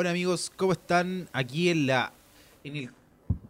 Hola 0.00 0.12
amigos, 0.12 0.50
¿cómo 0.56 0.72
están? 0.72 1.28
Aquí 1.30 1.68
en 1.68 1.86
la 1.86 2.14
en 2.64 2.74
el 2.74 2.90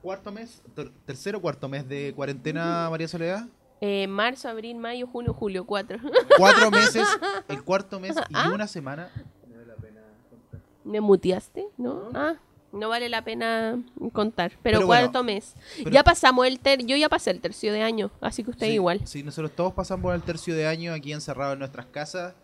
cuarto 0.03 0.33
mes, 0.33 0.61
ter- 0.75 0.91
tercero 1.07 1.39
o 1.39 1.41
cuarto 1.41 1.69
mes 1.69 1.89
de 1.89 2.13
cuarentena, 2.13 2.89
María 2.91 3.07
Soledad. 3.07 3.47
Eh, 3.81 4.09
marzo, 4.09 4.49
abril, 4.49 4.77
mayo, 4.77 5.07
junio, 5.07 5.33
julio, 5.33 5.65
cuatro. 5.65 5.99
Cuatro 6.37 6.73
meses, 6.73 7.07
el 7.49 7.63
cuarto 7.63 8.01
mes 8.01 8.17
y 8.29 8.33
Ah. 8.35 8.51
una 8.53 8.67
semana. 8.67 9.13
¿Me 10.83 11.01
muteaste? 11.01 11.69
¿No? 11.79 12.09
Ah, 12.15 12.35
no 12.73 12.89
vale 12.89 13.09
la 13.09 13.23
pena 13.23 13.81
contar. 14.13 14.51
Pero, 14.61 14.79
Pero 14.79 14.87
bueno, 14.89 15.03
cuarto 15.03 15.23
mes. 15.23 15.55
pero- 15.79 15.91
Ya 15.93 16.03
pasamos 16.03 16.49
el 16.49 16.59
ter... 16.59 16.85
Yo 16.85 16.97
ya 16.97 17.09
pasé 17.09 17.31
el 17.31 17.41
tercio 17.41 17.73
de 17.73 17.83
año, 17.85 18.11
así 18.21 18.43
que 18.43 18.51
usted 18.51 18.67
Sí, 18.67 18.73
igual. 18.73 19.01
Sí, 19.07 19.23
nosotros 19.23 19.53
todos 19.55 19.73
pasamos 19.73 20.13
el 20.17 20.23
tercio 20.23 20.57
de 20.57 20.67
año 20.67 20.93
aquí 20.93 21.13
encerrados 21.13 21.53
en 21.53 21.61
nuestras 21.61 21.87
casas, 21.87 22.35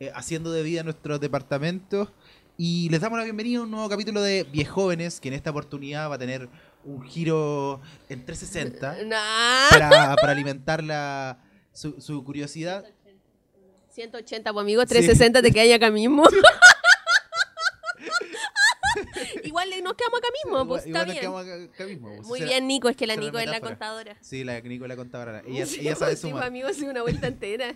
eh, 0.00 0.12
haciendo 0.14 0.52
de 0.52 0.62
vida 0.62 0.82
nuestros 0.82 1.18
departamentos. 1.18 2.10
Y 2.56 2.88
les 2.90 3.00
damos 3.00 3.18
la 3.18 3.24
bienvenida 3.24 3.58
a 3.58 3.62
un 3.62 3.70
nuevo 3.70 3.88
capítulo 3.88 4.22
de 4.22 4.44
Viejóvenes, 4.44 5.20
que 5.20 5.28
en 5.28 5.34
esta 5.34 5.50
oportunidad 5.50 6.08
va 6.08 6.14
a 6.14 6.18
tener 6.18 6.48
un 6.84 7.02
giro 7.02 7.80
en 8.08 8.24
360 8.24 8.98
Nah. 9.06 9.70
para, 9.70 10.14
para 10.16 10.32
alimentar 10.32 10.82
la, 10.82 11.38
su, 11.72 12.00
su 12.00 12.22
curiosidad. 12.22 12.84
180, 13.90 14.52
pues 14.52 14.62
amigo, 14.62 14.84
360 14.86 15.42
te 15.42 15.52
quedas 15.52 15.76
acá 15.76 15.90
mismo. 15.90 16.24
igual 19.44 19.70
le- 19.70 19.73
nos 19.84 19.94
quedamos 19.94 20.18
acá 20.18 20.28
mismo, 20.44 20.66
pues 20.66 20.86
Igual- 20.86 21.02
igual 21.06 21.16
está 21.16 21.30
nos 21.30 21.44
bien. 21.46 21.54
acá- 21.68 21.72
acá 21.74 21.84
mismo, 21.84 22.08
pues. 22.16 22.26
Muy 22.26 22.38
Será- 22.40 22.50
bien, 22.50 22.66
Nico, 22.66 22.88
es 22.88 22.96
que 22.96 23.06
la 23.06 23.14
Nico 23.16 23.38
es 23.38 23.46
la 23.46 23.60
contadora. 23.60 24.16
Sí, 24.20 24.42
la 24.42 24.60
Nico 24.60 24.84
es 24.84 24.88
la 24.88 24.96
contadora. 24.96 25.42
Ella, 25.46 25.66
Sí, 25.66 25.80
ella 25.80 25.94
sabe 25.94 26.16
sí, 26.16 26.22
sumar. 26.22 26.44
amigo, 26.44 26.68
sí, 26.72 26.84
una 26.86 27.02
vuelta 27.02 27.26
entera. 27.28 27.74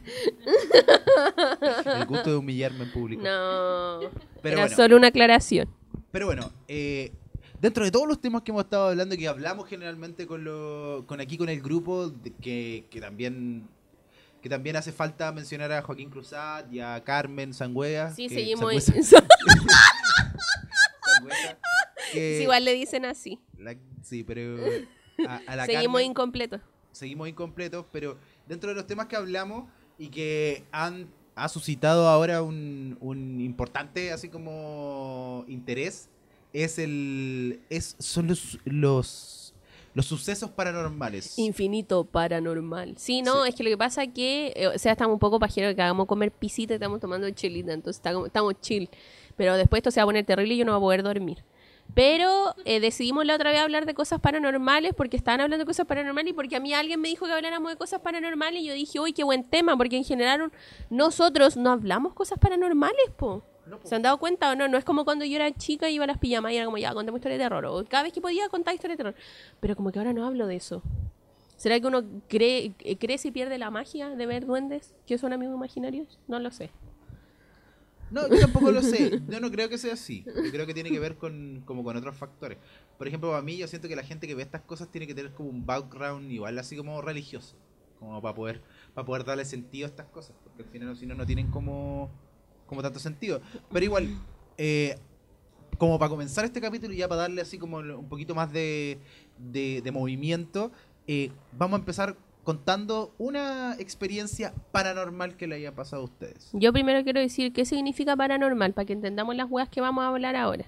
El 1.95 2.05
gusto 2.07 2.31
de 2.31 2.37
humillarme 2.37 2.85
en 2.85 2.91
público. 2.93 3.23
No, 3.23 4.01
Pero 4.43 4.55
era 4.57 4.63
bueno, 4.63 4.77
solo 4.77 4.97
una 4.97 5.09
aclaración. 5.09 5.69
pero 6.11 6.27
bueno 6.27 6.51
eh, 6.69 7.13
dentro 7.61 7.85
de 7.85 7.91
todos 7.91 8.09
los 8.09 8.21
temas 8.21 8.43
que 8.43 8.51
hemos 8.51 8.65
estado 8.65 8.89
hablando 8.89 9.15
y 9.15 9.19
que 9.19 9.29
hablamos 9.29 9.69
generalmente 9.69 10.27
con, 10.27 10.43
lo, 10.45 11.05
con 11.07 11.21
aquí 11.21 11.37
con 11.37 11.49
el 11.49 11.61
grupo, 11.61 12.13
que, 12.41 12.87
que 12.91 13.01
también 13.01 13.69
que 14.43 14.49
también 14.49 14.77
hace 14.77 14.93
falta 14.93 15.33
mencionar 15.33 15.73
a 15.73 15.83
Joaquín 15.83 16.11
Cruzat 16.11 16.73
y 16.73 16.79
a 16.79 17.03
Carmen 17.03 17.53
Sangüega. 17.53 18.15
Sí, 18.15 18.29
seguimos. 18.29 18.73
Sangüesa- 18.73 19.25
Sangüesa, 21.05 21.59
que 22.13 22.43
igual 22.43 22.65
le 22.65 22.73
dicen 22.75 23.05
así. 23.05 23.39
la- 23.59 23.77
sí, 24.03 24.25
pero 24.25 24.57
a, 25.29 25.41
a 25.47 25.57
la 25.57 25.67
Seguimos 25.67 26.03
incompletos. 26.03 26.61
seguimos 26.93 27.29
incompletos, 27.29 27.85
pero 27.93 28.19
dentro 28.47 28.71
de 28.71 28.77
los 28.77 28.87
temas 28.87 29.07
que 29.07 29.17
hablamos 29.17 29.65
y 29.99 30.09
que 30.09 30.65
han 30.73 31.09
ha 31.35 31.49
suscitado 31.49 32.09
ahora 32.09 32.43
un, 32.43 32.97
un 33.01 33.41
importante 33.41 34.11
así 34.11 34.29
como 34.29 35.45
interés 35.47 36.09
es 36.53 36.79
el 36.81 37.61
es 37.71 37.95
son 38.01 38.27
los 38.27 38.59
los, 38.65 39.55
los 39.95 40.07
sucesos 40.07 40.51
paranormales. 40.51 41.39
Infinito 41.39 42.05
paranormal. 42.05 42.97
Sí, 42.99 43.23
no, 43.23 43.45
Sí. 43.45 43.51
es 43.51 43.55
que 43.55 43.63
lo 43.63 43.71
que 43.71 43.79
pasa 43.79 44.03
es 44.05 44.11
que, 44.15 44.53
eh, 44.57 44.67
o 44.69 44.79
sea, 44.79 44.93
estamos 44.93 45.15
un 45.15 45.21
poco 45.21 45.39
pajeros 45.39 45.75
que 45.77 45.83
hagamos 45.83 46.07
comer 46.07 46.33
pisita 46.33 46.75
y 46.75 46.77
estamos 46.77 46.99
tomando 47.01 47.31
chelita, 47.31 47.73
entonces 47.73 47.99
está 47.99 48.13
como- 48.13 48.27
estamos 48.27 48.61
chill. 48.61 48.89
Pero 49.37 49.57
después 49.57 49.79
esto 49.79 49.91
se 49.93 50.01
va 50.01 50.05
a 50.05 50.07
poner 50.07 50.25
terrible 50.27 50.55
y 50.55 50.59
yo 50.59 50.65
no 50.65 50.73
voy 50.73 50.79
a 50.79 50.81
poder 50.81 51.03
dormir. 51.05 51.45
Pero 51.95 52.55
eh, 52.65 52.81
decidimos 52.81 53.25
la 53.27 53.35
otra 53.35 53.51
vez 53.51 53.61
hablar 53.61 53.87
de 53.87 53.95
cosas 53.95 54.21
paranormales 54.21 54.95
porque 54.95 55.17
estaban 55.17 55.41
hablando 55.41 55.65
de 55.65 55.67
cosas 55.67 55.87
paranormales 55.87 56.31
y 56.31 56.35
porque 56.35 56.57
a 56.57 56.61
mí 56.61 56.73
alguien 56.73 57.01
me 57.01 57.09
dijo 57.09 57.27
que 57.27 57.33
habláramos 57.33 57.73
de 57.73 57.77
cosas 57.77 58.01
paranormales 58.01 58.63
y 58.63 58.67
yo 58.67 58.75
dije, 58.75 59.01
uy, 59.01 59.13
qué 59.13 59.25
buen 59.25 59.45
tema, 59.45 59.77
porque 59.77 59.97
en 59.97 60.05
general 60.05 60.53
nosotros 60.91 61.57
no 61.57 61.71
hablamos 61.71 62.15
cosas 62.15 62.39
paranormales, 62.39 63.11
po. 63.17 63.43
No. 63.67 63.79
¿Se 63.83 63.95
han 63.95 64.03
dado 64.03 64.19
cuenta 64.19 64.51
o 64.51 64.55
no? 64.55 64.67
No 64.67 64.79
es 64.79 64.85
como 64.85 65.05
cuando 65.05 65.25
yo 65.25 65.37
era 65.37 65.53
chica 65.53 65.91
y 65.91 65.97
iba 65.97 66.05
a 66.05 66.07
las 66.07 66.19
pijamas 66.19 66.53
y 66.53 66.57
era 66.57 66.65
como, 66.65 66.79
ya, 66.79 66.95
contemos 66.95 67.19
historia 67.19 67.37
de 67.37 67.45
terror. 67.45 67.67
O 67.67 67.85
cada 67.85 68.05
vez 68.05 68.13
que 68.13 68.21
podía 68.21 68.49
contar 68.49 68.75
historia 68.75 68.95
de 68.95 68.97
terror. 68.97 69.15
Pero 69.61 69.77
como 69.77 69.93
que 69.93 69.99
ahora 69.99 70.15
no 70.15 70.25
hablo 70.25 70.47
de 70.47 70.57
eso. 70.57 70.83
¿Será 71.59 71.79
que 71.81 71.87
uno 71.89 72.05
cree, 72.29 72.73
eh, 72.79 72.97
crece 72.97 73.29
y 73.29 73.31
pierde 73.33 73.59
la 73.59 73.71
magia 73.71 74.11
de 74.11 74.27
ver 74.27 74.47
duendes 74.47 74.95
que 75.07 75.19
son 75.19 75.33
amigos 75.33 75.57
imaginarios? 75.57 76.19
No 76.29 76.39
lo 76.39 76.53
sé. 76.53 76.71
No, 78.11 78.29
yo 78.29 78.39
tampoco 78.41 78.71
lo 78.71 78.83
sé. 78.83 79.21
Yo 79.29 79.41
no 79.41 79.51
creo 79.51 79.69
que 79.69 79.79
sea 79.79 79.95
así. 79.95 80.25
Yo 80.25 80.51
creo 80.51 80.67
que 80.67 80.75
tiene 80.75 80.91
que 80.91 80.99
ver 80.99 81.17
con 81.17 81.63
como 81.65 81.85
con 81.85 81.97
otros 81.97 82.17
factores. 82.17 82.59
Por 82.97 83.07
ejemplo, 83.07 83.31
para 83.31 83.43
mí 83.43 83.57
yo 83.57 83.69
siento 83.69 83.89
que 83.89 83.97
la 83.97 84.03
gente 84.03 84.27
que 84.27 84.35
ve 84.35 84.43
estas 84.43 84.63
cosas 84.63 84.91
tiene 84.91 85.07
que 85.07 85.15
tener 85.15 85.33
como 85.33 85.51
un 85.51 85.67
background 85.67 86.31
igual 86.31 86.59
así 86.59 86.77
como 86.77 87.01
religioso, 87.03 87.57
como 87.99 88.21
para 88.23 88.35
poder 88.35 88.63
para 88.95 89.05
poder 89.05 89.25
darle 89.25 89.45
sentido 89.45 89.87
a 89.87 89.91
estas 89.91 90.07
cosas, 90.07 90.37
porque 90.43 90.63
al 90.63 90.69
final 90.69 90.97
si 90.97 91.07
no 91.07 91.15
no 91.15 91.27
tienen 91.27 91.51
como 91.51 92.11
como 92.67 92.83
tanto 92.83 92.99
sentido. 92.99 93.41
Pero 93.71 93.85
igual 93.85 94.09
eh, 94.57 94.97
como 95.79 95.99
para 95.99 96.09
comenzar 96.09 96.45
este 96.45 96.61
capítulo 96.61 96.93
y 96.93 96.99
ya 96.99 97.09
para 97.09 97.23
darle 97.23 97.43
así 97.43 97.59
como 97.59 97.79
un 97.79 98.09
poquito 98.09 98.35
más 98.35 98.53
de, 98.53 98.99
de, 99.39 99.81
de 99.83 99.93
movimiento, 99.93 100.73
eh, 101.07 101.31
vamos 101.53 101.79
a 101.79 101.81
empezar 101.81 102.17
contando 102.49 103.15
una 103.19 103.75
experiencia 103.79 104.55
paranormal 104.73 105.37
que 105.37 105.47
le 105.47 105.57
haya 105.57 105.75
pasado 105.75 106.01
a 106.01 106.05
ustedes. 106.07 106.49
Yo 106.55 106.73
primero 106.73 107.05
quiero 107.05 107.21
decir 107.21 107.53
qué 107.53 107.67
significa 107.67 108.17
paranormal 108.17 108.73
para 108.73 108.87
que 108.87 108.95
entendamos 108.95 109.37
las 109.37 109.51
weas 109.51 109.69
que 109.69 109.83
vamos 109.83 110.03
a 110.03 110.09
hablar 110.09 110.35
ahora. 110.35 110.65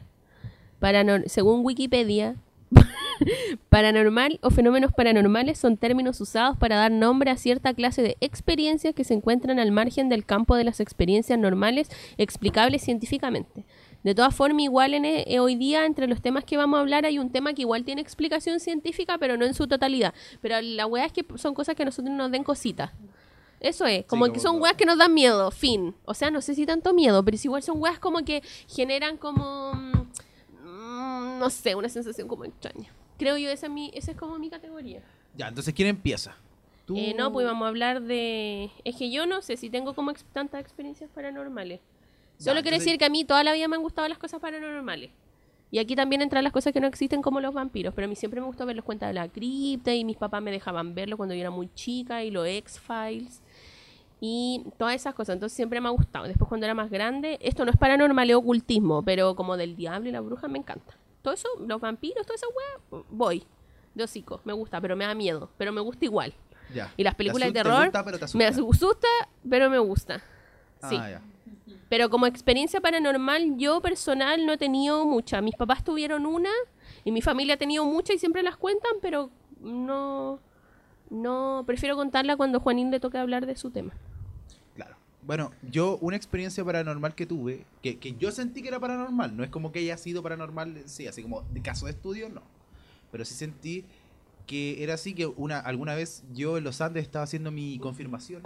Paranor 0.78 1.22
según 1.26 1.64
Wikipedia, 1.64 2.36
paranormal 3.70 4.40
o 4.42 4.50
fenómenos 4.50 4.92
paranormales 4.92 5.56
son 5.56 5.78
términos 5.78 6.20
usados 6.20 6.58
para 6.58 6.76
dar 6.76 6.92
nombre 6.92 7.30
a 7.30 7.38
cierta 7.38 7.72
clase 7.72 8.02
de 8.02 8.18
experiencias 8.20 8.94
que 8.94 9.04
se 9.04 9.14
encuentran 9.14 9.58
al 9.58 9.72
margen 9.72 10.10
del 10.10 10.26
campo 10.26 10.56
de 10.56 10.64
las 10.64 10.80
experiencias 10.80 11.38
normales 11.38 11.88
explicables 12.18 12.82
científicamente. 12.82 13.64
De 14.02 14.14
todas 14.14 14.34
formas, 14.34 14.62
igual 14.62 14.94
en, 14.94 15.04
eh, 15.04 15.40
hoy 15.40 15.56
día 15.56 15.84
entre 15.84 16.06
los 16.06 16.22
temas 16.22 16.44
que 16.44 16.56
vamos 16.56 16.78
a 16.78 16.80
hablar 16.80 17.04
hay 17.04 17.18
un 17.18 17.30
tema 17.30 17.52
que 17.52 17.62
igual 17.62 17.84
tiene 17.84 18.00
explicación 18.00 18.58
científica, 18.60 19.18
pero 19.18 19.36
no 19.36 19.44
en 19.44 19.52
su 19.54 19.66
totalidad. 19.66 20.14
Pero 20.40 20.60
la 20.62 20.86
wea 20.86 21.04
es 21.04 21.12
que 21.12 21.24
son 21.36 21.54
cosas 21.54 21.74
que 21.74 21.82
a 21.82 21.86
nosotros 21.86 22.14
nos 22.14 22.30
den 22.30 22.42
cositas. 22.44 22.92
Eso 23.60 23.84
es, 23.84 24.06
como 24.06 24.22
como 24.22 24.32
que 24.32 24.40
son 24.40 24.60
weas 24.62 24.74
que 24.74 24.86
nos 24.86 24.96
dan 24.96 25.12
miedo, 25.12 25.50
fin. 25.50 25.94
O 26.06 26.14
sea, 26.14 26.30
no 26.30 26.40
sé 26.40 26.54
si 26.54 26.64
tanto 26.64 26.94
miedo, 26.94 27.22
pero 27.22 27.34
es 27.34 27.44
igual 27.44 27.62
son 27.62 27.78
weas 27.78 27.98
como 27.98 28.24
que 28.24 28.42
generan 28.68 29.18
como, 29.18 29.74
mm, 29.74 31.38
no 31.38 31.50
sé, 31.50 31.74
una 31.74 31.88
sensación 31.90 32.26
como 32.26 32.44
extraña. 32.46 32.90
Creo 33.18 33.36
yo, 33.36 33.50
esa 33.50 33.66
es, 33.66 33.72
mi, 33.72 33.90
esa 33.94 34.12
es 34.12 34.16
como 34.16 34.38
mi 34.38 34.48
categoría. 34.48 35.02
Ya, 35.36 35.48
entonces 35.48 35.74
¿quién 35.74 35.88
empieza? 35.88 36.36
Eh, 36.96 37.14
no, 37.14 37.32
pues 37.32 37.46
vamos 37.46 37.66
a 37.66 37.68
hablar 37.68 38.00
de... 38.02 38.70
Es 38.84 38.96
que 38.96 39.10
yo 39.12 39.26
no 39.26 39.42
sé 39.42 39.56
si 39.58 39.68
tengo 39.70 39.94
como 39.94 40.10
ex- 40.10 40.24
tantas 40.32 40.60
experiencias 40.62 41.08
paranormales. 41.14 41.80
Ya, 42.40 42.44
Solo 42.52 42.62
quiero 42.62 42.74
entonces- 42.76 42.84
decir 42.86 42.98
que 42.98 43.04
a 43.04 43.10
mí 43.10 43.24
toda 43.24 43.44
la 43.44 43.52
vida 43.52 43.68
me 43.68 43.76
han 43.76 43.82
gustado 43.82 44.08
las 44.08 44.18
cosas 44.18 44.40
paranormales. 44.40 45.10
Y 45.70 45.78
aquí 45.78 45.94
también 45.94 46.20
entran 46.20 46.42
las 46.42 46.52
cosas 46.52 46.72
que 46.72 46.80
no 46.80 46.88
existen 46.88 47.22
como 47.22 47.40
los 47.40 47.54
vampiros. 47.54 47.94
Pero 47.94 48.06
a 48.06 48.08
mí 48.08 48.16
siempre 48.16 48.40
me 48.40 48.46
gustó 48.48 48.66
ver 48.66 48.74
los 48.74 48.84
cuentas 48.84 49.08
de 49.10 49.14
la 49.14 49.28
cripta 49.28 49.94
y 49.94 50.04
mis 50.04 50.16
papás 50.16 50.42
me 50.42 50.50
dejaban 50.50 50.94
verlo 50.96 51.16
cuando 51.16 51.34
yo 51.34 51.40
era 51.42 51.50
muy 51.50 51.72
chica 51.74 52.24
y 52.24 52.30
los 52.32 52.44
X-Files 52.46 53.40
y 54.20 54.64
todas 54.78 54.94
esas 54.96 55.14
cosas. 55.14 55.34
Entonces 55.34 55.54
siempre 55.54 55.80
me 55.80 55.88
ha 55.88 55.92
gustado. 55.92 56.26
Después 56.26 56.48
cuando 56.48 56.66
era 56.66 56.74
más 56.74 56.90
grande, 56.90 57.38
esto 57.40 57.64
no 57.64 57.70
es 57.70 57.76
paranormal, 57.76 58.28
es 58.30 58.36
ocultismo, 58.36 59.02
pero 59.02 59.36
como 59.36 59.56
del 59.56 59.76
diablo 59.76 60.08
y 60.08 60.12
la 60.12 60.20
bruja 60.20 60.48
me 60.48 60.58
encanta. 60.58 60.96
Todo 61.22 61.34
eso, 61.34 61.48
los 61.66 61.80
vampiros, 61.80 62.26
toda 62.26 62.34
esa 62.34 62.46
weá, 62.48 63.02
voy. 63.10 63.44
De 63.94 64.04
hocico, 64.04 64.40
me 64.44 64.52
gusta, 64.52 64.80
pero 64.80 64.96
me 64.96 65.04
da 65.04 65.14
miedo. 65.14 65.50
Pero 65.58 65.72
me 65.72 65.80
gusta 65.80 66.04
igual. 66.04 66.32
Ya. 66.74 66.92
Y 66.96 67.02
las 67.04 67.14
películas 67.14 67.48
de 67.48 67.52
te 67.52 67.62
terror 67.62 67.84
gusta, 67.84 68.04
pero 68.04 68.18
te 68.18 68.26
me 68.38 68.46
asusta. 68.46 68.76
asusta, 68.86 69.08
pero 69.48 69.68
me 69.70 69.78
gusta. 69.78 70.18
Sí. 70.88 70.96
Ah, 70.98 71.10
ya. 71.10 71.22
Pero 71.90 72.08
como 72.08 72.26
experiencia 72.26 72.80
paranormal, 72.80 73.58
yo 73.58 73.80
personal 73.82 74.46
no 74.46 74.52
he 74.52 74.58
tenido 74.58 75.04
mucha. 75.04 75.40
Mis 75.40 75.56
papás 75.56 75.82
tuvieron 75.82 76.24
una 76.24 76.50
y 77.04 77.10
mi 77.10 77.20
familia 77.20 77.54
ha 77.54 77.58
tenido 77.58 77.84
mucha 77.84 78.14
y 78.14 78.18
siempre 78.18 78.44
las 78.44 78.56
cuentan, 78.56 78.92
pero 79.02 79.28
no, 79.60 80.38
no, 81.10 81.64
prefiero 81.66 81.96
contarla 81.96 82.36
cuando 82.36 82.60
Juanín 82.60 82.92
le 82.92 83.00
toque 83.00 83.18
hablar 83.18 83.44
de 83.44 83.56
su 83.56 83.72
tema. 83.72 83.92
Claro. 84.76 84.94
Bueno, 85.26 85.50
yo 85.68 85.98
una 86.00 86.14
experiencia 86.14 86.64
paranormal 86.64 87.16
que 87.16 87.26
tuve, 87.26 87.66
que, 87.82 87.98
que 87.98 88.14
yo 88.14 88.30
sentí 88.30 88.62
que 88.62 88.68
era 88.68 88.78
paranormal, 88.78 89.36
no 89.36 89.42
es 89.42 89.50
como 89.50 89.72
que 89.72 89.80
haya 89.80 89.98
sido 89.98 90.22
paranormal, 90.22 90.84
sí, 90.86 91.08
así 91.08 91.24
como 91.24 91.42
de 91.50 91.60
caso 91.60 91.86
de 91.86 91.92
estudio, 91.92 92.28
no. 92.28 92.42
Pero 93.10 93.24
sí 93.24 93.34
sentí 93.34 93.84
que 94.46 94.84
era 94.84 94.94
así 94.94 95.12
que 95.12 95.26
una 95.26 95.58
alguna 95.58 95.96
vez 95.96 96.22
yo 96.32 96.56
en 96.56 96.62
los 96.62 96.80
Andes 96.80 97.02
estaba 97.02 97.24
haciendo 97.24 97.50
mi 97.50 97.80
confirmación 97.80 98.42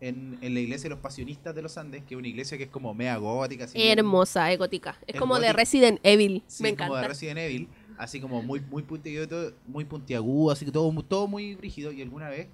en, 0.00 0.38
en 0.42 0.54
la 0.54 0.60
iglesia 0.60 0.84
de 0.84 0.90
los 0.90 0.98
pasionistas 0.98 1.54
de 1.54 1.62
los 1.62 1.76
Andes, 1.78 2.02
que 2.04 2.14
es 2.14 2.18
una 2.18 2.28
iglesia 2.28 2.58
que 2.58 2.64
es 2.64 2.70
como 2.70 2.92
mea 2.94 3.16
gótica. 3.16 3.66
Hermosa. 3.74 4.52
Es 4.52 4.58
Es 5.06 5.16
como 5.18 5.34
de 5.36 5.40
gótica. 5.46 5.52
Resident 5.52 6.00
Evil. 6.02 6.42
Sí, 6.46 6.62
me 6.62 6.70
es 6.70 6.76
como 6.76 6.94
de 6.94 6.98
encanta. 7.00 7.08
Resident 7.08 7.38
Evil, 7.38 7.68
así 7.98 8.20
como 8.20 8.42
muy 8.42 8.60
muy 8.60 8.82
puntiagudo, 8.82 9.52
muy 9.66 9.84
puntiagudo, 9.84 10.52
así 10.52 10.64
que 10.64 10.72
todo 10.72 10.92
todo 11.02 11.26
muy 11.28 11.54
rígido 11.56 11.92
y 11.92 12.02
alguna 12.02 12.28
vez 12.28 12.48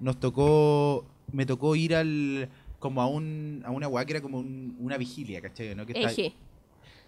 nos 0.00 0.18
tocó 0.18 1.04
me 1.32 1.46
tocó 1.46 1.76
ir 1.76 1.94
al 1.94 2.48
como 2.80 3.02
a 3.02 3.06
un 3.06 3.62
a 3.64 3.70
una 3.70 3.86
weá 3.86 4.04
que 4.04 4.12
era 4.14 4.20
como 4.20 4.38
un- 4.38 4.76
una 4.80 4.96
vigilia, 4.96 5.40
¿cachai? 5.40 5.74
¿no? 5.74 5.86
Que 5.86 5.92
está- 5.92 6.10
Eje. 6.10 6.34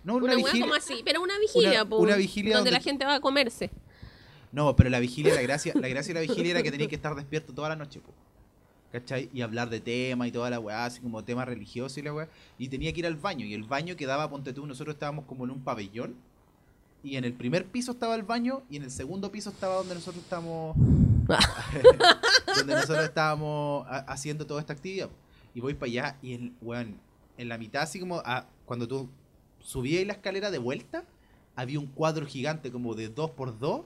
no, 0.04 0.14
una, 0.16 0.26
Una 0.26 0.34
vigilia. 0.36 0.60
como 0.62 0.74
así, 0.74 1.02
pero 1.04 1.22
una 1.22 1.38
vigilia, 1.38 1.70
Una- 1.82 1.88
po, 1.88 1.96
una 1.96 2.16
vigilia 2.16 2.56
donde, 2.56 2.70
donde- 2.70 2.78
la 2.78 2.84
gente 2.84 3.04
va 3.04 3.14
a 3.16 3.20
comerse. 3.20 3.70
No, 4.52 4.76
pero 4.76 4.90
la 4.90 5.00
vigilia, 5.00 5.34
la 5.34 5.40
gracia, 5.42 5.72
la 5.74 5.88
gracia 5.88 6.12
de 6.12 6.20
la 6.20 6.26
vigilia 6.30 6.50
era 6.52 6.62
que 6.62 6.70
tenías 6.70 6.88
que 6.90 6.94
estar 6.94 7.14
despierto 7.14 7.54
toda 7.54 7.70
la 7.70 7.76
noche, 7.76 8.00
po. 8.00 8.12
¿Cachai? 8.92 9.30
Y 9.32 9.40
hablar 9.40 9.70
de 9.70 9.80
temas 9.80 10.28
y 10.28 10.32
toda 10.32 10.50
la 10.50 10.60
weá, 10.60 10.84
así 10.84 11.00
como 11.00 11.24
temas 11.24 11.46
religiosos 11.48 11.96
y 11.98 12.02
la 12.02 12.12
weá. 12.14 12.28
Y 12.58 12.68
tenía 12.68 12.92
que 12.92 13.00
ir 13.00 13.06
al 13.06 13.16
baño. 13.16 13.44
Y 13.46 13.54
el 13.54 13.64
baño 13.64 13.96
quedaba, 13.96 14.28
ponte 14.30 14.52
tú, 14.52 14.66
nosotros 14.66 14.94
estábamos 14.94 15.24
como 15.24 15.44
en 15.44 15.50
un 15.50 15.60
pabellón. 15.62 16.14
Y 17.04 17.16
en 17.16 17.24
el 17.24 17.32
primer 17.32 17.66
piso 17.66 17.92
estaba 17.92 18.14
el 18.14 18.22
baño 18.22 18.62
y 18.70 18.76
en 18.76 18.84
el 18.84 18.90
segundo 18.92 19.32
piso 19.32 19.50
estaba 19.50 19.74
donde 19.76 19.94
nosotros 19.96 20.22
estábamos 20.22 20.76
donde 22.56 22.74
nosotros 22.74 23.04
estábamos 23.04 23.86
ha- 23.88 24.04
haciendo 24.12 24.46
toda 24.46 24.60
esta 24.60 24.72
actividad. 24.72 25.08
Y 25.54 25.60
voy 25.60 25.74
para 25.74 25.86
allá 25.90 26.16
y 26.22 26.34
en, 26.34 26.56
weón, 26.62 26.96
en 27.38 27.48
la 27.48 27.58
mitad, 27.58 27.82
así 27.82 27.98
como 27.98 28.18
a- 28.24 28.46
cuando 28.64 28.86
tú 28.86 29.08
subías 29.60 30.06
la 30.06 30.12
escalera 30.14 30.50
de 30.50 30.58
vuelta, 30.58 31.04
había 31.56 31.78
un 31.78 31.86
cuadro 31.86 32.24
gigante 32.26 32.70
como 32.70 32.94
de 32.94 33.08
dos 33.08 33.30
por 33.30 33.58
dos 33.58 33.82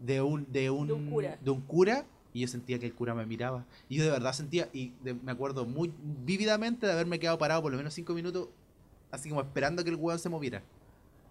de 0.00 0.20
un, 0.22 0.50
de 0.50 0.70
un, 0.70 0.86
De 0.86 0.92
un 0.94 1.10
cura. 1.10 1.38
de 1.40 1.50
un 1.50 1.60
cura, 1.62 2.04
y 2.34 2.40
yo 2.40 2.48
sentía 2.48 2.78
que 2.78 2.86
el 2.86 2.94
cura 2.94 3.14
me 3.14 3.26
miraba. 3.26 3.64
Y 3.88 3.96
yo 3.96 4.04
de 4.04 4.10
verdad 4.10 4.32
sentía, 4.32 4.68
y 4.72 4.92
de- 5.02 5.14
me 5.14 5.32
acuerdo 5.32 5.64
muy 5.66 5.92
vívidamente 6.24 6.86
de 6.86 6.92
haberme 6.92 7.18
quedado 7.18 7.38
parado 7.38 7.62
por 7.62 7.70
lo 7.72 7.78
menos 7.78 7.92
cinco 7.94 8.14
minutos, 8.14 8.48
así 9.10 9.28
como 9.28 9.40
esperando 9.42 9.84
que 9.84 9.90
el 9.90 9.96
weón 9.96 10.18
se 10.18 10.28
moviera. 10.28 10.62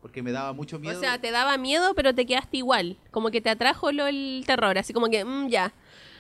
Porque 0.02 0.24
me 0.24 0.32
daba 0.32 0.52
mucho 0.54 0.80
miedo. 0.80 0.98
O 0.98 1.00
sea, 1.00 1.22
te 1.22 1.30
daba 1.30 1.58
miedo, 1.58 1.94
pero 1.96 2.16
te 2.16 2.26
quedaste 2.26 2.58
igual. 2.58 2.98
Como 3.12 3.30
que 3.30 3.40
te 3.42 3.50
atrajo 3.52 3.92
lo, 3.92 4.08
el 4.08 4.44
terror, 4.48 4.78
así 4.80 4.94
como 4.94 5.10
que, 5.10 5.24
mm, 5.24 5.48
ya. 5.50 5.74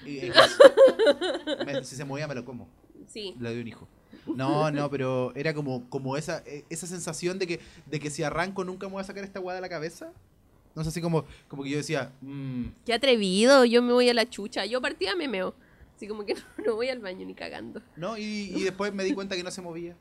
Y- 0.05 0.27
y- 0.27 0.31
me- 1.65 1.83
si 1.83 1.95
se 1.95 2.05
movía 2.05 2.27
me 2.27 2.35
lo 2.35 2.45
como. 2.45 2.67
Sí. 3.07 3.35
Le 3.39 3.49
doy 3.49 3.61
un 3.61 3.67
hijo. 3.67 3.87
No, 4.27 4.69
no, 4.69 4.89
pero 4.89 5.31
era 5.35 5.53
como, 5.53 5.89
como 5.89 6.15
esa, 6.15 6.43
eh, 6.45 6.63
esa 6.69 6.85
sensación 6.85 7.39
de 7.39 7.47
que, 7.47 7.59
de 7.87 7.99
que 7.99 8.11
si 8.11 8.21
arranco 8.23 8.63
nunca 8.63 8.85
me 8.87 8.93
voy 8.93 9.01
a 9.01 9.03
sacar 9.03 9.23
esta 9.23 9.39
guada 9.39 9.55
de 9.57 9.61
la 9.61 9.69
cabeza. 9.69 10.11
No 10.75 10.83
sé, 10.83 10.89
así 10.89 11.01
como, 11.01 11.25
como 11.47 11.63
que 11.63 11.69
yo 11.69 11.77
decía, 11.77 12.13
mm, 12.21 12.63
Qué 12.85 12.93
atrevido, 12.93 13.65
yo 13.65 13.81
me 13.81 13.93
voy 13.93 14.09
a 14.09 14.13
la 14.13 14.29
chucha. 14.29 14.65
Yo 14.65 14.81
partía 14.81 15.15
me 15.15 15.27
meo. 15.27 15.53
Así 15.95 16.07
como 16.07 16.25
que 16.25 16.33
no, 16.57 16.65
no 16.65 16.75
voy 16.75 16.89
al 16.89 16.99
baño 16.99 17.25
ni 17.25 17.33
cagando. 17.33 17.81
no, 17.97 18.17
y, 18.17 18.23
y 18.55 18.63
después 18.63 18.93
me 18.93 19.03
di 19.03 19.13
cuenta 19.13 19.35
que 19.35 19.43
no 19.43 19.51
se 19.51 19.61
movía. 19.61 19.95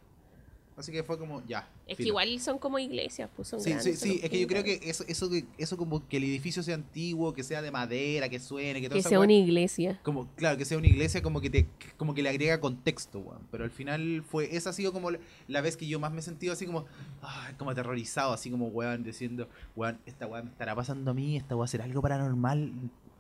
Así 0.81 0.91
que 0.93 1.03
fue 1.05 1.19
como, 1.19 1.47
ya. 1.47 1.69
Es 1.87 1.97
que 1.99 2.05
igual 2.05 2.41
son 2.41 2.59
como 2.59 2.79
iglesias, 2.79 3.29
pues 3.37 3.49
son 3.49 3.61
Sí, 3.61 3.71
grandes, 3.71 3.99
sí, 4.01 4.09
son 4.09 4.17
sí, 4.17 4.21
es 4.25 4.31
que 4.31 4.41
yo 4.41 4.47
creo 4.47 4.65
que 4.65 4.81
eso, 4.83 5.05
eso, 5.07 5.29
que- 5.29 5.45
eso 5.59 5.77
como 5.77 6.09
que 6.09 6.17
el 6.17 6.25
edificio 6.25 6.63
sea 6.63 6.75
antiguo, 6.75 7.33
que 7.35 7.43
sea 7.43 7.61
de 7.61 7.71
madera, 7.71 8.29
que 8.31 8.41
suene, 8.41 8.81
que 8.81 8.89
todo 8.89 8.97
Que 8.97 9.03
sea 9.03 9.21
una 9.21 9.33
iglesia. 9.33 10.01
como 10.03 10.27
claro 10.37 10.57
que 10.57 10.65
sea 10.65 10.79
una 10.79 10.87
iglesia 10.87 11.21
como 11.23 11.41
que 11.43 11.51
te 11.51 11.67
como 11.99 12.15
que 12.15 12.23
le 12.23 12.31
agrega 12.31 12.61
contexto 12.61 13.19
weón. 13.21 13.47
pero 13.51 13.65
al 13.65 13.71
final 13.71 14.23
fue 14.23 14.57
esa 14.57 14.71
ha 14.71 14.73
sido 14.73 14.93
como 14.93 15.11
la, 15.11 15.61
vez 15.61 15.77
que 15.77 15.87
yo 15.87 16.01
más 16.01 16.13
me 16.13 16.21
he 16.21 16.23
sentido 16.23 16.53
así 16.55 16.65
como 16.65 16.87
ay, 17.21 17.55
como 17.59 17.71
aterrorizado 17.71 18.33
así 18.33 18.51
como 18.51 18.69
weón 18.69 19.03
diciendo 19.05 19.49
weón 19.77 19.99
esta 20.07 20.27
weón 20.27 20.47
me 20.47 20.51
estará 20.53 20.75
pasando 20.75 21.11
a 21.11 21.15
mí 21.15 21.37
esta 21.37 21.55
weón 21.55 21.69
será 21.69 21.85
algo 21.85 22.01
paranormal 22.01 22.73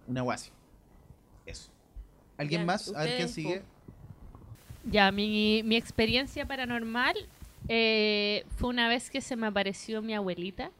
una 0.06 0.22
weón 0.22 0.34
así 0.34 0.50
eso 1.44 1.70
alguien 2.38 2.62
Ya, 2.62 2.66
más 2.66 2.88
a 2.94 3.02
ver 3.04 3.16
quién 3.16 3.28
sigue 3.28 3.62
Ya, 4.90 5.12
mi, 5.12 5.62
mi 5.64 5.76
experiencia 5.76 6.46
paranormal 6.46 7.14
eh, 7.68 8.44
fue 8.56 8.68
una 8.68 8.88
vez 8.88 9.10
que 9.10 9.20
se 9.20 9.36
me 9.36 9.46
apareció 9.46 10.02
mi 10.02 10.14
abuelita. 10.14 10.70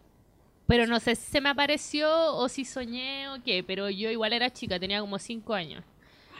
Pero 0.66 0.86
no 0.86 1.00
sé 1.00 1.16
si 1.16 1.30
se 1.32 1.40
me 1.40 1.48
apareció 1.48 2.08
o 2.36 2.48
si 2.48 2.64
soñé 2.64 3.28
o 3.30 3.42
qué, 3.44 3.64
pero 3.64 3.90
yo 3.90 4.08
igual 4.10 4.32
era 4.32 4.50
chica, 4.50 4.78
tenía 4.78 5.00
como 5.00 5.18
5 5.18 5.52
años. 5.52 5.82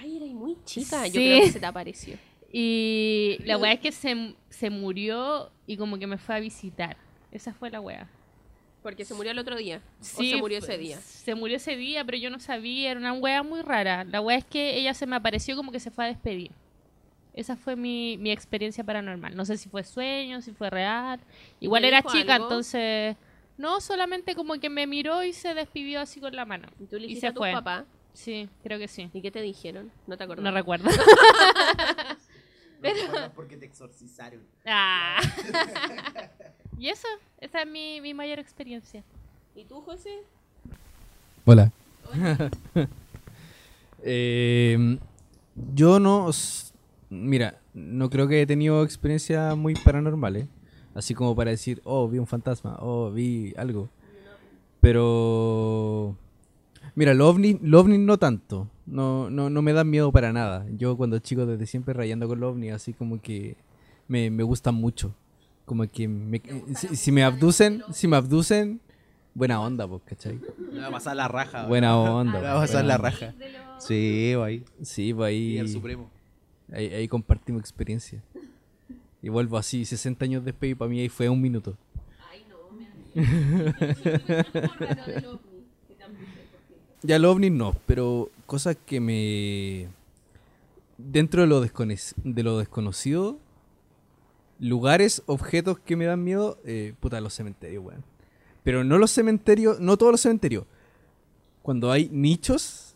Ay, 0.01 0.17
eres 0.19 0.33
muy 0.33 0.57
chica. 0.65 1.07
Yo 1.09 1.15
Sí. 1.15 1.27
creo 1.27 1.41
que 1.43 1.51
se 1.53 1.61
te 1.61 1.67
apareció. 1.67 2.17
Y 2.53 3.39
la 3.45 3.59
weá 3.59 3.73
es 3.73 3.81
que 3.81 3.91
se, 3.93 4.35
se 4.49 4.71
murió 4.71 5.51
y 5.67 5.77
como 5.77 5.99
que 5.99 6.07
me 6.07 6.17
fue 6.17 6.37
a 6.37 6.41
visitar. 6.41 6.97
Esa 7.33 7.53
fue 7.53 7.71
la 7.71 7.81
weá. 7.81 8.09
Porque 8.83 9.05
se 9.05 9.15
murió 9.15 9.33
el 9.33 9.39
otro 9.39 9.57
día. 9.57 9.83
o 10.01 10.05
Sí, 10.05 10.31
se 10.31 10.37
murió 10.37 10.59
ese 10.59 10.79
día. 10.79 10.99
Se 11.01 11.35
murió 11.35 11.57
ese 11.57 11.77
día, 11.77 12.05
pero 12.05 12.17
yo 12.17 12.31
no 12.31 12.39
sabía, 12.41 12.93
era 12.93 13.01
una 13.01 13.13
weá 13.13 13.43
muy 13.43 13.63
rara. 13.63 14.05
La 14.05 14.21
weá 14.21 14.39
es 14.39 14.45
que 14.45 14.77
ella 14.79 14.95
se 14.95 15.07
me 15.07 15.17
apareció 15.17 15.55
como 15.57 15.71
que 15.73 15.81
se 15.81 15.91
fue 15.91 16.05
a 16.05 16.09
despedir. 16.09 16.51
Esa 17.35 17.57
fue 17.57 17.77
mi, 17.77 18.17
mi 18.19 18.31
experiencia 18.31 18.83
paranormal. 18.85 19.37
No 19.37 19.45
sé 19.45 19.57
si 19.57 19.69
fue 19.69 19.85
sueño, 19.85 20.43
si 20.43 20.53
fue 20.53 20.69
real. 20.71 21.21
Igual 21.61 21.83
¿Te 21.83 21.89
era 21.89 22.03
chica, 22.03 22.35
algo? 22.35 22.47
entonces... 22.47 23.17
No, 23.57 23.81
solamente 23.81 24.35
como 24.35 24.55
que 24.55 24.71
me 24.71 24.87
miró 24.87 25.23
y 25.23 25.33
se 25.35 25.53
despidió 25.55 26.01
así 26.01 26.19
con 26.21 26.35
la 26.35 26.45
mano. 26.47 26.69
Y 26.81 26.87
tú 26.87 26.99
le 26.99 27.07
Y 27.07 27.17
se 27.17 27.27
a 27.29 27.33
tu 27.35 27.39
fue. 27.41 27.53
papá. 27.53 27.85
Sí, 28.15 28.49
creo 28.63 28.79
que 28.79 28.89
sí. 28.89 29.11
¿Y 29.13 29.21
qué 29.21 29.31
te 29.31 29.43
dijeron? 29.43 29.93
No 30.07 30.17
te 30.17 30.25
acuerdas. 30.25 30.45
No 30.45 30.51
recuerdo. 30.51 30.89
No, 32.83 33.31
porque 33.35 33.59
te 33.59 33.67
exorcizaron 33.67 34.41
Ah. 34.65 35.21
y 36.79 36.89
eso, 36.89 37.07
esa 37.39 37.61
es 37.61 37.67
mi, 37.69 38.01
mi 38.01 38.15
mayor 38.15 38.39
experiencia. 38.39 39.05
¿Y 39.55 39.65
tú, 39.65 39.83
José? 39.83 40.09
Hola. 41.45 41.71
Eh, 44.03 44.99
yo 45.75 46.01
no. 46.01 46.31
Mira, 47.11 47.61
no 47.75 48.09
creo 48.09 48.29
que 48.29 48.41
he 48.41 48.47
tenido 48.47 48.83
experiencias 48.85 49.57
muy 49.57 49.75
paranormales. 49.75 50.47
Así 50.95 51.15
como 51.15 51.37
para 51.37 51.51
decir, 51.51 51.81
oh, 51.85 52.09
vi 52.09 52.19
un 52.19 52.27
fantasma, 52.27 52.77
oh, 52.81 53.11
vi 53.11 53.53
algo. 53.57 53.89
Pero. 54.81 56.17
Mira, 56.95 57.15
los 57.15 57.29
ovnis, 57.29 57.57
los 57.63 57.83
ovnis 57.83 58.01
no 58.01 58.19
tanto. 58.19 58.69
No, 58.87 59.31
no, 59.31 59.51
no 59.51 59.63
me 59.63 59.73
dan 59.73 59.89
miedo 59.89 60.11
para 60.11 60.33
nada. 60.33 60.67
Yo 60.77 60.97
cuando 60.97 61.19
chico 61.19 61.47
desde 61.47 61.67
siempre 61.67 61.95
rayando 61.95 62.27
con 62.27 62.41
los 62.41 62.53
ovnis, 62.53 62.73
así 62.73 62.93
como 62.93 63.21
que 63.21 63.57
me, 64.09 64.31
me 64.31 64.43
gustan 64.43 64.75
mucho. 64.75 65.15
Como 65.65 65.89
que 65.89 66.09
me- 66.09 66.43
si, 66.75 66.97
si 66.97 67.13
me 67.13 67.23
abducen, 67.23 67.83
si 67.93 68.09
me 68.09 68.17
abducen, 68.17 68.81
buena 69.35 69.61
onda, 69.61 69.87
pues, 69.87 70.03
¿cachai? 70.05 70.41
me 70.73 70.81
va 70.81 70.89
a 70.89 70.91
pasar 70.91 71.15
la 71.17 71.29
raja 71.29 71.67
Buena 71.67 71.97
onda. 71.97 72.41
me 72.41 72.45
va 72.47 72.57
a 72.57 72.61
pasar 72.61 72.85
la 72.85 72.99
raja 72.99 73.35
sí 73.79 74.35
ahí 74.43 74.65
Sí, 74.83 75.15
pues 75.15 75.33
y 75.33 75.37
ahí, 75.37 75.59
el 75.59 75.69
supremo 75.69 76.11
ahí, 76.73 76.95
ahí 76.95 77.09
compartimos 77.09 77.61
experiencia. 77.61 78.23
Y 79.23 79.29
vuelvo 79.29 79.59
así, 79.59 79.85
60 79.85 80.25
años 80.25 80.45
después 80.45 80.73
y 80.73 80.75
para 80.75 80.89
mí 80.89 81.01
ahí 81.01 81.09
fue 81.09 81.29
un 81.29 81.41
minuto. 81.41 81.77
Ay, 82.31 82.45
no, 82.49 82.57
me 82.75 82.89
Ya 87.03 87.17
el 87.17 87.25
ovni 87.25 87.49
no, 87.51 87.77
pero 87.87 88.31
cosas 88.47 88.77
que 88.87 89.01
me... 89.01 89.89
Dentro 90.99 91.43
de 91.43 91.47
lo, 91.47 91.63
de 91.63 92.43
lo 92.43 92.59
desconocido, 92.59 93.39
lugares, 94.59 95.23
objetos 95.27 95.79
que 95.79 95.97
me 95.97 96.05
dan 96.05 96.23
miedo, 96.23 96.59
eh, 96.65 96.93
puta, 97.01 97.23
los 97.23 97.33
cementerios, 97.33 97.83
weón. 97.83 98.05
Pero 98.63 98.85
no 98.85 98.99
los 98.99 99.11
cementerios, 99.11 99.81
no 99.81 99.97
todos 99.97 100.13
los 100.13 100.21
cementerios. 100.21 100.67
Cuando 101.63 101.91
hay 101.91 102.11
nichos 102.13 102.95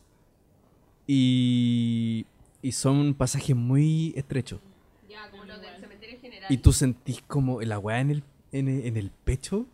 y, 1.07 2.27
y 2.65 2.73
son 2.73 3.13
pasajes 3.13 3.55
muy 3.55 4.15
estrechos. 4.17 4.59
Ya, 5.07 5.31
como 5.31 5.45
los 5.45 5.61
del 5.61 5.79
cementerio 5.79 6.19
general. 6.19 6.51
Y 6.51 6.57
tú 6.57 6.73
sentís 6.73 7.21
como 7.27 7.61
la 7.61 7.79
weá 7.79 8.01
en 8.01 8.11
el, 8.11 8.23
en 8.53 8.69
el, 8.69 8.87
en 8.87 8.97
el 8.97 9.11
pecho, 9.11 9.67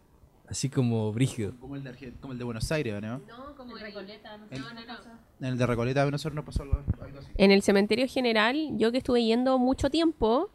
así 0.48 0.68
como 0.68 1.12
brígido. 1.12 1.54
como 1.60 1.76
el 1.76 1.84
de, 1.84 2.12
como 2.20 2.32
el 2.32 2.38
de 2.40 2.44
Buenos 2.44 2.72
Aires 2.72 3.00
¿no? 3.00 3.20
No, 3.28 3.54
como 3.56 3.76
el 3.76 3.82
Recoleta, 3.84 4.36
no 4.36 4.48
sé 4.48 4.58
No, 4.58 4.74
no, 4.74 4.80
no. 4.80 4.94
en 5.38 5.46
el 5.46 5.56
de 5.56 5.66
Recoleta 5.66 6.04
de 6.04 6.10
nosotros 6.10 6.34
nos 6.34 6.44
pasó 6.44 6.64
algo, 6.64 6.82
algo 7.00 7.18
así 7.20 7.28
En 7.36 7.52
el 7.52 7.62
cementerio 7.62 8.08
general, 8.08 8.70
yo 8.76 8.90
que 8.90 8.98
estuve 8.98 9.22
yendo 9.22 9.56
mucho 9.60 9.88
tiempo, 9.88 10.50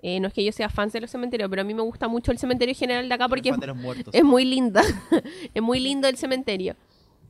eh, 0.00 0.18
no 0.18 0.28
es 0.28 0.32
que 0.32 0.42
yo 0.42 0.52
sea 0.52 0.70
fan 0.70 0.88
de 0.88 1.02
los 1.02 1.10
cementerios, 1.10 1.50
pero 1.50 1.60
a 1.60 1.64
mí 1.66 1.74
me 1.74 1.82
gusta 1.82 2.08
mucho 2.08 2.32
el 2.32 2.38
cementerio 2.38 2.74
general 2.74 3.06
de 3.06 3.14
acá 3.14 3.28
porque 3.28 3.50
es, 3.50 3.60
de 3.60 3.74
es 4.12 4.24
muy 4.24 4.46
linda. 4.46 4.82
es 5.54 5.62
muy 5.62 5.78
lindo 5.78 6.08
el 6.08 6.16
cementerio. 6.16 6.74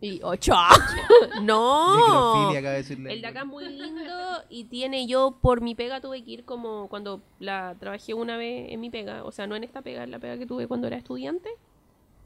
Y, 0.06 0.20
ocho. 0.22 0.52
no. 1.42 1.96
Necrofilia, 1.96 2.58
acaba 2.60 2.72
de 2.72 2.78
decirle. 2.78 3.12
El 3.12 3.20
de 3.20 3.26
acá 3.26 3.40
es 3.40 3.46
muy 3.46 3.64
lindo 3.68 4.02
y 4.48 4.64
tiene 4.64 5.06
yo 5.06 5.36
por 5.40 5.60
mi 5.60 5.74
pega 5.74 6.00
tuve 6.00 6.22
que 6.24 6.30
ir 6.30 6.44
como 6.44 6.88
cuando 6.88 7.20
la 7.38 7.74
trabajé 7.78 8.14
una 8.14 8.36
vez 8.36 8.72
en 8.72 8.80
mi 8.80 8.90
pega, 8.90 9.24
o 9.24 9.32
sea, 9.32 9.46
no 9.46 9.56
en 9.56 9.64
esta 9.64 9.82
pega, 9.82 10.04
en 10.04 10.10
la 10.10 10.18
pega 10.18 10.38
que 10.38 10.46
tuve 10.46 10.66
cuando 10.66 10.86
era 10.86 10.96
estudiante. 10.96 11.50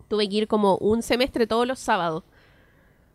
Tuve 0.08 0.28
que 0.28 0.36
ir 0.36 0.48
como 0.48 0.76
un 0.78 1.02
semestre 1.02 1.46
todos 1.46 1.66
los 1.66 1.78
sábados. 1.78 2.24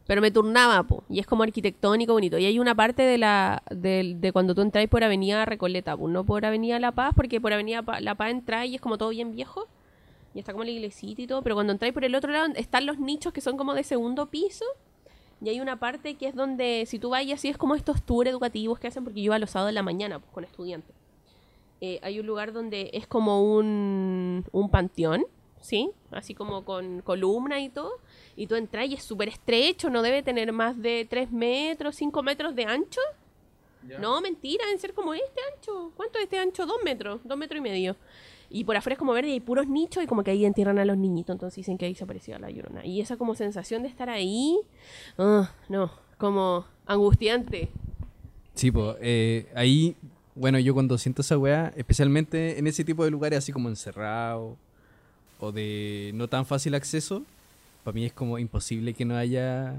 Pero 0.07 0.21
me 0.21 0.29
turnaba, 0.29 0.83
po, 0.83 1.03
y 1.09 1.19
es 1.19 1.25
como 1.25 1.41
arquitectónico 1.41 2.13
bonito. 2.13 2.37
Y 2.37 2.45
hay 2.45 2.59
una 2.59 2.75
parte 2.75 3.01
de 3.01 3.17
la 3.17 3.63
de, 3.71 4.13
de 4.19 4.31
cuando 4.31 4.53
tú 4.53 4.61
entras 4.61 4.87
por 4.87 5.03
Avenida 5.03 5.43
Recoleta, 5.45 5.97
po, 5.97 6.07
no 6.07 6.23
por 6.23 6.45
Avenida 6.45 6.79
La 6.79 6.91
Paz, 6.91 7.13
porque 7.15 7.41
por 7.41 7.51
Avenida 7.53 7.81
Pa- 7.81 7.99
La 8.01 8.13
Paz 8.13 8.29
entras 8.29 8.67
y 8.67 8.75
es 8.75 8.81
como 8.81 8.99
todo 8.99 9.09
bien 9.09 9.31
viejo. 9.35 9.67
Y 10.35 10.39
está 10.39 10.51
como 10.51 10.65
la 10.65 10.71
iglesita 10.71 11.21
y 11.21 11.27
todo, 11.27 11.41
pero 11.41 11.55
cuando 11.55 11.71
entráis 11.71 11.93
por 11.93 12.03
el 12.03 12.13
otro 12.13 12.31
lado 12.31 12.47
están 12.55 12.85
los 12.85 12.99
nichos 12.99 13.31
que 13.31 13.39
son 13.39 13.55
como 13.55 13.73
de 13.73 13.83
segundo 13.83 14.25
piso. 14.27 14.65
Y 15.41 15.49
hay 15.49 15.61
una 15.61 15.79
parte 15.79 16.15
que 16.15 16.27
es 16.27 16.35
donde, 16.35 16.85
si 16.87 16.99
tú 16.99 17.09
vas 17.09 17.23
y 17.23 17.31
así 17.31 17.47
es 17.47 17.57
como 17.57 17.73
estos 17.73 18.03
tours 18.03 18.29
educativos 18.29 18.77
que 18.77 18.87
hacen, 18.87 19.05
porque 19.05 19.21
yo 19.21 19.27
iba 19.27 19.39
los 19.39 19.51
sábados 19.51 19.69
de 19.69 19.73
la 19.73 19.83
mañana 19.83 20.19
pues, 20.19 20.31
con 20.33 20.43
estudiantes. 20.43 20.93
Eh, 21.79 21.99
hay 22.03 22.19
un 22.19 22.25
lugar 22.25 22.51
donde 22.51 22.89
es 22.93 23.07
como 23.07 23.43
un, 23.43 24.43
un 24.51 24.69
panteón, 24.69 25.25
¿sí? 25.61 25.89
Así 26.11 26.33
como 26.33 26.65
con 26.65 27.01
columna 27.01 27.61
y 27.61 27.69
todo. 27.69 27.93
Y 28.35 28.47
tú 28.47 28.55
entras 28.55 28.87
y 28.87 28.93
es 28.95 29.03
súper 29.03 29.29
estrecho, 29.29 29.89
no 29.89 30.01
debe 30.01 30.21
tener 30.21 30.51
más 30.51 30.81
de 30.81 31.07
3 31.09 31.31
metros, 31.31 31.95
5 31.95 32.23
metros 32.23 32.55
de 32.55 32.65
ancho. 32.65 33.01
No, 33.99 34.19
mentira, 34.19 34.65
deben 34.65 34.79
ser 34.79 34.93
como 34.93 35.13
este 35.13 35.39
ancho. 35.53 35.91
¿Cuánto 35.95 36.17
es 36.17 36.23
este 36.23 36.39
ancho? 36.39 36.65
Dos 36.65 36.77
metros, 36.83 37.21
dos 37.23 37.37
metros 37.37 37.59
y 37.59 37.61
medio. 37.61 37.95
Y 38.49 38.63
por 38.63 38.75
afuera 38.77 38.93
es 38.93 38.99
como 38.99 39.13
verde 39.13 39.29
y 39.29 39.33
hay 39.33 39.39
puros 39.39 39.67
nichos 39.67 40.03
y 40.03 40.07
como 40.07 40.23
que 40.23 40.31
ahí 40.31 40.45
entierran 40.45 40.79
a 40.79 40.85
los 40.85 40.97
niñitos. 40.97 41.33
Entonces 41.33 41.57
dicen 41.57 41.77
que 41.77 41.85
ahí 41.85 41.95
se 41.95 42.03
aparecía 42.03 42.39
la 42.39 42.49
llorona. 42.49 42.85
Y 42.85 43.01
esa 43.01 43.17
como 43.17 43.35
sensación 43.35 43.81
de 43.83 43.89
estar 43.89 44.09
ahí, 44.09 44.59
ah, 45.17 45.51
no, 45.69 45.91
como 46.17 46.65
angustiante. 46.85 47.69
Sí, 48.53 48.71
pues, 48.71 48.95
ahí, 49.55 49.95
bueno, 50.35 50.59
yo 50.59 50.73
cuando 50.73 50.97
siento 50.97 51.21
esa 51.21 51.37
weá, 51.37 51.73
especialmente 51.75 52.57
en 52.59 52.67
ese 52.67 52.83
tipo 52.83 53.03
de 53.03 53.11
lugares 53.11 53.39
así 53.39 53.51
como 53.51 53.67
encerrado 53.69 54.55
o 55.39 55.51
de 55.51 56.11
no 56.13 56.27
tan 56.29 56.45
fácil 56.45 56.75
acceso, 56.75 57.23
para 57.83 57.93
mí 57.95 58.05
es 58.05 58.13
como 58.13 58.39
imposible 58.39 58.93
que 58.93 59.05
no 59.05 59.15
haya 59.15 59.75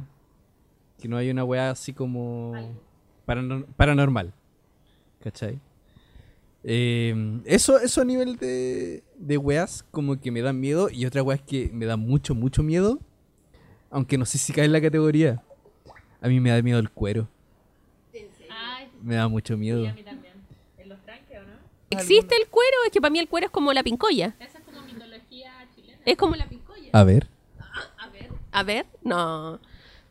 que 1.00 1.08
no 1.08 1.16
haya 1.16 1.30
una 1.32 1.44
weá 1.44 1.70
así 1.70 1.92
como 1.92 2.52
paranor- 3.26 3.66
paranormal. 3.76 4.32
¿Cachai? 5.22 5.58
Eh, 6.68 7.14
eso, 7.44 7.78
eso 7.78 8.00
a 8.00 8.04
nivel 8.04 8.36
de, 8.38 9.04
de 9.16 9.38
weas 9.38 9.84
como 9.92 10.20
que 10.20 10.32
me 10.32 10.42
dan 10.42 10.58
miedo 10.58 10.90
y 10.90 11.06
otra 11.06 11.22
wea 11.22 11.36
es 11.36 11.42
que 11.42 11.70
me 11.72 11.86
da 11.86 11.96
mucho, 11.96 12.34
mucho 12.34 12.64
miedo, 12.64 12.98
aunque 13.88 14.18
no 14.18 14.26
sé 14.26 14.36
si 14.38 14.52
cae 14.52 14.64
en 14.64 14.72
la 14.72 14.80
categoría. 14.80 15.40
A 16.20 16.26
mí 16.26 16.40
me 16.40 16.50
da 16.50 16.60
miedo 16.62 16.80
el 16.80 16.90
cuero, 16.90 17.28
Ay, 18.50 18.88
me 19.00 19.14
da 19.14 19.28
mucho 19.28 19.54
sí, 19.54 19.60
miedo. 19.60 19.88
a 19.88 19.92
mí 19.92 20.02
también. 20.02 20.34
¿En 20.78 20.88
los 20.88 20.98
tranques 21.02 21.38
o 21.38 21.42
no? 21.42 21.56
¿Existe 21.90 22.34
el 22.34 22.48
cuero? 22.48 22.76
Es 22.84 22.90
que 22.90 23.00
para 23.00 23.12
mí 23.12 23.20
el 23.20 23.28
cuero 23.28 23.46
es 23.46 23.52
como 23.52 23.72
la 23.72 23.84
pincoya. 23.84 24.34
Esa 24.40 24.58
es 24.58 24.64
como 24.64 24.82
mitología 24.82 25.52
chilena. 25.72 25.98
Es 26.04 26.16
como 26.16 26.34
la 26.34 26.48
pincoya. 26.48 26.90
A 26.92 27.04
ver. 27.04 27.28
A 27.98 28.08
ver. 28.08 28.28
A 28.50 28.62
ver, 28.64 28.86
no. 29.04 29.60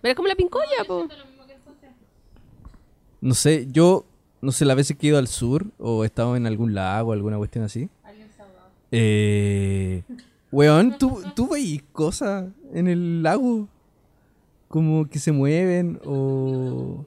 Pero 0.01 0.11
es 0.11 0.15
como 0.15 0.29
la 0.29 0.35
pincoya, 0.35 0.85
po. 0.87 0.99
siento 0.99 1.17
lo 1.17 1.25
mismo 1.25 1.45
que 1.47 1.53
el 1.53 1.59
José. 1.63 1.87
No 3.19 3.33
sé, 3.33 3.67
yo, 3.71 4.05
no 4.41 4.51
sé, 4.51 4.65
las 4.65 4.75
veces 4.75 4.97
que 4.97 5.07
he 5.07 5.09
ido 5.09 5.17
al 5.17 5.27
sur 5.27 5.65
o 5.79 6.03
he 6.03 6.07
estado 6.07 6.35
en 6.35 6.45
algún 6.45 6.73
lago, 6.73 7.13
alguna 7.13 7.37
cuestión 7.37 7.63
así. 7.63 7.89
Alguien 8.03 8.27
salvado. 8.35 8.69
Eh, 8.91 10.03
weón, 10.51 10.97
¿tú, 10.97 11.21
tú 11.35 11.47
veis 11.49 11.83
cosas 11.91 12.45
en 12.73 12.87
el 12.87 13.23
lago 13.23 13.67
como 14.67 15.07
que 15.07 15.19
se 15.19 15.31
mueven 15.31 15.99
o... 16.05 17.05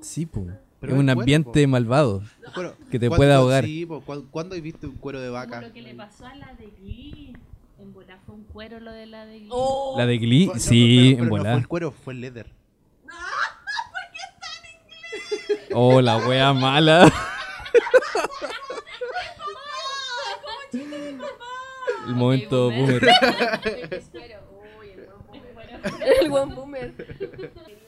Sí, 0.00 0.26
po. 0.26 0.46
Pero 0.80 0.92
es 0.94 0.98
un 0.98 1.06
cuero, 1.06 1.20
ambiente 1.20 1.64
po. 1.64 1.70
malvado. 1.70 2.22
Cuero. 2.54 2.74
Que 2.90 2.98
te 2.98 3.08
¿Cuándo- 3.08 3.16
puede 3.16 3.32
ahogar. 3.34 3.64
Sí, 3.64 3.84
po, 3.84 4.00
¿cuándo, 4.30 4.54
has 4.54 4.62
visto 4.62 4.88
un 4.88 4.94
cuero 4.96 5.20
de 5.20 5.26
Como 5.28 5.38
vaca? 5.38 5.60
lo 5.60 5.72
que 5.72 5.82
le 5.82 5.94
pasó 5.94 6.24
a 6.26 6.34
la 6.36 6.54
de 6.54 6.68
Glee. 6.80 7.32
En 7.80 7.92
bola 7.92 8.18
fue 8.24 8.34
un 8.34 8.44
cuero 8.44 8.80
lo 8.80 8.92
de 8.92 9.06
la 9.06 9.26
de 9.26 9.40
Glee. 9.40 9.50
La 9.96 10.06
de 10.06 10.18
Glee, 10.18 10.46
no, 10.46 10.54
sí, 10.58 11.14
pero- 11.16 11.28
pero 11.30 11.36
en 11.36 11.42
no 11.42 11.50
fue 11.50 11.60
el 11.60 11.68
cuero, 11.68 11.90
fue 11.92 12.12
el 12.14 12.20
leather. 12.20 12.46
Oh, 15.72 16.00
la 16.00 16.16
wea 16.18 16.52
mala. 16.52 17.12
El 22.06 22.14
momento 22.14 22.70
boomer. 22.70 23.02
El 26.22 26.28
buen 26.30 26.54
boomer. 26.54 26.94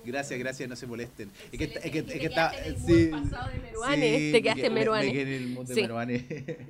Gracias, 0.05 0.39
gracias, 0.39 0.69
no 0.69 0.77
se 0.77 0.87
molesten. 0.87 1.31
Es 1.53 1.59
que, 1.59 1.65
es 1.65 1.91
que, 1.91 1.99
es 1.99 2.05
que 2.05 2.27
está. 2.27 2.53
Sí, 2.87 3.07
pasado 3.07 3.51
de 3.51 3.59
Meruane, 3.61 4.19
sí, 4.19 4.33
te 4.33 4.43
quedaste 4.43 4.63
me- 4.63 4.67
en 4.69 4.73
me- 4.75 4.81
Meruane. 4.81 5.13
Me 5.13 5.21
en 5.23 5.29
el 5.29 5.47
mundo 5.49 5.69
Sí. 5.69 5.75
de 5.75 5.83
Meruane. 5.83 6.15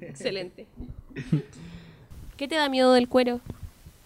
Excelente. 0.02 0.66
¿Qué 2.36 2.48
te 2.48 2.54
da 2.54 2.68
miedo 2.68 2.92
del 2.92 3.08
cuero? 3.08 3.40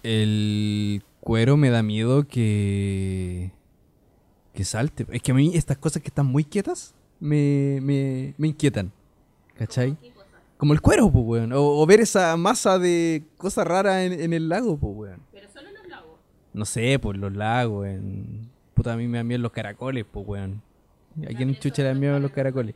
El 0.02 1.02
cuero 1.20 1.56
me 1.56 1.70
da 1.70 1.82
miedo 1.82 2.26
que... 2.26 3.50
Que 4.54 4.64
salte. 4.64 5.06
Es 5.10 5.20
que 5.22 5.32
a 5.32 5.34
mí 5.34 5.50
estas 5.54 5.76
cosas 5.76 6.00
que 6.00 6.08
están 6.08 6.26
muy 6.26 6.44
quietas 6.44 6.94
me, 7.20 7.80
me, 7.82 8.34
me 8.38 8.48
inquietan. 8.48 8.92
¿Cachai? 9.58 9.96
Como 10.56 10.72
el 10.72 10.80
cuero, 10.80 11.10
pues, 11.10 11.24
weón. 11.24 11.52
O, 11.52 11.80
o 11.80 11.86
ver 11.86 12.00
esa 12.00 12.36
masa 12.36 12.78
de 12.78 13.24
cosas 13.36 13.66
raras 13.66 14.02
en, 14.02 14.12
en 14.12 14.32
el 14.32 14.48
lago, 14.48 14.76
pues, 14.76 14.94
weón. 14.96 15.20
Pero 15.32 15.48
solo 15.52 15.68
en 15.68 15.74
los 15.74 15.88
lagos. 15.88 16.18
No 16.52 16.64
sé, 16.64 16.98
por 16.98 17.16
los 17.16 17.34
lagos, 17.34 17.86
en... 17.86 18.48
Puta, 18.74 18.92
a 18.92 18.96
mí 18.96 19.06
me 19.06 19.18
dan 19.18 19.26
miedo 19.26 19.42
los 19.42 19.52
caracoles, 19.52 20.04
pues, 20.10 20.26
weón. 20.26 20.62
¿A 21.22 21.36
quién 21.36 21.54
chucha 21.56 21.82
le 21.82 21.88
dan 21.88 22.00
miedo 22.00 22.18
los 22.18 22.30
caracoles? 22.30 22.74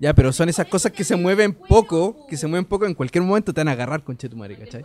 Ya, 0.00 0.14
pero 0.14 0.32
son 0.32 0.48
esas 0.48 0.66
cosas 0.66 0.92
que 0.92 1.02
se 1.02 1.16
mueven 1.16 1.52
poco, 1.52 2.26
que 2.28 2.36
se 2.36 2.46
mueven 2.46 2.64
poco, 2.64 2.86
en 2.86 2.94
cualquier 2.94 3.24
momento 3.24 3.52
te 3.52 3.60
van 3.60 3.68
a 3.68 3.72
agarrar 3.72 4.04
con 4.04 4.16
chetumare, 4.16 4.56
¿cachai? 4.56 4.84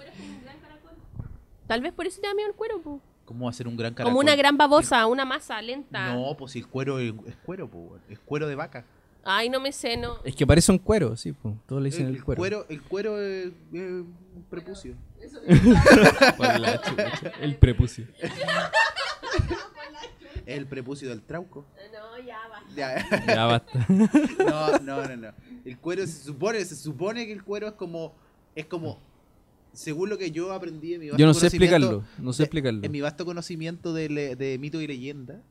Tal 1.67 1.81
vez 1.81 1.93
por 1.93 2.07
eso 2.07 2.19
te 2.19 2.27
da 2.27 2.33
miedo 2.33 2.49
el 2.49 2.55
cuero, 2.55 2.81
po. 2.81 2.99
¿Cómo 3.25 3.47
hacer 3.47 3.67
un 3.67 3.77
gran 3.77 3.93
caracol? 3.93 4.11
Como 4.11 4.19
una 4.19 4.35
gran 4.35 4.57
babosa, 4.57 5.05
una 5.07 5.23
masa 5.25 5.61
lenta. 5.61 6.13
No, 6.13 6.35
pues 6.37 6.51
si 6.53 6.59
el 6.59 6.67
cuero 6.67 6.99
es, 6.99 7.13
es 7.25 7.35
cuero, 7.37 7.69
pues, 7.69 8.01
es 8.09 8.19
cuero 8.19 8.47
de 8.47 8.55
vaca. 8.55 8.85
Ay, 9.23 9.49
no 9.49 9.61
me 9.61 9.71
sé, 9.71 9.95
no. 9.95 10.17
Es 10.25 10.35
que 10.35 10.45
parece 10.45 10.71
un 10.71 10.79
cuero, 10.79 11.15
sí, 11.15 11.31
pues. 11.31 11.55
Todos 11.65 11.81
le 11.81 11.89
dicen 11.89 12.07
el, 12.07 12.15
el, 12.15 12.23
cuero. 12.23 12.39
cuero, 12.39 12.65
el 12.67 12.81
cuero 12.81 13.21
es, 13.21 13.47
es 13.71 13.81
un 13.81 14.45
prepucio. 14.49 14.95
Chucha, 16.83 17.31
El 17.39 17.55
prepucio. 17.55 18.05
Es 20.45 20.57
el 20.57 20.67
prepucio 20.67 21.07
del 21.07 21.21
trauco. 21.21 21.65
No, 21.93 22.21
ya 22.25 22.39
va. 22.49 22.61
Ya. 22.75 23.25
Ya 23.25 23.45
basta. 23.45 23.87
No, 24.45 24.77
no, 24.79 25.07
no, 25.07 25.15
no. 25.15 25.33
El 25.63 25.77
cuero 25.77 26.05
se 26.05 26.23
supone, 26.23 26.63
se 26.65 26.75
supone 26.75 27.25
que 27.25 27.31
el 27.31 27.43
cuero 27.43 27.67
es 27.67 27.73
como, 27.73 28.13
es 28.55 28.65
como, 28.65 28.99
según 29.73 30.09
lo 30.09 30.17
que 30.17 30.31
yo 30.31 30.51
aprendí 30.53 30.93
en 30.93 31.01
mi 31.01 31.07
vasto 31.09 31.19
Yo 31.19 31.25
no 31.25 31.33
sé 31.33 31.41
conocimiento- 31.49 31.75
explicarlo, 31.75 32.05
no 32.19 32.33
sé 32.33 32.37
de- 32.37 32.45
explicarlo. 32.45 32.83
En 32.83 32.91
mi 32.91 33.01
vasto 33.01 33.25
conocimiento 33.25 33.93
de, 33.93 34.09
le- 34.09 34.35
de 34.35 34.57
mito 34.59 34.81
y 34.81 34.87
leyenda, 34.87 35.41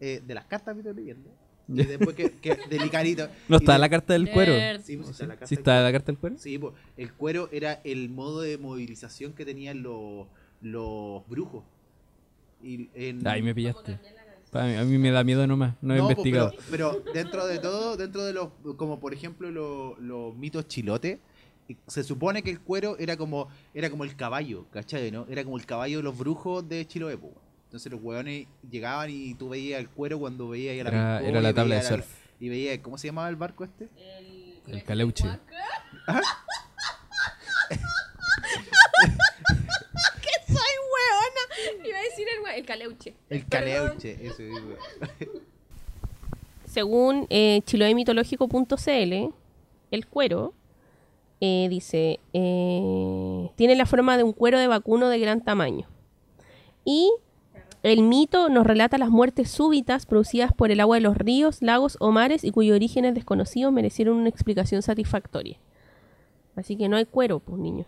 eh, 0.00 0.22
de 0.26 0.34
las 0.34 0.44
cartas 0.46 0.74
de 0.76 0.82
mito 0.82 0.90
y 0.90 0.94
leyenda, 1.02 1.30
y 1.68 1.84
después 1.84 2.16
que. 2.16 2.24
No 3.48 3.56
está 3.58 3.72
de- 3.74 3.78
la 3.78 3.88
carta 3.88 4.12
del 4.12 4.30
cuero. 4.30 4.52
Sí, 4.82 4.96
pues, 4.96 5.10
está 5.10 5.26
la 5.26 5.34
carta 5.34 5.46
¿Sí 5.46 5.54
del 5.54 5.60
está 5.60 5.70
cuero. 5.72 5.84
la 5.84 5.92
carta 5.92 6.06
del 6.12 6.18
cuero? 6.18 6.36
Sí, 6.38 6.58
pues, 6.58 6.74
el 6.96 7.12
cuero 7.12 7.48
era 7.52 7.80
el 7.84 8.08
modo 8.10 8.40
de 8.40 8.58
movilización 8.58 9.32
que 9.34 9.44
tenían 9.44 9.82
los, 9.82 10.26
los 10.62 11.26
brujos. 11.28 11.64
Y 12.62 12.88
en- 12.94 13.26
Ahí 13.26 13.40
me 13.42 13.54
pillaste. 13.54 13.98
A 14.52 14.82
mí 14.84 14.98
me 14.98 15.12
da 15.12 15.22
miedo 15.22 15.46
nomás, 15.46 15.76
no 15.80 15.94
he 15.94 15.98
No, 15.98 16.04
pues, 16.06 16.18
investigado. 16.18 16.52
Pero, 16.72 17.02
pero 17.04 17.12
dentro 17.14 17.46
de 17.46 17.60
todo, 17.60 17.96
dentro 17.96 18.24
de 18.24 18.32
los, 18.32 18.48
como 18.76 18.98
por 18.98 19.14
ejemplo 19.14 19.48
lo- 19.52 19.96
los 20.00 20.34
mitos 20.36 20.66
chilotes, 20.66 21.20
y 21.20 21.29
se 21.86 22.02
supone 22.04 22.42
que 22.42 22.50
el 22.50 22.60
cuero 22.60 22.96
era 22.98 23.16
como, 23.16 23.48
era 23.74 23.90
como 23.90 24.04
el 24.04 24.16
caballo, 24.16 24.66
¿cachai? 24.72 25.10
¿no? 25.10 25.26
Era 25.28 25.44
como 25.44 25.56
el 25.58 25.66
caballo 25.66 25.98
de 25.98 26.02
los 26.02 26.16
brujos 26.18 26.68
de 26.68 26.86
Chiloé, 26.86 27.16
po. 27.18 27.32
Entonces 27.66 27.90
los 27.92 28.00
hueones 28.02 28.46
llegaban 28.68 29.10
y 29.10 29.34
tú 29.34 29.48
veías 29.50 29.78
el 29.80 29.88
cuero 29.88 30.18
cuando 30.18 30.48
veías 30.48 30.72
ahí 30.72 30.80
a 30.80 30.84
la 30.84 31.20
Era- 31.20 31.40
la 31.40 31.54
tabla 31.54 31.76
de 31.76 31.82
surf. 31.82 32.06
Y 32.40 32.48
veías, 32.48 32.78
¿cómo 32.80 32.98
se 32.98 33.06
llamaba 33.08 33.28
el 33.28 33.36
barco 33.36 33.64
este? 33.64 33.88
El 34.66 34.82
caleuche. 34.84 35.24
Soy 40.46 40.74
hueona. 40.92 41.86
Iba 41.88 41.98
a 41.98 42.02
decir 42.02 42.26
el, 42.28 42.58
el 42.58 42.66
caleuche. 42.66 43.14
El 43.28 43.46
caleuche, 43.46 44.18
eso 44.26 44.42
mismo. 44.42 44.74
Según 46.66 47.26
eh, 47.30 47.62
chiloemitológico.cl, 47.64 49.34
el 49.90 50.06
cuero 50.06 50.54
eh, 51.40 51.66
dice, 51.70 52.20
eh, 52.32 53.50
tiene 53.56 53.74
la 53.76 53.86
forma 53.86 54.16
de 54.16 54.22
un 54.22 54.32
cuero 54.32 54.58
de 54.58 54.66
vacuno 54.66 55.08
de 55.08 55.18
gran 55.18 55.40
tamaño. 55.42 55.86
Y 56.84 57.10
el 57.82 58.02
mito 58.02 58.48
nos 58.50 58.66
relata 58.66 58.98
las 58.98 59.08
muertes 59.10 59.50
súbitas 59.50 60.04
producidas 60.06 60.52
por 60.52 60.70
el 60.70 60.80
agua 60.80 60.96
de 60.96 61.00
los 61.02 61.16
ríos, 61.16 61.62
lagos 61.62 61.96
o 62.00 62.10
mares 62.10 62.44
y 62.44 62.50
cuyos 62.50 62.74
orígenes 62.76 63.14
desconocidos 63.14 63.72
merecieron 63.72 64.16
una 64.18 64.28
explicación 64.28 64.82
satisfactoria. 64.82 65.56
Así 66.56 66.76
que 66.76 66.88
no 66.88 66.96
hay 66.96 67.06
cuero, 67.06 67.38
pues 67.38 67.58
niños. 67.58 67.86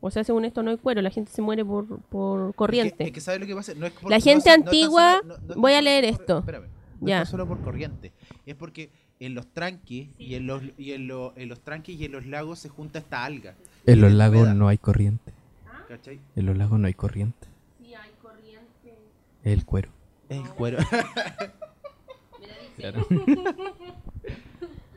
O 0.00 0.10
sea, 0.10 0.24
según 0.24 0.44
esto 0.44 0.62
no 0.62 0.70
hay 0.70 0.76
cuero, 0.78 1.02
la 1.02 1.10
gente 1.10 1.32
se 1.32 1.42
muere 1.42 1.64
por, 1.64 1.98
por 2.02 2.54
corriente. 2.54 2.94
Es 2.94 2.96
que, 2.98 3.04
es 3.04 3.12
que 3.12 3.20
¿sabes 3.20 3.40
lo 3.40 3.46
que 3.46 3.54
pasa? 3.54 3.74
No 3.74 3.86
es 3.86 3.92
por- 3.92 4.10
La 4.10 4.20
gente 4.20 4.38
es- 4.50 4.58
no 4.58 4.62
es 4.62 4.66
antigua- 4.66 5.18
solo- 5.20 5.36
no- 5.38 5.46
no 5.46 5.52
es 5.54 5.56
voy 5.60 5.72
a 5.72 5.82
leer 5.82 6.04
por- 6.04 6.20
esto. 6.20 6.38
espérame, 6.38 6.68
no 7.00 7.08
Ya. 7.08 7.22
es 7.22 7.28
solo 7.28 7.46
por 7.48 7.60
corriente. 7.62 8.12
Es 8.46 8.54
porque 8.54 8.90
en 9.20 9.34
los 9.34 9.46
tranques 9.46 10.08
y 10.18 10.34
en 10.34 10.46
los 10.46 10.62
y 10.76 10.92
en, 10.92 11.08
los- 11.08 11.32
en 11.36 11.48
los 11.48 11.60
tranques 11.60 11.94
y 11.98 12.04
en 12.04 12.12
los 12.12 12.26
lagos 12.26 12.58
se 12.58 12.68
junta 12.68 12.98
esta 12.98 13.24
alga. 13.24 13.54
En 13.86 14.00
los 14.00 14.12
lagos 14.12 14.54
no 14.54 14.68
hay 14.68 14.78
corriente. 14.78 15.32
¿cachai? 15.88 16.18
En 16.34 16.46
los 16.46 16.56
lagos 16.56 16.78
no 16.80 16.86
hay 16.88 16.94
corriente. 16.94 17.46
Sí, 17.80 17.94
hay 17.94 18.10
corriente. 18.20 18.98
Es 19.44 19.52
el 19.52 19.64
cuero. 19.64 19.88
Es 20.28 20.38
el 20.38 20.48
cuero. 20.50 20.78
Claro. 22.76 23.06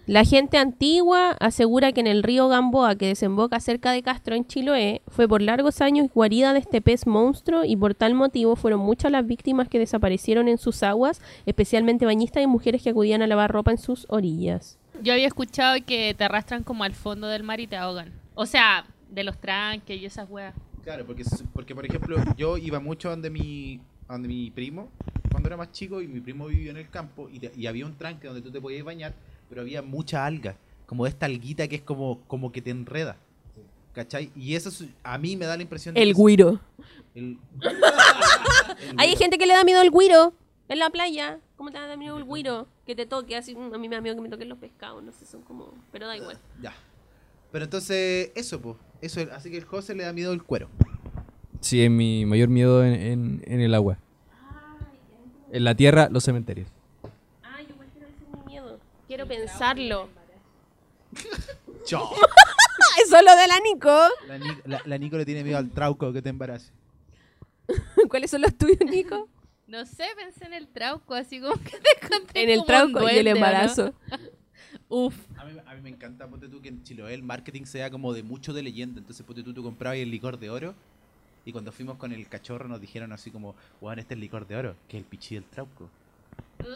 La 0.09 0.25
gente 0.25 0.57
antigua 0.57 1.33
asegura 1.39 1.91
que 1.91 1.99
en 1.99 2.07
el 2.07 2.23
río 2.23 2.47
Gamboa, 2.47 2.95
que 2.95 3.05
desemboca 3.05 3.59
cerca 3.59 3.91
de 3.91 4.01
Castro 4.01 4.33
en 4.33 4.43
Chiloé, 4.43 5.03
fue 5.07 5.27
por 5.27 5.39
largos 5.39 5.81
años 5.81 6.07
guarida 6.11 6.51
de 6.51 6.57
este 6.57 6.81
pez 6.81 7.05
monstruo 7.05 7.63
y 7.63 7.75
por 7.75 7.93
tal 7.93 8.15
motivo 8.15 8.55
fueron 8.55 8.79
muchas 8.79 9.11
las 9.11 9.27
víctimas 9.27 9.69
que 9.69 9.77
desaparecieron 9.77 10.47
en 10.47 10.57
sus 10.57 10.81
aguas, 10.81 11.21
especialmente 11.45 12.07
bañistas 12.07 12.41
y 12.41 12.47
mujeres 12.47 12.81
que 12.81 12.89
acudían 12.89 13.21
a 13.21 13.27
lavar 13.27 13.51
ropa 13.51 13.69
en 13.69 13.77
sus 13.77 14.07
orillas. 14.09 14.79
Yo 15.03 15.13
había 15.13 15.27
escuchado 15.27 15.77
que 15.85 16.15
te 16.15 16.23
arrastran 16.23 16.63
como 16.63 16.83
al 16.83 16.95
fondo 16.95 17.27
del 17.27 17.43
mar 17.43 17.59
y 17.59 17.67
te 17.67 17.75
ahogan. 17.77 18.11
O 18.33 18.47
sea, 18.47 18.87
de 19.11 19.23
los 19.23 19.37
tranques 19.37 20.01
y 20.01 20.05
esas 20.07 20.27
weas. 20.27 20.55
Claro, 20.83 21.05
porque, 21.05 21.23
porque 21.53 21.75
por 21.75 21.85
ejemplo, 21.85 22.17
yo 22.35 22.57
iba 22.57 22.79
mucho 22.79 23.11
donde 23.11 23.29
mi, 23.29 23.79
donde 24.07 24.27
mi 24.27 24.49
primo, 24.49 24.89
cuando 25.29 25.49
era 25.49 25.55
más 25.57 25.71
chico, 25.71 26.01
y 26.01 26.07
mi 26.07 26.19
primo 26.19 26.47
vivía 26.47 26.71
en 26.71 26.77
el 26.77 26.89
campo, 26.89 27.29
y, 27.31 27.37
te- 27.37 27.51
y 27.55 27.67
había 27.67 27.85
un 27.85 27.95
tranque 27.95 28.25
donde 28.25 28.41
tú 28.41 28.49
te 28.49 28.59
podías 28.59 28.83
bañar, 28.83 29.13
pero 29.49 29.61
había 29.61 29.81
mucha 29.81 30.25
alga, 30.25 30.55
como 30.85 31.05
esta 31.07 31.25
alguita 31.25 31.67
que 31.67 31.77
es 31.77 31.81
como, 31.81 32.21
como 32.27 32.51
que 32.51 32.61
te 32.61 32.69
enreda. 32.69 33.17
¿Cachai? 33.93 34.31
Y 34.35 34.55
eso 34.55 34.69
es- 34.69 34.85
a 35.03 35.17
mí 35.17 35.35
me 35.35 35.45
da 35.45 35.57
la 35.57 35.63
impresión 35.63 35.95
de 35.95 36.01
El 36.01 36.13
guiro. 36.13 36.59
el- 37.15 37.37
el 37.61 38.95
Hay 38.97 39.15
gente 39.15 39.37
que 39.37 39.45
le 39.47 39.53
da 39.53 39.63
miedo 39.63 39.81
al 39.81 39.89
guiro 39.91 40.33
en 40.67 40.79
la 40.79 40.89
playa. 40.89 41.39
¿Cómo 41.57 41.71
te 41.71 41.77
da 41.79 41.97
miedo 41.97 42.17
el 42.17 42.25
guiro? 42.25 42.67
que 42.85 42.95
te 42.95 43.05
toque, 43.05 43.35
así, 43.35 43.53
mm, 43.55 43.73
a 43.73 43.77
mí 43.77 43.87
me 43.89 43.95
da 43.95 44.01
miedo 44.01 44.15
que 44.15 44.21
me 44.21 44.29
toquen 44.29 44.49
los 44.49 44.57
pescados, 44.57 45.03
no 45.03 45.11
sé, 45.11 45.23
son 45.25 45.41
como, 45.43 45.73
pero 45.91 46.07
da 46.07 46.17
igual. 46.17 46.39
Ya. 46.61 46.73
Pero 47.51 47.65
entonces, 47.65 48.31
eso, 48.35 48.59
pues. 48.61 48.77
Eso, 49.01 49.21
así 49.31 49.51
que 49.51 49.57
el 49.57 49.65
José 49.65 49.93
le 49.95 50.03
da 50.05 50.11
miedo 50.13 50.33
el 50.33 50.41
cuero. 50.43 50.69
Sí, 51.61 51.83
es 51.83 51.91
mi 51.91 52.25
mayor 52.25 52.49
miedo 52.49 52.83
en, 52.83 52.93
en- 52.93 53.43
en 53.45 53.61
el 53.61 53.73
agua. 53.75 53.97
En 55.51 55.63
la 55.63 55.75
tierra, 55.75 56.09
los 56.11 56.23
cementerios. 56.23 56.67
Ay, 57.43 57.65
igual 57.69 57.87
quiero 57.91 58.07
decir 58.07 58.27
mi 58.35 58.43
miedo. 58.51 58.79
Quiero 59.09 59.27
pensarlo. 59.27 60.07
Chao. 61.83 62.11
Eso 63.03 63.19
lo 63.23 63.35
de 63.35 63.47
la 63.47 63.59
Nico. 63.59 63.99
La, 64.27 64.37
Ni- 64.37 64.57
la- 64.65 64.81
la 64.85 64.97
Nico 64.99 65.17
le 65.17 65.25
tiene 65.25 65.43
miedo 65.43 65.57
al 65.57 65.71
trauco 65.71 66.13
que 66.13 66.21
te 66.21 66.29
embarace. 66.29 66.71
¿Cuáles 68.09 68.29
son 68.29 68.41
los 68.43 68.55
tuyos, 68.55 68.77
Nico? 68.81 69.27
No 69.65 69.83
sé, 69.87 70.05
pensé 70.15 70.45
en 70.45 70.53
el 70.53 70.67
trauco, 70.67 71.15
así 71.15 71.39
como 71.41 71.55
que 71.55 71.71
te 71.79 72.07
conté 72.07 72.43
En 72.43 72.49
el 72.51 72.59
como 72.59 72.61
un 72.61 72.67
trauco 72.67 73.09
y 73.09 73.17
el 73.17 73.23
duende, 73.25 73.31
¿o 73.31 73.33
no? 73.33 73.37
embarazo. 73.37 73.93
Uf. 74.89 75.15
A 75.37 75.45
mí, 75.45 75.57
a 75.65 75.73
mí 75.73 75.81
me 75.81 75.89
encanta, 75.89 76.27
ponte 76.27 76.47
tú, 76.47 76.61
que 76.61 76.69
en 76.69 76.83
Chiloé 76.83 77.15
el 77.15 77.23
marketing 77.23 77.65
sea 77.65 77.89
como 77.89 78.13
de 78.13 78.21
mucho 78.21 78.53
de 78.53 78.61
leyenda. 78.61 78.99
Entonces, 78.99 79.25
ponte 79.25 79.41
tú, 79.41 79.55
tú 79.55 79.63
comprabas 79.63 79.97
el 79.97 80.11
licor 80.11 80.37
de 80.37 80.51
oro. 80.51 80.75
Y 81.45 81.51
cuando 81.51 81.71
fuimos 81.71 81.97
con 81.97 82.11
el 82.11 82.27
cachorro 82.27 82.67
nos 82.67 82.79
dijeron 82.79 83.11
así 83.11 83.31
como, 83.31 83.55
weón, 83.81 83.97
este 83.97 84.13
es 84.13 84.17
el 84.17 84.21
licor 84.21 84.45
de 84.45 84.55
oro, 84.55 84.75
que 84.87 84.97
es 84.97 85.03
el 85.03 85.09
pichí 85.09 85.33
del 85.33 85.45
trauco. 85.45 85.89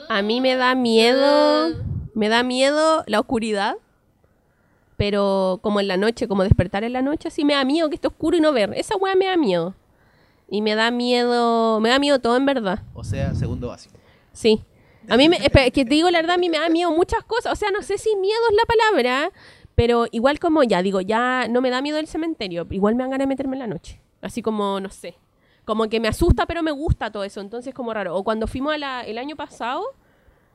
A 0.09 0.21
mí 0.23 0.41
me 0.41 0.55
da 0.55 0.73
miedo, 0.73 1.75
me 2.13 2.29
da 2.29 2.43
miedo 2.43 3.03
la 3.07 3.19
oscuridad, 3.19 3.75
pero 4.97 5.59
como 5.61 5.79
en 5.79 5.87
la 5.87 5.97
noche, 5.97 6.27
como 6.27 6.43
despertar 6.43 6.83
en 6.83 6.93
la 6.93 7.01
noche, 7.01 7.27
así 7.27 7.43
me 7.43 7.53
da 7.53 7.65
miedo 7.65 7.89
que 7.89 7.95
esté 7.95 8.07
oscuro 8.07 8.37
y 8.37 8.41
no 8.41 8.53
ver. 8.53 8.73
Esa 8.75 8.95
weá 8.95 9.15
me 9.15 9.25
da 9.25 9.37
miedo. 9.37 9.75
Y 10.49 10.61
me 10.61 10.75
da 10.75 10.91
miedo, 10.91 11.79
me 11.79 11.89
da 11.89 11.97
miedo 11.99 12.19
todo 12.19 12.37
en 12.37 12.45
verdad. 12.45 12.83
O 12.93 13.03
sea, 13.03 13.33
segundo 13.33 13.69
básico. 13.69 13.95
Sí. 14.33 14.61
A 15.09 15.17
mí, 15.17 15.27
me, 15.27 15.37
que 15.39 15.71
te 15.71 15.85
digo 15.85 16.09
la 16.11 16.19
verdad, 16.19 16.35
a 16.35 16.37
mí 16.37 16.49
me 16.49 16.59
da 16.59 16.69
miedo 16.69 16.91
muchas 16.91 17.23
cosas. 17.23 17.53
O 17.53 17.55
sea, 17.55 17.71
no 17.71 17.81
sé 17.81 17.97
si 17.97 18.15
miedo 18.15 18.39
es 18.51 18.55
la 18.55 18.63
palabra, 18.65 19.31
pero 19.75 20.05
igual 20.11 20.39
como 20.39 20.63
ya, 20.63 20.81
digo, 20.83 21.01
ya 21.01 21.47
no 21.49 21.59
me 21.59 21.69
da 21.71 21.81
miedo 21.81 21.97
el 21.97 22.07
cementerio. 22.07 22.67
Igual 22.69 22.95
me 22.95 23.03
dan 23.03 23.09
ganas 23.11 23.25
de 23.25 23.29
meterme 23.29 23.55
en 23.55 23.59
la 23.61 23.67
noche. 23.67 23.99
Así 24.21 24.41
como, 24.41 24.79
no 24.79 24.89
sé. 24.89 25.15
Como 25.65 25.89
que 25.89 25.99
me 25.99 26.07
asusta, 26.07 26.45
pero 26.45 26.61
me 26.61 26.71
gusta 26.71 27.11
todo 27.11 27.23
eso. 27.23 27.41
Entonces, 27.41 27.73
como 27.73 27.93
raro. 27.93 28.15
O 28.15 28.23
cuando 28.23 28.47
fuimos 28.47 28.73
a 28.73 28.77
la- 28.77 29.01
el 29.01 29.17
año 29.17 29.35
pasado, 29.35 29.83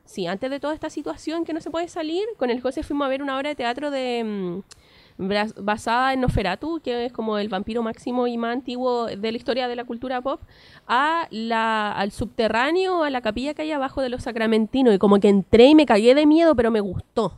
sí, 0.09 0.25
antes 0.25 0.49
de 0.49 0.59
toda 0.59 0.73
esta 0.73 0.89
situación 0.89 1.45
que 1.45 1.53
no 1.53 1.61
se 1.61 1.69
puede 1.69 1.87
salir, 1.87 2.23
con 2.37 2.49
el 2.49 2.61
José 2.61 2.81
fuimos 2.81 3.05
a 3.05 3.09
ver 3.09 3.21
una 3.21 3.37
obra 3.37 3.49
de 3.49 3.55
teatro 3.55 3.91
de 3.91 4.23
mm, 4.23 5.23
basada 5.61 6.13
en 6.13 6.21
Noferatu, 6.21 6.79
que 6.83 7.05
es 7.05 7.13
como 7.13 7.37
el 7.37 7.47
vampiro 7.47 7.83
máximo 7.83 8.25
y 8.25 8.37
más 8.37 8.53
antiguo 8.53 9.05
de 9.05 9.31
la 9.31 9.37
historia 9.37 9.67
de 9.67 9.75
la 9.75 9.83
cultura 9.83 10.21
pop, 10.21 10.41
a 10.87 11.27
la, 11.29 11.91
al 11.91 12.11
subterráneo, 12.11 13.03
a 13.03 13.09
la 13.11 13.21
capilla 13.21 13.53
que 13.53 13.61
hay 13.61 13.71
abajo 13.71 14.01
de 14.01 14.09
los 14.09 14.23
sacramentinos. 14.23 14.95
Y 14.95 14.97
como 14.97 15.19
que 15.19 15.29
entré 15.29 15.67
y 15.67 15.75
me 15.75 15.85
cagué 15.85 16.15
de 16.15 16.25
miedo, 16.25 16.55
pero 16.55 16.71
me 16.71 16.79
gustó. 16.79 17.37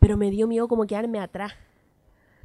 Pero 0.00 0.16
me 0.16 0.30
dio 0.30 0.48
miedo 0.48 0.66
como 0.66 0.86
quedarme 0.86 1.20
atrás. 1.20 1.52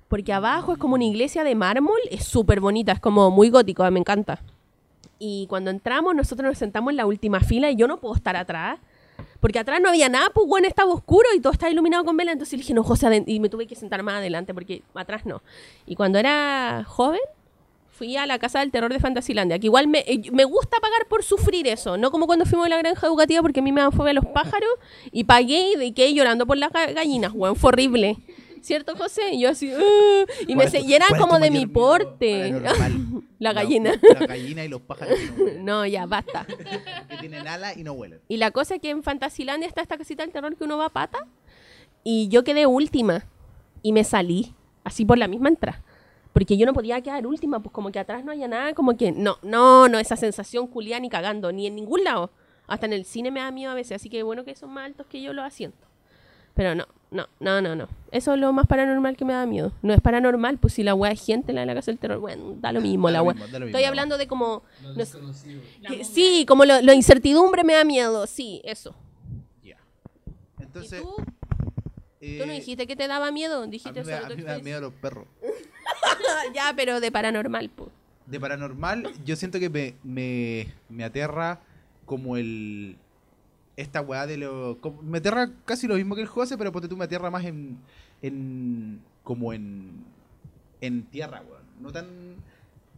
Porque 0.10 0.32
abajo 0.32 0.74
es 0.74 0.78
como 0.78 0.94
una 0.94 1.06
iglesia 1.06 1.44
de 1.44 1.56
mármol, 1.56 2.00
es 2.12 2.26
súper 2.26 2.60
bonita, 2.60 2.92
es 2.92 3.00
como 3.00 3.32
muy 3.32 3.50
gótico, 3.50 3.90
me 3.90 4.00
encanta. 4.00 4.42
Y 5.18 5.48
cuando 5.48 5.72
entramos, 5.72 6.14
nosotros 6.14 6.50
nos 6.50 6.58
sentamos 6.58 6.92
en 6.92 6.98
la 6.98 7.06
última 7.06 7.40
fila 7.40 7.72
y 7.72 7.76
yo 7.76 7.88
no 7.88 8.00
puedo 8.00 8.14
estar 8.14 8.36
atrás. 8.36 8.80
Porque 9.40 9.60
atrás 9.60 9.80
no 9.82 9.90
había 9.90 10.10
nada, 10.10 10.30
pues 10.34 10.48
bueno, 10.48 10.68
estaba 10.68 10.92
oscuro 10.94 11.28
y 11.36 11.40
todo 11.40 11.54
estaba 11.54 11.72
iluminado 11.72 12.04
con 12.06 12.18
vela. 12.18 12.32
Entonces 12.32 12.58
dije, 12.60 12.74
no, 12.74 12.84
José, 12.84 13.08
aden-". 13.08 13.26
y 13.28 13.40
me 13.40 13.50
tuve 13.50 13.68
que 13.68 13.76
sentar 13.76 14.02
más 14.04 14.16
adelante 14.16 14.54
porque 14.54 14.82
atrás 14.96 15.26
no. 15.26 15.42
Y 15.86 15.96
cuando 15.96 16.18
era 16.20 16.84
joven, 16.88 17.20
fui 17.92 18.18
a 18.18 18.26
la 18.26 18.40
casa 18.40 18.60
del 18.60 18.72
terror 18.72 18.92
de 18.92 19.00
Fantasilandia, 19.00 19.58
que 19.58 19.68
igual 19.68 19.88
me, 19.88 20.00
eh, 20.00 20.22
me 20.34 20.44
gusta 20.44 20.78
pagar 20.82 21.08
por 21.08 21.24
sufrir 21.24 21.66
eso, 21.68 21.96
no 21.96 22.12
como 22.12 22.28
cuando 22.28 22.46
fuimos 22.46 22.66
a 22.66 22.70
la 22.70 22.78
granja 22.78 23.08
educativa 23.08 23.42
porque 23.42 23.62
a 23.62 23.64
mí 23.64 23.72
me 23.72 23.80
dan 23.80 23.94
fobia 23.94 24.12
los 24.12 24.26
pájaros 24.26 24.70
y 25.14 25.24
pagué 25.24 25.82
y 25.82 25.92
quedé 25.94 26.14
llorando 26.14 26.46
por 26.46 26.58
las 26.58 26.72
ga- 26.74 26.94
gallinas, 26.94 27.32
weón, 27.34 27.56
fue 27.56 27.70
horrible. 27.70 28.18
¿Cierto, 28.66 28.96
José? 28.96 29.22
Y 29.34 29.42
yo 29.42 29.50
así, 29.52 29.72
"Ah", 29.72 30.26
y, 30.42 30.56
me 30.56 30.64
¿Cuál 30.64 30.66
es 30.66 30.72
se- 30.72 30.80
y 30.80 30.98
como 31.20 31.38
de 31.38 31.52
mi 31.52 31.68
porte. 31.68 32.52
La 33.40 33.54
gallina. 33.54 33.94
La, 34.20 34.26
gallina 34.26 34.66
y 34.66 34.68
los 34.70 34.82
pájaros 34.82 35.20
no 35.60 35.86
ya, 35.86 36.08
basta. 36.08 36.48
que 37.10 37.18
tienen 37.18 37.48
alas 37.48 37.78
y 37.78 37.84
no 37.84 37.94
huelen. 37.94 38.22
Y 38.28 38.38
la 38.38 38.50
cosa 38.50 38.76
es 38.76 38.82
que 38.82 38.90
en 38.90 39.04
Fantasilandia 39.04 39.68
está 39.68 39.82
esta 39.84 40.00
casita 40.00 40.24
del 40.24 40.32
terror 40.32 40.56
que 40.56 40.64
uno 40.64 40.80
va 40.80 40.86
a 40.86 40.90
pata. 40.90 41.28
Y 42.04 42.28
yo 42.30 42.44
quedé 42.44 42.66
última. 42.66 43.26
Y 43.84 43.92
me 43.92 44.04
salí. 44.04 44.56
Así 44.84 45.06
por 45.06 45.20
la 45.20 45.28
misma 45.28 45.50
entrada. 45.50 45.84
Porque 46.34 46.58
yo 46.58 46.66
no 46.66 46.74
podía 46.74 47.00
quedar 47.02 47.28
última. 47.28 47.60
Pues 47.62 47.72
como 47.72 47.92
que 47.92 48.00
atrás 48.00 48.26
no 48.26 48.32
haya 48.32 48.48
nada. 48.48 48.74
Como 48.74 48.98
que 48.98 49.12
no, 49.12 49.38
no, 49.44 49.88
no. 49.90 50.00
Esa 50.00 50.16
sensación 50.16 50.66
culiada 50.66 51.00
ni 51.02 51.10
cagando. 51.10 51.52
Ni 51.52 51.68
en 51.68 51.76
ningún 51.76 52.04
lado. 52.04 52.32
Hasta 52.66 52.88
en 52.88 52.94
el 52.94 53.06
cine 53.06 53.30
me 53.30 53.42
da 53.42 53.52
miedo 53.52 53.72
a 53.72 53.76
veces. 53.76 53.98
Así 53.98 54.10
que 54.10 54.24
bueno 54.24 54.44
que 54.44 54.56
son 54.56 54.72
más 54.72 54.86
altos 54.86 55.06
que 55.06 55.22
yo 55.22 55.34
los 55.34 55.46
asientos. 55.46 55.88
Pero 56.56 56.74
no, 56.74 56.88
no, 57.16 57.28
no, 57.40 57.62
no, 57.62 57.76
no. 57.76 57.88
Eso 58.12 58.34
es 58.34 58.40
lo 58.40 58.54
más 58.54 58.68
paranormal 58.68 59.18
que 59.18 59.26
me 59.26 59.34
da 59.34 59.46
miedo. 59.46 59.72
No 59.82 59.94
es 59.94 60.02
paranormal. 60.02 60.58
Pues 60.60 60.74
si 60.74 60.84
la 60.84 60.94
weá 60.94 61.12
es 61.12 61.26
gente, 61.26 61.52
la 61.54 61.62
de 61.62 61.66
la 61.68 61.74
casa 61.74 61.90
del 61.92 61.98
terror. 62.00 62.20
Bueno, 62.20 62.56
da 62.62 62.72
lo 62.72 62.82
mismo 62.82 63.08
Da 63.08 63.14
la 63.14 63.18
lo 63.20 63.24
weá. 63.26 63.36
lo 63.36 63.44
Estoy 63.46 63.66
mismo. 63.72 63.88
hablando 63.88 64.18
de 64.18 64.28
como... 64.28 64.62
no 64.96 65.06
sé, 65.06 65.18
La 65.82 65.90
que- 65.90 66.04
sí, 66.06 66.46
como 66.48 66.66
lo, 66.66 66.82
lo 66.82 66.94
incertidumbre 66.94 67.64
me 67.64 67.74
da 67.74 67.84
miedo. 67.84 68.28
Sí, 68.28 68.62
eso. 68.64 68.96
Ya. 69.64 69.78
¿Y 70.60 70.64
Entonces, 70.64 71.02
tú? 71.02 71.16
eh, 72.22 72.38
¿Tú 72.40 72.46
no 72.46 72.54
dijiste 72.54 72.86
que 72.88 72.96
te 72.96 73.08
daba 73.08 73.32
miedo? 73.32 73.64
a 73.64 73.68
Dijiste 73.68 74.02
mí, 74.02 74.06
me, 74.06 74.14
solo 74.14 74.26
a 74.26 74.30
mí 74.30 74.36
me 74.38 74.44
da 74.44 74.60
miedo 74.60 74.82
los 74.82 74.94
perros. 74.94 75.26
ya, 76.54 76.74
pero 76.76 77.00
de 77.00 77.12
paranormal, 77.12 77.70
pues. 77.76 77.90
De 78.28 78.40
paranormal, 78.40 79.12
yo 79.24 79.36
siento 79.36 79.60
que 79.60 79.70
me, 79.70 79.94
me, 80.04 80.68
me 80.90 81.04
aterra 81.04 81.60
como 82.06 82.38
el. 82.38 82.98
Esta 83.78 84.02
weá 84.02 84.26
de 84.26 84.38
lo. 84.38 84.80
me 85.04 85.18
aterra 85.18 85.52
casi 85.66 85.88
lo 85.88 85.96
mismo 85.96 86.16
que 86.16 86.22
el 86.22 86.28
José, 86.28 86.58
pero 86.58 86.72
ponte 86.72 86.88
tú 86.88 86.98
me 86.98 87.06
aterra 87.06 87.30
más 87.30 87.46
en. 87.46 87.78
en 88.22 89.02
como 89.24 89.54
en. 89.54 90.06
en 90.82 91.04
tierra, 91.04 91.42
weón. 91.42 91.64
No 91.82 91.92
tan. 91.92 92.06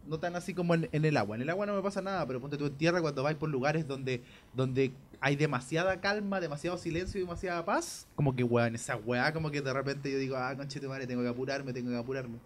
No 0.06 0.18
tan 0.18 0.36
así 0.36 0.54
como 0.54 0.74
en, 0.74 0.88
en 0.92 1.04
el 1.04 1.16
agua. 1.18 1.36
En 1.36 1.42
el 1.42 1.50
agua 1.50 1.66
no 1.66 1.74
me 1.74 1.82
pasa 1.82 2.00
nada, 2.00 2.24
pero 2.26 2.40
ponte 2.40 2.56
tú 2.56 2.66
en 2.66 2.74
tierra 2.74 3.02
cuando 3.02 3.22
vais 3.22 3.36
por 3.36 3.50
lugares 3.50 3.86
donde, 3.86 4.22
donde 4.54 4.92
hay 5.20 5.36
demasiada 5.36 6.00
calma, 6.00 6.40
demasiado 6.40 6.78
silencio 6.78 7.20
y 7.20 7.24
demasiada 7.24 7.64
paz. 7.64 8.06
Como 8.14 8.34
que, 8.34 8.44
weón, 8.44 8.74
esa 8.74 8.96
weá, 8.96 9.32
como 9.32 9.50
que 9.50 9.60
de 9.60 9.72
repente 9.72 10.10
yo 10.10 10.18
digo, 10.18 10.36
ah, 10.36 10.54
conche 10.56 10.80
madre, 10.80 11.06
tengo 11.06 11.22
que 11.22 11.28
apurarme, 11.28 11.72
tengo 11.72 11.90
que 11.90 11.96
apurarme. 11.96 12.38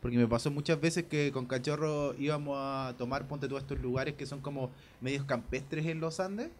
Porque 0.00 0.18
me 0.18 0.26
pasó 0.26 0.50
muchas 0.50 0.80
veces 0.80 1.04
que 1.04 1.32
con 1.32 1.46
cachorro 1.46 2.14
íbamos 2.18 2.58
a 2.58 2.94
tomar, 2.98 3.26
ponte 3.26 3.48
tú, 3.48 3.56
a 3.56 3.60
estos 3.60 3.80
lugares 3.80 4.14
que 4.14 4.26
son 4.26 4.40
como 4.40 4.70
medios 5.00 5.24
campestres 5.24 5.86
en 5.86 6.00
los 6.00 6.20
Andes. 6.20 6.50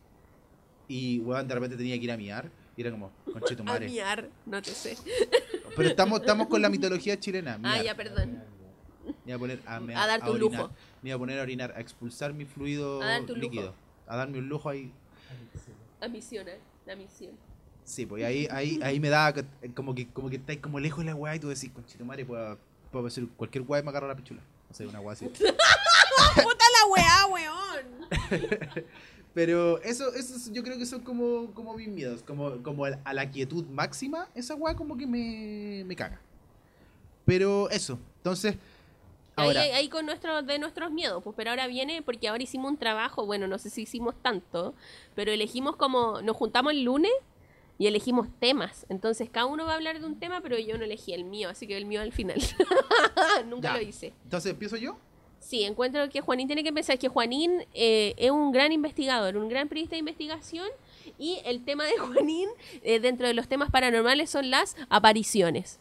Y, 0.88 1.20
weón, 1.20 1.49
de 1.49 1.55
repente 1.55 1.77
tenía 1.77 1.97
que 1.99 2.05
ir 2.05 2.12
a 2.12 2.16
miar. 2.16 2.51
Y 2.77 2.81
era 2.81 2.90
como, 2.90 3.11
conche 3.33 3.57
tu 3.57 3.62
A 3.68 3.79
miar, 3.79 4.29
no 4.47 4.61
te 4.61 4.70
sé. 4.70 4.97
Pero 5.77 5.88
estamos, 5.88 6.20
estamos 6.20 6.49
con 6.49 6.61
la 6.62 6.68
mitología 6.68 7.18
chilena. 7.18 7.55
Ah, 7.55 7.59
miar. 7.59 7.85
ya, 7.85 7.94
perdón. 7.94 8.42
Me 9.25 9.33
iba 9.33 9.37
a 9.37 9.38
poner 9.38 9.61
a, 9.66 9.81
mear, 9.81 10.01
A 10.01 10.07
darte 10.07 10.31
un 10.31 10.37
orinar. 10.37 10.61
lujo. 10.62 10.75
Me 11.03 11.11
iba 11.11 11.16
a 11.16 11.18
poner 11.18 11.38
a 11.38 11.42
orinar, 11.42 11.75
a 11.77 11.81
expulsar 11.81 12.33
mi 12.33 12.44
fluido 12.44 13.03
A 13.03 13.18
un 13.20 13.27
lujo. 13.27 13.40
líquido. 13.40 13.75
A 14.07 14.16
darme 14.16 14.38
un 14.38 14.49
lujo 14.49 14.68
ahí. 14.68 14.92
A 16.01 16.09
misión, 16.09 16.49
eh, 16.49 16.59
la 16.87 16.97
misión. 16.97 17.33
Sí, 17.85 18.07
pues 18.07 18.25
ahí, 18.25 18.49
ahí, 18.51 18.81
ahí 18.83 18.99
me 18.99 19.11
da 19.11 19.35
como 19.75 19.94
que, 19.94 20.09
como 20.09 20.31
que 20.31 20.37
estáis 20.37 20.59
como 20.61 20.81
lejos 20.81 21.01
de 21.05 21.11
la 21.11 21.14
weá 21.14 21.37
y 21.37 21.38
tú 21.40 21.49
decís, 21.49 21.70
conchito 21.70 22.05
madre, 22.05 22.25
puedo, 22.25 22.59
puedo 22.90 23.07
hacer 23.07 23.27
cualquier 23.37 23.64
weá 23.66 23.81
y 23.81 23.85
me 23.85 23.90
agarro 23.90 24.09
la 24.09 24.16
pichula. 24.16 24.40
No 24.70 24.75
sé, 24.75 24.87
una 24.87 25.01
weá 25.01 25.12
así. 25.12 25.27
¡Puta 25.29 26.64
la 26.75 26.87
weá, 26.90 27.27
weón! 27.31 28.85
Pero 29.35 29.83
eso, 29.83 30.14
eso 30.14 30.37
es- 30.37 30.53
yo 30.53 30.62
creo 30.62 30.79
que 30.79 30.87
son 30.87 31.01
como, 31.01 31.53
como 31.55 31.75
mis 31.75 31.88
miedos, 31.88 32.23
como, 32.23 32.62
como 32.62 32.85
a 32.85 33.12
la 33.12 33.31
quietud 33.31 33.64
máxima, 33.66 34.29
esa 34.35 34.55
weá 34.55 34.75
como 34.77 34.97
que 34.97 35.07
me, 35.07 35.83
me 35.85 35.97
caga. 35.97 36.20
Pero 37.25 37.68
eso, 37.70 37.99
entonces, 38.18 38.57
Ahí, 39.37 39.47
ahora, 39.49 39.62
ahí, 39.62 39.70
ahí 39.73 39.88
con 39.88 40.07
nuestro, 40.07 40.42
de 40.42 40.59
nuestros 40.61 40.92
miedos, 40.92 41.20
pues, 41.25 41.35
pero 41.37 41.51
ahora 41.51 41.66
viene 41.66 42.03
porque 42.03 42.29
ahora 42.29 42.42
hicimos 42.44 42.70
un 42.70 42.77
trabajo, 42.77 43.27
bueno, 43.27 43.49
no 43.49 43.59
sé 43.59 43.70
si 43.70 43.83
hicimos 43.83 44.14
tanto, 44.23 44.75
pero 45.16 45.33
elegimos 45.33 45.75
como, 45.75 46.23
nos 46.23 46.37
juntamos 46.37 46.73
el 46.73 46.85
lunes 46.85 47.11
y 47.77 47.88
elegimos 47.88 48.29
temas. 48.38 48.87
Entonces 48.88 49.29
cada 49.31 49.47
uno 49.47 49.64
va 49.64 49.73
a 49.73 49.75
hablar 49.75 49.99
de 49.99 50.07
un 50.07 50.20
tema, 50.20 50.40
pero 50.42 50.57
yo 50.61 50.79
no 50.79 50.85
elegí 50.85 51.12
el 51.14 51.25
mío, 51.25 51.49
así 51.49 51.66
que 51.66 51.77
el 51.77 51.87
mío 51.87 52.01
al 52.03 52.12
final. 52.12 52.38
Nunca 53.49 53.73
Ya. 53.73 53.77
lo 53.77 53.83
hice. 53.83 54.12
entonces 54.23 54.53
empiezo 54.53 54.77
yo. 54.77 54.97
Sí, 55.46 55.62
encuentro 55.64 56.09
que 56.09 56.20
Juanín 56.22 56.46
tiene 56.46 56.64
que 56.64 56.72
pensar 56.72 56.98
que 56.98 57.09
Juanín 57.09 57.64
eh, 57.74 58.14
es 58.16 58.30
un 58.30 58.50
gran 58.50 58.72
investigador, 58.72 59.37
un 59.37 59.48
gran 59.48 59.68
periodista 59.68 59.94
de 59.94 60.00
investigación 60.00 60.66
y 61.18 61.38
el 61.44 61.62
tema 61.64 61.85
de 61.85 61.92
Juanín 61.98 62.48
eh, 62.83 62.98
dentro 62.98 63.26
de 63.26 63.35
los 63.35 63.46
temas 63.46 63.70
paranormales 63.70 64.30
son 64.30 64.50
las 64.50 64.74
apariciones. 64.88 65.78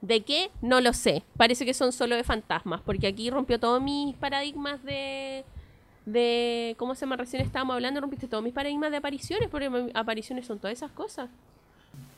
¿De 0.00 0.22
qué? 0.22 0.50
No 0.62 0.80
lo 0.80 0.92
sé. 0.94 1.22
Parece 1.36 1.64
que 1.66 1.74
son 1.74 1.92
solo 1.92 2.16
de 2.16 2.24
fantasmas, 2.24 2.80
porque 2.80 3.06
aquí 3.06 3.28
rompió 3.30 3.60
todos 3.60 3.80
mis 3.82 4.16
paradigmas 4.16 4.82
de... 4.82 5.44
de 6.06 6.74
¿Cómo 6.78 6.94
se 6.94 7.02
llama? 7.02 7.16
Recién 7.16 7.42
estábamos 7.42 7.74
hablando, 7.74 8.00
rompiste 8.00 8.26
todos 8.26 8.42
mis 8.42 8.52
paradigmas 8.54 8.90
de 8.90 8.96
apariciones, 8.96 9.48
porque 9.50 9.70
apariciones 9.94 10.46
son 10.46 10.58
todas 10.58 10.76
esas 10.76 10.90
cosas. 10.90 11.28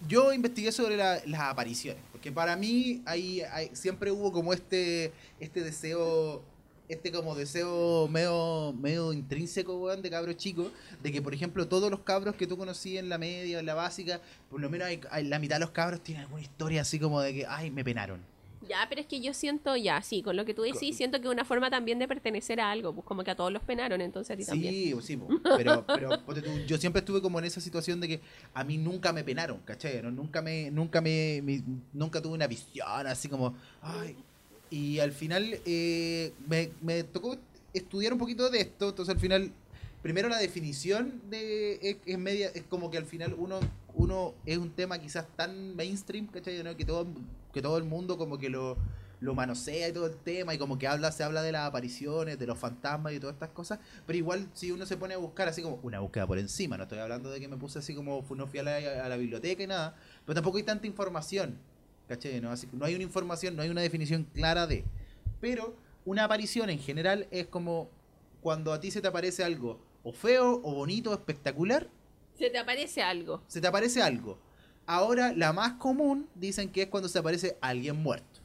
Yo 0.08 0.32
investigué 0.32 0.70
sobre 0.72 0.96
la- 0.96 1.20
las 1.26 1.40
apariciones, 1.40 2.00
porque 2.12 2.30
para 2.30 2.56
mí 2.56 3.02
hay- 3.04 3.42
siempre 3.72 4.10
hubo 4.12 4.30
como 4.32 4.52
este, 4.54 5.12
este 5.40 5.60
deseo, 5.62 6.42
este 6.94 7.12
como 7.12 7.34
deseo 7.34 8.08
medio, 8.08 8.72
medio 8.72 9.12
intrínseco, 9.12 9.76
weón, 9.78 10.02
de 10.02 10.10
cabros 10.10 10.36
chicos, 10.36 10.68
de 11.02 11.12
que, 11.12 11.20
por 11.22 11.34
ejemplo, 11.34 11.68
todos 11.68 11.90
los 11.90 12.00
cabros 12.00 12.34
que 12.36 12.46
tú 12.46 12.56
conocí 12.56 12.96
en 12.98 13.08
la 13.08 13.18
media, 13.18 13.58
en 13.60 13.66
la 13.66 13.74
básica, 13.74 14.20
por 14.50 14.60
lo 14.60 14.70
menos 14.70 14.88
hay, 14.88 15.00
hay- 15.10 15.24
la 15.24 15.38
mitad 15.38 15.56
de 15.56 15.60
los 15.60 15.70
cabros 15.70 16.00
tienen 16.02 16.22
alguna 16.24 16.42
historia 16.42 16.80
así 16.82 16.98
como 16.98 17.20
de 17.20 17.34
que, 17.34 17.46
ay, 17.46 17.70
me 17.70 17.84
penaron. 17.84 18.20
Ya, 18.66 18.86
pero 18.88 19.02
es 19.02 19.06
que 19.06 19.20
yo 19.20 19.34
siento, 19.34 19.76
ya, 19.76 20.00
sí, 20.00 20.22
con 20.22 20.36
lo 20.36 20.46
que 20.46 20.54
tú 20.54 20.62
decís, 20.62 20.96
siento 20.96 21.20
que 21.20 21.28
una 21.28 21.44
forma 21.44 21.68
también 21.68 21.98
de 21.98 22.08
pertenecer 22.08 22.60
a 22.60 22.70
algo, 22.70 22.94
pues 22.94 23.06
como 23.06 23.22
que 23.22 23.30
a 23.30 23.36
todos 23.36 23.52
los 23.52 23.62
penaron, 23.62 24.00
entonces 24.00 24.30
a 24.32 24.36
ti 24.38 24.44
también. 24.46 24.72
Sí, 24.72 24.94
sí, 25.02 25.16
po. 25.18 25.28
pero, 25.58 25.84
pero 25.86 26.22
yo 26.66 26.78
siempre 26.78 27.00
estuve 27.00 27.20
como 27.20 27.38
en 27.38 27.44
esa 27.44 27.60
situación 27.60 28.00
de 28.00 28.08
que 28.08 28.20
a 28.54 28.64
mí 28.64 28.78
nunca 28.78 29.12
me 29.12 29.22
penaron, 29.22 29.58
¿cachai? 29.66 30.00
¿No? 30.02 30.10
Nunca 30.10 30.40
me, 30.40 30.70
nunca 30.70 31.02
me, 31.02 31.42
me- 31.44 31.62
nunca 31.92 32.22
tuve 32.22 32.32
una 32.32 32.46
visión 32.46 33.06
así 33.06 33.28
como, 33.28 33.54
ay. 33.82 34.16
Y 34.74 34.98
al 34.98 35.12
final 35.12 35.60
eh, 35.66 36.32
me, 36.48 37.04
tocó 37.04 37.36
estudiar 37.72 38.12
un 38.12 38.18
poquito 38.18 38.50
de 38.50 38.62
esto, 38.62 38.88
entonces 38.88 39.14
al 39.14 39.20
final, 39.20 39.52
primero 40.02 40.28
la 40.28 40.38
definición 40.38 41.22
de 41.30 42.00
es, 42.04 42.18
media, 42.18 42.50
es 42.52 42.64
como 42.64 42.90
que 42.90 42.98
al 42.98 43.06
final 43.06 43.36
uno, 43.38 43.60
uno 43.94 44.34
es 44.44 44.58
un 44.58 44.70
tema 44.70 44.98
quizás 44.98 45.28
tan 45.36 45.76
mainstream, 45.76 46.26
¿cachai? 46.26 46.60
Que 46.74 46.84
todo, 46.84 47.06
que 47.52 47.62
todo 47.62 47.78
el 47.78 47.84
mundo 47.84 48.18
como 48.18 48.36
que 48.36 48.50
lo, 48.50 48.76
lo 49.20 49.36
manosea 49.36 49.90
y 49.90 49.92
todo 49.92 50.06
el 50.06 50.16
tema 50.16 50.54
y 50.54 50.58
como 50.58 50.76
que 50.76 50.88
habla, 50.88 51.12
se 51.12 51.22
habla 51.22 51.42
de 51.42 51.52
las 51.52 51.68
apariciones, 51.68 52.36
de 52.36 52.46
los 52.48 52.58
fantasmas 52.58 53.12
y 53.12 53.20
todas 53.20 53.34
estas 53.34 53.50
cosas, 53.50 53.78
pero 54.08 54.16
igual 54.16 54.48
si 54.54 54.72
uno 54.72 54.86
se 54.86 54.96
pone 54.96 55.14
a 55.14 55.18
buscar 55.18 55.46
así 55.46 55.62
como 55.62 55.78
una 55.84 56.00
búsqueda 56.00 56.26
por 56.26 56.40
encima, 56.40 56.76
no 56.76 56.82
estoy 56.82 56.98
hablando 56.98 57.30
de 57.30 57.38
que 57.38 57.46
me 57.46 57.56
puse 57.56 57.78
así 57.78 57.94
como 57.94 58.24
no 58.34 58.48
fui 58.48 58.58
a 58.58 58.64
la, 58.64 59.04
a 59.04 59.08
la 59.08 59.16
biblioteca 59.16 59.62
y 59.62 59.68
nada, 59.68 59.94
pero 60.26 60.34
tampoco 60.34 60.56
hay 60.56 60.64
tanta 60.64 60.88
información, 60.88 61.60
¿cachai? 62.16 62.40
No, 62.40 62.50
Así 62.50 62.68
no 62.72 62.84
hay 62.84 62.94
una 62.94 63.04
información, 63.04 63.56
no 63.56 63.62
hay 63.62 63.68
una 63.70 63.80
definición 63.82 64.24
clara 64.32 64.66
de, 64.66 64.84
pero 65.40 65.74
una 66.04 66.24
aparición 66.24 66.70
en 66.70 66.78
general 66.78 67.26
es 67.30 67.46
como 67.46 67.88
cuando 68.40 68.72
a 68.72 68.80
ti 68.80 68.90
se 68.90 69.00
te 69.00 69.08
aparece 69.08 69.42
algo 69.42 69.80
o 70.02 70.12
feo 70.12 70.60
o 70.62 70.74
bonito 70.74 71.10
o 71.10 71.14
espectacular, 71.14 71.88
Se 72.38 72.50
te 72.50 72.58
aparece 72.58 73.02
algo. 73.02 73.42
se 73.46 73.60
te 73.60 73.66
aparece 73.66 74.02
algo. 74.02 74.38
Ahora, 74.86 75.32
la 75.32 75.52
más 75.54 75.74
común 75.74 76.28
dicen 76.34 76.70
que 76.70 76.82
es 76.82 76.88
cuando 76.88 77.08
se 77.08 77.18
aparece 77.18 77.56
alguien 77.62 77.96
muerto. 77.96 78.40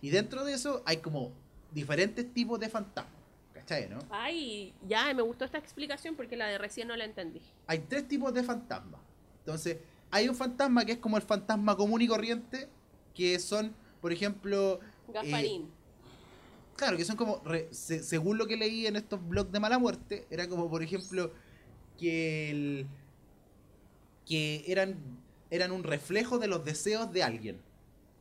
Y 0.00 0.08
dentro 0.10 0.44
de 0.44 0.54
eso 0.54 0.82
hay 0.86 0.98
como 0.98 1.32
diferentes 1.72 2.32
tipos 2.32 2.58
de 2.58 2.70
fantasmas. 2.70 3.12
¿Cachai, 3.52 3.88
no? 3.90 3.98
Ay, 4.08 4.72
ya, 4.86 5.12
me 5.12 5.20
gustó 5.22 5.44
esta 5.44 5.58
explicación 5.58 6.14
porque 6.16 6.36
la 6.36 6.46
de 6.46 6.56
recién 6.56 6.88
no 6.88 6.96
la 6.96 7.04
entendí. 7.04 7.42
Hay 7.66 7.80
tres 7.80 8.08
tipos 8.08 8.32
de 8.32 8.42
fantasmas. 8.42 9.00
Entonces, 9.40 9.78
hay 10.10 10.28
un 10.28 10.34
fantasma 10.34 10.84
que 10.86 10.92
es 10.92 10.98
como 10.98 11.16
el 11.18 11.22
fantasma 11.22 11.76
común 11.76 12.00
y 12.00 12.06
corriente, 12.08 12.68
que 13.16 13.38
son, 13.38 13.74
por 14.00 14.12
ejemplo, 14.12 14.78
Gasparín. 15.12 15.68
claro, 16.76 16.96
que 16.96 17.04
son 17.04 17.16
como, 17.16 17.40
re- 17.44 17.68
se- 17.72 18.02
según 18.02 18.36
lo 18.38 18.46
que 18.46 18.56
leí 18.56 18.86
en 18.86 18.96
estos 18.96 19.26
blogs 19.26 19.50
de 19.50 19.60
mala 19.60 19.78
muerte, 19.78 20.26
era 20.30 20.46
como, 20.48 20.68
por 20.70 20.82
ejemplo, 20.82 21.32
que 21.98 22.50
el, 22.50 22.86
que 24.26 24.64
eran, 24.66 24.96
eran 25.50 25.72
un 25.72 25.82
reflejo 25.82 26.38
de 26.38 26.48
los 26.48 26.64
deseos 26.64 27.10
de 27.12 27.22
alguien. 27.22 27.60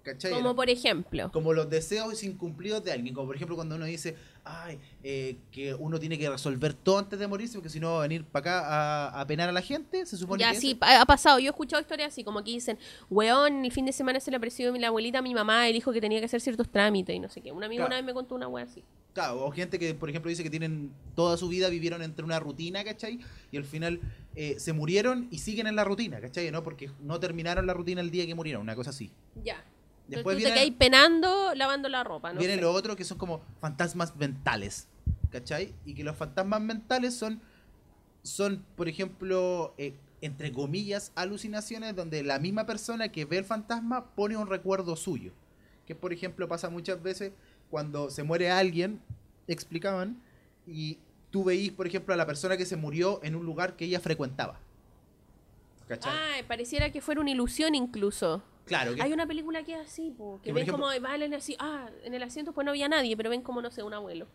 ¿Cachai? 0.06 0.32
como 0.32 0.56
por 0.56 0.70
ejemplo. 0.70 1.32
como 1.32 1.52
los 1.52 1.70
deseos 1.70 2.24
incumplidos 2.24 2.84
de 2.84 2.92
alguien. 2.92 3.14
Como 3.16 3.26
por 3.28 3.36
ejemplo 3.36 3.56
cuando 3.56 3.76
uno 3.76 3.86
dice, 3.86 4.16
ay, 4.44 4.80
eh, 5.04 5.38
que 5.52 5.74
uno 5.74 6.00
tiene 6.00 6.18
que 6.20 6.30
resolver 6.30 6.74
todo 6.76 7.00
antes 7.00 7.18
de 7.18 7.28
morirse, 7.28 7.56
porque 7.56 7.70
si 7.70 7.80
no 7.80 7.94
va 7.94 8.00
a 8.00 8.02
venir 8.04 8.24
para 8.24 8.42
acá 8.42 8.68
a, 9.10 9.22
a 9.22 9.28
penar 9.28 9.50
a 9.50 9.52
la 9.52 9.62
gente, 9.64 10.06
se 10.06 10.16
supone 10.16 10.42
Ya, 10.42 10.52
que 10.52 10.60
sí, 10.60 10.78
ese- 10.82 10.94
ha 10.96 11.06
pasado. 11.06 11.40
Yo 11.40 11.48
he 11.48 11.50
escuchado 11.50 11.82
historias 11.82 12.14
así, 12.14 12.24
como 12.24 12.44
que 12.44 12.52
dicen, 12.52 12.78
weón, 13.10 13.66
el 13.66 13.72
fin 13.72 13.86
de 13.86 13.92
semana 13.92 14.20
se 14.20 14.30
le 14.30 14.38
apareció 14.38 14.72
mi- 14.72 14.84
abuelita 14.86 15.20
a 15.20 15.22
mi 15.24 15.34
mamá 15.34 15.68
y 15.68 15.74
dijo 15.74 15.92
que 15.92 16.00
tenía 16.00 16.20
que 16.20 16.26
hacer 16.26 16.40
ciertos 16.40 16.70
trámites 16.70 17.16
y 17.16 17.20
no 17.20 17.28
sé 17.30 17.42
qué. 17.42 17.52
Un 17.52 17.64
amigo 17.64 17.80
Claro. 17.80 17.88
una 17.88 17.96
vez 17.96 18.06
me 18.06 18.14
contó 18.14 18.36
una 18.36 18.48
wea 18.48 18.64
así. 18.66 18.84
Claro, 19.14 19.46
o 19.46 19.50
gente 19.52 19.80
que, 19.80 19.94
por 19.96 20.10
ejemplo, 20.10 20.30
dice 20.30 20.44
que 20.44 20.50
tienen 20.50 20.92
toda 21.16 21.38
su 21.38 21.48
vida 21.48 21.70
vivieron 21.70 22.02
entre 22.04 22.26
una 22.26 22.38
rutina, 22.40 22.84
¿cachai? 22.84 23.20
Y 23.50 23.56
al 23.58 23.64
final 23.64 24.02
eh, 24.36 24.56
se 24.60 24.74
murieron 24.74 25.30
y 25.32 25.38
siguen 25.40 25.68
en 25.68 25.76
la 25.78 25.86
rutina, 25.86 26.20
¿cachai? 26.20 26.52
¿No? 26.52 26.64
Porque 26.64 26.92
no 27.02 27.18
terminaron 27.20 27.66
la 27.66 27.74
rutina 27.74 28.02
el 28.02 28.12
día 28.12 28.26
que 28.28 28.36
murieron, 28.36 28.62
una 28.62 28.76
cosa 28.76 28.90
así. 28.90 29.12
Ya. 29.44 29.64
Después 30.08 30.38
Entonces 30.38 30.54
tú 30.54 30.60
viene, 30.62 30.78
penando 30.78 31.56
lavando 31.56 31.90
la 31.90 32.04
ropa, 32.04 32.32
¿no? 32.32 32.40
viene 32.40 32.58
lo 32.58 32.72
otro 32.72 32.96
que 32.96 33.04
son 33.04 33.18
como 33.18 33.42
fantasmas 33.60 34.16
mentales, 34.16 34.88
¿cachai? 35.32 35.74
Y 35.84 35.96
que 35.96 36.04
los 36.04 36.16
fantasmas 36.16 36.62
mentales 36.62 37.16
son, 37.16 37.42
son 38.22 38.64
por 38.76 38.88
ejemplo, 38.88 39.74
eh, 39.78 39.96
entre 40.22 40.52
comillas, 40.52 41.12
alucinaciones 41.16 41.96
donde 41.96 42.24
la 42.24 42.38
misma 42.38 42.66
persona 42.66 43.10
que 43.10 43.26
ve 43.26 43.40
el 43.40 43.46
fantasma 43.46 44.12
pone 44.12 44.38
un 44.38 44.48
recuerdo 44.48 44.96
suyo. 44.96 45.32
Que, 45.88 45.96
por 45.96 46.14
ejemplo, 46.14 46.48
pasa 46.48 46.70
muchas 46.70 47.02
veces 47.02 47.32
cuando 47.70 48.10
se 48.10 48.24
muere 48.24 48.52
alguien, 48.52 49.02
explicaban, 49.48 50.22
y 50.68 51.00
tú 51.32 51.44
veís, 51.44 51.72
por 51.72 51.88
ejemplo, 51.88 52.14
a 52.14 52.18
la 52.18 52.26
persona 52.26 52.58
que 52.58 52.66
se 52.66 52.76
murió 52.76 53.20
en 53.24 53.36
un 53.36 53.46
lugar 53.46 53.76
que 53.76 53.86
ella 53.86 54.00
frecuentaba. 54.00 54.60
¿Cachai? 55.88 56.12
Ah, 56.14 56.44
pareciera 56.48 56.92
que 56.92 57.02
fuera 57.02 57.22
una 57.22 57.32
ilusión 57.32 57.76
incluso. 57.76 58.42
Claro, 58.66 58.96
que 58.96 59.02
Hay 59.02 59.14
una 59.14 59.26
película 59.28 59.64
que 59.64 59.74
es 59.74 59.88
así, 59.88 60.12
po, 60.12 60.38
que 60.42 60.50
Que, 60.50 60.54
ven 60.54 60.64
ejemplo- 60.64 60.88
como 60.90 61.02
valen 61.02 61.34
así, 61.34 61.56
ah, 61.60 61.90
en 62.04 62.14
el 62.14 62.24
asiento 62.24 62.52
pues 62.54 62.66
no 62.66 62.72
había 62.72 62.88
nadie, 62.90 63.16
pero 63.16 63.30
ven 63.30 63.42
como, 63.42 63.62
no 63.62 63.72
sé, 63.72 63.84
un 63.84 63.94
abuelo. 63.94 64.28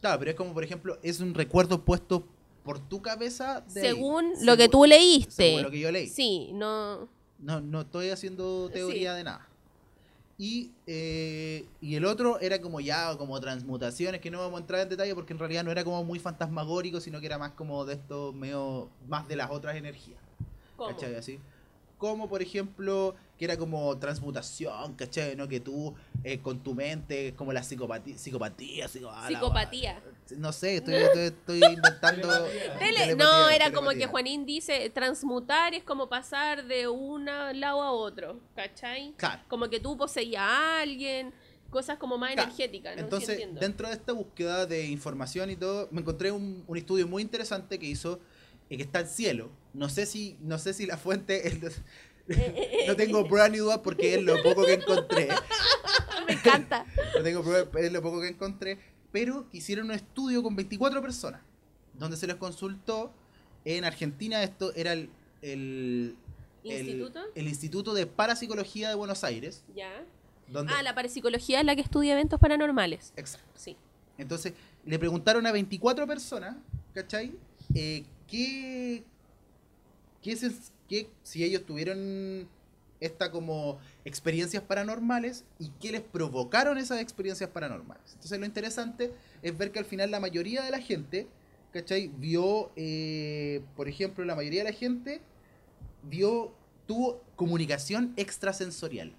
Claro, 0.00 0.18
pero 0.18 0.30
es 0.30 0.36
como, 0.36 0.52
por 0.54 0.62
ejemplo, 0.64 0.98
es 1.02 1.20
un 1.20 1.34
recuerdo 1.34 1.84
puesto 1.84 2.24
por 2.64 2.78
tu 2.78 3.00
cabeza. 3.02 3.62
de 3.72 3.80
ahí. 3.80 3.86
Según 3.88 4.32
lo 4.42 4.56
que 4.56 4.68
tú 4.68 4.84
leíste. 4.84 5.30
según 5.32 5.62
lo 5.62 5.70
que 5.70 5.78
yo 5.80 5.90
leí. 5.92 6.08
Sí, 6.08 6.50
no... 6.52 7.08
No, 7.38 7.60
no 7.60 7.82
estoy 7.82 8.08
haciendo 8.10 8.70
teoría 8.70 9.12
Sí. 9.12 9.18
de 9.18 9.24
nada. 9.24 9.46
Y, 10.38 10.70
eh, 10.86 11.66
y 11.80 11.94
el 11.94 12.04
otro 12.04 12.38
era 12.40 12.60
como 12.60 12.80
ya, 12.80 13.16
como 13.16 13.40
transmutaciones, 13.40 14.20
que 14.20 14.30
no 14.30 14.38
vamos 14.38 14.58
a 14.58 14.60
entrar 14.60 14.80
en 14.82 14.88
detalle 14.90 15.14
porque 15.14 15.32
en 15.32 15.38
realidad 15.38 15.64
no 15.64 15.70
era 15.70 15.82
como 15.82 16.04
muy 16.04 16.18
fantasmagórico, 16.18 17.00
sino 17.00 17.20
que 17.20 17.26
era 17.26 17.38
más 17.38 17.52
como 17.52 17.84
de 17.86 17.94
esto, 17.94 18.32
medio, 18.34 18.90
más 19.08 19.26
de 19.28 19.36
las 19.36 19.50
otras 19.50 19.76
energías. 19.76 20.18
¿Cómo? 20.76 20.90
¿Cachai? 20.90 21.14
Así. 21.14 21.38
Como 21.96 22.28
por 22.28 22.42
ejemplo, 22.42 23.14
que 23.38 23.44
era 23.44 23.56
como 23.56 23.98
transmutación, 23.98 24.94
¿cachai? 24.94 25.36
¿No? 25.36 25.46
Que 25.48 25.60
tú 25.60 25.94
eh, 26.24 26.38
con 26.40 26.60
tu 26.62 26.74
mente, 26.74 27.34
como 27.34 27.52
la 27.52 27.62
psicopatía, 27.62 28.16
psicopatía, 28.18 28.86
ah, 29.10 29.26
Psicopatía. 29.28 29.92
wea. 30.02 30.38
No 30.38 30.52
sé, 30.52 30.76
estoy, 30.76 30.94
estoy, 30.94 31.22
estoy 31.26 31.60
inventando. 31.74 32.28
Tele- 32.28 32.78
telepatía, 32.78 33.14
no, 33.16 33.48
era 33.48 33.72
como 33.72 33.90
que. 33.90 34.06
Juanín 34.06 34.44
dice, 34.46 34.90
transmutar 34.90 35.74
es 35.74 35.84
como 35.84 36.08
pasar 36.08 36.66
de 36.66 36.88
un 36.88 37.26
lado 37.26 37.82
a 37.82 37.92
otro, 37.92 38.40
¿cachai? 38.54 39.12
Claro. 39.16 39.42
Como 39.48 39.68
que 39.68 39.78
tú 39.80 39.96
poseías 39.96 40.42
a 40.42 40.80
alguien, 40.80 41.32
cosas 41.70 41.98
como 41.98 42.16
más 42.18 42.32
Claro. 42.32 42.48
energéticas, 42.48 42.96
¿no? 42.96 43.02
Entonces, 43.02 43.38
dentro 43.60 43.86
de 43.88 43.94
esta 43.94 44.12
búsqueda 44.12 44.66
de 44.66 44.86
información 44.86 45.50
y 45.50 45.56
todo, 45.56 45.88
me 45.90 46.00
encontré 46.00 46.30
un, 46.32 46.64
un 46.66 46.76
estudio 46.76 47.06
muy 47.06 47.22
interesante 47.22 47.78
que 47.78 47.86
hizo, 47.86 48.18
eh, 48.70 48.76
que 48.78 48.82
está 48.82 49.00
en 49.00 49.08
cielo. 49.08 49.50
No 49.74 49.88
sé 49.88 50.06
si, 50.06 50.38
no 50.40 50.58
sé 50.58 50.72
si 50.72 50.86
la 50.86 50.96
fuente 50.96 51.46
no 52.88 52.96
tengo 52.96 53.26
prueba 53.26 53.48
ni 53.48 53.58
duda 53.58 53.82
porque 53.82 54.14
es 54.14 54.22
lo 54.22 54.42
poco 54.42 54.64
que 54.64 54.74
encontré. 54.74 55.28
Me 56.26 56.32
encanta. 56.34 56.84
No 57.16 57.22
tengo 57.22 57.42
prueba, 57.42 57.68
es 57.80 57.92
lo 57.92 58.02
poco 58.02 58.20
que 58.20 58.28
encontré. 58.28 58.78
Pero 59.12 59.46
hicieron 59.52 59.86
un 59.86 59.92
estudio 59.92 60.42
con 60.42 60.56
24 60.56 61.00
personas, 61.00 61.40
donde 61.94 62.16
se 62.16 62.26
les 62.26 62.36
consultó. 62.36 63.12
En 63.64 63.84
Argentina 63.84 64.42
esto 64.42 64.72
era 64.74 64.92
el, 64.92 65.08
el, 65.42 66.16
el- 66.64 66.70
¿Instituto? 66.88 67.20
el 67.34 67.48
Instituto 67.48 67.94
de 67.94 68.06
Parapsicología 68.06 68.88
de 68.88 68.94
Buenos 68.94 69.24
Aires. 69.24 69.64
Ya. 69.74 70.04
Donde, 70.48 70.72
Ah, 70.76 70.82
la 70.84 70.94
parapsicología 70.94 71.58
es 71.60 71.66
la 71.66 71.74
que 71.74 71.82
estudia 71.82 72.12
eventos 72.12 72.38
paranormales. 72.38 73.12
Exacto. 73.16 73.48
Sí. 73.56 73.76
Entonces, 74.18 74.52
le 74.84 74.98
preguntaron 74.98 75.44
a 75.46 75.52
24 75.52 76.06
personas, 76.06 76.56
¿cachai? 76.94 77.32
Eh, 77.74 78.04
¿qué, 78.28 79.02
qué, 80.22 80.36
se- 80.36 80.52
qué- 80.88 81.08
si 81.22 81.44
ellos 81.44 81.64
tuvieron 81.66 82.48
esta 83.00 83.30
como 83.30 83.78
experiencias 84.06 84.62
paranormales 84.62 85.44
y 85.58 85.68
qué 85.80 85.92
les 85.92 86.00
provocaron 86.00 86.78
esas 86.78 87.00
experiencias 87.00 87.50
paranormales. 87.50 88.12
Entonces, 88.14 88.38
lo 88.38 88.46
interesante 88.46 89.12
es 89.42 89.56
ver 89.58 89.70
que 89.70 89.78
al 89.78 89.84
final 89.84 90.10
la 90.10 90.18
mayoría 90.20 90.62
de 90.62 90.70
la 90.70 90.80
gente, 90.80 91.26
¿cachai? 91.72 92.08
Vio, 92.16 92.70
eh, 92.74 93.62
por 93.76 93.86
ejemplo, 93.88 94.24
la 94.24 94.34
mayoría 94.34 94.64
de 94.64 94.70
la 94.70 94.76
gente 94.76 95.20
vio, 96.02 96.54
tuvo 96.86 97.20
comunicación 97.36 98.14
extrasensorial. 98.16 99.12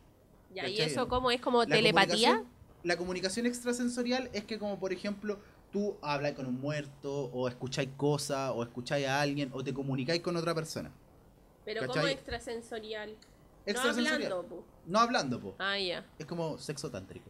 Ya, 0.56 0.68
¿y 0.68 0.80
eso 0.80 1.08
cómo 1.08 1.30
es? 1.32 1.40
¿Como 1.42 1.64
La 1.64 1.76
telepatía? 1.76 2.16
comunicación- 2.16 2.58
La 2.84 2.96
comunicación 2.98 3.46
extrasensorial 3.46 4.30
es 4.34 4.44
que 4.46 4.58
como 4.58 4.80
por 4.80 4.94
ejemplo 4.94 5.40
tú 5.72 5.98
hablas 6.02 6.34
con 6.34 6.46
un 6.46 6.60
muerto 6.62 7.26
o 7.34 7.48
escucháis 7.50 7.90
cosas 7.98 8.52
o 8.56 8.64
escucháis 8.64 9.06
a 9.08 9.20
alguien 9.22 9.50
o 9.52 9.64
te 9.64 9.74
comunicáis 9.74 10.22
con 10.22 10.38
otra 10.38 10.56
persona. 10.56 10.92
Pero 11.68 11.82
¿cachai? 11.82 11.96
como 11.96 12.08
extrasensorial. 12.08 13.10
No 13.12 13.18
Extrasensorial. 13.66 14.14
hablando, 14.24 14.44
po. 14.48 14.64
No 14.86 15.00
hablando, 15.00 15.42
po. 15.42 15.56
Ah, 15.60 15.78
ya. 15.78 16.06
Es 16.18 16.26
como 16.26 16.58
sexo 16.58 16.90
tántrico. 16.90 17.30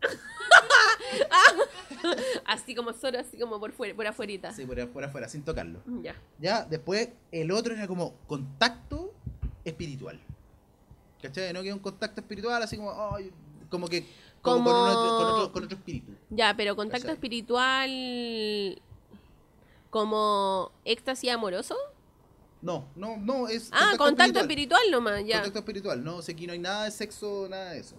Así 2.46 2.74
como 2.74 2.92
solo, 2.92 3.18
así 3.18 3.38
como 3.38 3.58
por 3.60 3.72
fuera, 3.72 3.94
por 3.94 4.06
afuerita. 4.06 4.52
Sí, 4.52 4.64
por, 4.64 4.88
por 4.88 5.04
afuera, 5.04 5.28
sin 5.28 5.42
tocarlo. 5.42 5.80
Ya. 6.02 6.14
Ya, 6.38 6.64
después 6.64 7.10
el 7.32 7.50
otro 7.50 7.74
era 7.74 7.86
como 7.86 8.14
contacto 8.26 9.12
espiritual. 9.64 10.18
¿Cachai? 11.22 11.52
No 11.52 11.62
que 11.62 11.72
un 11.72 11.80
contacto 11.80 12.20
espiritual 12.20 12.62
así 12.62 12.76
como, 12.76 12.92
como 13.68 13.88
que 13.88 14.06
Como, 14.40 14.64
Como- 14.64 14.70
Con, 14.70 14.88
otro, 14.88 15.16
con, 15.18 15.26
otro, 15.26 15.52
con 15.52 15.64
otro 15.64 15.76
espíritu. 15.78 16.12
Ya, 16.30 16.54
pero 16.56 16.76
contacto 16.76 17.02
¿Cachai? 17.02 17.14
espiritual 17.14 18.80
como 19.90 20.70
éxtasis 20.84 21.30
amoroso. 21.30 21.76
No, 22.60 22.88
no, 22.96 23.16
no, 23.16 23.48
es. 23.48 23.70
Ah, 23.72 23.94
contacto 23.96 24.40
espiritual, 24.40 24.82
nomás, 24.90 25.24
ya. 25.24 25.36
Contacto 25.36 25.60
espiritual, 25.60 26.02
no, 26.02 26.22
sé 26.22 26.34
que 26.34 26.46
no 26.46 26.52
hay 26.52 26.58
nada 26.58 26.84
de 26.84 26.90
sexo, 26.90 27.46
nada 27.48 27.70
de 27.70 27.80
eso. 27.80 27.94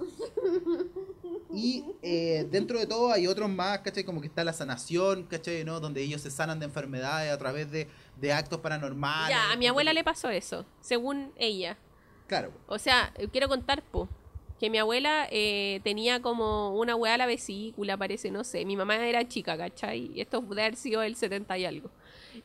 Y 1.54 1.84
eh, 2.02 2.48
dentro 2.52 2.78
de 2.78 2.86
todo 2.86 3.12
hay 3.12 3.26
otros 3.26 3.50
más, 3.50 3.80
¿cachai? 3.80 4.04
Como 4.04 4.22
que 4.22 4.28
está 4.28 4.44
la 4.44 4.54
sanación, 4.54 5.24
¿cachai? 5.24 5.64
¿no? 5.64 5.80
Donde 5.80 6.02
ellos 6.02 6.22
se 6.22 6.30
sanan 6.30 6.60
de 6.60 6.66
enfermedades 6.66 7.32
a 7.32 7.38
través 7.38 7.72
de, 7.72 7.88
de 8.18 8.34
actos 8.34 8.60
paranormales. 8.60 9.36
Ya, 9.36 9.52
a 9.52 9.56
mi 9.56 9.66
abuela 9.66 9.94
le 9.94 10.04
pasó 10.04 10.30
eso, 10.30 10.66
según 10.80 11.32
ella. 11.38 11.78
Claro. 12.28 12.54
O 12.68 12.78
sea, 12.78 13.14
eh, 13.16 13.28
quiero 13.32 13.48
contar, 13.48 13.82
po, 13.82 14.08
que 14.60 14.70
mi 14.70 14.78
abuela 14.78 15.28
eh, 15.32 15.80
tenía 15.84 16.22
como 16.22 16.78
una 16.78 16.96
weá 16.96 17.16
a 17.16 17.18
la 17.18 17.26
vesícula, 17.26 17.98
parece, 17.98 18.30
no 18.30 18.44
sé. 18.44 18.66
Mi 18.66 18.76
mamá 18.76 18.98
era 19.08 19.28
chica, 19.28 19.58
¿cachai? 19.58 20.12
Y 20.14 20.22
esto 20.22 20.42
debe 20.42 20.62
haber 20.62 20.76
sido 20.76 21.02
el 21.02 21.16
70 21.16 21.58
y 21.58 21.66
algo. 21.66 21.90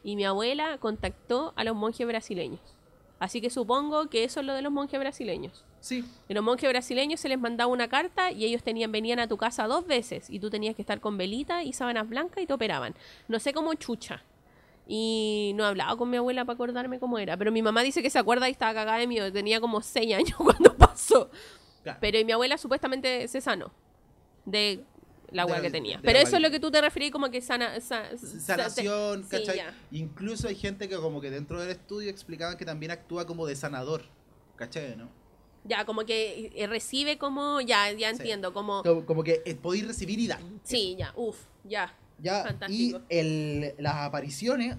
Y 0.03 0.17
mi 0.17 0.25
abuela 0.25 0.79
contactó 0.79 1.53
a 1.57 1.65
los 1.65 1.75
monjes 1.75 2.07
brasileños. 2.07 2.61
Así 3.19 3.41
que 3.41 3.51
supongo 3.51 4.09
que 4.11 4.25
eso 4.25 4.41
es 4.41 4.47
lo 4.47 4.55
de 4.55 4.63
los 4.63 4.73
monjes 4.73 4.99
brasileños. 4.99 5.65
Sí, 5.81 6.05
Y 6.29 6.35
los 6.35 6.43
monjes 6.43 6.69
brasileños 6.69 7.21
se 7.21 7.29
les 7.29 7.39
mandaba 7.39 7.71
una 7.71 7.89
carta 7.89 8.31
y 8.31 8.45
ellos 8.45 8.63
tenían, 8.63 8.91
venían 8.91 9.19
a 9.21 9.29
tu 9.29 9.37
casa 9.37 9.67
dos 9.67 9.87
veces 9.87 10.31
y 10.31 10.41
tú 10.41 10.49
tenías 10.51 10.75
que 10.75 10.83
estar 10.83 10.99
con 11.01 11.19
velita 11.19 11.63
y 11.63 11.73
sábanas 11.75 12.09
blancas 12.09 12.43
y 12.43 12.47
te 12.47 12.55
operaban. 12.55 12.95
No 13.29 13.39
sé 13.39 13.53
cómo 13.53 13.75
chucha. 13.75 14.23
Y 14.87 15.53
no 15.55 15.65
he 15.65 15.67
hablado 15.69 15.97
con 15.97 16.11
mi 16.11 16.17
abuela 16.17 16.45
para 16.45 16.55
acordarme 16.55 16.99
cómo 16.99 17.19
era. 17.19 17.37
Pero 17.37 17.53
mi 17.53 17.63
mamá 17.63 17.83
dice 17.83 18.03
que 18.03 18.11
se 18.11 18.19
acuerda 18.19 18.49
y 18.49 18.53
estaba 18.53 18.75
cagada 18.75 18.99
de 18.99 19.07
miedo. 19.07 19.31
Tenía 19.33 19.61
como 19.61 19.81
seis 19.83 20.15
años 20.15 20.35
cuando 20.37 20.77
pasó. 20.77 21.31
claro. 21.83 21.99
Pero 22.01 22.19
y 22.19 22.25
mi 22.25 22.33
abuela 22.33 22.59
supuestamente 22.59 23.29
se 23.29 23.41
sanó 23.41 23.71
de 24.45 24.85
la 25.35 25.45
weá 25.47 25.61
que 25.61 25.71
tenía. 25.71 26.01
Pero 26.03 26.19
eso 26.19 26.37
es 26.37 26.43
lo 26.43 26.51
que 26.51 26.61
tú 26.61 26.71
te 26.71 26.81
referís 26.81 27.11
como 27.11 27.31
que 27.31 27.41
sana, 27.41 27.81
sa- 27.81 28.17
sa- 28.17 28.41
sanación, 28.41 29.25
¿cachai? 29.25 29.61
Incluso 29.91 30.49
hay 30.49 30.55
gente 30.55 30.89
que 30.89 30.97
como 30.97 31.21
que 31.21 31.31
dentro 31.31 31.61
del 31.61 31.71
estudio 31.71 32.09
explicaban 32.11 32.57
que 32.57 32.65
también 32.65 32.93
actúa 32.93 33.27
como 33.27 33.45
de 33.47 33.57
sanador, 33.57 34.03
¿cachai? 34.57 34.97
¿no? 34.97 35.09
Ya, 35.65 35.85
como 35.85 36.05
que 36.05 36.53
eh, 36.55 36.67
recibe 36.67 37.19
como, 37.19 37.61
ya, 37.61 37.91
ya 37.93 38.11
Sí. 38.11 38.17
entiendo, 38.19 38.53
como, 38.53 38.83
Como, 38.83 39.05
como 39.07 39.25
que 39.25 39.43
eh, 39.45 39.55
podéis 39.55 39.87
recibir 39.87 40.19
y 40.21 40.27
dar. 40.29 40.41
sí, 40.63 40.95
ya, 40.99 41.13
uff, 41.17 41.39
ya. 41.65 41.95
Ya, 42.21 42.41
y 42.41 42.45
Fantástico. 42.45 43.01
el, 43.09 43.75
las 43.79 43.95
apariciones, 43.97 44.77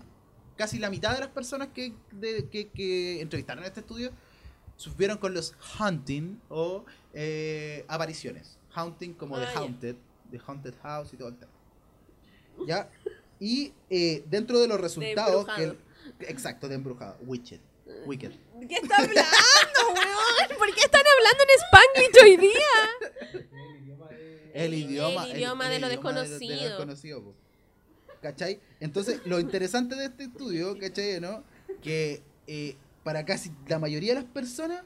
casi 0.56 0.80
la 0.80 0.90
mitad 0.90 1.14
de 1.14 1.20
las 1.20 1.30
personas 1.30 1.68
que, 1.74 1.94
de- 2.12 2.48
que, 2.50 2.70
que 2.70 3.20
entrevistaron 3.22 3.64
en 3.64 3.68
este 3.68 3.82
estudio 3.82 4.12
sufrieron 4.78 5.18
con 5.18 5.34
los 5.34 5.54
haunting 5.78 6.40
o 6.50 6.86
eh, 7.14 7.84
apariciones. 7.90 8.58
Haunting 8.74 9.14
como 9.14 9.38
de 9.38 9.46
Ah, 9.46 9.54
haunted, 9.56 9.96
de 10.32 10.40
haunted 10.46 10.74
house 10.82 11.14
y 11.14 11.18
todo 11.18 11.30
el 11.30 11.38
tema. 11.38 11.52
¿Ya? 12.68 12.90
Y 13.40 13.74
eh, 13.90 14.24
dentro 14.30 14.60
de 14.60 14.68
los 14.68 14.80
resultados... 14.80 15.46
que 15.56 15.64
el- 15.64 15.78
exacto, 16.22 16.68
de 16.68 16.76
embrujado. 16.76 17.18
Witched. 17.26 17.60
Wicked. 18.06 18.32
¿De 18.60 18.68
qué 18.68 18.76
está 18.76 18.98
hablando, 18.98 19.20
weón? 19.94 20.58
¿Por 20.58 20.74
qué 20.74 20.82
están 20.82 21.02
hablando 21.18 21.44
en 21.44 21.50
Spanglish 22.10 22.24
hoy 22.24 22.38
día? 22.38 23.46
El 24.54 24.74
idioma, 24.74 25.26
El 25.28 25.38
idioma 25.38 25.70
de 25.70 25.80
lo 25.80 25.88
de 25.88 25.96
desconocido. 25.98 27.36
¿Cachai? 28.22 28.60
Entonces, 28.80 29.22
lo 29.26 29.40
interesante 29.40 29.96
de 29.96 30.06
este 30.06 30.24
estudio, 30.24 30.78
¿cachai? 30.80 31.20
¿No? 31.20 31.44
Que 31.82 32.24
eh, 32.48 32.76
para 33.04 33.26
casi 33.26 33.52
la 33.68 33.78
mayoría 33.80 34.16
de 34.16 34.22
las 34.22 34.32
personas 34.32 34.82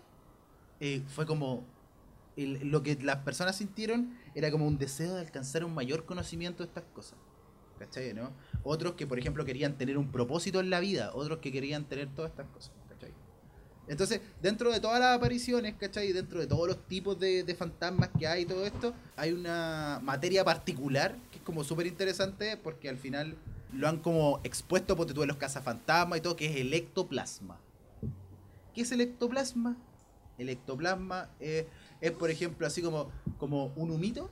eh, 0.80 1.04
fue 1.08 1.25
como 1.25 1.63
el- 2.36 2.67
lo 2.69 2.84
que 2.84 2.95
las 3.02 3.17
personas 3.17 3.56
sintieron 3.58 4.17
era 4.36 4.52
como 4.52 4.68
un 4.68 4.78
deseo 4.78 5.15
de 5.15 5.22
alcanzar 5.22 5.63
un 5.63 5.74
mayor 5.74 6.06
conocimiento 6.06 6.63
de 6.63 6.68
estas 6.68 6.86
cosas. 6.94 7.18
¿Cachai? 7.78 8.13
¿No? 8.13 8.32
Otros 8.63 8.94
que, 8.94 9.08
por 9.08 9.20
ejemplo, 9.20 9.46
querían 9.46 9.78
tener 9.78 9.98
un 9.98 10.12
propósito 10.12 10.60
en 10.60 10.70
la 10.70 10.80
vida, 10.82 11.12
otros 11.13 11.39
que 11.39 11.52
querían 11.52 11.86
tener 11.86 12.13
todas 12.13 12.32
estas 12.32 12.48
cosas. 12.48 12.74
¿Cachai? 12.89 13.13
Entonces, 13.88 14.22
dentro 14.42 14.72
de 14.72 14.80
todas 14.80 15.00
las 15.00 15.18
apariciones, 15.18 15.76
¿cachai? 15.76 16.12
Dentro 16.12 16.39
de 16.39 16.48
todos 16.48 16.68
los 16.68 16.88
tipos 16.88 17.20
de, 17.20 17.56
fantasmas 17.58 18.10
que 18.18 18.28
hay 18.28 18.44
y 18.44 18.46
todo 18.46 18.65
esto, 18.65 18.94
hay 19.15 19.32
una 19.32 20.00
materia 20.04 20.46
particular 20.46 21.15
que 21.32 21.39
es 21.39 21.44
como 21.44 21.63
súper 21.63 21.88
interesante 21.88 22.56
porque 22.58 22.88
al 22.88 22.98
final 22.98 23.36
lo 23.74 23.88
han 23.88 23.98
como 23.98 24.42
expuesto, 24.44 24.96
porque 24.96 25.13
tú 25.13 25.26
los 25.26 25.38
cazafantasmas 25.38 26.20
y 26.20 26.22
todo, 26.22 26.36
que 26.36 26.46
es 26.46 26.58
el 26.58 26.74
ectoplasma. 26.74 27.60
¿Qué 28.74 28.82
es 28.82 28.92
el 28.92 29.02
ectoplasma? 29.02 29.78
El 30.38 30.50
ectoplasma 30.50 31.30
eh, 31.39 31.68
es, 32.01 32.12
por 32.12 32.29
ejemplo, 32.29 32.65
así 32.67 32.81
como, 32.81 33.09
como 33.38 33.67
un 33.75 33.91
humito 33.91 34.29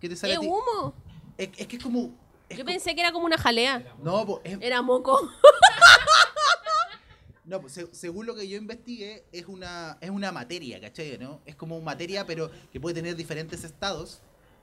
que 0.00 0.08
te 0.08 0.16
sale 0.16 0.32
¿Qué 0.34 0.38
a 0.38 0.40
ti. 0.40 0.46
humo? 0.46 0.94
Es, 1.38 1.48
es 1.56 1.66
que 1.66 1.76
es 1.76 1.82
como... 1.82 2.10
es 2.48 2.58
Yo 2.58 2.64
como- 2.64 2.74
pensé 2.74 2.94
que 2.94 3.00
era 3.00 3.12
como 3.12 3.26
una 3.26 3.38
jalea. 3.38 3.94
No, 4.02 4.26
po, 4.26 4.40
es- 4.44 4.58
Era 4.60 4.82
moco. 4.82 5.18
No, 7.44 7.60
pues, 7.60 7.72
se- 7.72 7.92
según 7.92 8.26
lo 8.26 8.34
que 8.36 8.48
yo 8.48 8.56
investigué, 8.56 9.24
es 9.32 9.46
una, 9.46 9.98
es 10.00 10.10
una 10.10 10.30
materia, 10.30 10.80
¿cachai? 10.80 11.18
¿no? 11.18 11.40
Es 11.44 11.56
como 11.56 11.80
materia, 11.80 12.24
pero 12.24 12.50
que 12.70 12.78
puede 12.80 12.94
tener 12.94 13.16
diferentes 13.16 13.64
estados, 13.64 14.20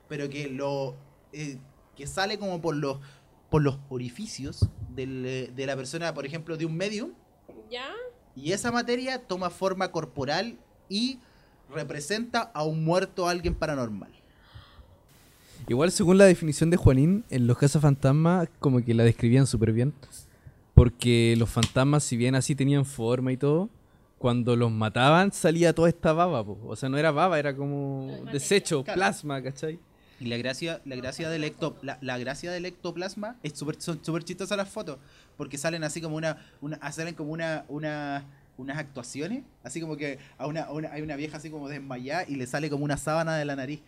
pero 0.08 0.30
que 0.30 0.48
lo 0.48 0.96
eh, 1.32 1.58
que 1.94 2.06
sale 2.06 2.38
como 2.38 2.60
por 2.60 2.74
los 2.74 2.98
por 3.50 3.62
los 3.62 3.78
orificios 3.90 4.66
del, 4.90 5.26
eh, 5.26 5.52
de 5.54 5.66
la 5.66 5.76
persona, 5.76 6.14
por 6.14 6.24
ejemplo, 6.24 6.56
de 6.56 6.64
un 6.64 6.74
medium, 6.76 7.12
¿Ya? 7.68 7.92
y 8.36 8.52
esa 8.52 8.70
materia 8.72 9.26
toma 9.26 9.50
forma 9.50 9.90
corporal 9.92 10.56
y 10.88 11.18
representa 11.72 12.50
a 12.54 12.62
un 12.64 12.84
muerto, 12.84 13.26
a 13.28 13.30
alguien 13.30 13.54
paranormal. 13.54 14.10
Igual 15.68 15.90
según 15.92 16.18
la 16.18 16.24
definición 16.24 16.70
de 16.70 16.76
Juanín, 16.76 17.24
en 17.30 17.46
los 17.46 17.58
cazafantasmas 17.58 18.48
como 18.58 18.82
que 18.84 18.94
la 18.94 19.04
describían 19.04 19.46
súper 19.46 19.72
bien. 19.72 19.92
Porque 20.74 21.34
los 21.38 21.50
fantasmas, 21.50 22.04
si 22.04 22.16
bien 22.16 22.34
así 22.34 22.54
tenían 22.54 22.84
forma 22.86 23.32
y 23.32 23.36
todo, 23.36 23.68
cuando 24.18 24.56
los 24.56 24.70
mataban 24.70 25.32
salía 25.32 25.74
toda 25.74 25.88
esta 25.88 26.12
baba. 26.12 26.44
po. 26.44 26.58
O 26.66 26.76
sea, 26.76 26.88
no 26.88 26.96
era 26.96 27.10
baba, 27.10 27.38
era 27.38 27.54
como 27.54 28.08
desecho, 28.32 28.82
Claro. 28.84 28.96
plasma, 28.98 29.42
¿cachai? 29.42 29.78
Y 30.20 30.26
la 30.26 30.36
gracia, 30.36 30.80
la 30.84 30.96
gracia 30.96 31.30
del 31.30 31.44
ecto, 31.44 31.78
la, 31.82 31.98
la 32.02 32.18
gracia 32.18 32.52
del 32.52 32.66
ectoplasma 32.66 33.36
es 33.42 33.58
súper 33.58 33.76
son 33.80 34.04
súper 34.04 34.22
chistosas 34.22 34.56
las 34.58 34.68
fotos, 34.68 34.98
porque 35.38 35.56
salen 35.56 35.82
así 35.82 36.02
como 36.02 36.16
una, 36.16 36.36
una 36.60 36.92
salen 36.92 37.14
como 37.14 37.32
una, 37.32 37.64
una 37.68 38.26
unas 38.60 38.78
actuaciones, 38.78 39.42
así 39.62 39.80
como 39.80 39.96
que 39.96 40.18
a 40.38 40.46
una, 40.46 40.62
a 40.62 40.72
una- 40.72 40.92
hay 40.92 41.02
una 41.02 41.16
vieja 41.16 41.36
así 41.38 41.50
como 41.50 41.68
desmayada 41.68 42.24
y 42.28 42.36
le 42.36 42.46
sale 42.46 42.70
como 42.70 42.84
una 42.84 42.96
sábana 42.96 43.36
de 43.36 43.44
la 43.44 43.56
nariz. 43.56 43.80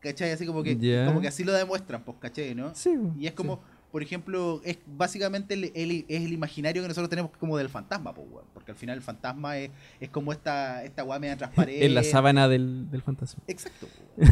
¿Cachai? 0.00 0.30
Así 0.30 0.46
como 0.46 0.62
que, 0.62 0.76
Ya. 0.76 1.06
como 1.06 1.20
que 1.20 1.28
así 1.28 1.42
lo 1.42 1.52
demuestran, 1.52 2.02
pues, 2.04 2.16
¿cachai? 2.20 2.54
¿no? 2.54 2.74
Sí. 2.74 2.90
Y 3.18 3.26
es 3.26 3.32
como, 3.32 3.60
por 3.96 4.02
ejemplo, 4.02 4.60
es 4.62 4.76
básicamente 4.84 5.54
el, 5.54 5.72
el- 5.74 6.04
es 6.06 6.22
el 6.22 6.30
imaginario 6.34 6.82
que 6.82 6.88
nosotros 6.88 7.08
tenemos 7.08 7.30
como 7.40 7.56
del 7.56 7.70
fantasma, 7.70 8.12
pues, 8.14 8.28
weón. 8.30 8.44
Porque 8.52 8.72
al 8.72 8.76
final 8.76 8.94
el 8.98 9.02
fantasma 9.02 9.56
es, 9.56 9.70
es 9.98 10.10
como 10.10 10.32
esta, 10.32 10.84
esta 10.84 11.02
weá 11.02 11.18
media 11.18 11.34
transparente. 11.38 11.82
En 11.86 11.94
la 11.94 12.02
sábana 12.02 12.46
del, 12.46 12.90
del 12.90 13.00
fantasma. 13.00 13.42
Exacto. 13.46 13.86
weón. 14.18 14.30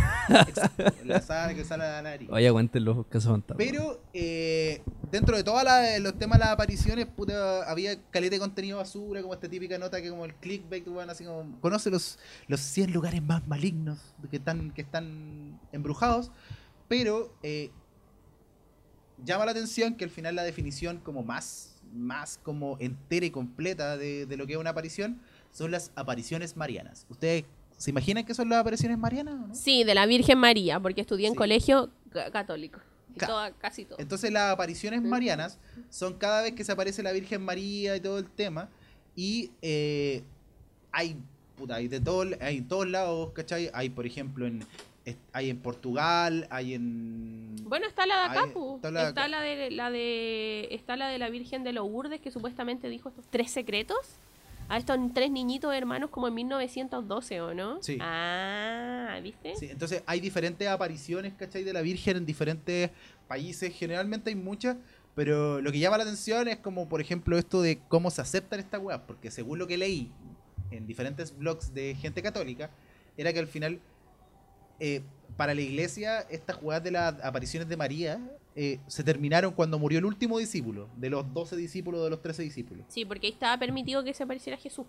Exacto. 0.49 0.85
En 1.01 1.09
la 1.09 1.23
sábana 1.23 1.55
que 1.55 1.65
sale 1.65 1.85
de 1.85 1.91
la 1.93 2.03
nariz. 2.03 2.29
Oye, 2.31 2.47
aguanten 2.47 2.85
los 2.85 3.07
cazafantasmas. 3.07 3.57
Pero 3.67 4.03
eh, 4.13 4.83
dentro 5.11 5.35
de 5.35 5.43
todos 5.45 5.63
los 6.03 6.19
temas 6.19 6.39
de 6.39 6.45
las 6.45 6.53
apariciones, 6.53 7.07
puta, 7.07 7.63
había 7.63 7.99
caleta 8.11 8.35
de 8.37 8.41
contenido 8.41 8.77
basura, 8.77 9.23
como 9.23 9.33
esta 9.33 9.49
típica 9.49 9.79
nota 9.79 10.03
que 10.03 10.11
como 10.11 10.27
el 10.27 10.35
clickbait, 10.35 10.87
weón, 10.89 11.09
así 11.09 11.25
como, 11.25 11.59
conoce 11.63 11.89
los, 11.89 12.19
los 12.49 12.61
100 12.61 12.93
lugares 12.93 13.23
más 13.23 13.49
malignos 13.49 13.99
que 14.31 14.37
están, 14.37 14.73
que 14.73 14.83
están 14.83 15.59
embrujados, 15.73 16.31
pero 16.87 17.35
eh, 17.43 17.71
llama 19.25 19.45
la 19.45 19.51
atención 19.53 19.95
que 19.95 20.05
al 20.05 20.11
final 20.11 20.35
la 20.35 20.43
definición 20.43 20.99
como 20.99 21.23
más, 21.23 21.77
más 21.93 22.39
como 22.43 22.77
entera 22.81 23.27
y 23.27 23.31
completa 23.31 23.97
de, 23.97 24.27
de 24.27 24.37
lo 24.37 24.47
que 24.47 24.55
es 24.55 24.59
una 24.59 24.71
aparición 24.71 25.21
son 25.53 25.71
las 25.71 25.93
apariciones 25.95 26.57
marianas. 26.57 27.07
¿Ustedes 27.09 27.45
se 27.77 27.91
imaginan 27.91 28.25
que 28.25 28.35
son 28.35 28.49
las 28.49 28.61
apariciones 28.61 28.99
marianas 28.99 29.35
o 29.35 29.47
no? 29.49 29.55
Sí, 29.55 29.85
de 29.85 29.95
la 29.95 30.07
Virgen 30.07 30.39
María, 30.39 30.81
porque 30.81 31.01
estudié 31.03 31.27
en 31.29 31.35
Sí. 31.35 31.39
colegio 31.39 31.91
ca- 32.11 32.31
católico. 32.31 32.81
Ca- 33.17 33.27
toda- 33.29 33.53
casi 33.53 33.85
todo. 33.85 33.99
Entonces 34.01 34.33
las 34.33 34.53
apariciones 34.53 35.01
marianas 35.03 35.59
son 35.91 36.15
cada 36.15 36.43
vez 36.43 36.53
que 36.55 36.65
se 36.65 36.73
aparece 36.73 37.03
la 37.05 37.13
Virgen 37.13 37.43
María 37.43 37.95
y 37.97 38.01
todo 38.01 38.19
el 38.19 38.27
tema. 38.29 38.69
Y 39.15 39.53
eh, 39.63 40.25
hay, 40.91 41.17
puta, 41.57 41.77
hay 41.77 41.87
de 41.87 42.01
todo, 42.01 42.25
hay 42.41 42.57
en 42.57 42.67
todos 42.67 42.89
lados, 42.89 43.31
¿cachai? 43.33 43.71
Hay, 43.73 43.91
por 43.91 44.07
ejemplo, 44.07 44.47
en 44.47 44.65
hay 45.33 45.51
en 45.51 45.59
Portugal, 45.59 46.47
hay 46.51 46.75
en... 46.75 47.57
Bueno, 47.65 47.87
está 47.87 48.07
la 48.07 48.17
de 48.17 48.25
acá, 48.25 48.47
está 48.47 48.91
la 48.91 49.03
de 49.03 49.09
está 49.09 49.29
la 49.29 49.41
de 49.41 49.71
la 49.71 49.91
de 49.91 50.69
está 50.71 50.97
la 50.97 51.09
de 51.09 51.19
la 51.19 51.31
Virgen 51.31 51.65
de 51.65 51.73
Lourdes 51.73 52.21
que 52.21 52.31
supuestamente 52.31 52.89
dijo 52.89 53.09
estos 53.09 53.27
tres 53.31 53.51
secretos 53.51 54.19
a 54.69 54.79
estos 54.79 54.99
tres 55.13 55.31
niñitos 55.31 55.75
hermanos 55.75 56.11
como 56.11 56.29
en 56.29 56.35
1912 56.35 57.41
o 57.41 57.55
no? 57.55 57.83
Sí. 57.83 57.99
Ah, 58.01 59.19
¿viste? 59.23 59.55
Sí, 59.57 59.69
entonces 59.71 60.03
hay 60.07 60.21
diferentes 60.21 60.67
apariciones, 60.69 61.35
¿cachai? 61.35 61.65
De 61.65 61.73
la 61.73 61.83
Virgen 61.83 62.17
en 62.17 62.27
diferentes 62.27 62.91
países. 63.29 63.75
Generalmente 63.75 64.31
hay 64.31 64.37
muchas. 64.37 64.77
Pero 65.15 65.61
lo 65.61 65.71
que 65.71 65.79
llama 65.79 65.99
la 65.99 66.05
atención 66.05 66.49
es 66.49 66.57
como, 66.57 66.89
por 66.89 67.01
ejemplo, 67.01 67.39
esto 67.39 67.63
de 67.63 67.79
cómo 67.89 68.11
se 68.11 68.21
aceptan 68.21 68.59
estas 68.59 68.81
weas. 68.81 69.01
Porque 69.07 69.31
según 69.31 69.59
lo 69.59 69.67
que 69.67 69.77
leí 69.77 70.11
en 70.71 70.87
diferentes 70.87 71.37
blogs 71.37 71.73
de 71.73 71.95
gente 71.95 72.23
católica, 72.23 72.71
era 73.17 73.33
que 73.33 73.39
al 73.39 73.47
final, 73.47 73.81
eh, 74.81 75.03
para 75.37 75.55
la 75.55 75.61
iglesia, 75.61 76.21
estas 76.31 76.57
jugadas 76.57 76.85
de 76.85 76.91
las 76.93 77.23
apariciones 77.25 77.69
de 77.69 77.77
María 77.77 78.21
eh, 78.57 78.79
se 78.87 79.03
terminaron 79.03 79.53
cuando 79.53 79.79
murió 79.79 79.99
el 79.99 80.05
último 80.05 80.39
discípulo, 80.39 80.89
de 80.97 81.11
los 81.11 81.33
12 81.33 81.57
discípulos, 81.57 82.05
de 82.05 82.11
los 82.11 82.23
13 82.23 82.43
discípulos. 82.43 82.87
Sí, 82.89 83.05
porque 83.05 83.27
ahí 83.27 83.33
estaba 83.33 83.59
permitido 83.59 84.05
que 84.05 84.15
se 84.15 84.23
apareciera 84.23 84.57
Jesús. 84.57 84.87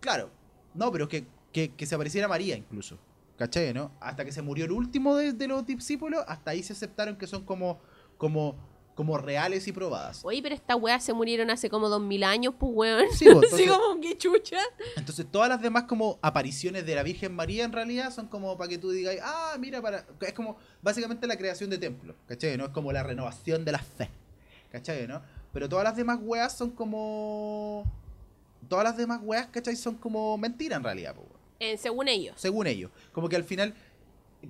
Claro, 0.00 0.30
no, 0.74 0.90
pero 0.90 1.08
que, 1.08 1.26
que, 1.52 1.72
que 1.72 1.86
se 1.86 1.94
apareciera 1.94 2.28
María 2.28 2.56
incluso. 2.56 2.98
¿Cachai, 3.36 3.74
no? 3.74 3.90
Hasta 4.00 4.24
que 4.24 4.32
se 4.32 4.42
murió 4.42 4.64
el 4.64 4.72
último 4.72 5.16
de, 5.16 5.32
de 5.32 5.48
los 5.48 5.66
discípulos, 5.66 6.24
hasta 6.28 6.52
ahí 6.52 6.62
se 6.62 6.72
aceptaron 6.72 7.16
que 7.16 7.26
son 7.26 7.44
como, 7.44 7.80
como, 8.16 8.56
como 8.94 9.18
reales 9.18 9.66
y 9.66 9.72
probadas. 9.72 10.20
Oye, 10.24 10.40
pero 10.42 10.54
estas 10.54 10.76
weas 10.80 11.02
se 11.04 11.12
murieron 11.12 11.50
hace 11.50 11.68
como 11.68 11.88
dos 11.88 12.00
mil 12.00 12.22
años, 12.24 12.54
pues 12.58 12.72
weón. 12.74 13.04
Sí, 13.12 13.24
pues, 13.26 13.36
entonces- 13.52 13.70
como 13.70 14.00
que 14.00 14.16
chucha. 14.16 14.58
Entonces 14.96 15.26
todas 15.30 15.48
las 15.48 15.60
demás 15.60 15.84
como 15.84 16.18
apariciones 16.22 16.86
de 16.86 16.94
la 16.94 17.02
Virgen 17.02 17.34
María 17.34 17.64
en 17.64 17.72
realidad 17.72 18.12
son 18.12 18.28
como 18.28 18.56
para 18.56 18.68
que 18.68 18.78
tú 18.78 18.90
digas, 18.90 19.16
ah, 19.22 19.56
mira, 19.58 19.82
para... 19.82 20.06
es 20.20 20.32
como 20.32 20.56
básicamente 20.82 21.26
la 21.26 21.36
creación 21.36 21.70
de 21.70 21.78
templos, 21.78 22.16
¿cachai? 22.26 22.56
¿no? 22.56 22.64
Es 22.66 22.70
como 22.70 22.92
la 22.92 23.02
renovación 23.02 23.64
de 23.64 23.72
la 23.72 23.80
fe, 23.80 24.08
¿cachai? 24.70 25.06
¿no? 25.08 25.22
Pero 25.52 25.68
todas 25.68 25.84
las 25.84 25.96
demás 25.96 26.18
weas 26.22 26.56
son 26.56 26.70
como... 26.70 27.84
Todas 28.68 28.84
las 28.84 28.96
demás 28.96 29.20
weas, 29.22 29.46
¿cachai? 29.48 29.76
Son 29.76 29.94
como 29.96 30.38
mentira 30.38 30.76
en 30.76 30.84
realidad, 30.84 31.14
weón. 31.16 31.28
Eh, 31.60 31.76
según 31.76 32.08
ellos. 32.08 32.34
según 32.38 32.66
ellos. 32.66 32.90
Como 33.12 33.28
que 33.28 33.36
al 33.36 33.44
final, 33.44 33.74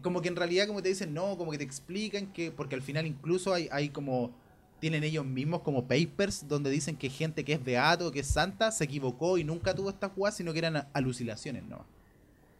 como 0.02 0.20
que 0.22 0.28
en 0.28 0.36
realidad 0.36 0.66
como 0.66 0.82
te 0.82 0.88
dicen, 0.88 1.14
no, 1.14 1.36
como 1.36 1.50
que 1.52 1.58
te 1.58 1.64
explican 1.64 2.32
que, 2.32 2.50
porque 2.50 2.74
al 2.74 2.82
final 2.82 3.06
incluso 3.06 3.52
hay, 3.54 3.68
hay 3.72 3.88
como, 3.90 4.32
tienen 4.80 5.04
ellos 5.04 5.24
mismos 5.24 5.62
como 5.62 5.86
papers 5.86 6.46
donde 6.48 6.70
dicen 6.70 6.96
que 6.96 7.08
gente 7.10 7.44
que 7.44 7.54
es 7.54 7.64
beato, 7.64 8.10
que 8.12 8.20
es 8.20 8.26
santa, 8.26 8.70
se 8.70 8.84
equivocó 8.84 9.38
y 9.38 9.44
nunca 9.44 9.74
tuvo 9.74 9.90
estas 9.90 10.12
jugadas, 10.12 10.36
sino 10.36 10.52
que 10.52 10.58
eran 10.58 10.88
alucinaciones, 10.92 11.64
¿no? 11.64 11.84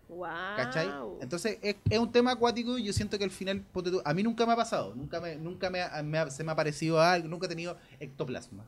Wow. 0.08 0.26
¿Cachai? 0.56 0.88
Entonces 1.20 1.58
es, 1.62 1.76
es 1.90 1.98
un 1.98 2.12
tema 2.12 2.32
acuático 2.32 2.78
y 2.78 2.84
yo 2.84 2.92
siento 2.92 3.18
que 3.18 3.24
al 3.24 3.30
final, 3.30 3.64
a 4.04 4.14
mí 4.14 4.22
nunca 4.22 4.46
me 4.46 4.52
ha 4.52 4.56
pasado, 4.56 4.94
nunca 4.94 5.20
me, 5.20 5.36
nunca 5.36 5.70
me, 5.70 5.82
ha- 5.82 6.02
me 6.02 6.18
ha- 6.18 6.30
se 6.30 6.44
me 6.44 6.52
ha 6.52 6.56
parecido 6.56 7.00
algo, 7.00 7.26
nunca 7.28 7.46
he 7.46 7.48
tenido 7.48 7.76
ectoplasma. 7.98 8.64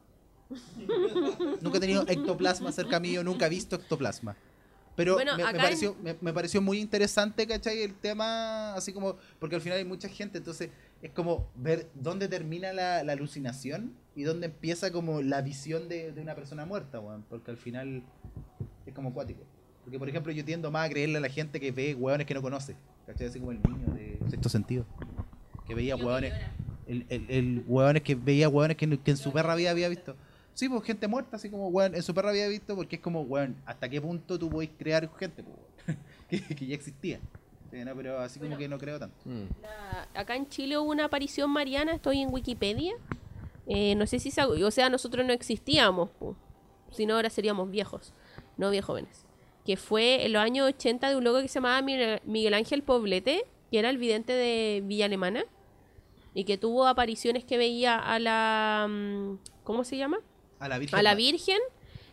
nunca 1.60 1.78
he 1.78 1.80
tenido 1.80 2.04
ectoplasma 2.06 2.72
cerca 2.72 3.00
mío, 3.00 3.22
nunca 3.22 3.46
he 3.46 3.50
visto 3.50 3.76
ectoplasma. 3.76 4.36
Pero 4.96 5.14
Bueno, 5.14 5.32
me, 5.36 5.42
me 5.42 5.48
acá 5.48 5.58
en- 5.58 5.62
pareció, 5.62 5.96
me, 6.02 6.16
me 6.20 6.32
pareció 6.32 6.60
muy 6.62 6.78
interesante, 6.80 7.46
¿cachai? 7.46 7.82
El 7.82 7.94
tema, 7.94 8.74
así 8.74 8.92
como, 8.92 9.16
porque 9.38 9.54
al 9.56 9.60
final 9.60 9.78
hay 9.78 9.84
mucha 9.84 10.08
gente, 10.08 10.38
entonces 10.38 10.70
es 11.02 11.10
como 11.12 11.48
ver 11.54 11.88
dónde 11.94 12.28
termina 12.28 12.72
la, 12.72 13.04
la 13.04 13.12
alucinación 13.12 13.92
y 14.14 14.22
dónde 14.22 14.46
empieza 14.46 14.90
como 14.90 15.20
la 15.20 15.42
visión 15.42 15.88
de, 15.88 16.12
de 16.12 16.20
una 16.22 16.34
persona 16.34 16.64
muerta, 16.64 16.98
weón, 16.98 17.24
porque 17.28 17.50
al 17.50 17.58
final 17.58 18.02
es 18.86 18.94
como 18.94 19.10
acuático. 19.10 19.42
Porque, 19.84 19.98
por 19.98 20.08
ejemplo, 20.08 20.32
yo 20.32 20.44
tiendo 20.44 20.70
más 20.70 20.86
a 20.86 20.90
creerle 20.90 21.18
a 21.18 21.20
la 21.20 21.28
gente 21.28 21.60
que 21.60 21.70
ve 21.70 21.94
hueones 21.94 22.26
que 22.26 22.34
no 22.34 22.40
conoce, 22.42 22.74
¿cachai? 23.06 23.26
Así 23.28 23.38
como 23.38 23.52
el 23.52 23.60
niño 23.62 23.94
de 23.94 24.18
sexto 24.30 24.48
sentido, 24.48 24.84
que 25.66 25.74
veía 25.74 25.94
hueones, 25.94 26.32
el, 26.88 27.04
el, 27.10 27.26
el 27.28 27.64
hueones 27.66 28.02
que 28.02 28.14
veía 28.14 28.48
hueones 28.48 28.76
que, 28.78 28.98
que 28.98 29.10
en 29.10 29.16
su 29.18 29.30
perra 29.32 29.54
vida 29.54 29.70
había 29.70 29.88
visto. 29.88 30.16
Sí, 30.56 30.70
pues 30.70 30.82
gente 30.84 31.06
muerta, 31.06 31.36
así 31.36 31.50
como, 31.50 31.68
weón, 31.68 31.94
en 31.94 32.02
su 32.02 32.14
perra 32.14 32.30
había 32.30 32.48
visto, 32.48 32.74
porque 32.74 32.96
es 32.96 33.02
como, 33.02 33.20
weón, 33.20 33.56
¿hasta 33.66 33.90
qué 33.90 34.00
punto 34.00 34.38
tú 34.38 34.48
podés 34.48 34.70
crear 34.78 35.06
gente, 35.18 35.44
pues, 35.44 35.98
que, 36.30 36.54
que 36.54 36.66
ya 36.66 36.74
existía. 36.74 37.20
Sí, 37.70 37.84
no, 37.84 37.94
pero 37.94 38.18
así 38.20 38.40
como 38.40 38.56
que 38.56 38.66
no 38.66 38.78
creo 38.78 38.98
tanto. 38.98 39.16
Mm. 39.26 39.42
La- 39.60 40.08
acá 40.18 40.34
en 40.34 40.48
Chile 40.48 40.78
hubo 40.78 40.90
una 40.90 41.04
aparición 41.04 41.50
mariana, 41.50 41.92
estoy 41.92 42.22
en 42.22 42.32
Wikipedia. 42.32 42.94
Eh, 43.66 43.94
no 43.96 44.06
sé 44.06 44.18
si, 44.18 44.30
sa- 44.30 44.48
o 44.48 44.70
sea, 44.70 44.88
nosotros 44.88 45.26
no 45.26 45.34
existíamos, 45.34 46.08
po. 46.18 46.34
si 46.90 47.04
no 47.04 47.16
ahora 47.16 47.28
seríamos 47.28 47.70
viejos, 47.70 48.14
no 48.56 48.70
bien 48.70 48.82
jóvenes. 48.82 49.26
Que 49.66 49.76
fue 49.76 50.24
en 50.24 50.32
los 50.32 50.40
años 50.40 50.66
80 50.68 51.10
de 51.10 51.16
un 51.16 51.24
loco 51.24 51.42
que 51.42 51.48
se 51.48 51.54
llamaba 51.56 51.82
Miguel 51.82 52.22
Miguel 52.24 52.54
Ángel 52.54 52.82
Poblete, 52.82 53.44
que 53.70 53.78
era 53.78 53.90
el 53.90 53.98
vidente 53.98 54.32
de 54.32 54.80
Villa 54.86 55.04
Alemana, 55.04 55.44
y 56.32 56.44
que 56.44 56.56
tuvo 56.56 56.86
apariciones 56.86 57.44
que 57.44 57.58
veía 57.58 57.98
a 57.98 58.18
la... 58.18 58.86
mm, 58.88 59.34
¿Cómo 59.64 59.84
se 59.84 59.98
llama? 59.98 60.16
A 60.58 60.68
la 60.68 60.78
Virgen. 60.78 60.98
a 60.98 61.02
la 61.02 61.10
Ma- 61.10 61.16
Virgen 61.16 61.58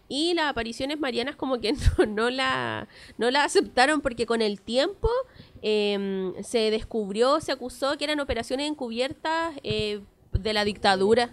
y 0.10 0.34
las 0.34 0.50
apariciones 0.50 1.00
marianas 1.00 1.36
como 1.36 1.60
que 1.60 1.74
no, 1.98 2.06
no 2.06 2.30
la 2.30 2.88
no 3.18 3.32
la 3.32 3.44
aceptaron 3.46 4.02
porque 4.02 4.26
con 4.26 4.42
el 4.42 4.62
tiempo 4.62 5.10
em, 5.62 6.34
se 6.44 6.72
descubrió, 6.72 7.40
se 7.40 7.52
acusó 7.52 7.98
que 7.98 8.04
eran 8.04 8.20
operaciones 8.20 8.70
encubiertas 8.70 9.54
eh, 9.64 10.02
de 10.34 10.54
la 10.54 10.66
dictadura. 10.66 11.32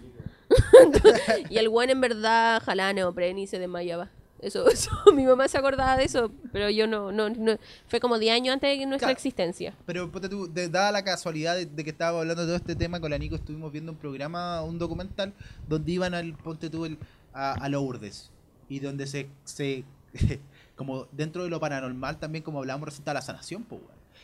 y 1.49 1.57
el 1.57 1.69
buen 1.69 1.89
en 1.89 2.01
verdad 2.01 2.61
jalaba 2.63 2.91
neopren 2.93 3.37
y 3.39 3.47
se 3.47 3.57
desmayaba. 3.59 4.09
Eso, 4.41 4.67
eso, 4.71 4.89
mi 5.15 5.23
mamá 5.25 5.47
se 5.47 5.57
acordaba 5.57 5.97
de 5.97 6.05
eso, 6.05 6.31
pero 6.51 6.69
yo 6.69 6.87
no, 6.87 7.11
no, 7.11 7.29
no 7.29 7.57
fue 7.87 7.99
como 7.99 8.17
10 8.17 8.33
años 8.35 8.53
antes 8.53 8.77
de 8.77 8.85
nuestra 8.85 9.07
Claro. 9.07 9.11
existencia. 9.17 9.73
Pero 9.85 10.11
ponte 10.11 10.29
tú, 10.29 10.51
de- 10.51 10.67
dada 10.69 10.91
la 10.91 11.03
casualidad 11.03 11.55
de, 11.55 11.65
de 11.67 11.83
que 11.83 11.91
estábamos 11.91 12.21
hablando 12.21 12.41
de 12.41 12.47
todo 12.47 12.55
este 12.57 12.75
tema, 12.75 12.99
con 12.99 13.11
la 13.11 13.17
Nico 13.17 13.35
estuvimos 13.35 13.71
viendo 13.71 13.91
un 13.91 13.97
programa, 13.97 14.61
un 14.63 14.79
documental, 14.79 15.33
donde 15.67 15.91
iban 15.91 16.13
al, 16.13 16.33
ponte 16.33 16.69
tú, 16.69 16.85
el- 16.85 16.97
a, 17.33 17.53
a 17.53 17.69
Lourdes. 17.69 18.31
Y 18.67 18.79
donde 18.79 19.05
se, 19.07 19.27
se 19.43 19.83
como 20.75 21.05
dentro 21.11 21.43
de 21.43 21.49
lo 21.49 21.59
paranormal 21.59 22.17
también, 22.19 22.43
como 22.43 22.59
hablábamos, 22.59 22.87
resulta 22.89 23.13
la 23.13 23.21
sanación, 23.21 23.63
pues. 23.63 23.81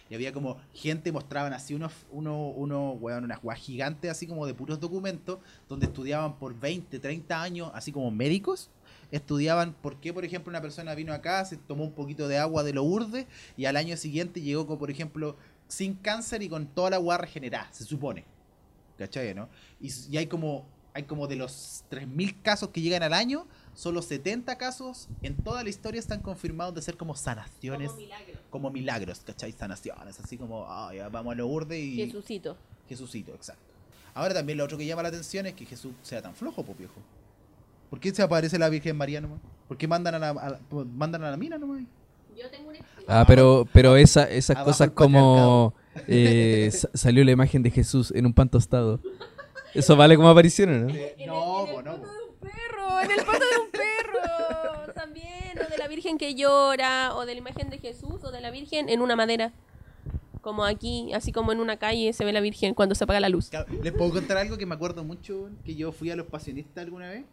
Y 0.09 0.15
había 0.15 0.31
como 0.31 0.57
gente, 0.73 1.11
mostraban 1.11 1.51
así 1.53 1.73
unos, 1.73 1.91
uno, 2.11 2.47
uno, 2.49 2.91
weón, 2.93 3.25
unas 3.25 3.41
guas 3.41 3.59
gigantes, 3.59 4.09
así 4.09 4.25
como 4.25 4.45
de 4.45 4.53
puros 4.53 4.79
documentos, 4.79 5.39
donde 5.67 5.85
estudiaban 5.87 6.37
por 6.39 6.57
20, 6.57 6.97
30 6.99 7.41
años, 7.41 7.71
así 7.73 7.91
como 7.91 8.09
médicos, 8.09 8.69
estudiaban 9.11 9.73
por 9.73 9.99
qué, 9.99 10.13
por 10.13 10.25
ejemplo, 10.25 10.49
una 10.49 10.61
persona 10.61 10.95
vino 10.95 11.13
acá, 11.13 11.43
se 11.45 11.57
tomó 11.57 11.83
un 11.83 11.93
poquito 11.93 12.27
de 12.27 12.37
agua 12.37 12.63
de 12.63 12.73
Lourdes 12.73 13.25
y 13.55 13.65
al 13.65 13.77
año 13.77 13.97
siguiente 13.97 14.41
llegó, 14.41 14.67
con, 14.67 14.77
por 14.77 14.91
ejemplo, 14.91 15.35
sin 15.67 15.95
cáncer 15.95 16.41
y 16.43 16.49
con 16.49 16.67
toda 16.67 16.91
la 16.91 16.95
agua 16.97 17.17
regenerada, 17.17 17.71
se 17.71 17.83
supone. 17.83 18.25
¿Cachai, 18.97 19.33
no? 19.35 19.47
Y, 19.79 20.17
hay 20.17 20.27
como 20.27 20.65
hay 20.93 21.03
como 21.03 21.27
de 21.27 21.35
los 21.35 21.83
3.000 21.91 22.41
casos 22.41 22.69
que 22.69 22.81
llegan 22.81 23.03
al 23.03 23.13
año, 23.13 23.45
solo 23.75 24.01
70 24.01 24.57
casos 24.57 25.09
en 25.21 25.37
toda 25.37 25.61
la 25.63 25.69
historia 25.69 25.99
están 25.99 26.21
confirmados 26.21 26.73
de 26.73 26.81
ser 26.81 26.97
como 26.97 27.15
sanaciones, 27.15 27.91
como, 28.49 28.71
milagros, 28.71 29.19
¿cachai? 29.23 29.51
Sanaciones, 29.51 30.19
así 30.19 30.37
como, 30.37 30.65
ya 30.91 31.07
vamos 31.09 31.33
a 31.33 31.35
Lourdes 31.35 31.77
y 31.77 31.97
Jesucito. 31.97 32.57
Jesucito, 32.89 33.31
exacto. 33.35 33.61
Ahora 34.15 34.33
también 34.33 34.57
lo 34.57 34.63
otro 34.63 34.75
que 34.79 34.87
llama 34.87 35.03
la 35.03 35.09
atención 35.09 35.45
es 35.45 35.53
que 35.53 35.67
Jesús 35.67 35.93
sea 36.01 36.23
tan 36.23 36.33
flojo, 36.33 36.63
pues 36.63 36.75
viejo. 36.79 36.95
¿Por 37.89 37.99
qué 37.99 38.13
se 38.13 38.21
aparece 38.21 38.57
la 38.59 38.69
Virgen 38.69 38.97
María 38.97 39.21
nomás? 39.21 39.39
¿Por 39.67 39.77
qué 39.77 39.87
mandan 39.87 40.15
a 40.15 40.19
la, 40.19 40.29
a 40.29 40.49
la- 40.51 40.59
mandan 40.95 41.23
a 41.23 41.31
la 41.31 41.37
mina 41.37 41.57
nomás? 41.57 41.81
Yo 42.35 42.49
tengo 42.51 42.69
una 42.69 42.79
Ah, 43.07 43.23
pero, 43.27 43.65
pero 43.71 43.95
esa, 43.95 44.29
esas 44.29 44.55
Abajo 44.57 44.71
cosas 44.71 44.87
el 44.89 44.93
como 44.93 45.73
eh, 46.07 46.69
sa- 46.73 46.89
salió 46.93 47.23
la 47.23 47.31
imagen 47.31 47.63
de 47.63 47.71
Jesús 47.71 48.11
en 48.15 48.25
un 48.25 48.33
pan 48.33 48.49
tostado. 48.49 48.99
Eso 49.73 49.95
vale 49.95 50.15
como 50.15 50.29
aparición, 50.29 50.87
¿no? 50.87 50.93
No, 51.25 51.65
pues 51.71 51.85
no. 51.85 51.97
po. 51.97 52.07
un 52.07 52.39
perro, 52.41 53.01
en 53.01 53.11
el 53.11 53.25
pato 53.25 53.39
de 53.39 53.61
un 53.63 53.71
perro. 53.71 54.93
También, 54.93 55.57
o 55.65 55.69
de 55.69 55.77
la 55.77 55.87
Virgen 55.87 56.17
que 56.17 56.35
llora, 56.35 57.15
o 57.15 57.25
de 57.25 57.33
la 57.33 57.39
imagen 57.39 57.69
de 57.69 57.77
Jesús, 57.79 58.23
o 58.23 58.31
de 58.31 58.41
la 58.41 58.51
Virgen 58.51 58.89
en 58.89 59.01
una 59.01 59.15
madera. 59.15 59.53
Como 60.41 60.63
aquí, 60.65 61.11
así 61.13 61.31
como 61.31 61.51
en 61.51 61.59
una 61.59 61.77
calle 61.77 62.13
se 62.13 62.23
ve 62.23 62.31
la 62.33 62.39
Virgen 62.39 62.73
cuando 62.73 62.95
se 62.95 63.03
apaga 63.03 63.19
la 63.19 63.29
luz. 63.29 63.49
Claro, 63.49 63.67
Les 63.83 63.91
puedo 63.93 64.11
contar 64.11 64.37
algo 64.37 64.57
que 64.57 64.65
me 64.65 64.75
acuerdo 64.75 65.03
mucho, 65.03 65.49
que 65.65 65.75
yo 65.75 65.91
fui 65.91 66.09
a 66.11 66.15
los 66.15 66.27
pasionistas 66.27 66.83
alguna 66.85 67.09
vez 67.09 67.25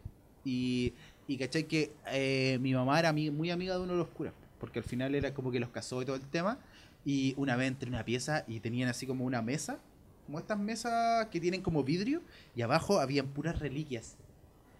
y, 0.45 0.93
y 1.27 1.37
cachai 1.37 1.63
que 1.65 1.91
eh, 2.07 2.57
mi 2.61 2.73
mamá 2.73 2.97
era 2.99 3.11
muy 3.11 3.51
amiga 3.51 3.75
de 3.75 3.81
uno 3.81 3.93
de 3.93 3.99
los 3.99 4.07
curas, 4.07 4.33
porque 4.59 4.79
al 4.79 4.85
final 4.85 5.13
era 5.15 5.33
como 5.33 5.51
que 5.51 5.59
los 5.59 5.69
casó 5.69 6.01
y 6.01 6.05
todo 6.05 6.15
el 6.15 6.21
tema, 6.21 6.59
y 7.03 7.33
una 7.37 7.55
vez 7.57 7.67
entré 7.67 7.87
en 7.89 7.95
una 7.95 8.05
pieza 8.05 8.45
y 8.47 8.59
tenían 8.61 8.87
así 8.89 9.05
como 9.05 9.25
una 9.25 9.41
mesa, 9.41 9.79
como 10.25 10.39
estas 10.39 10.57
mesas 10.57 11.27
que 11.27 11.39
tienen 11.39 11.61
como 11.61 11.83
vidrio, 11.83 12.21
y 12.55 12.61
abajo 12.61 12.99
habían 12.99 13.27
puras 13.27 13.59
reliquias. 13.59 14.15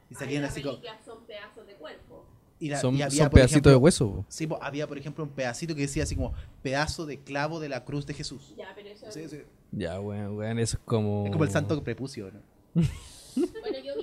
Y 0.09 0.15
salían 0.15 0.43
así 0.43 0.61
como... 0.61 0.77
son 1.03 1.25
pedazos 1.25 1.65
de 1.67 1.73
cuerpo. 1.73 2.25
y 2.59 2.69
la- 2.69 2.79
Son, 2.79 2.95
y 2.95 3.01
había, 3.01 3.23
son 3.23 3.29
por 3.31 3.39
pedacitos 3.39 3.71
de 3.71 3.75
hueso. 3.75 4.07
po. 4.11 4.25
Sí, 4.29 4.45
po, 4.47 4.59
había 4.61 4.87
por 4.87 4.97
ejemplo 4.99 5.23
un 5.23 5.31
pedacito 5.31 5.73
que 5.75 5.81
decía 5.81 6.03
así 6.03 6.15
como 6.15 6.33
pedazo 6.61 7.05
de 7.07 7.19
clavo 7.19 7.59
de 7.59 7.69
la 7.69 7.83
cruz 7.85 8.05
de 8.05 8.13
Jesús. 8.13 8.53
Ya, 8.57 8.71
pero 8.75 8.89
eso. 8.89 9.11
Sí, 9.11 9.27
sí. 9.27 9.41
Ya, 9.71 9.99
weón, 9.99 10.35
weón, 10.37 10.59
eso 10.59 10.77
es 10.77 10.83
como... 10.85 11.25
Es 11.25 11.31
como 11.31 11.43
el 11.43 11.49
santo 11.49 11.83
prepucio, 11.83 12.31
¿no? 12.31 12.81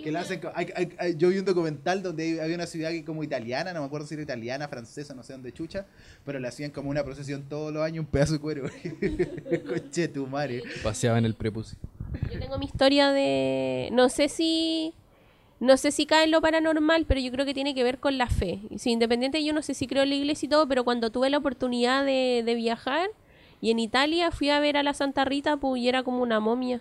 Bueno, 0.03 0.05
yo 0.05 0.05
vi 0.05 0.05
Que 0.05 0.11
una- 0.11 0.21
hacen 0.21 0.41
co- 0.41 0.53
hay- 0.55 0.73
hay- 0.75 0.95
hay- 0.99 1.17
yo 1.17 1.29
vi 1.29 1.39
un 1.39 1.45
documental 1.45 2.03
donde 2.03 2.41
había 2.43 2.57
una 2.57 2.67
ciudad 2.67 2.91
como 3.07 3.23
italiana, 3.25 3.73
no 3.73 3.81
me 3.81 3.87
acuerdo 3.87 4.07
si 4.07 4.15
era 4.15 4.23
italiana, 4.23 4.69
francesa, 4.69 5.15
no 5.15 5.23
sé 5.23 5.33
dónde 5.33 5.53
chucha, 5.53 5.87
pero 6.25 6.39
le 6.39 6.49
hacían 6.49 6.71
como 6.71 6.91
una 6.91 7.05
procesión 7.05 7.43
todos 7.49 7.73
los 7.73 7.83
años 7.83 8.05
un 8.05 8.11
pedazo 8.11 8.35
de 8.35 8.39
cuero. 8.41 8.65
Coche 9.67 10.09
tu 10.09 10.27
madre. 10.27 10.63
Paseaba 10.83 11.19
en 11.19 11.25
el 11.25 11.35
prepucio. 11.35 11.79
Yo 12.33 12.39
tengo 12.39 12.59
mi 12.59 12.67
historia 12.67 13.11
de. 13.11 13.89
No 13.93 14.09
sé 14.09 14.29
si. 14.29 14.95
No 15.61 15.77
sé 15.77 15.93
si 15.93 16.07
cae 16.07 16.25
en 16.25 16.33
lo 16.33 16.41
paranormal, 16.41 17.07
pero 17.07 17.21
yo 17.21 17.31
creo 17.31 17.47
que 17.47 17.55
tiene 17.55 17.73
que 17.73 17.85
ver 17.85 17.99
con 18.01 18.19
la 18.19 18.27
fe. 18.27 18.59
Y 18.69 18.79
Si 18.81 18.91
independiente, 18.91 19.45
yo 19.45 19.53
no 19.53 19.63
sé 19.63 19.75
si 19.75 19.87
creo 19.87 20.03
en 20.03 20.09
la 20.09 20.17
iglesia 20.17 20.47
y 20.47 20.51
todo, 20.51 20.67
pero 20.67 20.83
cuando 20.83 21.11
tuve 21.13 21.31
la 21.31 21.39
oportunidad 21.39 22.05
de, 22.05 22.43
de 22.45 22.55
viajar 22.57 23.09
y 23.61 23.71
en 23.71 23.79
Italia 23.79 24.33
fui 24.33 24.51
a 24.51 24.59
ver 24.59 24.77
a 24.77 24.83
la 24.83 24.93
Santa 24.93 25.25
Rita, 25.25 25.57
pues 25.59 25.81
y 25.81 25.89
era 25.89 26.03
como 26.03 26.21
una 26.21 26.41
momia. 26.41 26.81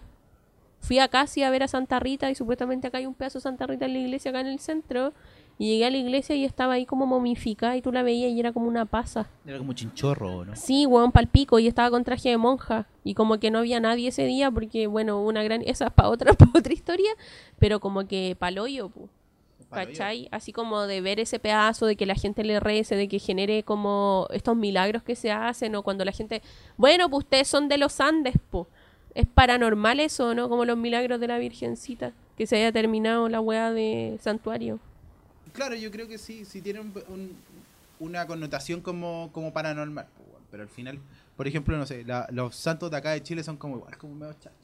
Fui 0.82 0.98
a 1.00 1.08
casi 1.08 1.44
a 1.44 1.50
ver 1.52 1.64
a 1.64 1.68
Santa 1.68 2.00
Rita 2.00 2.30
y 2.32 2.36
supuestamente 2.36 2.88
acá 2.88 2.98
hay 2.98 3.06
un 3.06 3.14
pedazo 3.14 3.38
de 3.38 3.44
Santa 3.44 3.68
Rita 3.68 3.86
en 3.86 3.94
la 3.94 4.00
iglesia, 4.00 4.32
acá 4.32 4.42
en 4.42 4.48
el 4.48 4.60
centro. 4.60 5.14
Y 5.60 5.68
llegué 5.68 5.86
a 5.86 5.92
la 5.92 5.98
iglesia 5.98 6.36
y 6.36 6.44
estaba 6.44 6.74
ahí 6.74 6.88
como 6.88 7.06
momificada 7.06 7.78
y 7.78 7.84
tú 7.84 7.92
la 7.92 8.02
veías 8.02 8.32
y 8.32 8.40
era 8.40 8.52
como 8.52 8.68
una 8.68 8.86
pasa. 8.86 9.30
Era 9.46 9.60
como 9.60 9.74
chinchorro, 9.74 10.44
¿no? 10.44 10.56
Sí, 10.56 10.88
weón, 10.88 11.12
palpico 11.12 11.60
y 11.60 11.68
estaba 11.68 11.92
con 11.92 12.04
traje 12.04 12.30
de 12.30 12.38
monja. 12.38 12.88
Y 13.04 13.14
como 13.14 13.40
que 13.40 13.52
no 13.52 13.60
había 13.60 13.80
nadie 13.80 14.08
ese 14.08 14.26
día 14.26 14.50
porque, 14.50 14.88
bueno, 14.88 15.22
una 15.22 15.44
gran... 15.44 15.62
Esa 15.62 15.86
es 15.86 15.94
para 15.94 16.10
otra, 16.10 16.34
pa' 16.34 16.50
otra 16.56 16.74
historia, 16.74 17.12
pero 17.60 17.80
como 17.80 18.08
que 18.08 18.36
paloyo, 18.40 18.90
pu. 18.90 19.08
¿Cachai? 19.70 20.28
Así 20.32 20.52
como 20.52 20.82
de 20.82 21.00
ver 21.02 21.20
ese 21.20 21.40
pedazo, 21.40 21.86
de 21.86 21.96
que 21.96 22.06
la 22.06 22.16
gente 22.16 22.44
le 22.44 22.60
rece, 22.60 22.96
de 22.96 23.08
que 23.08 23.20
genere 23.20 23.64
como 23.64 24.28
estos 24.32 24.56
milagros 24.58 25.04
que 25.04 25.16
se 25.16 25.32
hacen, 25.32 25.76
o 25.76 25.84
cuando 25.84 26.04
la 26.04 26.12
gente, 26.12 26.42
bueno, 26.76 27.10
pues 27.10 27.24
ustedes 27.26 27.48
son 27.48 27.70
de 27.70 27.78
los 27.78 28.02
Andes, 28.02 28.36
po. 28.50 28.68
Es 29.16 29.26
paranormal 29.28 30.00
eso, 30.00 30.34
¿no? 30.34 30.48
Como 30.50 30.64
los 30.66 30.78
milagros 30.78 31.20
de 31.20 31.28
la 31.28 31.38
Virgencita, 31.38 32.14
que 32.38 32.48
se 32.48 32.56
haya 32.58 32.72
terminado 32.72 33.28
la 33.30 33.42
weá 33.42 33.72
de 33.72 34.18
santuario. 34.22 34.80
Claro, 35.54 35.76
yo 35.76 35.92
creo 35.92 36.08
que 36.08 36.18
sí, 36.18 36.46
sí 36.46 36.62
tiene 36.62 36.80
un- 36.80 36.94
un- 37.10 37.36
una 38.00 38.26
connotación 38.26 38.82
como, 38.82 39.30
como 39.34 39.52
paranormal. 39.54 40.06
pues. 40.16 40.28
Pero 40.50 40.64
al 40.64 40.70
final, 40.70 41.00
por 41.38 41.48
ejemplo, 41.48 41.78
no 41.78 41.86
sé, 41.86 42.04
la- 42.06 42.28
los 42.32 42.56
santos 42.56 42.90
de 42.92 42.98
acá 42.98 43.12
de 43.12 43.22
Chile 43.24 43.44
son 43.44 43.58
como 43.58 43.78
igual, 43.78 43.98
como 43.98 44.16
medio 44.16 44.34
chachos. 44.34 44.56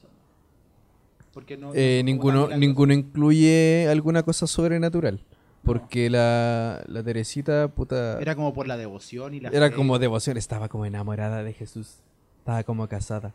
Porque 1.32 1.56
no, 1.56 1.72
Eh, 1.74 2.02
ninguno, 2.04 2.48
ninguno 2.48 2.92
incluye 2.94 3.86
alguna 3.90 4.22
cosa 4.22 4.46
sobrenatural. 4.46 5.20
Porque 5.62 6.08
la, 6.08 6.82
la 6.86 7.02
Teresita, 7.02 7.68
puta, 7.68 8.18
Era 8.20 8.34
como 8.34 8.54
por 8.54 8.66
la 8.66 8.76
devoción 8.78 9.34
y 9.34 9.40
la 9.40 9.50
era 9.50 9.68
fe. 9.68 9.74
como 9.76 9.98
devoción, 9.98 10.36
estaba 10.38 10.68
como 10.68 10.86
enamorada 10.86 11.42
de 11.42 11.52
Jesús. 11.52 11.96
Estaba 12.38 12.62
como 12.64 12.88
casada. 12.88 13.34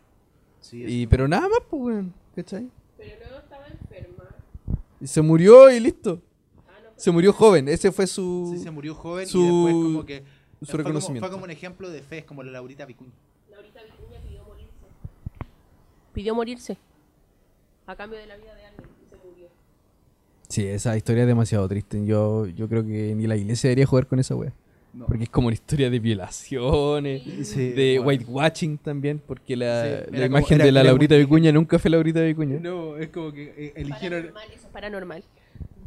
Sí, 0.64 0.82
Y, 0.86 1.06
pero 1.06 1.28
nada 1.28 1.46
más, 1.48 1.58
pues, 1.68 1.82
weón, 1.82 2.14
¿cachai? 2.34 2.70
Pero 2.96 3.16
luego 3.20 3.38
estaba 3.38 3.66
enferma. 3.66 4.24
Y 5.00 5.06
se 5.06 5.20
murió 5.20 5.70
y 5.70 5.78
listo. 5.78 6.22
Se 6.96 7.10
murió 7.10 7.32
joven, 7.34 7.68
ese 7.68 7.92
fue 7.92 8.06
su... 8.06 8.52
Sí, 8.56 8.62
se 8.62 8.70
murió 8.70 8.94
joven 8.94 9.26
su- 9.26 9.38
y 9.40 9.42
después 9.44 9.74
como 9.74 10.06
que... 10.06 10.20
su 10.20 10.24
fue 10.24 10.66
como- 10.66 10.78
reconocimiento. 10.78 11.26
Fue 11.26 11.32
como 11.32 11.44
un 11.44 11.50
ejemplo 11.50 11.90
de 11.90 12.00
fe, 12.02 12.18
es 12.18 12.24
como 12.24 12.42
la 12.42 12.52
Laurita 12.52 12.86
Vicuña. 12.86 13.10
Laurita 13.50 13.80
Vicuña 13.82 14.20
pidió 14.26 14.42
morirse. 14.44 14.72
Pidió 16.14 16.34
morirse. 16.34 16.78
A 17.86 17.94
cambio 17.96 18.18
de 18.18 18.26
la 18.26 18.36
vida 18.36 18.54
de 18.54 18.64
alguien. 18.64 18.88
Y 19.04 19.10
se 19.10 19.16
murió. 19.28 19.48
Sí, 20.48 20.64
esa 20.66 20.96
historia 20.96 21.24
es 21.24 21.26
demasiado 21.26 21.68
triste. 21.68 22.06
Yo, 22.06 22.46
yo 22.46 22.68
creo 22.70 22.84
que 22.86 23.14
ni 23.14 23.26
la 23.26 23.36
iglesia 23.36 23.68
debería 23.68 23.86
jugar 23.86 24.06
con 24.06 24.18
esa 24.20 24.34
wea. 24.34 24.54
No. 24.94 25.06
Porque 25.06 25.24
es 25.24 25.30
como 25.30 25.48
una 25.48 25.54
historia 25.54 25.90
de 25.90 25.98
violaciones, 25.98 27.22
Sí, 27.48 27.70
de 27.70 27.98
bueno. 27.98 28.06
whitewashing 28.24 28.78
también, 28.78 29.20
porque 29.26 29.56
la, 29.56 29.82
Sí, 29.82 29.88
la 29.88 29.96
era 29.96 30.06
como- 30.28 30.38
imagen 30.38 30.54
era- 30.56 30.64
de 30.66 30.72
la 30.72 30.84
Laurita 30.84 31.16
Vicuña 31.16 31.50
nunca 31.50 31.78
fue 31.80 31.90
Laurita 31.90 32.20
Vicuña. 32.22 32.58
No, 32.60 32.96
es 32.96 33.08
como 33.08 33.32
que 33.32 33.42
eh, 33.56 33.72
eligieron... 33.74 34.20
Paranormal, 34.22 34.48
eso 34.54 34.66
es 34.66 34.72
paranormal. 34.72 35.24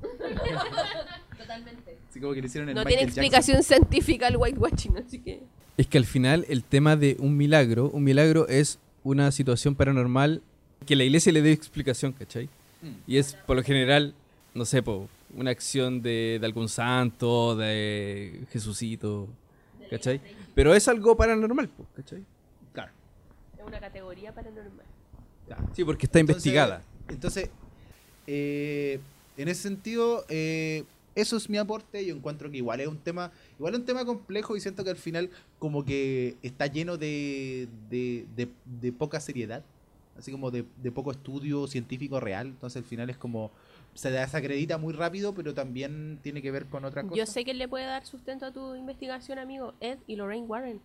Totalmente. 1.38 1.98
Así 2.10 2.20
como 2.20 2.34
que 2.34 2.42
le 2.42 2.48
hicieron 2.48 2.70
el 2.70 2.76
No 2.76 2.82
Michael 2.82 2.98
tiene 2.98 3.06
Jackson. 3.12 3.24
explicación 3.24 3.64
científica 3.64 4.28
el 4.28 4.38
whitewashing, 4.38 4.98
así 4.98 5.20
que... 5.20 5.42
Es 5.78 5.88
que 5.88 5.98
al 5.98 6.06
final 6.06 6.46
el 6.50 6.64
tema 6.64 6.96
de 6.96 7.16
un 7.20 7.38
milagro, 7.38 7.90
un 7.90 8.04
milagro 8.04 8.48
es 8.48 8.80
una 9.04 9.32
situación 9.32 9.76
paranormal 9.76 10.42
que 10.86 10.96
la 10.96 11.04
iglesia 11.04 11.32
le 11.32 11.42
dé 11.42 11.52
explicación, 11.52 12.12
¿cachai? 12.14 12.46
Mm. 12.82 12.88
Y 13.12 13.18
es 13.18 13.36
por 13.46 13.56
lo 13.56 13.64
general, 13.64 14.14
no 14.54 14.66
sé, 14.66 14.82
po, 14.82 15.08
una 15.36 15.52
acción 15.52 16.02
de, 16.02 16.38
de 16.40 16.46
algún 16.46 16.70
santo, 16.70 17.56
de 17.56 18.46
Jesucito, 18.52 19.28
¿cachai? 19.90 20.22
Pero 20.56 20.74
es 20.74 20.88
algo 20.88 21.16
paranormal, 21.16 21.70
¿cachai? 21.96 22.24
Claro. 22.74 22.92
Es 23.58 23.66
una 23.66 23.80
categoría 23.80 24.34
paranormal. 24.34 24.86
Sí, 25.74 25.84
porque 25.84 26.06
está 26.06 26.20
Entonces- 26.20 26.46
investigada. 26.46 26.82
Entonces, 27.10 27.50
eh, 28.26 29.00
en 29.38 29.48
ese 29.48 29.62
sentido, 29.64 30.26
eh, 30.30 30.84
eso 31.16 31.38
es 31.38 31.50
mi 31.50 31.58
aporte. 31.58 32.06
Yo 32.06 32.16
encuentro 32.16 32.50
que 32.52 32.58
igual 32.58 32.80
es 32.82 32.88
un 32.88 32.98
tema, 32.98 33.32
igual 33.58 33.74
es 33.74 33.80
un 33.80 33.86
tema 33.86 34.06
complejo 34.06 34.56
y 34.58 34.62
siento 34.62 34.84
que 34.84 34.90
al 34.90 34.98
final 34.98 35.30
como 35.60 35.86
que 35.86 36.36
está 36.44 36.68
lleno 36.68 36.98
de, 36.98 37.68
de, 37.90 38.26
de- 38.36 38.50
de 38.66 38.92
poca 38.92 39.20
seriedad, 39.20 39.64
así 40.18 40.32
como 40.32 40.52
de, 40.52 40.66
de 40.84 40.92
poco 40.92 41.12
estudio 41.12 41.66
científico 41.68 42.20
real. 42.20 42.48
Entonces 42.48 42.78
al 42.84 42.88
final 42.88 43.10
es 43.10 43.18
como 43.18 43.52
se 43.98 44.12
desacredita 44.12 44.78
muy 44.78 44.94
rápido, 44.94 45.34
pero 45.34 45.56
también 45.56 46.20
tiene 46.22 46.44
que 46.44 46.52
ver 46.52 46.68
con 46.68 46.86
otra 46.86 47.02
cosa. 47.02 47.16
Yo 47.16 47.26
sé 47.26 47.44
que 47.44 47.56
le 47.56 47.68
puede 47.68 47.86
dar 47.86 48.06
sustento 48.06 48.46
a 48.46 48.52
tu 48.52 48.76
investigación, 48.76 49.40
amigo. 49.40 49.74
Ed 49.80 49.98
y 50.06 50.16
Lorraine 50.16 50.46
Warren. 50.46 50.80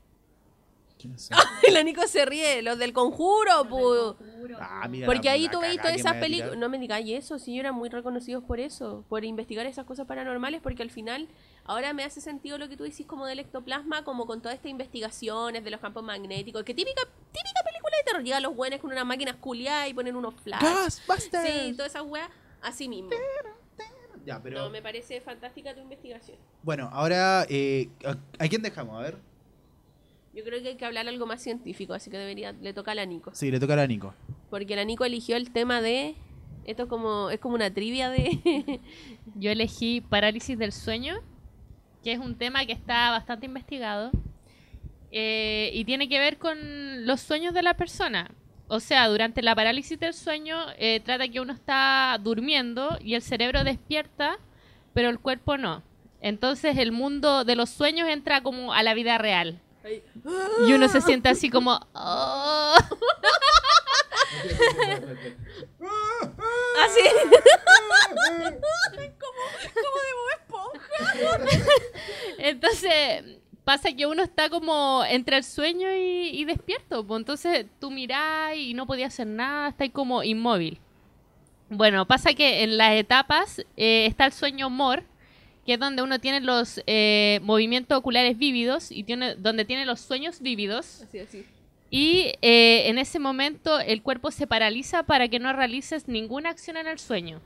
¿Quién 0.99 1.15
es? 1.15 1.29
La 1.71 1.83
Nico 1.83 2.07
se 2.07 2.25
ríe, 2.25 2.63
los 2.63 2.79
del 2.79 2.95
conjuro, 2.95 3.69
pu. 3.69 4.17
Ah, 4.59 4.89
mira 4.89 5.05
Porque 5.07 5.29
la- 5.29 5.33
ahí 5.33 5.49
tú 5.51 5.61
veis 5.61 5.79
todas 5.79 5.97
esas 5.97 6.15
películas. 6.15 6.57
No 6.57 6.71
me 6.71 6.79
digáis 6.79 7.11
eso, 7.11 7.39
si 7.39 7.59
eran 7.59 7.75
muy 7.75 7.91
reconocidos 7.91 8.45
por 8.45 8.61
eso, 8.61 9.05
por 9.11 9.27
investigar 9.27 9.67
esas 9.67 9.85
cosas 9.85 10.07
paranormales, 10.07 10.63
porque 10.63 10.83
al 10.83 10.91
final, 10.91 11.29
ahora 11.65 11.93
me 11.93 12.05
hace 12.05 12.23
sentido 12.23 12.57
lo 12.57 12.71
que 12.71 12.79
tú 12.79 12.85
decís 12.85 13.05
como 13.07 13.27
del 13.27 13.41
ectoplasma, 13.41 14.05
como 14.05 14.25
con 14.27 14.41
todas 14.41 14.55
estas 14.57 14.71
investigaciones 14.71 15.63
de 15.65 15.71
los 15.71 15.81
campos 15.81 16.03
magnéticos, 16.03 16.63
que 16.65 16.73
típica, 16.73 17.03
típica 17.03 17.61
película 17.63 17.97
de 17.99 18.03
terror, 18.05 18.23
llegan 18.25 18.43
los 18.43 18.57
buenos 18.57 18.81
con 18.81 18.91
unas 18.91 19.05
máquinas 19.05 19.37
culiadas 19.37 19.89
y 19.91 19.93
ponen 19.95 20.17
unos 20.17 20.35
flash. 20.43 20.63
Sí, 21.47 21.75
todas 21.77 21.93
esas 21.93 22.03
weas, 22.07 22.31
así 22.63 22.89
mismo. 22.89 23.11
Ya, 24.25 24.41
pero 24.43 24.61
No, 24.61 24.71
me 24.71 24.81
parece 24.83 25.21
fantástica 25.21 25.75
tu 25.75 25.81
investigación. 25.81 26.39
bueno, 26.63 26.89
ahora 26.93 27.45
eh, 27.49 27.89
¿a, 28.05 28.17
a 28.45 28.49
quién 28.49 28.63
dejamos? 28.63 28.97
A 28.99 29.03
ver. 29.03 29.19
Yo 30.35 30.45
creo 30.45 30.63
que 30.63 30.69
hay 30.69 30.77
que 30.77 30.85
hablar 30.87 31.09
algo 31.09 31.27
más 31.27 31.43
científico, 31.43 31.93
así 31.93 32.09
que 32.11 32.17
debería, 32.17 32.53
le 32.53 32.73
toca 32.73 32.93
a 32.93 32.95
la 32.95 33.05
Nico. 33.05 33.33
Sí, 33.35 33.51
le 33.51 33.59
toca 33.61 33.73
a 33.75 33.77
la 33.77 33.87
Nico. 33.87 34.15
Porque 34.49 34.77
la 34.77 34.85
Nico 34.85 35.05
eligió 35.05 35.37
el 35.37 35.51
tema 35.51 35.81
de. 35.83 36.15
Esto 36.65 36.85
es 36.85 36.89
como, 36.89 37.31
es 37.31 37.41
como 37.41 37.55
una 37.57 37.73
trivia 37.75 38.09
de. 38.11 38.81
Yo 39.35 39.51
elegí 39.51 40.01
parálisis 40.01 40.57
del 40.57 40.71
sueño, 40.73 41.17
que 42.05 42.13
es 42.13 42.19
un 42.21 42.37
tema 42.37 42.65
que 42.65 42.73
está 42.73 43.11
bastante 43.11 43.47
investigado 43.47 44.11
eh, 45.11 45.71
y 45.75 45.85
tiene 45.85 46.09
que 46.09 46.19
ver 46.19 46.39
con 46.39 46.57
los 47.07 47.21
sueños 47.21 47.53
de 47.53 47.63
la 47.63 47.75
persona. 47.75 48.31
O 48.73 48.81
sea, 48.81 49.07
durante 49.09 49.43
la 49.43 49.55
parálisis 49.55 50.01
del 50.01 50.15
sueño 50.15 50.57
eh, 50.79 51.01
trata 51.05 51.29
que 51.29 51.41
uno 51.41 51.53
está 51.53 52.17
durmiendo 52.19 52.97
y 53.03 53.17
el 53.17 53.21
cerebro 53.21 53.65
despierta, 53.65 54.39
pero 54.95 55.11
el 55.11 55.19
cuerpo 55.19 55.59
no. 55.59 55.83
Entonces 56.23 56.79
el 56.79 56.91
mundo 56.91 57.45
de 57.45 57.55
los 57.55 57.69
sueños 57.69 58.09
entra 58.09 58.43
como 58.43 58.73
a 58.73 58.83
la 58.83 58.95
vida 58.95 59.19
real. 59.19 59.61
Y 60.67 60.73
uno 60.73 60.89
se 60.89 61.03
siente 61.03 61.29
así 61.29 61.51
como... 61.51 61.87
"Oh". 61.93 62.75
Así. 66.83 67.01
Entonces 72.39 73.42
pasa 73.65 73.93
que 73.93 74.07
uno 74.07 74.23
está 74.23 74.49
como 74.51 75.03
entre 75.09 75.37
el 75.37 75.45
sueño 75.45 75.89
y, 75.95 76.31
y 76.33 76.45
despierto. 76.45 77.07
pues, 77.07 77.21
entonces 77.21 77.67
tú 77.81 77.91
mirás 77.91 78.57
y 78.57 78.75
no 78.75 78.87
podías 78.87 79.13
hacer 79.13 79.27
nada, 79.27 79.69
estás 79.69 79.91
como 79.91 80.23
inmóvil. 80.23 80.79
Bueno, 81.75 82.07
pasa 82.07 82.35
que 82.35 82.65
en 82.65 82.77
las 82.77 82.93
etapas 82.95 83.61
eh, 83.77 84.05
está 84.07 84.27
el 84.27 84.33
sueño 84.33 84.69
MOR, 84.69 85.05
que 85.65 85.75
es 85.75 85.81
donde 85.81 86.03
uno 86.03 86.19
tiene 86.19 86.41
los 86.41 86.83
eh, 86.87 87.41
movimientos 87.43 87.97
oculares 87.97 88.37
vívidos 88.37 88.93
y 88.93 89.05
tiene, 89.05 89.37
donde 89.37 89.65
tiene 89.65 89.87
los 89.87 90.01
sueños 90.01 90.41
vívidos. 90.41 91.03
Así, 91.03 91.19
así. 91.21 91.47
Y 91.89 92.35
eh, 92.43 92.89
en 92.89 92.99
ese 92.99 93.19
momento 93.19 93.79
el 93.79 94.03
cuerpo 94.03 94.31
se 94.31 94.47
paraliza 94.47 95.03
para 95.05 95.29
que 95.29 95.39
no 95.39 95.53
realices 95.53 96.09
ninguna 96.09 96.51
acción 96.51 96.77
en 96.77 96.87
el 96.87 96.99
sueño. 96.99 97.41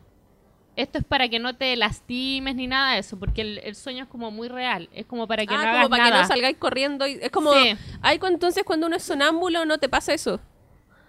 Esto 0.77 0.99
es 0.99 1.05
para 1.05 1.29
que 1.29 1.39
no 1.39 1.57
te 1.57 1.75
lastimes 1.75 2.55
ni 2.55 2.67
nada 2.67 2.93
de 2.93 2.99
eso, 2.99 3.19
porque 3.19 3.41
el, 3.41 3.59
el 3.65 3.75
sueño 3.75 4.05
es 4.05 4.09
como 4.11 4.31
muy 4.31 4.49
real. 4.49 4.89
Es 4.93 5.07
como 5.07 5.27
para 5.27 5.47
que 5.47 5.55
ah, 5.55 5.57
no 5.57 5.63
como 5.63 5.77
hagas 5.77 5.89
para 5.89 6.05
que 6.05 6.11
no 6.11 6.27
salgáis 6.27 6.57
corriendo. 6.59 7.07
y- 7.07 7.19
es 7.21 7.31
como. 7.31 7.53
Sí. 7.55 7.75
Ay, 8.03 8.21
entonces 8.23 8.63
cuando 8.65 8.87
uno 8.87 8.97
es 8.97 9.03
sonámbulo, 9.03 9.65
¿no 9.65 9.79
te 9.79 9.89
pasa 9.89 10.13
eso? 10.13 10.39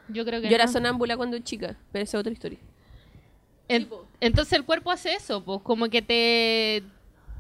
Yo 0.08 0.24
creo 0.24 0.42
que 0.42 0.48
Yo 0.48 0.56
era 0.56 0.68
sonámbula 0.68 1.18
cuando 1.18 1.38
chica, 1.40 1.76
pero 1.92 2.04
esa 2.04 2.18
es 2.18 2.22
otra 2.22 2.32
historia. 2.32 2.60
En- 3.68 3.90
entonces 4.22 4.54
el 4.54 4.64
cuerpo 4.64 4.90
hace 4.90 5.14
eso, 5.14 5.44
pues 5.44 5.62
como 5.62 5.90
que 5.90 6.02
te, 6.02 6.84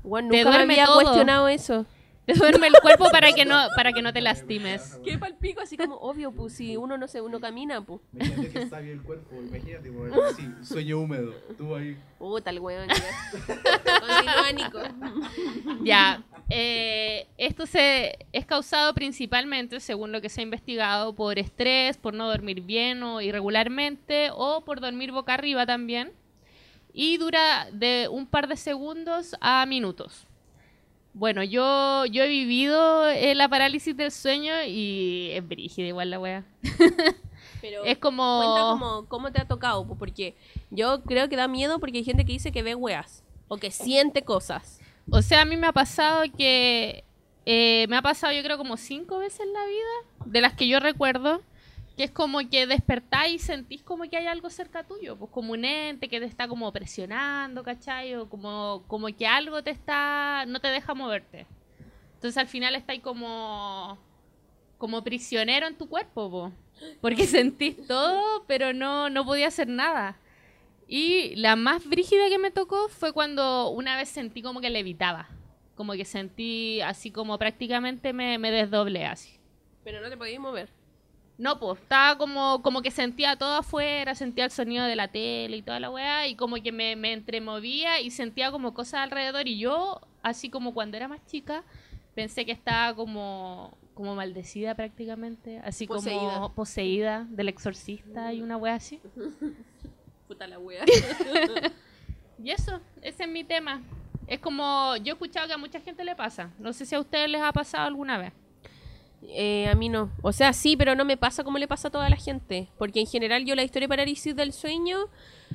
Bueno, 0.03 0.29
Te 0.31 0.37
nunca 0.43 0.49
me 0.49 0.55
duerme 0.57 0.73
había 0.73 0.85
todo. 0.85 1.01
cuestionado 1.01 1.47
eso. 1.47 1.85
Te 2.27 2.33
duerme 2.37 2.67
el 2.67 2.73
cuerpo 2.81 3.09
para 3.09 3.31
que 3.31 3.45
no 3.45 3.57
para 3.75 3.93
que 3.93 4.01
no 4.01 4.11
te 4.11 4.19
lastimes. 4.21 4.99
Qué 5.03 5.17
palpico, 5.17 5.61
así 5.61 5.77
como 5.77 5.95
obvio, 5.95 6.31
pues 6.33 6.53
si 6.53 6.75
uno 6.75 6.97
no 6.97 7.07
se, 7.07 7.21
uno 7.21 7.39
camina, 7.39 7.81
pues. 7.81 8.01
Imagínate 8.13 8.49
que 8.49 8.59
está 8.59 8.79
bien 8.79 8.97
el 8.97 9.03
cuerpo, 9.03 9.35
imagínate, 9.41 9.89
sí, 10.35 10.49
sueño 10.61 10.99
húmedo, 10.99 11.33
tú 11.57 11.73
ahí. 11.73 11.97
Uh, 12.19 12.41
tal 12.41 12.59
weón. 12.59 12.89
ya. 12.89 12.95
Continúa, 13.99 14.51
Nico. 14.53 14.79
Ya, 15.83 16.23
eh, 16.49 17.27
esto 17.37 17.65
se 17.65 18.17
es 18.33 18.45
causado 18.45 18.93
principalmente, 18.93 19.79
según 19.79 20.11
lo 20.11 20.19
que 20.19 20.27
se 20.27 20.41
ha 20.41 20.43
investigado, 20.43 21.15
por 21.15 21.39
estrés, 21.39 21.97
por 21.97 22.13
no 22.13 22.27
dormir 22.27 22.61
bien 22.61 23.03
o 23.03 23.21
irregularmente, 23.21 24.31
o 24.33 24.65
por 24.65 24.81
dormir 24.81 25.13
boca 25.13 25.33
arriba 25.33 25.65
también. 25.65 26.11
Y 26.91 27.17
dura 27.17 27.69
de 27.71 28.09
un 28.11 28.25
par 28.25 28.49
de 28.49 28.57
segundos 28.57 29.35
a 29.39 29.65
minutos. 29.65 30.26
Bueno, 31.17 31.43
yo, 31.43 32.05
yo 32.05 32.23
he 32.23 32.27
vivido 32.27 33.09
eh, 33.09 33.33
la 33.33 33.49
parálisis 33.49 33.97
del 33.97 34.11
sueño 34.11 34.53
y 34.67 35.31
es 35.33 35.47
brígida 35.47 35.87
igual 35.87 36.11
la 36.11 36.19
wea. 36.19 36.43
Pero 37.61 37.83
Es 37.85 37.97
como... 37.97 38.37
cuenta 38.37 38.61
cómo, 38.61 39.05
cómo 39.07 39.31
te 39.31 39.41
ha 39.41 39.47
tocado, 39.47 39.87
porque 39.97 40.35
yo 40.69 41.01
creo 41.01 41.27
que 41.27 41.35
da 41.35 41.47
miedo 41.47 41.79
porque 41.79 41.97
hay 41.97 42.03
gente 42.03 42.23
que 42.23 42.33
dice 42.33 42.51
que 42.51 42.61
ve 42.61 42.75
weas 42.75 43.23
o 43.47 43.57
que 43.57 43.71
siente 43.71 44.21
cosas. 44.23 44.79
O 45.09 45.23
sea, 45.23 45.41
a 45.41 45.45
mí 45.45 45.57
me 45.57 45.65
ha 45.65 45.73
pasado 45.73 46.23
que. 46.37 47.03
eh, 47.47 47.87
me 47.89 47.97
ha 47.97 48.03
pasado, 48.03 48.31
yo 48.33 48.43
creo, 48.43 48.57
como 48.59 48.77
cinco 48.77 49.17
veces 49.17 49.39
en 49.39 49.53
la 49.53 49.65
vida, 49.65 50.25
de 50.31 50.41
las 50.41 50.53
que 50.53 50.67
yo 50.67 50.79
recuerdo, 50.79 51.41
que 51.97 52.03
es 52.03 52.11
como 52.11 52.47
que 52.47 52.67
despertáis 52.67 53.33
y 53.33 53.39
sentís 53.39 53.81
como 53.81 54.03
que 54.03 54.17
hay 54.17 54.27
algo 54.27 54.51
cerca 54.51 54.83
tuyo, 54.83 55.17
pues 55.17 55.31
como 55.31 55.53
un 55.53 55.65
ente 55.65 56.07
que 56.07 56.19
te 56.19 56.27
está 56.27 56.47
como 56.47 56.71
presionando, 56.71 57.63
¿cachai? 57.63 58.13
O 58.13 58.29
como, 58.29 58.83
como 58.87 59.07
que 59.07 59.25
algo 59.25 59.63
te 59.63 59.71
está. 59.71 60.45
no 60.47 60.59
te 60.59 60.67
deja 60.67 60.93
moverte. 60.93 61.47
Entonces 62.13 62.37
al 62.37 62.47
final 62.47 62.75
estáis 62.75 63.01
como. 63.01 63.97
como 64.77 65.03
prisionero 65.03 65.65
en 65.65 65.75
tu 65.75 65.89
cuerpo, 65.89 66.29
po. 66.29 66.51
porque 67.01 67.25
sentís 67.25 67.87
todo, 67.87 68.45
pero 68.45 68.73
no, 68.73 69.09
no 69.09 69.25
podía 69.25 69.47
hacer 69.47 69.67
nada. 69.67 70.19
Y 70.87 71.35
la 71.35 71.55
más 71.55 71.83
brígida 71.83 72.29
que 72.29 72.37
me 72.37 72.51
tocó 72.51 72.89
fue 72.89 73.11
cuando 73.11 73.69
una 73.69 73.97
vez 73.97 74.09
sentí 74.09 74.43
como 74.43 74.61
que 74.61 74.69
levitaba. 74.69 75.29
Como 75.75 75.93
que 75.93 76.05
sentí 76.05 76.79
así 76.81 77.09
como 77.09 77.39
prácticamente 77.39 78.13
me, 78.13 78.37
me 78.37 78.51
desdoblé 78.51 79.05
así. 79.05 79.39
Pero 79.83 79.99
no 79.99 80.09
te 80.09 80.17
podías 80.17 80.39
mover. 80.39 80.76
No, 81.37 81.59
pues, 81.59 81.79
estaba 81.79 82.17
como, 82.17 82.61
como 82.63 82.81
que 82.81 82.89
sentía 82.89 83.35
todo 83.35 83.57
afuera, 83.57 84.15
sentía 84.15 84.45
el 84.45 84.51
sonido 84.51 84.85
de 84.85 84.95
la 84.95 85.07
tele 85.09 85.57
y 85.57 85.61
toda 85.61 85.79
la 85.79 85.91
weá, 85.91 86.27
y 86.27 86.35
como 86.35 86.55
que 86.55 86.71
me, 86.71 86.95
me 86.95 87.13
entremovía 87.13 88.01
y 88.01 88.09
sentía 88.09 88.51
como 88.51 88.73
cosas 88.73 89.01
alrededor. 89.01 89.47
Y 89.47 89.59
yo, 89.59 90.01
así 90.23 90.49
como 90.49 90.73
cuando 90.73 90.97
era 90.97 91.07
más 91.07 91.23
chica, 91.27 91.63
pensé 92.15 92.45
que 92.45 92.51
estaba 92.51 92.95
como, 92.95 93.77
como 93.93 94.15
maldecida 94.15 94.73
prácticamente, 94.73 95.59
así 95.59 95.85
Poseída. 95.85 96.19
como 96.19 96.53
poseída 96.53 97.27
del 97.29 97.49
exorcista 97.49 98.33
y 98.33 98.41
una 98.41 98.57
weá 98.57 98.75
así. 98.75 98.99
Puta 100.27 100.47
la 100.47 100.59
wea. 100.59 100.83
Y 102.43 102.51
eso, 102.51 102.79
ese 103.01 103.23
es 103.23 103.29
mi 103.29 103.43
tema. 103.43 103.81
Es 104.27 104.39
como, 104.39 104.95
yo 104.97 105.05
he 105.05 105.13
escuchado 105.13 105.47
que 105.47 105.53
a 105.53 105.57
mucha 105.57 105.79
gente 105.79 106.03
le 106.03 106.15
pasa. 106.15 106.51
No 106.59 106.71
sé 106.71 106.85
si 106.85 106.93
a 106.93 106.99
ustedes 106.99 107.29
les 107.29 107.41
ha 107.41 107.51
pasado 107.51 107.87
alguna 107.87 108.19
vez. 108.19 108.31
Eh, 109.23 109.67
a 109.67 109.75
mí 109.75 109.89
no. 109.89 110.11
O 110.21 110.31
sea, 110.31 110.53
sí, 110.53 110.77
pero 110.77 110.95
no 110.95 111.05
me 111.05 111.17
pasa 111.17 111.43
como 111.43 111.57
le 111.57 111.67
pasa 111.67 111.87
a 111.87 111.91
toda 111.91 112.09
la 112.09 112.15
gente. 112.15 112.69
Porque 112.77 112.99
en 112.99 113.07
general 113.07 113.45
yo 113.45 113.55
la 113.55 113.63
historia 113.63 113.85
de 113.85 113.89
parálisis 113.89 114.35
del 114.35 114.53
sueño, 114.53 115.09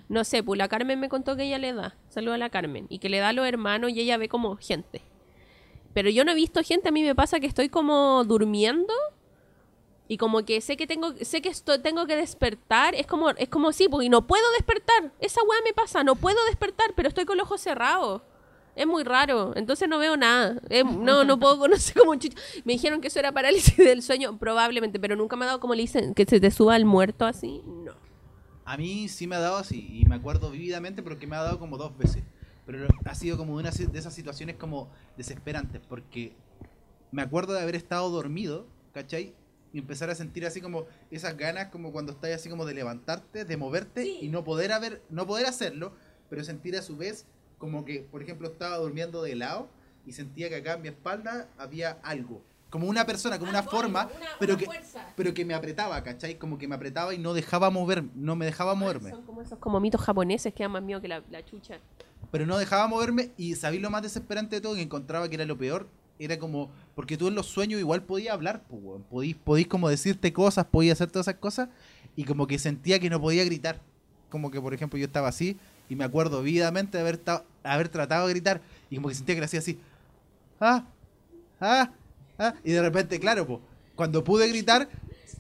no 0.09 0.25
sé, 0.25 0.43
pues 0.43 0.59
la 0.59 0.69
Carmen 0.69 1.01
me 1.01 1.09
contó 1.09 1.37
que 1.37 1.45
ella 1.45 1.59
le 1.59 1.73
da. 1.73 1.97
Saluda 2.09 2.35
a 2.35 2.39
la 2.39 2.51
Carmen. 2.51 2.87
Y 2.89 2.99
que 2.99 3.09
le 3.09 3.19
da 3.19 3.29
a 3.29 3.33
los 3.33 3.47
hermanos 3.47 3.91
y 3.91 4.01
ella 4.01 4.17
ve 4.17 4.29
como 4.29 4.57
gente. 4.57 5.03
Pero 5.95 6.11
yo 6.11 6.25
no 6.25 6.33
he 6.33 6.35
visto 6.35 6.63
gente, 6.63 6.89
a 6.89 6.93
mí 6.93 7.03
me 7.03 7.15
pasa 7.15 7.39
que 7.39 7.47
estoy 7.47 7.69
como 7.69 8.25
durmiendo 8.25 8.95
y 10.09 10.17
como 10.17 10.45
que 10.45 10.61
sé 10.61 10.77
que 10.77 10.87
tengo 10.87 11.13
sé 11.21 11.43
que 11.43 11.49
esto 11.49 11.81
tengo 11.81 12.07
que 12.07 12.17
despertar, 12.17 12.95
es 12.95 13.07
como 13.07 13.31
es 13.31 13.49
como 13.49 13.73
sí, 13.73 13.89
porque 13.89 14.09
no 14.09 14.27
puedo 14.27 14.45
despertar. 14.53 15.13
Esa 15.21 15.43
weá 15.43 15.61
me 15.65 15.73
pasa, 15.73 16.03
no 16.03 16.17
puedo 16.17 16.43
despertar, 16.47 16.93
pero 16.95 17.09
estoy 17.09 17.25
con 17.25 17.37
los 17.37 17.47
ojos 17.47 17.61
cerrados. 17.61 18.23
Es 18.75 18.87
muy 18.87 19.05
raro, 19.05 19.53
entonces 19.55 19.89
no 19.89 19.99
veo 19.99 20.17
nada. 20.17 20.61
Es- 20.71 20.85
no, 20.85 21.25
no 21.25 21.39
puedo 21.39 21.59
conocer 21.59 21.95
como 21.99 22.13
un 22.13 22.19
chucho. 22.19 22.37
Me 22.65 22.73
dijeron 22.73 23.01
que 23.01 23.09
eso 23.09 23.19
era 23.19 23.33
parálisis 23.33 23.77
del 23.77 24.03
sueño, 24.03 24.39
probablemente, 24.39 24.99
pero 24.99 25.15
nunca 25.17 25.37
me 25.37 25.45
ha 25.45 25.49
dado 25.49 25.61
como 25.61 25.75
le 25.75 25.83
dicen, 25.83 26.15
que 26.15 26.25
se 26.25 26.41
te 26.41 26.51
suba 26.51 26.77
el 26.77 26.85
muerto 26.85 27.27
así. 27.27 27.63
No. 27.67 27.93
A 28.65 28.77
mí 28.77 29.09
sí 29.09 29.27
me 29.27 29.37
ha 29.37 29.41
dado 29.41 29.57
así, 29.57 29.89
y 30.01 30.07
me 30.07 30.15
acuerdo 30.15 30.51
vividamente 30.51 31.03
porque 31.03 31.27
me 31.27 31.37
ha 31.37 31.43
dado 31.43 31.59
como 31.59 31.77
dos 31.77 31.97
veces. 31.99 32.23
Pero 32.65 32.87
ha 33.05 33.15
sido 33.15 33.37
como 33.37 33.55
una 33.55 33.71
de 33.71 33.99
esas 33.99 34.15
situaciones 34.15 34.57
como 34.57 34.89
desesperantes, 35.17 35.81
porque 35.89 36.33
me 37.11 37.23
acuerdo 37.23 37.53
de 37.55 37.61
haber 37.61 37.75
estado 37.75 38.09
dormido, 38.09 38.67
¿cachai? 38.95 39.35
Y 39.73 39.79
empezar 39.81 40.11
a 40.11 40.15
sentir 40.15 40.47
así 40.47 40.61
como 40.61 40.87
esas 41.11 41.37
ganas 41.37 41.69
como 41.69 41.93
cuando 41.93 42.13
estás 42.13 42.31
así 42.31 42.49
como 42.49 42.65
de 42.65 42.75
levantarte, 42.75 43.45
de 43.45 43.57
moverte 43.57 44.07
y 44.07 44.29
no 44.29 44.45
poder 44.45 44.71
haber, 44.73 45.03
no 45.11 45.27
poder 45.27 45.47
hacerlo, 45.47 45.93
pero 46.31 46.45
sentir 46.45 46.77
a 46.77 46.83
su 46.83 46.97
vez 46.97 47.27
como 47.63 47.85
que, 47.85 48.01
por 48.11 48.21
ejemplo, 48.21 48.49
estaba 48.49 48.77
durmiendo 48.79 49.23
de 49.23 49.37
lado 49.37 49.69
y 50.05 50.11
sentía 50.11 50.49
que 50.49 50.57
acá 50.57 50.73
en 50.75 50.83
mi 50.83 50.89
espalda 50.89 51.47
había 51.57 51.97
algo. 52.03 52.43
Como 52.71 52.89
una 52.89 53.07
persona, 53.07 53.39
como 53.39 53.51
una 53.53 53.63
forma, 53.63 54.09
pero 54.41 54.57
que, 54.57 54.67
pero 55.15 55.33
que 55.33 55.45
me 55.45 55.55
apretaba, 55.55 56.03
¿cachai? 56.03 56.39
Como 56.39 56.59
que 56.59 56.67
me 56.67 56.75
apretaba 56.75 57.15
y 57.15 57.19
no 57.19 57.35
dejaba 57.35 57.71
mover, 57.71 58.03
no 58.17 58.35
me 58.35 58.47
dejaba 58.47 58.75
moverme. 58.75 59.11
Son 59.11 59.23
como 59.23 59.43
esos 59.43 59.61
como 59.61 59.79
mitos 59.79 60.01
japoneses 60.01 60.53
que 60.53 60.65
dan 60.65 60.73
más 60.73 60.83
miedo 60.83 61.01
que 61.01 61.07
la, 61.07 61.23
la 61.31 61.45
chucha. 61.45 61.79
pero 62.33 62.47
no 62.47 62.59
dejaba 62.59 62.89
moverme 62.89 63.31
y 63.37 63.55
sabía 63.55 63.79
lo 63.81 63.91
más 63.91 64.03
desesperante 64.03 64.57
de 64.57 64.61
todo 64.61 64.75
que 64.75 64.83
encontraba 64.83 65.29
que 65.29 65.37
era 65.37 65.45
lo 65.45 65.57
peor 65.57 65.87
era 66.19 66.37
como 66.39 66.69
porque 66.97 67.17
tú 67.17 67.29
en 67.29 67.37
los 67.37 67.47
sueños 67.47 67.79
igual 67.79 68.03
podías 68.03 68.35
hablar 68.35 68.63
pues, 68.69 69.01
podís, 69.09 69.37
podís 69.37 69.67
como 69.69 69.89
decirte 69.89 70.33
cosas 70.33 70.65
podías 70.67 70.97
hacer 70.97 71.11
todas 71.13 71.29
esas 71.29 71.39
cosas 71.41 71.69
y 72.17 72.25
como 72.25 72.47
que 72.49 72.59
sentía 72.59 72.99
que 72.99 73.09
no 73.11 73.21
podía 73.21 73.45
gritar 73.45 73.81
como 74.31 74.51
que 74.51 74.61
por 74.61 74.73
ejemplo 74.75 74.99
yo 74.99 75.07
estaba 75.07 75.29
así 75.29 75.59
y 75.89 75.97
me 75.97 76.05
acuerdo 76.05 76.43
vividamente 76.43 76.97
de 76.97 77.03
haber, 77.03 77.19
ta- 77.19 77.45
haber 77.65 77.89
tratado 77.89 78.27
de 78.27 78.33
gritar 78.35 78.61
y 78.91 78.97
como 78.97 79.09
que 79.09 79.15
sentía 79.15 79.35
que 79.35 79.41
lo 79.41 79.45
hacía 79.45 79.61
así 79.61 79.79
ah 80.61 80.85
ah 81.61 81.93
ah 82.39 82.55
y 82.65 82.73
de 82.73 82.83
repente 82.83 83.19
claro 83.21 83.47
pues 83.47 83.61
cuando 83.95 84.25
pude 84.25 84.49
gritar 84.49 84.89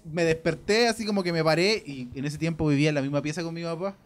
me 0.04 0.24
desperté 0.24 0.88
así 0.88 1.06
como 1.06 1.22
que 1.22 1.32
me 1.32 1.44
paré 1.44 1.82
y 1.86 2.08
en 2.14 2.24
ese 2.24 2.38
tiempo 2.38 2.66
vivía 2.66 2.88
en 2.88 2.94
la 2.94 3.02
misma 3.02 3.22
pieza 3.22 3.42
con 3.42 3.54
mi 3.54 3.62
papá 3.62 3.96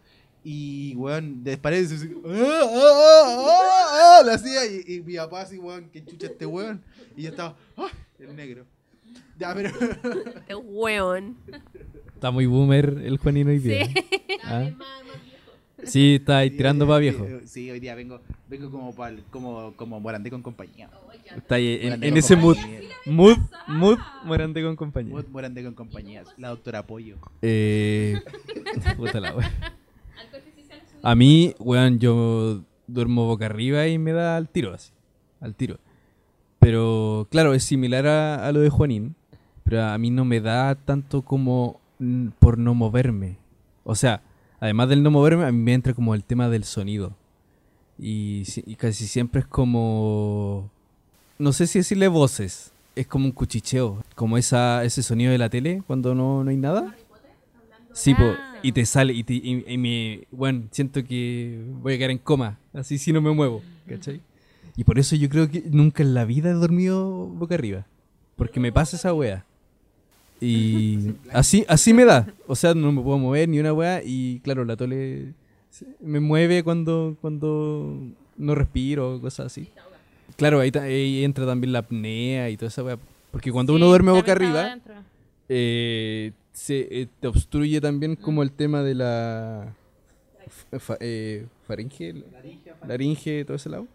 y, 0.49 0.95
weón, 0.95 1.43
disparé 1.43 1.81
y 1.81 1.85
así, 1.85 2.09
¡ah, 2.25 2.61
ah, 2.63 3.23
ah, 3.25 4.19
ah! 4.19 4.21
Lo 4.23 4.31
hacía 4.31 4.65
y, 4.65 4.95
y 4.95 5.01
mi 5.01 5.17
papá 5.17 5.41
así, 5.41 5.57
weón, 5.57 5.89
que 5.89 6.05
chucha 6.05 6.27
este 6.27 6.45
weón. 6.45 6.81
Y 7.17 7.23
yo 7.23 7.31
estaba, 7.31 7.57
¡ah! 7.75 7.89
El 8.17 8.33
negro. 8.33 8.65
Ya, 9.37 9.53
pero. 9.53 9.69
Este 10.37 10.55
weón. 10.55 11.37
Está 12.13 12.31
muy 12.31 12.45
boomer 12.45 13.01
el 13.03 13.17
Juanino 13.17 13.51
hoy 13.51 13.59
día. 13.59 13.87
¿Ah? 14.43 14.69
Sí, 15.87 16.15
está 16.15 16.39
ahí 16.39 16.51
tirando 16.51 16.85
para 16.87 16.99
viejo. 16.99 17.25
Sí, 17.45 17.69
hoy 17.71 17.79
día 17.79 17.95
vengo, 17.95 18.21
vengo 18.49 18.69
como 18.71 18.93
pa'l- 18.95 19.23
como, 19.29 19.73
como 19.75 19.99
morandé 19.99 20.29
con 20.29 20.41
compañía. 20.41 20.89
Está 21.35 21.55
ahí 21.55 21.79
en, 21.81 21.89
Morandé 21.89 22.19
ese 22.19 22.35
mood. 22.35 22.55
compañía. 22.55 22.79
Mood, 23.05 23.37
mood, 23.67 23.97
morante 24.25 24.63
con 24.63 24.75
compañía. 24.75 25.13
Mo- 25.13 25.23
Morandé 25.29 25.63
con 25.63 25.73
compañía. 25.73 26.23
La 26.37 26.49
doctora 26.49 26.85
Pollo. 26.85 27.17
Eh, 27.41 28.21
puta 28.97 29.19
la 29.19 29.35
wea. 29.35 29.51
A 31.03 31.15
mí, 31.15 31.53
weón, 31.59 31.99
yo 31.99 32.63
duermo 32.87 33.25
boca 33.27 33.45
arriba 33.45 33.87
y 33.87 33.97
me 33.97 34.11
da 34.13 34.35
al 34.37 34.49
tiro, 34.49 34.73
así. 34.73 34.91
Al 35.39 35.55
tiro. 35.55 35.79
Pero, 36.59 37.27
claro, 37.29 37.53
es 37.53 37.63
similar 37.63 38.07
a, 38.07 38.47
a 38.47 38.51
lo 38.51 38.59
de 38.59 38.69
Juanín. 38.69 39.15
Pero 39.63 39.83
a 39.83 39.97
mí 39.97 40.09
no 40.11 40.25
me 40.25 40.39
da 40.41 40.75
tanto 40.75 41.21
como 41.23 41.79
por 42.39 42.57
no 42.57 42.73
moverme. 42.73 43.37
O 43.83 43.95
sea, 43.95 44.21
además 44.59 44.89
del 44.89 45.03
no 45.03 45.11
moverme, 45.11 45.45
a 45.45 45.51
mí 45.51 45.57
me 45.61 45.73
entra 45.73 45.93
como 45.93 46.13
el 46.15 46.23
tema 46.23 46.49
del 46.49 46.63
sonido. 46.63 47.13
Y, 47.99 48.43
y 48.65 48.75
casi 48.75 49.07
siempre 49.07 49.41
es 49.41 49.47
como... 49.47 50.69
No 51.39 51.51
sé 51.53 51.67
si 51.67 51.79
decirle 51.79 52.07
voces. 52.07 52.71
Es 52.95 53.07
como 53.07 53.25
un 53.25 53.31
cuchicheo. 53.31 54.03
Como 54.15 54.37
esa, 54.37 54.83
ese 54.83 55.03
sonido 55.03 55.31
de 55.31 55.37
la 55.37 55.49
tele 55.49 55.83
cuando 55.87 56.13
no, 56.15 56.43
no 56.43 56.49
hay 56.49 56.57
nada. 56.57 56.95
Sí, 57.93 58.13
po, 58.13 58.23
Ah. 58.23 58.59
y 58.61 58.71
te 58.71 58.85
sale, 58.85 59.13
y, 59.13 59.23
te- 59.23 59.33
y- 59.33 59.63
y 59.67 59.77
me, 59.77 60.27
bueno, 60.31 60.63
siento 60.71 61.03
que 61.03 61.63
voy 61.81 61.93
a 61.93 61.97
quedar 61.97 62.11
en 62.11 62.17
coma, 62.19 62.59
así 62.73 62.97
si 62.99 63.11
no 63.11 63.21
me 63.21 63.31
muevo, 63.31 63.61
¿cachai? 63.87 64.21
Y 64.75 64.83
por 64.83 64.99
eso 64.99 65.15
yo 65.15 65.29
creo 65.29 65.49
que 65.49 65.63
nunca 65.71 66.03
en 66.03 66.13
la 66.13 66.23
vida 66.25 66.49
he 66.49 66.53
dormido 66.53 67.25
boca 67.27 67.55
arriba, 67.55 67.85
porque 68.35 68.59
me 68.59 68.71
pasa 68.71 68.97
esa 68.97 69.13
wea. 69.15 69.45
Y 70.39 71.15
así, 71.33 71.65
así 71.67 71.93
me 71.93 72.05
da, 72.05 72.27
o 72.47 72.55
sea, 72.55 72.73
no 72.75 72.91
me 72.91 73.01
puedo 73.01 73.17
mover 73.17 73.49
ni 73.49 73.59
una 73.59 73.73
wea, 73.73 74.01
y 74.03 74.39
claro, 74.43 74.65
la 74.65 74.75
tole 74.77 75.33
me 75.99 76.19
mueve 76.19 76.63
cuando, 76.63 77.17
cuando 77.21 77.99
no 78.37 78.55
respiro, 78.55 79.19
cosas 79.21 79.47
así. 79.47 79.67
Claro, 80.35 80.59
ahí, 80.59 81.23
entra 81.23 81.45
también 81.45 81.71
la 81.73 81.79
apnea 81.79 82.49
y 82.49 82.57
toda 82.57 82.67
esa 82.69 82.83
wea, 82.83 82.97
porque 83.31 83.51
cuando 83.51 83.73
uno 83.73 83.87
duerme 83.87 84.11
boca 84.11 84.31
arriba 84.33 84.61
eh, 85.49 86.31
se 86.53 87.01
eh, 87.01 87.07
te 87.19 87.27
obstruye 87.27 87.81
también 87.81 88.15
como 88.15 88.43
el 88.43 88.51
tema 88.51 88.83
de 88.83 88.93
la 88.95 89.73
fa- 90.79 90.97
eh, 90.99 91.45
faringe, 91.67 92.13
laringe, 92.87 93.45
todo 93.45 93.55
ese 93.57 93.69
lado. 93.69 93.87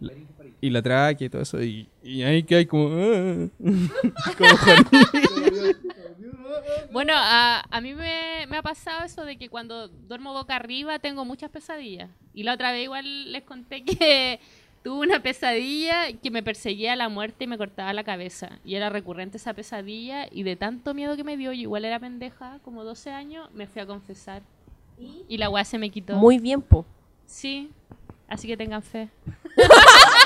La- 0.00 0.12
y 0.60 0.70
la 0.70 0.82
tráquea 0.82 1.26
y 1.26 1.30
todo 1.30 1.42
eso. 1.42 1.62
Y, 1.62 1.88
y 2.02 2.22
ahí 2.22 2.42
que 2.42 2.56
hay 2.56 2.66
como. 2.66 2.88
ah, 2.88 3.48
como 4.38 4.50
Bueno, 6.92 7.12
a, 7.16 7.64
a 7.70 7.80
mí 7.80 7.94
me, 7.94 8.46
me 8.48 8.56
ha 8.56 8.62
pasado 8.62 9.04
eso 9.04 9.24
de 9.24 9.36
que 9.36 9.48
cuando 9.48 9.88
duermo 9.88 10.32
boca 10.32 10.56
arriba 10.56 10.98
tengo 10.98 11.24
muchas 11.24 11.50
pesadillas. 11.50 12.10
Y 12.34 12.42
la 12.42 12.54
otra 12.54 12.72
vez 12.72 12.84
igual 12.84 13.32
les 13.32 13.42
conté 13.42 13.84
que 13.84 14.40
tuve 14.82 15.06
una 15.06 15.20
pesadilla 15.20 16.12
que 16.22 16.30
me 16.30 16.42
perseguía 16.42 16.92
a 16.94 16.96
la 16.96 17.08
muerte 17.08 17.44
y 17.44 17.46
me 17.46 17.58
cortaba 17.58 17.92
la 17.92 18.04
cabeza. 18.04 18.58
Y 18.64 18.74
era 18.74 18.88
recurrente 18.90 19.36
esa 19.36 19.54
pesadilla 19.54 20.26
y 20.30 20.42
de 20.42 20.56
tanto 20.56 20.94
miedo 20.94 21.16
que 21.16 21.24
me 21.24 21.36
dio, 21.36 21.52
yo 21.52 21.62
igual 21.62 21.84
era 21.84 21.98
pendeja, 21.98 22.58
como 22.64 22.84
12 22.84 23.10
años, 23.10 23.48
me 23.52 23.66
fui 23.66 23.82
a 23.82 23.86
confesar. 23.86 24.42
Y 25.28 25.38
la 25.38 25.48
weá 25.48 25.64
se 25.64 25.78
me 25.78 25.90
quitó. 25.90 26.14
Muy 26.16 26.38
bien, 26.38 26.60
po. 26.60 26.84
Sí, 27.24 27.70
así 28.28 28.46
que 28.46 28.56
tengan 28.56 28.82
fe. 28.82 29.08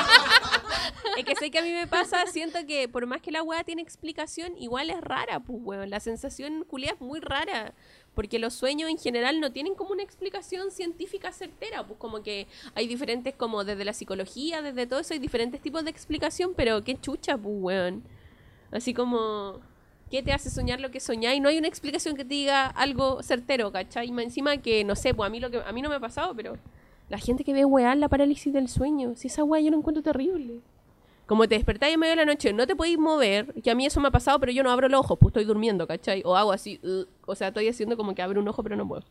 Es 1.16 1.24
que 1.24 1.36
sé 1.36 1.50
que 1.50 1.58
a 1.58 1.62
mí 1.62 1.70
me 1.70 1.86
pasa, 1.86 2.26
siento 2.26 2.58
que 2.66 2.88
por 2.88 3.06
más 3.06 3.20
que 3.20 3.30
la 3.30 3.42
weá 3.42 3.64
tiene 3.64 3.82
explicación, 3.82 4.56
igual 4.58 4.90
es 4.90 5.00
rara, 5.00 5.40
pues 5.40 5.58
weón. 5.62 5.90
La 5.90 6.00
sensación 6.00 6.64
culia 6.64 6.92
es 6.92 7.00
muy 7.00 7.20
rara. 7.20 7.74
Porque 8.14 8.38
los 8.38 8.54
sueños 8.54 8.88
en 8.90 8.98
general 8.98 9.40
no 9.40 9.50
tienen 9.50 9.74
como 9.74 9.90
una 9.90 10.02
explicación 10.02 10.70
científica 10.70 11.32
certera. 11.32 11.86
Pues 11.86 11.98
como 11.98 12.22
que 12.22 12.46
hay 12.74 12.86
diferentes, 12.86 13.34
como 13.34 13.64
desde 13.64 13.84
la 13.84 13.92
psicología, 13.92 14.62
desde 14.62 14.86
todo 14.86 15.00
eso, 15.00 15.14
hay 15.14 15.20
diferentes 15.20 15.60
tipos 15.60 15.84
de 15.84 15.90
explicación, 15.90 16.52
pero 16.56 16.82
qué 16.82 17.00
chucha, 17.00 17.36
pues 17.36 17.54
weón. 17.58 18.04
Así 18.70 18.94
como, 18.94 19.60
¿qué 20.10 20.22
te 20.22 20.32
hace 20.32 20.50
soñar 20.50 20.80
lo 20.80 20.90
que 20.90 21.00
soñáis? 21.00 21.40
No 21.40 21.48
hay 21.48 21.58
una 21.58 21.68
explicación 21.68 22.16
que 22.16 22.24
te 22.24 22.34
diga 22.34 22.66
algo 22.66 23.22
certero, 23.22 23.72
¿cachai? 23.72 24.08
Y 24.08 24.12
más 24.12 24.24
encima 24.24 24.56
que, 24.58 24.84
no 24.84 24.96
sé, 24.96 25.14
pues 25.14 25.26
a 25.26 25.30
mí, 25.30 25.40
lo 25.40 25.50
que, 25.50 25.58
a 25.58 25.72
mí 25.72 25.82
no 25.82 25.88
me 25.88 25.96
ha 25.96 26.00
pasado, 26.00 26.34
pero 26.34 26.56
la 27.08 27.18
gente 27.18 27.44
que 27.44 27.52
ve 27.52 27.64
weá 27.64 27.94
la 27.94 28.08
parálisis 28.08 28.52
del 28.52 28.68
sueño, 28.68 29.14
si 29.16 29.28
esa 29.28 29.44
weá 29.44 29.60
yo 29.60 29.70
lo 29.70 29.76
encuentro 29.76 30.02
terrible. 30.02 30.60
Como 31.26 31.48
te 31.48 31.54
despertáis 31.54 31.94
en 31.94 32.00
medio 32.00 32.12
de 32.12 32.16
la 32.16 32.24
noche, 32.26 32.52
no 32.52 32.66
te 32.66 32.76
podéis 32.76 32.98
mover, 32.98 33.54
que 33.62 33.70
a 33.70 33.74
mí 33.74 33.86
eso 33.86 34.00
me 34.00 34.08
ha 34.08 34.10
pasado, 34.10 34.38
pero 34.40 34.52
yo 34.52 34.62
no 34.62 34.70
abro 34.70 34.88
los 34.88 35.00
ojos, 35.00 35.18
pues 35.18 35.30
estoy 35.30 35.44
durmiendo, 35.44 35.86
¿cachai? 35.86 36.22
O 36.24 36.36
hago 36.36 36.52
así, 36.52 36.80
uh, 36.82 37.04
o 37.26 37.34
sea, 37.34 37.48
estoy 37.48 37.68
haciendo 37.68 37.96
como 37.96 38.14
que 38.14 38.20
abro 38.20 38.40
un 38.40 38.48
ojo, 38.48 38.62
pero 38.62 38.76
no 38.76 38.86
puedo. 38.86 39.04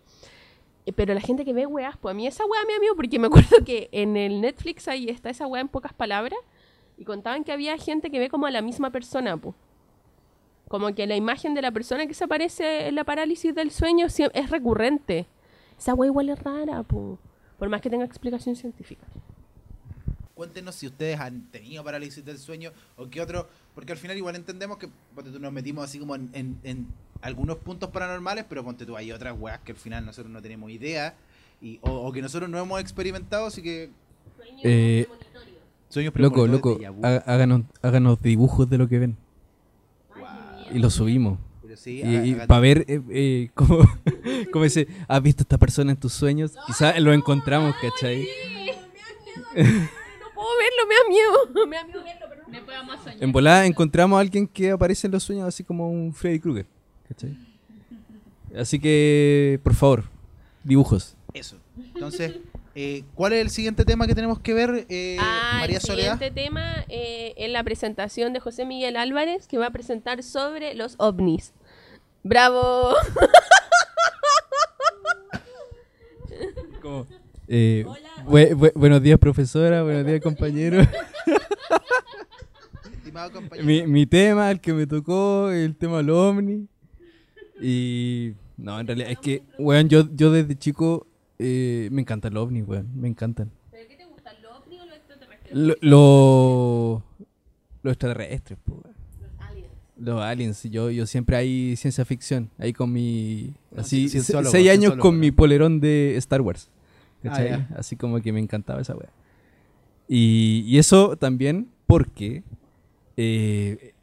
Eh, 0.85 0.93
Pero 0.93 1.13
la 1.13 1.21
gente 1.21 1.45
que 1.45 1.53
ve 1.53 1.65
weás, 1.65 1.97
pues 1.97 2.13
a 2.13 2.15
mí 2.15 2.27
esa 2.27 2.45
weá 2.45 2.61
me 2.67 2.73
da 2.73 2.79
miedo, 2.79 2.95
porque 2.95 3.17
me 3.17 3.27
acuerdo 3.33 3.63
que 3.65 3.89
en 3.91 4.15
el 4.17 4.41
Netflix 4.41 4.87
ahí 4.87 5.09
está 5.09 5.29
esa 5.29 5.47
weá 5.47 5.61
en 5.61 5.69
pocas 5.69 5.93
palabras, 5.93 6.39
y 6.97 7.05
contaban 7.05 7.43
que 7.43 7.51
había 7.51 7.77
gente 7.77 8.11
que 8.11 8.19
ve 8.19 8.29
como 8.29 8.45
a 8.45 8.51
la 8.51 8.61
misma 8.61 8.91
persona, 8.91 9.37
pues. 9.37 9.55
Como 10.67 10.93
que 10.93 11.07
la 11.07 11.15
imagen 11.15 11.53
de 11.53 11.61
la 11.61 11.71
persona 11.71 12.05
que 12.05 12.13
se 12.13 12.23
aparece 12.23 12.87
en 12.87 12.95
la 12.95 13.03
parálisis 13.03 13.53
del 13.53 13.71
sueño 13.71 14.05
es 14.05 14.49
recurrente. 14.49 15.27
Esa 15.77 15.93
weá 15.93 16.07
igual 16.07 16.29
es 16.29 16.39
rara, 16.39 16.83
pues. 16.83 17.17
Por 17.57 17.69
más 17.69 17.81
que 17.81 17.89
tenga 17.89 18.05
explicación 18.05 18.55
científica. 18.55 19.05
Cuéntenos 20.35 20.73
si 20.75 20.87
ustedes 20.87 21.19
han 21.19 21.43
tenido 21.51 21.83
parálisis 21.83 22.25
del 22.25 22.39
sueño 22.39 22.71
o 22.97 23.07
qué 23.09 23.21
otro, 23.21 23.47
porque 23.75 23.91
al 23.91 23.97
final 23.99 24.17
igual 24.17 24.35
entendemos 24.35 24.77
que 24.77 24.89
ponte 25.13 25.29
tú, 25.29 25.39
nos 25.39 25.53
metimos 25.53 25.85
así 25.85 25.99
como 25.99 26.15
en, 26.15 26.29
en- 26.33 26.57
en 26.63 26.87
algunos 27.21 27.57
puntos 27.57 27.89
paranormales, 27.91 28.45
pero 28.49 28.63
ponte 28.63 28.85
tú, 28.85 28.97
hay 28.97 29.11
otras 29.11 29.35
weas 29.39 29.59
que 29.59 29.73
al 29.73 29.77
final 29.77 30.05
nosotros 30.05 30.31
no 30.31 30.41
tenemos 30.41 30.71
idea 30.71 31.15
y, 31.61 31.77
o, 31.83 31.91
o 31.91 32.11
que 32.11 32.21
nosotros 32.21 32.49
no 32.49 32.57
hemos 32.59 32.81
experimentado, 32.81 33.45
así 33.45 33.61
que 33.61 33.91
Eh, 34.63 35.05
sueños 35.89 36.13
Loco, 36.15 36.47
loco, 36.47 36.79
háganos, 37.25 37.61
háganos 37.81 38.21
dibujos 38.21 38.67
de 38.69 38.77
lo 38.79 38.87
que 38.89 38.99
ven. 38.99 39.17
Y 40.73 40.79
lo 40.79 40.89
subimos. 40.89 41.37
Sí, 41.75 42.01
Y, 42.03 42.35
para 42.47 42.59
ver 42.59 42.85
eh, 42.87 43.01
eh, 43.11 43.49
cómo, 43.55 43.79
cómo 44.51 44.65
ese, 44.65 44.87
¿has 45.07 45.21
visto 45.21 45.41
a 45.41 45.43
esta 45.43 45.57
persona 45.57 45.91
en 45.91 45.97
tus 45.97 46.13
sueños? 46.13 46.53
Quizás 46.67 46.99
lo 46.99 47.13
encontramos, 47.13 47.75
¿cachai? 47.81 48.27
Puedo 50.43 50.57
verlo, 50.57 50.87
me 50.87 50.95
da 50.95 51.09
miedo. 51.09 51.65
Me 51.67 51.75
da 51.77 51.83
miedo 51.85 52.03
verlo, 52.03 52.25
pero 52.29 52.43
no. 52.47 52.65
Vamos 52.67 52.99
a 52.99 53.03
soñar. 53.03 53.23
En 53.23 53.31
volada 53.31 53.65
encontramos 53.65 54.17
a 54.17 54.19
alguien 54.19 54.45
que 54.47 54.71
aparece 54.71 55.07
en 55.07 55.13
los 55.13 55.23
sueños 55.23 55.47
así 55.47 55.63
como 55.63 55.89
un 55.89 56.13
Freddy 56.13 56.39
Krueger, 56.39 56.65
¿cachai? 57.07 57.37
Así 58.57 58.79
que, 58.79 59.59
por 59.63 59.73
favor, 59.73 60.03
dibujos. 60.63 61.15
Eso. 61.33 61.57
Entonces, 61.95 62.35
eh, 62.75 63.03
¿cuál 63.15 63.33
es 63.33 63.41
el 63.41 63.49
siguiente 63.49 63.83
tema 63.85 64.05
que 64.05 64.13
tenemos 64.13 64.39
que 64.39 64.53
ver, 64.53 64.85
eh, 64.89 65.17
Ah, 65.19 65.57
María 65.59 65.77
el 65.77 65.81
Soledad? 65.81 66.13
siguiente 66.19 66.41
tema 66.41 66.85
eh, 66.89 67.33
es 67.37 67.49
la 67.49 67.63
presentación 67.63 68.31
de 68.33 68.39
José 68.39 68.65
Miguel 68.65 68.95
Álvarez, 68.97 69.47
que 69.47 69.57
va 69.57 69.67
a 69.67 69.71
presentar 69.71 70.21
sobre 70.21 70.75
los 70.75 70.95
ovnis. 70.99 71.53
¡Bravo! 72.21 72.93
Como, 76.81 77.07
eh, 77.55 77.85
bue- 78.25 78.55
bue- 78.55 78.71
buenos 78.73 79.01
días, 79.03 79.19
profesora. 79.19 79.83
Buenos 79.83 80.05
días, 80.07 80.21
compañero. 80.21 80.81
Estimado 82.97 83.31
compañero. 83.31 83.65
mi, 83.67 83.85
mi 83.85 84.05
tema, 84.05 84.49
el 84.51 84.59
que 84.59 84.73
me 84.73 84.87
tocó, 84.87 85.49
el 85.51 85.75
tema 85.75 85.97
del 85.97 86.09
ovni. 86.09 86.67
Y. 87.61 88.33
No, 88.57 88.79
en 88.79 88.87
realidad 88.87 89.11
es 89.11 89.19
que, 89.19 89.43
weón, 89.57 89.89
yo, 89.89 90.07
yo 90.15 90.31
desde 90.31 90.55
chico 90.55 91.05
eh, 91.39 91.89
me 91.91 92.01
encantan 92.01 92.33
los 92.33 92.43
ovnis, 92.45 92.63
weón. 92.67 92.87
Me 92.95 93.07
encantan. 93.07 93.51
¿Pero 93.71 93.87
qué 93.87 93.95
te 93.97 94.05
gusta, 94.05 94.31
los 94.41 94.51
ovnis 94.57 94.79
o 94.81 94.85
los 94.85 94.95
extraterrestres? 94.95 95.53
Lo- 95.53 95.75
lo- 95.81 97.03
los 97.83 97.97
weón. 98.67 98.95
Aliens. 99.39 99.71
Los 99.97 100.21
aliens, 100.21 100.63
yo, 100.63 100.89
yo 100.91 101.05
siempre 101.05 101.35
hay 101.35 101.75
ciencia 101.75 102.03
ficción, 102.05 102.49
ahí 102.57 102.73
con 102.73 102.91
mi... 102.91 103.53
Así, 103.75 104.07
seis 104.09 104.69
años 104.69 104.95
con 104.97 105.19
mi 105.19 105.31
polerón 105.31 105.79
de 105.79 106.15
Star 106.17 106.41
Wars. 106.41 106.69
¿Cachai? 107.23 107.51
Ah. 107.53 107.67
Así 107.77 107.95
como 107.95 108.21
que 108.21 108.31
me 108.31 108.39
encantaba 108.39 108.81
esa 108.81 108.95
wea. 108.95 109.09
Y, 110.07 110.63
y 110.67 110.77
eso 110.77 111.17
también 111.17 111.69
porque 111.87 112.43
eh, 113.17 113.93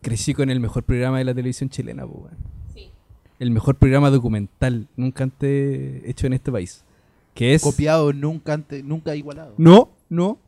crecí 0.00 0.34
con 0.34 0.50
el 0.50 0.60
mejor 0.60 0.84
programa 0.84 1.18
de 1.18 1.24
la 1.24 1.34
televisión 1.34 1.70
chilena, 1.70 2.04
weón. 2.04 2.36
Sí. 2.74 2.90
El 3.38 3.50
mejor 3.50 3.76
programa 3.76 4.10
documental 4.10 4.88
nunca 4.96 5.24
antes 5.24 6.02
hecho 6.04 6.26
en 6.26 6.34
este 6.34 6.52
país. 6.52 6.84
Que 7.34 7.54
es... 7.54 7.62
Copiado, 7.62 8.12
nunca, 8.12 8.54
antes, 8.54 8.84
nunca 8.84 9.14
igualado. 9.14 9.54
No, 9.58 9.90
no. 10.08 10.38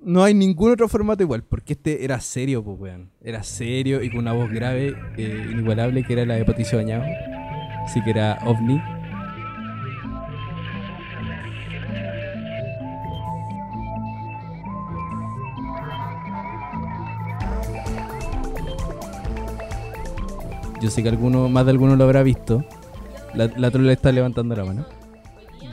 No 0.00 0.22
hay 0.22 0.32
ningún 0.32 0.70
otro 0.70 0.88
formato 0.88 1.24
igual, 1.24 1.42
porque 1.42 1.72
este 1.72 2.04
era 2.04 2.20
serio, 2.20 2.62
pues, 2.62 2.78
weón. 2.78 3.10
Era 3.22 3.42
serio 3.42 4.02
y 4.02 4.10
con 4.10 4.20
una 4.20 4.32
voz 4.32 4.48
grave, 4.50 4.94
eh, 5.16 5.48
inigualable, 5.50 6.04
que 6.04 6.12
era 6.12 6.24
la 6.24 6.34
de 6.34 6.44
Patricio 6.44 6.78
Bañado. 6.78 7.04
Así 7.84 8.02
que 8.02 8.10
era 8.10 8.38
ovni. 8.46 8.80
Yo 20.80 20.90
sé 20.90 21.02
que 21.02 21.08
alguno, 21.08 21.48
más 21.48 21.64
de 21.64 21.72
alguno 21.72 21.96
lo 21.96 22.04
habrá 22.04 22.22
visto. 22.22 22.64
La, 23.34 23.50
la 23.56 23.70
trola 23.70 23.92
está 23.92 24.12
levantando 24.12 24.54
la 24.54 24.64
mano. 24.64 24.86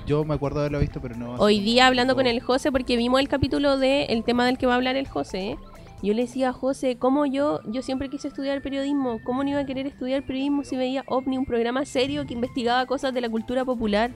Yo 0.05 0.23
me 0.23 0.35
acuerdo 0.35 0.59
de 0.59 0.63
haberlo 0.63 0.79
visto, 0.79 1.01
pero 1.01 1.15
no. 1.15 1.35
Hoy 1.35 1.59
día 1.59 1.87
hablando 1.87 2.15
con 2.15 2.27
el 2.27 2.39
José, 2.41 2.71
porque 2.71 2.97
vimos 2.97 3.19
el 3.19 3.27
capítulo 3.27 3.77
de 3.77 4.05
el 4.05 4.23
tema 4.23 4.45
del 4.45 4.57
que 4.57 4.67
va 4.67 4.73
a 4.73 4.75
hablar 4.75 4.95
el 4.95 5.07
José, 5.07 5.51
¿eh? 5.51 5.57
yo 6.01 6.13
le 6.13 6.23
decía 6.23 6.49
a 6.49 6.53
José, 6.53 6.97
¿cómo 6.97 7.25
yo, 7.25 7.61
yo 7.65 7.81
siempre 7.81 8.09
quise 8.09 8.27
estudiar 8.27 8.61
periodismo? 8.61 9.19
¿Cómo 9.23 9.43
no 9.43 9.49
iba 9.49 9.59
a 9.59 9.65
querer 9.65 9.87
estudiar 9.87 10.23
periodismo 10.23 10.63
si 10.63 10.75
veía 10.75 11.03
OVNI, 11.07 11.39
un 11.39 11.45
programa 11.45 11.85
serio 11.85 12.25
que 12.27 12.33
investigaba 12.33 12.85
cosas 12.85 13.13
de 13.13 13.21
la 13.21 13.29
cultura 13.29 13.65
popular? 13.65 14.11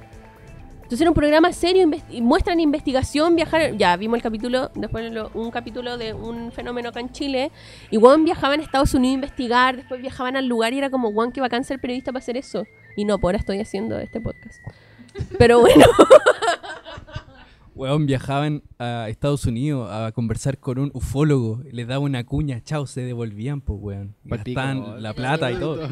Entonces 0.90 1.02
era 1.02 1.12
un 1.12 1.16
programa 1.16 1.54
serio, 1.54 1.86
inves- 1.86 2.04
y 2.10 2.20
muestran 2.20 2.60
investigación, 2.60 3.36
viajar, 3.36 3.78
ya 3.78 3.96
vimos 3.96 4.18
el 4.18 4.24
capítulo, 4.24 4.72
después 4.74 5.12
lo- 5.14 5.30
un 5.36 5.52
capítulo 5.52 6.00
de 6.00 6.14
un 6.16 6.52
fenómeno 6.52 6.90
acá 6.90 7.00
en 7.00 7.12
Chile, 7.12 7.52
y 7.92 7.98
Juan 7.98 8.26
viajaban 8.26 8.60
a 8.60 8.64
Estados 8.64 8.96
Unidos 8.96 9.12
a 9.12 9.16
investigar, 9.16 9.76
después 9.76 10.02
viajaban 10.02 10.36
al 10.36 10.48
lugar 10.48 10.74
y 10.74 10.80
era 10.80 10.90
como, 10.90 11.12
Juan, 11.14 11.32
que 11.32 11.42
bacán 11.42 11.64
ser 11.64 11.80
periodista 11.80 12.12
para 12.12 12.24
hacer 12.24 12.38
eso. 12.38 12.64
Y 12.98 13.06
no, 13.06 13.20
por 13.20 13.30
ahora 13.30 13.38
estoy 13.38 13.60
haciendo 13.60 14.00
este 14.00 14.20
podcast. 14.20 14.58
Pero 15.38 15.60
bueno. 15.60 15.86
Weón, 17.76 18.08
viajaban 18.08 18.64
a 18.78 19.08
Estados 19.10 19.46
Unidos 19.46 19.90
a 19.92 20.12
conversar 20.12 20.58
con 20.58 20.80
un 20.80 20.92
ufólogo, 20.94 21.62
les 21.72 21.88
daba 21.88 22.00
una 22.04 22.26
cuña, 22.26 22.62
chao, 22.62 22.86
se 22.88 23.02
devolvían, 23.02 23.62
pues, 23.62 23.80
weón. 23.80 24.16
Gastaban 24.26 25.02
la 25.02 25.14
plata 25.14 25.50
y 25.52 25.56
todo. 25.60 25.88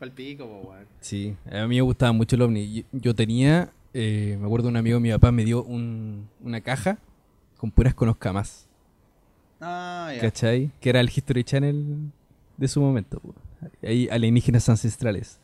Palpico, 0.00 0.46
po, 0.48 0.70
weón. 0.70 0.86
Sí, 1.00 1.36
a 1.50 1.66
mí 1.66 1.76
me 1.76 1.82
gustaba 1.82 2.10
mucho 2.12 2.34
el 2.34 2.42
ovni. 2.42 2.72
Yo- 2.72 2.82
Yo 2.92 3.14
tenía, 3.14 3.70
eh, 3.94 4.36
me 4.40 4.46
acuerdo 4.46 4.68
un 4.68 4.76
amigo 4.76 4.96
de 4.96 5.00
mi 5.02 5.10
papá 5.12 5.30
me 5.30 5.44
dio 5.44 5.62
un- 5.62 6.26
una 6.42 6.60
caja 6.62 6.98
con 7.58 7.70
puras 7.70 7.94
conozca 7.94 8.32
más, 8.32 8.66
Ah, 9.60 10.10
ya. 10.14 10.22
¿cachai? 10.22 10.70
Que 10.80 10.88
era 10.90 11.00
el 11.00 11.10
History 11.14 11.44
Channel 11.44 12.10
de 12.56 12.68
su 12.68 12.80
momento. 12.80 13.20
Ahí 13.82 14.08
alienígenas 14.10 14.66
ancestrales, 14.70 15.38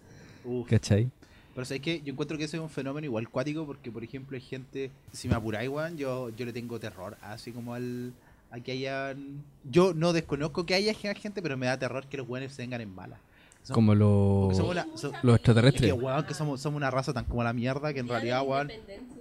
Uf. 0.44 0.66
¿cachai? 0.68 1.10
Pero 1.54 1.64
sabes 1.66 1.82
que 1.82 2.00
yo 2.02 2.12
encuentro 2.12 2.36
que 2.38 2.44
ese 2.44 2.56
es 2.56 2.62
un 2.62 2.70
fenómeno 2.70 3.04
igual 3.04 3.28
cuático 3.28 3.66
porque, 3.66 3.90
por 3.92 4.02
ejemplo, 4.04 4.34
hay 4.36 4.42
gente, 4.42 4.90
si 5.12 5.28
me 5.28 5.34
apuráis, 5.34 5.68
weón, 5.68 5.96
yo, 5.98 6.30
yo 6.30 6.46
le 6.46 6.52
tengo 6.54 6.80
terror, 6.80 7.16
así 7.20 7.52
como 7.52 7.74
al 7.74 8.12
a 8.50 8.60
que 8.60 8.72
hayan... 8.72 9.42
Yo 9.70 9.92
no 9.92 10.12
desconozco 10.12 10.64
que 10.64 10.74
haya 10.74 10.94
gente, 10.94 11.42
pero 11.42 11.56
me 11.58 11.66
da 11.66 11.78
terror 11.78 12.06
que 12.06 12.16
los 12.16 12.28
weones 12.28 12.52
se 12.54 12.62
vengan 12.62 12.80
en 12.80 12.94
bala. 12.96 13.18
Son- 13.66 13.74
Como 13.74 13.94
los, 13.94 14.56
los 14.56 15.04
es 15.04 15.10
que, 15.20 15.30
extraterrestres. 15.34 15.92
weón, 15.92 16.24
que 16.24 16.34
somos, 16.34 16.60
somos 16.60 16.76
una 16.76 16.88
raza 16.90 17.12
tan 17.12 17.24
como 17.24 17.42
la 17.42 17.52
mierda 17.52 17.92
que 17.92 17.98
en 18.00 18.06
realidad, 18.08 18.42
weón, 18.46 18.70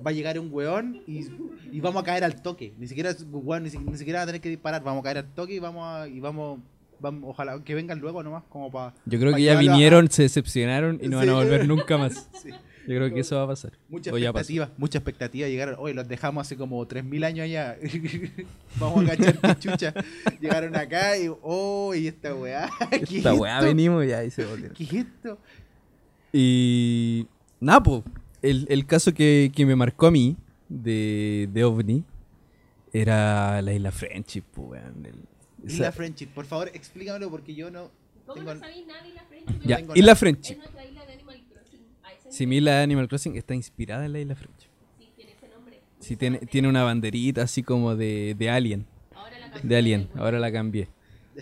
va 0.06 0.12
a 0.12 0.14
llegar 0.14 0.38
un 0.40 0.50
weón 0.52 1.02
y, 1.08 1.26
y 1.72 1.80
vamos 1.80 2.04
a 2.04 2.06
caer 2.06 2.24
al 2.24 2.42
toque. 2.44 2.74
Ni 2.78 2.88
siquiera, 2.88 3.16
weón, 3.32 3.64
ni, 3.64 3.70
si- 3.72 3.80
ni 3.80 3.98
siquiera 3.98 4.20
va 4.20 4.24
a 4.24 4.26
tener 4.28 4.42
que 4.42 4.50
disparar, 4.50 4.84
vamos 4.84 5.02
a 5.02 5.04
caer 5.04 5.18
al 5.18 5.34
toque 5.34 5.56
y 5.56 5.60
vamos 5.60 5.84
a, 5.88 6.08
y 6.08 6.20
vamos, 6.20 6.60
vamos, 7.00 7.24
ojalá 7.32 7.60
que 7.64 7.74
vengan 7.74 8.00
luego 8.00 8.22
nomás 8.22 8.44
como 8.50 8.72
para... 8.72 8.94
Yo 9.06 9.20
creo 9.20 9.32
pa' 9.32 9.38
que 9.38 9.44
ya 9.44 9.58
a- 9.58 9.60
vinieron, 9.60 10.12
se 10.12 10.22
decepcionaron 10.24 11.00
y 11.02 11.08
no 11.08 11.18
van 11.18 11.30
a 11.30 11.34
volver 11.34 11.68
nunca 11.68 11.98
más. 11.98 12.30
Sí. 12.42 12.50
Yo 12.88 12.96
creo 12.98 13.14
que 13.14 13.20
eso 13.22 13.36
va 13.38 13.44
a 13.44 13.48
pasar. 13.48 13.74
Mucha 13.90 14.12
O 14.12 14.18
expectativa, 14.18 14.72
mucha 14.78 14.98
expectativa. 15.00 15.48
Llegaron, 15.48 15.76
hoy 15.80 15.94
los 15.94 16.08
dejamos 16.08 16.42
hace 16.46 16.56
como 16.58 16.86
3.000 16.88 17.26
años 17.26 17.44
allá. 17.46 17.78
Vamos 18.80 19.04
a 19.10 19.16
cachar 19.16 19.40
que 19.40 19.60
chucha. 19.60 19.94
Llegaron 20.40 20.76
acá 20.76 21.18
y, 21.18 21.30
oh, 21.42 21.94
y 21.96 22.08
esta 22.08 22.34
weá. 22.36 22.70
¿Qué 22.90 23.18
Esta 23.18 23.34
es 23.34 23.40
weá 23.40 23.56
esto? 23.58 23.68
venimos 23.68 24.06
ya 24.08 24.24
y 24.24 24.32
se 24.32 24.46
volvieron. 24.46 24.76
¿Qué 24.76 24.84
es 24.84 24.94
esto? 24.94 25.40
Y 26.34 27.28
nada, 27.60 27.82
po, 27.82 28.04
el, 28.42 28.66
el 28.70 28.86
caso 28.86 29.14
que, 29.14 29.52
que 29.56 29.66
me 29.66 29.76
marcó 29.76 30.08
a 30.08 30.12
mí 30.12 30.36
de, 30.68 31.48
de 31.54 31.64
OVNI 31.64 32.04
Era 32.94 33.62
la 33.62 33.74
isla 33.74 33.92
Friendship, 33.92 34.44
pues, 34.54 34.82
weón. 34.84 35.08
Isla 35.66 35.92
Friendship, 35.92 36.28
por 36.28 36.46
favor, 36.46 36.70
explícamelo 36.74 37.30
porque 37.30 37.56
yo 37.56 37.72
no 37.72 37.90
¿Cómo 38.26 38.36
tengo... 38.40 38.54
no 38.54 38.60
sabéis 38.60 38.86
nada 38.88 39.04
de 39.04 39.14
la 39.14 39.24
Friendship? 39.24 39.68
ya, 39.68 39.80
Isla. 39.96 40.16
Friendship. 40.16 40.52
Es 40.54 40.58
nuestra 40.58 40.86
isla 40.86 41.06
de 41.06 41.14
Animal 41.14 41.44
Crossing. 41.54 41.82
A 42.36 42.38
ese 42.38 42.44
Si 42.44 42.48
mi 42.48 42.58
isla 42.58 42.72
de 42.78 42.84
Animal 42.84 43.08
Crossing 43.08 43.36
está 43.38 43.56
inspirada 43.56 44.06
en 44.06 44.14
la 44.14 44.20
isla 44.20 44.36
Friendship. 44.36 44.68
sí 45.00 45.10
tiene 45.16 45.32
ese 45.32 45.48
nombre. 45.50 45.80
Sí, 46.00 46.16
tiene, 46.18 46.38
tiene 46.40 46.68
una 46.68 46.84
banderita 46.84 47.44
así 47.44 47.64
como 47.64 47.96
de, 47.96 48.36
de 48.38 48.50
Alien. 48.50 48.86
Ahora 49.16 49.40
la 49.40 49.60
De 49.62 49.76
Alien, 49.78 50.10
ahora 50.16 50.40
la 50.40 50.52
cambié. 50.52 50.88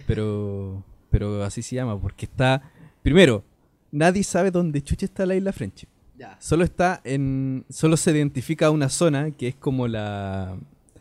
Pero, 0.07 0.83
pero 1.09 1.43
así 1.43 1.61
se 1.61 1.75
llama, 1.75 1.99
porque 1.99 2.25
está... 2.25 2.61
Primero, 3.01 3.43
nadie 3.91 4.23
sabe 4.23 4.49
dónde 4.51 4.81
chucha 4.81 5.05
está 5.05 5.25
la 5.25 5.35
isla 5.35 5.51
Friendship. 5.53 5.87
Ya. 6.17 6.37
Solo 6.39 6.63
está 6.63 7.01
en. 7.03 7.65
Solo 7.69 7.97
se 7.97 8.11
identifica 8.11 8.69
una 8.69 8.87
zona 8.87 9.31
que 9.31 9.47
es 9.49 9.55
como 9.55 9.87
la. 9.87 10.55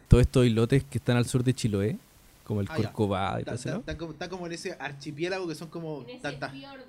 Todos 0.09 0.23
estos 0.23 0.47
islotes 0.47 0.85
que 0.85 0.97
están 0.99 1.17
al 1.19 1.27
sur 1.27 1.45
de 1.45 1.53
Chiloé, 1.55 1.99
como 2.45 2.61
el 2.63 2.67
Ah. 2.71 2.77
Corcovado 2.77 3.39
y 3.39 3.41
Está, 3.41 3.53
todo 3.53 3.55
eso. 3.55 3.69
está- 3.69 3.75
¿no? 3.75 3.81
está 3.81 3.99
como, 3.99 4.13
está 4.13 4.29
como 4.31 4.47
en 4.47 4.53
ese 4.53 4.73
archipiélago 4.81 5.47
que 5.47 5.55
son 5.55 5.69
como... 5.69 6.03
En 6.03 6.11
ese 6.11 6.21
tantas- 6.23 6.51
fiordo. 6.53 6.85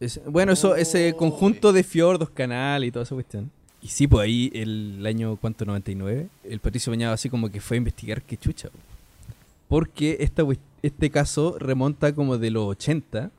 Es- 0.00 0.20
bueno, 0.26 0.52
eso, 0.52 0.74
ese 0.76 1.12
Oh, 1.12 1.16
conjunto 1.16 1.72
de 1.72 1.82
fiordos, 1.82 2.30
canal 2.30 2.84
y 2.84 2.90
toda 2.90 3.04
esa 3.04 3.14
cuestión. 3.14 3.50
Y 3.80 3.88
sí, 3.88 4.06
pues 4.06 4.24
ahí 4.24 4.50
el 4.54 5.04
año, 5.06 5.36
¿cuánto? 5.36 5.64
99, 5.64 6.28
el 6.44 6.60
Patricio 6.60 6.90
Bañado 6.90 7.12
así 7.14 7.28
como 7.28 7.50
que 7.50 7.60
fue 7.60 7.76
a 7.76 7.78
investigar 7.78 8.22
qué 8.22 8.36
chucha. 8.36 8.70
po. 8.70 8.78
Porque 9.68 10.16
esta, 10.20 10.42
este 10.82 11.10
caso 11.10 11.56
remonta 11.58 12.14
como 12.14 12.38
de 12.38 12.50
los 12.50 12.64
80, 12.66 13.30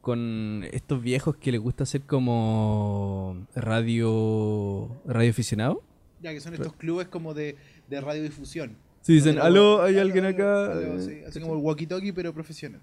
con 0.00 0.64
estos 0.72 1.02
viejos 1.02 1.36
que 1.36 1.50
les 1.52 1.60
gusta 1.60 1.82
hacer 1.84 2.02
como 2.02 3.36
radio, 3.54 4.88
radio 5.06 5.30
aficionado. 5.30 5.82
Ya, 6.22 6.32
que 6.32 6.40
son 6.40 6.54
estos 6.54 6.72
clubes 6.74 7.08
como 7.08 7.34
de, 7.34 7.56
de 7.88 8.00
radiodifusión. 8.00 8.76
Sí, 9.02 9.14
dicen, 9.14 9.38
aló, 9.38 9.82
hay 9.82 9.98
alguien 9.98 10.24
acá. 10.24 10.72
aló, 10.72 11.00
sí, 11.00 11.20
así 11.26 11.40
como 11.40 11.54
el 11.54 11.60
walkie-talkie, 11.60 12.12
pero 12.14 12.32
profesional. 12.32 12.80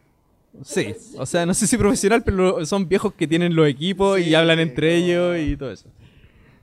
Sí, 0.63 0.93
o 1.17 1.25
sea, 1.25 1.45
no 1.45 1.53
sé 1.53 1.65
si 1.67 1.77
profesional, 1.77 2.23
pero 2.23 2.63
son 2.65 2.87
viejos 2.87 3.13
que 3.13 3.27
tienen 3.27 3.55
los 3.55 3.67
equipos 3.67 4.19
y 4.19 4.35
hablan 4.35 4.59
entre 4.59 4.95
ellos 4.95 5.37
y 5.39 5.57
todo 5.57 5.71
eso. 5.71 5.87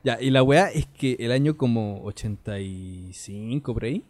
Ya, 0.05 0.18
y 0.20 0.30
la 0.30 0.43
weá 0.43 0.68
es 0.70 0.86
que 0.86 1.16
el 1.18 1.32
año 1.32 1.57
como 1.57 2.01
85 2.05 3.74
por 3.74 3.84
ahí, 3.84 4.03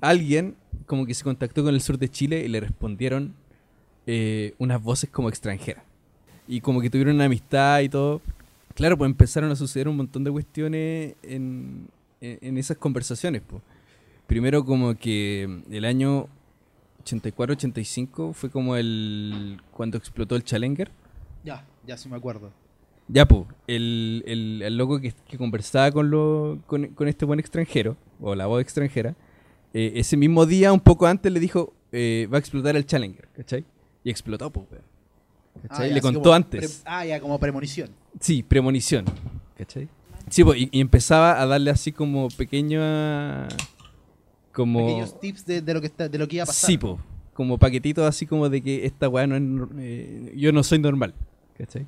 alguien 0.00 0.56
como 0.86 1.06
que 1.06 1.14
se 1.14 1.24
contactó 1.24 1.62
con 1.64 1.74
el 1.74 1.80
sur 1.80 1.98
de 1.98 2.08
Chile 2.08 2.42
y 2.44 2.48
le 2.48 2.60
respondieron 2.60 3.34
eh, 4.06 4.54
unas 4.58 4.82
voces 4.82 5.08
como 5.10 5.28
extranjeras. 5.28 5.84
Y 6.48 6.60
como 6.60 6.80
que 6.80 6.90
tuvieron 6.90 7.14
una 7.16 7.24
amistad 7.24 7.80
y 7.80 7.88
todo. 7.88 8.20
Claro, 8.74 8.96
pues 8.98 9.08
empezaron 9.10 9.50
a 9.50 9.56
suceder 9.56 9.88
un 9.88 9.96
montón 9.96 10.22
de 10.22 10.30
cuestiones 10.30 11.14
en, 11.22 11.88
en- 12.20 12.38
en 12.42 12.58
esas 12.58 12.76
conversaciones. 12.76 13.42
Pues. 13.46 13.62
Primero 14.26 14.64
como 14.64 14.94
que 14.96 15.60
el 15.70 15.84
año 15.84 16.28
84-85 17.06 18.32
fue 18.32 18.50
como 18.50 18.76
el 18.76 19.60
cuando 19.70 19.96
explotó 19.96 20.36
el 20.36 20.44
Challenger. 20.44 20.90
Ya, 21.44 21.64
ya 21.86 21.96
sí 21.96 22.08
me 22.08 22.16
acuerdo. 22.16 22.50
Ya, 23.08 23.26
pues, 23.26 23.44
el, 23.68 24.24
el, 24.26 24.62
el 24.62 24.76
loco 24.76 25.00
que, 25.00 25.14
que 25.28 25.38
conversaba 25.38 25.92
con, 25.92 26.10
lo, 26.10 26.58
con, 26.66 26.88
con 26.88 27.06
este 27.06 27.24
buen 27.24 27.38
extranjero, 27.38 27.96
o 28.20 28.34
la 28.34 28.46
voz 28.46 28.60
extranjera, 28.60 29.14
eh, 29.72 29.92
ese 29.94 30.16
mismo 30.16 30.44
día, 30.44 30.72
un 30.72 30.80
poco 30.80 31.06
antes, 31.06 31.32
le 31.32 31.38
dijo, 31.38 31.72
eh, 31.92 32.28
va 32.32 32.38
a 32.38 32.40
explotar 32.40 32.74
el 32.76 32.84
Challenger, 32.84 33.28
¿cachai? 33.36 33.64
Y 34.02 34.10
explotó, 34.10 34.50
pues. 34.50 34.66
¿Cachai? 35.62 35.86
Ah, 35.86 35.88
ya, 35.88 35.94
le 35.94 36.00
contó 36.00 36.34
antes. 36.34 36.82
ah, 36.84 37.06
ya, 37.06 37.20
como 37.20 37.38
premonición. 37.38 37.90
Sí, 38.20 38.42
premonición, 38.42 39.04
¿cachai? 39.56 39.88
Sí, 40.28 40.42
pues, 40.42 40.58
y, 40.58 40.68
y 40.72 40.80
empezaba 40.80 41.40
a 41.40 41.46
darle 41.46 41.70
así 41.70 41.92
como 41.92 42.28
pequeño... 42.28 42.80
Como... 44.56 44.86
Pequeños 44.86 45.20
tips 45.20 45.44
de, 45.44 45.60
de 45.60 45.74
lo 45.74 45.80
que 45.82 45.86
está, 45.86 46.08
de 46.08 46.16
lo 46.18 46.26
que 46.26 46.36
iba 46.36 46.44
a 46.44 46.46
pasar. 46.46 46.66
Sí, 46.70 46.78
po. 46.78 46.98
Como 47.34 47.58
paquetitos 47.58 48.08
así 48.08 48.24
como 48.24 48.48
de 48.48 48.62
que 48.62 48.86
esta 48.86 49.06
weá 49.06 49.26
no 49.26 49.36
es. 49.36 49.42
eh, 49.78 50.32
yo 50.34 50.50
no 50.50 50.62
soy 50.62 50.78
normal. 50.78 51.12
¿Cachai? 51.58 51.84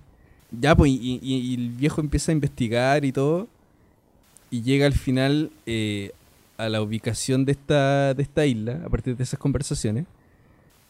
Ya, 0.50 0.76
pues, 0.76 0.90
y, 0.92 1.18
y- 1.22 1.36
y 1.38 1.54
el 1.54 1.70
viejo 1.70 2.02
empieza 2.02 2.30
a 2.30 2.34
investigar 2.34 3.06
y 3.06 3.12
todo. 3.12 3.48
Y 4.50 4.60
llega 4.60 4.84
al 4.84 4.92
final 4.92 5.50
eh, 5.64 6.12
a 6.58 6.68
la 6.68 6.82
ubicación 6.82 7.46
de 7.46 7.52
esta, 7.52 8.12
de 8.12 8.22
esta 8.22 8.44
isla, 8.44 8.82
a 8.84 8.90
partir 8.90 9.16
de 9.16 9.22
esas 9.24 9.38
conversaciones. 9.40 10.04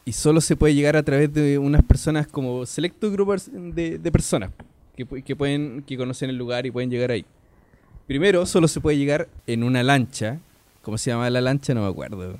Y 0.04 0.12
solo 0.14 0.40
se 0.40 0.56
puede 0.56 0.74
llegar 0.74 0.96
a 0.96 1.04
través 1.04 1.32
de 1.32 1.58
unas 1.58 1.84
personas 1.84 2.26
como 2.26 2.66
selecto 2.66 3.10
grupo 3.12 3.36
de, 3.52 3.98
de 3.98 4.10
personas 4.12 4.50
que, 4.96 5.04
que 5.22 5.36
pueden 5.36 5.84
que 5.86 5.96
conocen 5.96 6.30
el 6.30 6.36
lugar 6.36 6.66
y 6.66 6.72
pueden 6.72 6.90
llegar 6.90 7.12
ahí. 7.12 7.24
Primero, 8.08 8.46
solo 8.46 8.66
se 8.66 8.80
puede 8.80 8.96
llegar 8.96 9.28
en 9.46 9.62
una 9.62 9.82
lancha. 9.84 10.40
¿Cómo 10.88 10.96
se 10.96 11.10
llama 11.10 11.28
la 11.28 11.42
lancha? 11.42 11.74
No 11.74 11.82
me 11.82 11.88
acuerdo. 11.88 12.38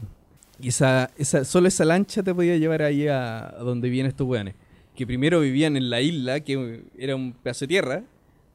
Y 0.59 0.69
esa, 0.69 1.11
esa, 1.19 1.45
solo 1.45 1.69
esa 1.69 1.85
lancha 1.85 2.23
te 2.23 2.35
podía 2.35 2.57
llevar 2.57 2.81
ahí 2.81 3.07
a, 3.07 3.55
donde 3.59 3.91
vivían 3.91 4.07
estos 4.07 4.27
weones. 4.27 4.55
Que 4.97 5.07
primero 5.07 5.41
vivían 5.41 5.77
en 5.77 5.91
la 5.91 6.01
isla, 6.01 6.41
que 6.41 6.83
era 6.97 7.15
un 7.15 7.35
pedazo 7.35 7.67
de 7.67 7.69
tierra, 7.69 8.05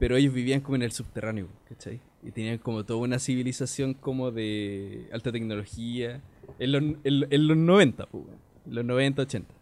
pero 0.00 0.16
ellos 0.16 0.34
vivían 0.34 0.62
como 0.62 0.74
en 0.74 0.82
el 0.82 0.90
subterráneo, 0.90 1.46
¿cachai? 1.68 2.00
Y 2.24 2.32
tenían 2.32 2.58
como 2.58 2.82
toda 2.82 2.98
una 2.98 3.20
civilización 3.20 3.94
como 3.94 4.32
de 4.32 5.08
alta 5.12 5.30
tecnología. 5.30 6.20
En 6.58 6.72
los, 6.72 6.82
en, 7.04 7.46
los 7.46 7.56
90, 7.56 8.06
pues, 8.06 8.24
weón. 8.24 8.38
En 8.66 8.74
los 8.74 8.84
90, 8.84 9.22
80. 9.22 9.54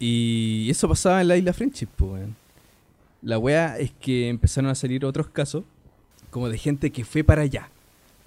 Y 0.00 0.66
eso 0.70 0.88
pasaba 0.88 1.20
en 1.20 1.28
la 1.28 1.36
isla 1.36 1.52
Friendship, 1.52 1.86
pues, 1.94 2.14
weón. 2.14 2.36
La 3.22 3.38
wea 3.38 3.78
es 3.78 3.92
que 3.92 4.28
empezaron 4.28 4.72
a 4.72 4.74
salir 4.74 5.04
otros 5.04 5.28
casos, 5.28 5.62
como 6.30 6.48
de 6.48 6.58
gente 6.58 6.90
que 6.90 7.04
fue 7.04 7.22
para 7.22 7.42
allá. 7.42 7.70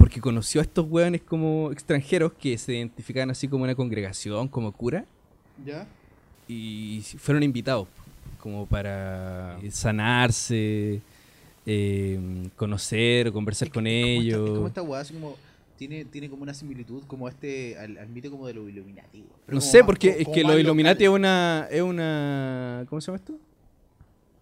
Porque 0.02 0.20
conoció 0.20 0.62
a 0.62 0.64
estos 0.64 0.88
weones 0.90 1.22
como 1.22 1.72
extranjeros 1.72 2.34
que 2.34 2.58
se 2.58 2.74
identificaban 2.74 3.30
así 3.30 3.48
como 3.48 3.64
una 3.66 3.76
congregación, 3.76 4.48
como 4.48 4.72
cura, 4.72 5.06
¿Ya? 5.66 5.86
y 6.48 7.02
fueron 7.20 7.44
invitados 7.44 7.88
como 8.40 8.66
para 8.66 9.60
sanarse, 9.70 11.02
eh, 11.68 12.20
conocer, 12.56 13.32
conversar 13.32 13.68
Es 13.68 13.72
que 13.72 13.74
con 13.76 13.86
es 13.88 14.02
como 14.04 14.12
esta- 14.12 14.24
ellos. 14.24 14.50
Es 14.50 14.56
como 14.56 14.68
esta 14.68 14.82
weá, 14.82 15.00
así 15.02 15.14
como. 15.14 15.36
Tiene, 15.78 16.06
tiene 16.06 16.30
como 16.30 16.44
una 16.44 16.54
similitud 16.54 17.02
como 17.08 17.26
a 17.26 17.32
este, 17.32 17.76
al, 17.78 17.98
al 17.98 18.08
mito 18.10 18.30
como 18.30 18.46
de 18.46 18.54
los 18.54 18.70
Illuminati. 18.70 19.18
weón. 19.20 19.32
Pero 19.48 19.56
No 19.56 19.62
sé, 19.62 19.80
más- 19.80 19.86
porque 19.88 20.10
como- 20.10 20.20
es 20.20 20.28
que 20.36 20.44
más 20.44 20.52
los 20.54 20.62
Illuminati 20.62 21.04
es 21.04 21.10
una, 21.10 21.68
es 21.72 21.82
una. 21.82 22.86
¿Cómo 22.90 23.02
se 23.02 23.08
llama 23.08 23.18
esto? 23.18 23.34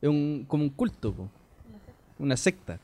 Es 0.02 0.10
un, 0.10 0.46
como 0.48 0.64
un 0.64 0.70
culto, 0.70 1.14
po. 1.14 1.30
una 2.18 2.36
secta. 2.38 2.80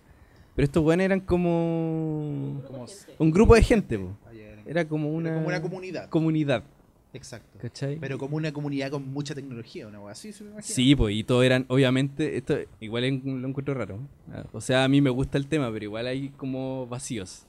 Pero 0.55 0.63
estos 0.65 0.83
weones 0.83 1.05
eran 1.05 1.19
como. 1.19 2.61
Como- 2.67 2.85
Un 3.19 3.31
grupo 3.31 3.55
de 3.55 3.61
gente, 3.63 3.99
po. 3.99 4.17
Ah, 4.25 4.31
era- 4.65 4.87
como 4.87 5.07
era 5.09 5.17
una. 5.17 5.33
como 5.35 5.47
una 5.47 5.61
comunidad. 5.61 6.09
comunidad, 6.09 6.63
Exacto. 7.13 7.59
¿cachai? 7.61 7.97
Pero 7.99 8.17
como 8.17 8.37
una 8.37 8.51
comunidad 8.53 8.89
con 8.89 9.07
mucha 9.11 9.35
tecnología, 9.35 9.87
una 9.87 9.99
weá 9.99 10.11
así, 10.13 10.31
se 10.33 10.43
me 10.43 10.51
imagina. 10.51 10.73
Sí, 10.75 10.95
pues, 10.95 11.13
y 11.15 11.23
todos 11.23 11.43
eran, 11.43 11.65
obviamente, 11.67 12.37
esto 12.37 12.57
igual 12.79 13.03
es- 13.03 13.23
lo 13.23 13.47
encuentro 13.47 13.73
raro. 13.73 13.99
Ah, 14.31 14.43
O 14.53 14.61
sea, 14.61 14.83
a 14.85 14.87
mí 14.87 15.01
me 15.01 15.09
gusta 15.09 15.37
el 15.37 15.47
tema, 15.47 15.71
pero 15.71 15.83
igual 15.85 16.07
hay 16.07 16.29
como 16.29 16.87
vacíos. 16.87 17.45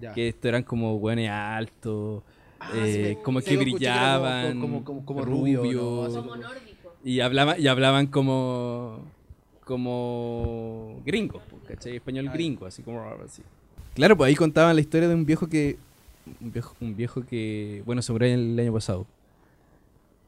Ya. 0.00 0.12
Que 0.14 0.28
estos 0.28 0.48
eran 0.48 0.62
como 0.62 0.98
buenos 0.98 1.28
altos, 1.28 2.22
Ah, 2.60 2.70
eh, 2.76 3.16
sí, 3.16 3.22
como 3.24 3.40
sí, 3.40 3.46
que 3.50 3.56
como- 3.56 3.64
brillaban, 3.76 4.60
como, 4.60 4.84
como, 4.84 5.04
como 5.04 5.22
rubio, 5.24 5.62
¿no? 5.64 6.22
Como 6.22 6.36
nórdico. 6.36 6.94
y 7.04 7.18
hablaban, 7.20 7.60
y 7.60 7.66
hablaban 7.66 8.06
como, 8.06 9.00
como 9.64 11.02
gringos, 11.04 11.42
pues, 11.50 11.51
¿cachai? 11.66 11.96
Español 11.96 12.28
Ah, 12.28 12.32
gringo, 12.32 12.66
así 12.66 12.82
como 12.82 13.02
así. 13.24 13.42
Claro, 13.94 14.16
pues 14.16 14.28
ahí 14.28 14.34
contaban 14.34 14.74
la 14.74 14.80
historia 14.80 15.08
de 15.08 15.14
un 15.14 15.24
viejo 15.26 15.48
que, 15.48 15.76
un 16.40 16.52
viejo, 16.52 16.74
un 16.80 16.96
viejo 16.96 17.24
que, 17.26 17.82
bueno, 17.84 18.00
se 18.02 18.12
murió 18.12 18.28
el 18.32 18.58
año 18.58 18.72
pasado, 18.72 19.06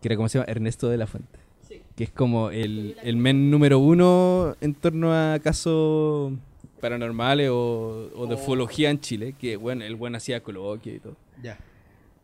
que 0.02 0.08
era 0.08 0.16
como 0.16 0.28
se 0.28 0.38
llama 0.38 0.50
Ernesto 0.50 0.88
de 0.88 0.96
la 0.98 1.06
Fuente. 1.06 1.38
Sí. 1.66 1.80
que 1.96 2.04
es 2.04 2.10
como 2.10 2.50
el, 2.50 2.94
el 3.02 3.16
men 3.16 3.50
número 3.50 3.78
uno 3.78 4.54
en 4.60 4.74
torno 4.74 5.14
a 5.14 5.38
casos 5.38 6.34
paranormales 6.78 7.48
o, 7.50 8.10
o 8.14 8.26
de 8.26 8.34
Oh. 8.34 8.38
ufología 8.38 8.90
en 8.90 9.00
Chile, 9.00 9.34
que 9.38 9.56
bueno, 9.56 9.82
el 9.84 9.96
buen 9.96 10.14
hacía 10.14 10.42
coloquia 10.42 10.92
y 10.94 10.98
todo. 10.98 11.16
Ya. 11.42 11.56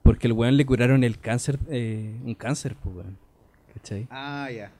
Porque 0.02 0.26
el 0.26 0.34
weón 0.34 0.58
le 0.58 0.66
curaron 0.66 1.04
el 1.04 1.18
cáncer, 1.18 1.58
eh, 1.70 2.14
un 2.22 2.34
cáncer, 2.34 2.76
pues 2.82 2.96
weón. 2.96 3.16
¿Cachai? 3.74 4.06
Ah, 4.10 4.50
ya. 4.54 4.72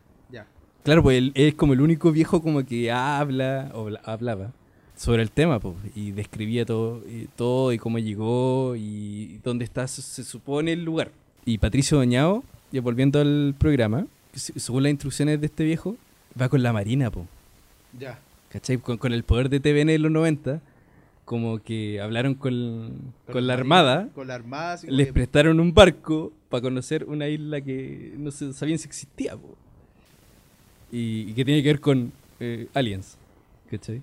Claro, 0.83 1.03
pues 1.03 1.19
él 1.19 1.33
es 1.35 1.55
como 1.55 1.73
el 1.75 1.81
único 1.81 2.11
viejo 2.13 2.41
como 2.43 2.65
que 2.65 2.91
habla, 2.91 3.71
o 3.75 3.83
habla- 3.87 4.01
hablaba 4.05 4.53
sobre 4.97 5.23
el 5.23 5.31
tema, 5.31 5.59
pues, 5.61 5.75
y 5.95 6.11
describía 6.13 6.65
todo, 6.67 7.03
y 7.09 7.27
todo, 7.37 7.73
y 7.73 7.79
cómo 7.79 7.99
llegó, 7.99 8.75
y 8.77 9.39
dónde 9.43 9.65
está, 9.65 9.87
se, 9.89 10.23
supone, 10.25 10.73
el 10.75 10.85
lugar. 10.85 11.11
Y 11.47 11.59
Patricio 11.59 11.97
Doñao, 11.99 12.45
ya 12.73 12.81
volviendo 12.83 13.19
al 13.21 13.55
programa, 13.59 14.07
se- 14.35 14.59
según 14.61 14.83
las 14.85 14.91
instrucciones 14.91 15.41
de 15.41 15.47
este 15.47 15.65
viejo, 15.65 15.97
va 16.41 16.49
con 16.49 16.63
la 16.63 16.73
Marina, 16.73 17.11
pues. 17.11 17.27
Ya. 17.99 18.19
¿Cachai? 18.51 18.77
Con, 18.79 18.99
con 18.99 19.13
el 19.13 19.23
poder 19.23 19.49
de 19.49 19.61
TVN 19.61 19.91
en 19.95 20.03
los 20.03 20.11
90, 20.13 20.61
como 21.25 21.59
que 21.61 22.01
hablaron 22.01 22.35
con, 22.35 23.13
con, 23.31 23.47
la 23.47 23.55
Armada, 23.55 24.09
Con 24.15 24.27
la 24.29 24.35
armada. 24.35 24.79
como 24.81 24.93
les 24.93 25.07
que- 25.09 25.13
prestaron 25.13 25.61
un 25.61 25.73
barco 25.73 26.33
para 26.49 26.61
conocer 26.63 27.05
una 27.05 27.29
isla 27.29 27.61
que 27.61 28.13
no 28.19 28.31
se 28.31 28.53
sabían 28.53 28.79
si 28.79 28.87
existía, 28.89 29.37
po. 29.37 29.57
Y, 30.93 31.31
y 31.31 31.35
que 31.35 31.45
tiene 31.45 31.63
que 31.63 31.69
ver 31.69 31.81
con 31.81 32.13
eh, 32.41 32.69
aliens, 32.75 33.17
¿cachai? 33.71 34.03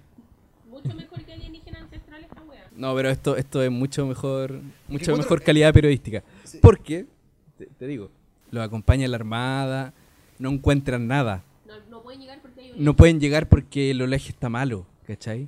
Mucho 0.69 0.95
mejor 0.95 1.23
que 1.23 1.33
alienígena 1.33 1.79
ancestral 1.79 2.23
esta 2.23 2.41
wea. 2.43 2.69
No, 2.75 2.95
pero 2.95 3.09
esto, 3.09 3.35
esto 3.35 3.61
es 3.61 3.71
mucho 3.71 4.05
mejor, 4.05 4.61
mucho 4.87 5.17
mejor 5.17 5.41
calidad 5.41 5.73
periodística. 5.73 6.23
Sí. 6.43 6.59
Porque, 6.61 7.05
te, 7.57 7.65
te 7.65 7.87
digo, 7.87 8.09
los 8.51 8.63
acompaña 8.63 9.07
la 9.07 9.17
armada, 9.17 9.93
no 10.39 10.49
encuentran 10.49 11.07
nada. 11.07 11.43
No, 11.65 11.73
no 11.89 12.03
pueden 12.03 12.21
llegar 12.21 12.41
porque 12.41 12.61
hay 12.61 12.71
un... 12.71 12.83
No 12.83 12.95
pueden 12.95 13.19
llegar 13.19 13.49
porque 13.49 13.91
el 13.91 14.01
oleaje 14.01 14.29
está 14.29 14.49
malo, 14.49 14.85
¿cachai? 15.05 15.47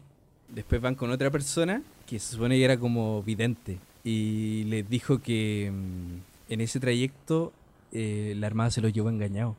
Después 0.49 0.81
van 0.81 0.95
con 0.95 1.11
otra 1.11 1.29
persona 1.29 1.83
que 2.07 2.19
se 2.19 2.33
supone 2.33 2.57
que 2.57 2.65
era 2.65 2.77
como 2.77 3.21
vidente 3.21 3.77
y 4.03 4.63
les 4.65 4.89
dijo 4.89 5.19
que 5.19 5.71
mm, 5.71 6.51
en 6.53 6.61
ese 6.61 6.79
trayecto 6.79 7.53
eh, 7.91 8.33
la 8.37 8.47
armada 8.47 8.71
se 8.71 8.81
los 8.81 8.91
llevó 8.91 9.09
engañados. 9.09 9.55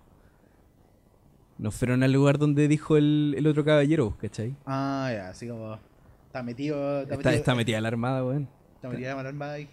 No 1.60 1.70
fueron 1.70 2.02
al 2.02 2.12
lugar 2.12 2.38
donde 2.38 2.68
dijo 2.68 2.96
el, 2.96 3.34
el 3.36 3.46
otro 3.46 3.64
caballero, 3.64 4.16
¿cachai? 4.18 4.56
Ah, 4.64 5.10
ya, 5.12 5.28
así 5.28 5.46
como. 5.46 5.78
Está 6.26 6.42
metido. 6.42 7.02
Está, 7.02 7.14
Está, 7.14 7.16
metido, 7.16 7.32
está 7.34 7.54
metida 7.54 7.80
la 7.82 7.88
armada, 7.88 8.24
weón. 8.24 8.48
Está 8.76 8.88
metida 8.88 9.14
la 9.22 9.28
armada 9.28 9.52
ahí. 9.54 9.68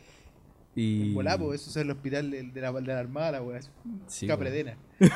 Y... 0.75 1.13
Volá, 1.13 1.37
pues 1.37 1.61
eso 1.61 1.69
es 1.71 1.77
el 1.77 1.89
hospital 1.89 2.29
de, 2.29 2.43
de 2.43 2.61
la, 2.61 2.71
de 2.73 2.81
la 2.81 2.99
armada, 2.99 3.31
la 3.31 3.41
weá. 3.41 3.61
Sí, 4.07 4.27
Capredena. 4.27 4.77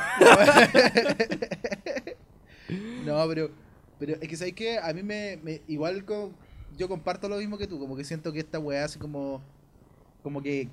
no, 3.04 3.26
pero, 3.28 3.50
pero 3.98 4.14
es 4.20 4.28
que 4.28 4.36
sabes 4.36 4.54
que 4.54 4.78
a 4.78 4.92
mí 4.92 5.02
me, 5.02 5.38
me- 5.42 5.60
igual 5.68 6.04
co- 6.04 6.32
yo 6.76 6.88
comparto 6.88 7.28
lo 7.28 7.36
mismo 7.36 7.58
que 7.58 7.66
tú, 7.66 7.78
como 7.78 7.96
que 7.96 8.04
siento 8.04 8.32
que 8.32 8.38
esta 8.40 8.58
weá 8.58 8.84
así 8.84 8.98
como 8.98 9.42
como 10.22 10.42
que 10.42 10.68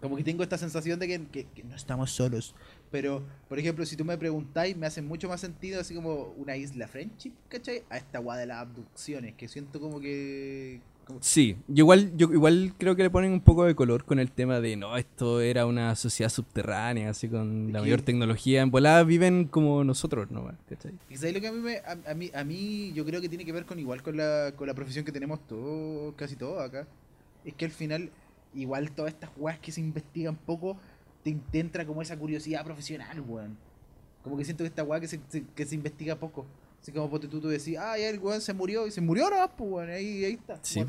como 0.00 0.16
que 0.16 0.24
tengo 0.24 0.42
esta 0.42 0.56
sensación 0.58 0.98
de 0.98 1.06
que, 1.06 1.26
que- 1.26 1.44
que 1.46 1.62
no 1.64 1.76
estamos 1.76 2.10
solos. 2.10 2.54
Pero, 2.90 3.22
por 3.48 3.58
ejemplo, 3.58 3.86
si 3.86 3.96
tú 3.96 4.04
me 4.04 4.18
preguntáis, 4.18 4.76
me 4.76 4.86
hace 4.86 5.00
mucho 5.00 5.28
más 5.28 5.40
sentido 5.40 5.80
así 5.80 5.94
como 5.94 6.34
una 6.36 6.56
isla 6.56 6.88
friendship, 6.88 7.32
¿cachai? 7.48 7.82
A 7.88 7.96
esta 7.98 8.18
weá 8.20 8.36
de 8.36 8.46
las 8.46 8.58
abducciones, 8.58 9.34
que 9.34 9.46
siento 9.46 9.78
como 9.80 10.00
que... 10.00 10.80
como- 11.06 11.22
Sí, 11.22 11.56
yo 11.68 11.82
igual, 11.82 12.16
yo 12.16 12.32
igual 12.32 12.74
creo 12.78 12.96
que 12.96 13.04
le 13.04 13.10
ponen 13.10 13.30
un 13.32 13.42
poco 13.42 13.64
de 13.64 13.76
color 13.76 14.04
con 14.04 14.18
el 14.18 14.32
tema 14.32 14.58
de 14.60 14.74
no, 14.76 14.96
esto 14.96 15.40
era 15.40 15.66
una 15.66 15.94
sociedad 15.94 16.30
subterránea, 16.30 17.10
así 17.10 17.28
con 17.28 17.72
la 17.72 17.80
mayor 17.80 18.02
tecnología. 18.02 18.60
En 18.62 18.72
volada 18.72 19.04
viven 19.04 19.44
como 19.44 19.84
nosotros, 19.84 20.28
¿no? 20.32 20.50
¿Cachai? 20.68 20.92
Y 21.08 21.16
sabes 21.16 21.34
lo 21.34 21.40
que 21.40 21.46
a 21.46 21.52
mí, 21.52 21.60
me, 21.60 21.76
a, 21.76 21.96
a 22.10 22.14
mí, 22.14 22.30
a 22.34 22.42
mí 22.42 22.92
yo 22.92 23.04
creo 23.04 23.20
que 23.20 23.28
tiene 23.28 23.44
que 23.44 23.52
ver 23.52 23.66
con 23.66 23.78
igual 23.78 24.02
con 24.02 24.16
la, 24.16 24.52
con 24.56 24.66
la 24.66 24.74
profesión 24.74 25.04
que 25.04 25.12
tenemos 25.12 25.46
todos, 25.46 26.12
casi 26.16 26.34
todos 26.34 26.60
acá. 26.60 26.88
Es 27.44 27.54
que 27.54 27.66
al 27.66 27.70
final, 27.70 28.10
igual 28.52 28.90
todas 28.90 29.12
estas 29.12 29.30
weas 29.36 29.60
que 29.60 29.70
se 29.70 29.80
investigan 29.80 30.34
poco, 30.34 30.76
te, 31.22 31.36
te 31.50 31.60
entra 31.60 31.84
como 31.86 32.02
esa 32.02 32.16
curiosidad 32.16 32.64
profesional, 32.64 33.20
weón. 33.20 33.56
Como 34.22 34.36
que 34.36 34.44
siento 34.44 34.64
que 34.64 34.68
esta 34.68 34.82
wea 34.84 35.00
que 35.00 35.08
se, 35.08 35.20
se- 35.28 35.44
que 35.54 35.64
se 35.66 35.74
investiga 35.74 36.16
poco. 36.16 36.46
Así 36.80 36.92
como 36.92 37.10
ponte 37.10 37.28
tú, 37.28 37.40
tú 37.40 37.48
decís, 37.48 37.76
ah, 37.78 37.98
ya 37.98 38.08
el 38.08 38.18
weón 38.18 38.40
se 38.40 38.52
murió 38.54 38.86
y 38.86 38.90
se 38.90 39.00
murió 39.00 39.24
ahora, 39.24 39.48
pues 39.48 39.70
weón, 39.70 39.90
ahí, 39.90 40.24
ahí 40.24 40.32
está. 40.34 40.58
Sí. 40.62 40.80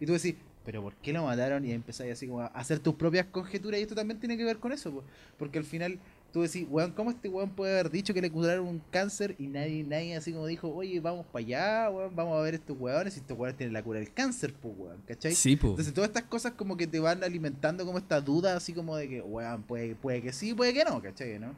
Y 0.00 0.06
tú 0.06 0.12
decís, 0.12 0.34
pero 0.64 0.82
¿por 0.82 0.94
qué 0.96 1.12
lo 1.12 1.24
mataron? 1.24 1.64
Y 1.64 1.70
empezáis 1.72 2.12
así 2.12 2.26
como 2.26 2.40
a 2.40 2.46
hacer 2.46 2.80
tus 2.80 2.94
propias 2.94 3.26
conjeturas 3.26 3.78
y 3.78 3.82
esto 3.84 3.94
también 3.94 4.18
tiene 4.18 4.36
que 4.36 4.44
ver 4.44 4.58
con 4.58 4.72
eso, 4.72 4.90
po. 4.92 5.04
porque 5.38 5.58
al 5.58 5.64
final 5.64 5.98
tú 6.32 6.42
decís, 6.42 6.66
weón, 6.68 6.92
¿cómo 6.92 7.10
este 7.10 7.28
weón 7.28 7.50
puede 7.50 7.72
haber 7.72 7.90
dicho 7.90 8.12
que 8.12 8.20
le 8.20 8.30
curaron 8.30 8.66
un 8.66 8.82
cáncer 8.90 9.34
y 9.38 9.46
nadie, 9.46 9.84
nadie 9.84 10.16
así 10.16 10.32
como 10.32 10.46
dijo, 10.46 10.68
oye, 10.68 11.00
vamos 11.00 11.26
para 11.26 11.44
allá, 11.44 11.90
weón, 11.90 12.14
vamos 12.14 12.38
a 12.38 12.42
ver 12.42 12.54
estos 12.54 12.76
weones 12.78 13.16
y 13.16 13.20
estos 13.20 13.38
weones 13.38 13.56
tienen 13.56 13.72
la 13.72 13.82
cura 13.82 13.98
del 13.98 14.12
cáncer, 14.12 14.54
pues 14.54 14.74
weón, 14.76 14.98
¿cachai? 15.06 15.34
Sí, 15.34 15.56
pues. 15.56 15.70
Entonces 15.70 15.94
todas 15.94 16.08
estas 16.08 16.24
cosas 16.24 16.52
como 16.52 16.76
que 16.76 16.86
te 16.86 17.00
van 17.00 17.24
alimentando 17.24 17.86
como 17.86 17.98
esta 17.98 18.20
duda 18.20 18.56
así 18.56 18.72
como 18.72 18.96
de 18.96 19.08
que, 19.08 19.22
weón, 19.22 19.62
puede, 19.62 19.94
puede 19.94 20.22
que 20.22 20.32
sí, 20.32 20.54
puede 20.54 20.74
que 20.74 20.84
no, 20.84 21.00
¿cachai? 21.00 21.38
¿no? 21.38 21.54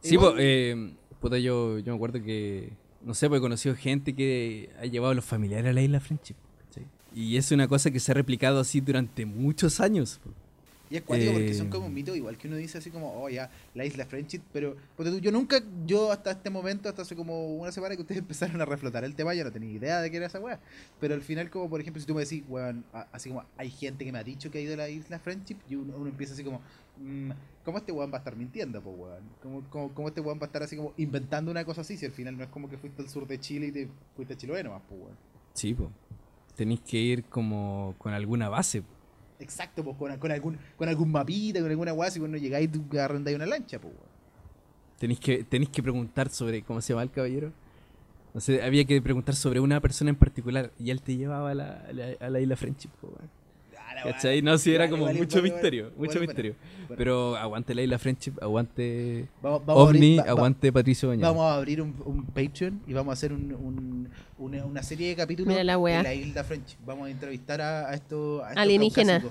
Sí, 0.00 0.18
pues, 0.18 0.34
eh, 0.38 0.94
puta, 1.20 1.38
yo, 1.38 1.78
yo 1.78 1.92
me 1.92 1.96
acuerdo 1.96 2.22
que, 2.22 2.72
no 3.02 3.14
sé, 3.14 3.28
pues 3.28 3.38
he 3.38 3.42
conocido 3.42 3.76
gente 3.76 4.14
que 4.14 4.70
ha 4.80 4.86
llevado 4.86 5.12
a 5.12 5.14
los 5.14 5.24
familiares 5.24 5.70
a 5.70 5.72
la 5.72 5.82
isla 5.82 6.00
Friendship, 6.00 6.34
¿cachai? 6.64 6.86
Y 7.14 7.36
es 7.36 7.52
una 7.52 7.68
cosa 7.68 7.90
que 7.90 8.00
se 8.00 8.10
ha 8.10 8.14
replicado 8.14 8.58
así 8.58 8.80
durante 8.80 9.26
muchos 9.26 9.80
años. 9.80 10.20
po. 10.22 10.30
Y 10.92 10.96
es 10.96 11.02
cuático 11.04 11.32
porque 11.32 11.52
Eh, 11.52 11.54
son 11.54 11.70
como 11.70 11.88
mitos, 11.88 12.14
igual 12.14 12.36
que 12.36 12.48
uno 12.48 12.56
dice 12.58 12.76
así 12.76 12.90
como, 12.90 13.14
oh 13.14 13.30
ya, 13.30 13.50
la 13.74 13.86
isla 13.86 14.04
Friendship, 14.04 14.42
pero 14.52 14.76
tú, 14.98 15.20
yo 15.20 15.32
nunca, 15.32 15.62
yo 15.86 16.12
hasta 16.12 16.32
este 16.32 16.50
momento, 16.50 16.90
hasta 16.90 17.00
hace 17.00 17.16
como 17.16 17.46
una 17.56 17.72
semana 17.72 17.96
que 17.96 18.02
ustedes 18.02 18.18
empezaron 18.20 18.60
a 18.60 18.66
reflotar 18.66 19.02
el 19.02 19.14
tema, 19.14 19.32
yo 19.32 19.42
no 19.42 19.50
tenía 19.50 19.70
idea 19.70 20.02
de 20.02 20.10
qué 20.10 20.18
era 20.18 20.26
esa 20.26 20.38
weá. 20.38 20.60
Pero 21.00 21.14
al 21.14 21.22
final, 21.22 21.48
como 21.48 21.70
por 21.70 21.80
ejemplo, 21.80 21.98
si 21.98 22.06
tú 22.06 22.14
me 22.14 22.20
decís, 22.20 22.44
weón, 22.46 22.84
así 23.10 23.30
como 23.30 23.42
hay 23.56 23.70
gente 23.70 24.04
que 24.04 24.12
me 24.12 24.18
ha 24.18 24.24
dicho 24.24 24.50
que 24.50 24.58
ha 24.58 24.60
ido 24.60 24.74
a 24.74 24.76
la 24.76 24.90
isla 24.90 25.18
Friendship, 25.18 25.56
y 25.70 25.76
uno, 25.76 25.94
uno 25.96 26.10
empieza 26.10 26.34
así 26.34 26.44
como, 26.44 26.60
mm, 26.98 27.30
¿cómo 27.64 27.78
este 27.78 27.90
weón 27.90 28.10
va 28.12 28.16
a 28.16 28.18
estar 28.18 28.36
mintiendo, 28.36 28.82
pues 28.82 28.94
weón? 28.98 29.22
¿Cómo, 29.42 29.62
cómo, 29.70 29.94
cómo 29.94 30.08
este 30.08 30.20
weón 30.20 30.38
va 30.38 30.42
a 30.42 30.46
estar 30.48 30.62
así 30.62 30.76
como 30.76 30.92
inventando 30.98 31.50
una 31.50 31.64
cosa 31.64 31.80
así 31.80 31.96
si 31.96 32.04
al 32.04 32.12
final 32.12 32.36
no 32.36 32.44
es 32.44 32.50
como 32.50 32.68
que 32.68 32.76
fuiste 32.76 33.00
al 33.00 33.08
sur 33.08 33.26
de 33.26 33.40
Chile 33.40 33.68
y 33.68 33.72
te 33.72 33.88
fuiste 34.14 34.34
a 34.34 34.36
Chiloé 34.36 34.62
nomás, 34.62 34.82
pues 34.86 35.00
weón? 35.00 35.16
Sí, 35.54 35.72
pues. 35.72 35.88
Tenéis 36.54 36.80
que 36.82 36.98
ir 36.98 37.24
como 37.24 37.94
con 37.96 38.12
alguna 38.12 38.50
base. 38.50 38.82
po. 38.82 38.88
Exacto, 39.42 39.84
pues 39.84 39.96
con, 39.96 40.10
algún 40.30 40.58
con 40.76 40.88
algún 40.88 41.10
mapita, 41.10 41.60
con 41.60 41.70
alguna 41.70 42.10
si 42.10 42.20
vos 42.20 42.28
no 42.28 42.36
llegáis, 42.36 42.70
tú 42.70 42.84
arrendáis 42.98 43.36
una 43.36 43.46
lancha, 43.46 43.78
pues 43.80 43.92
weón. 43.92 44.12
Tenéis 44.98 45.20
que, 45.20 45.44
tenéis 45.44 45.70
que 45.70 45.82
preguntar 45.82 46.28
sobre 46.28 46.62
cómo 46.62 46.80
se 46.80 46.92
llama 46.92 47.02
el 47.02 47.10
caballero. 47.10 47.52
No 48.34 48.40
sé, 48.40 48.62
había 48.62 48.84
que 48.84 49.02
preguntar 49.02 49.34
sobre 49.34 49.60
una 49.60 49.80
persona 49.80 50.10
en 50.10 50.16
particular 50.16 50.72
y 50.78 50.90
él 50.90 51.02
te 51.02 51.16
llevaba 51.16 51.50
a 51.50 51.54
la, 51.54 51.84
a 52.20 52.30
la, 52.30 52.40
isla 52.40 52.56
Friendship, 52.56 52.90
po, 53.00 53.08
weón. 53.08 53.41
¿Cachai? 54.04 54.42
No, 54.42 54.56
sí, 54.58 54.74
era 54.74 54.88
como 54.90 55.06
mucho 55.12 55.42
misterio, 55.42 55.90
mucho 55.96 56.18
misterio. 56.20 56.54
Bueno, 56.88 56.94
Pero 56.96 57.36
aguante 57.36 57.74
la 57.74 57.82
isla 57.82 57.98
Friendship, 57.98 58.32
aguante 58.40 59.28
vamos, 59.42 59.64
vamos 59.66 59.86
a 59.86 59.88
abrir- 59.90 59.96
OVNI, 60.02 60.16
va- 60.18 60.24
va- 60.24 60.30
aguante 60.30 60.72
Patricio 60.72 61.08
Bañado. 61.08 61.32
Vamos 61.34 61.50
a 61.50 61.54
abrir 61.56 61.80
un, 61.82 61.94
un 62.04 62.24
Patreon 62.26 62.82
y 62.86 62.92
vamos 62.92 63.10
a 63.10 63.14
hacer 63.14 63.32
un, 63.32 63.52
un- 63.54 64.08
una, 64.38 64.64
una 64.64 64.82
serie 64.82 65.08
de 65.10 65.16
capítulos 65.16 65.48
Mira 65.48 65.64
la 65.64 65.72
de 65.74 65.76
wea. 65.76 66.02
la 66.02 66.14
isla 66.14 66.44
French. 66.44 66.76
Vamos 66.84 67.06
a 67.06 67.10
entrevistar 67.10 67.60
a, 67.60 67.88
a 67.88 67.94
estos 67.94 68.42
a 68.42 68.48
estos 68.48 68.62
Alienígena. 68.62 69.22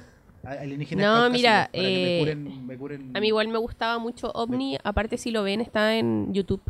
No, 0.98 1.30
mira, 1.30 1.70
para 1.72 1.72
que 1.72 1.80
me 1.82 2.18
eh, 2.18 2.22
curen- 2.26 2.66
me 2.66 2.80
curen- 2.80 3.12
A 3.16 3.20
mí 3.20 3.28
igual 3.28 3.48
me 3.50 3.60
gustaba 3.60 4.00
mucho 4.00 4.32
OVNI, 4.34 4.78
aparte 4.84 5.18
si 5.18 5.30
lo 5.32 5.44
ven 5.44 5.62
está 5.62 5.96
en 5.96 6.34
YouTube. 6.34 6.62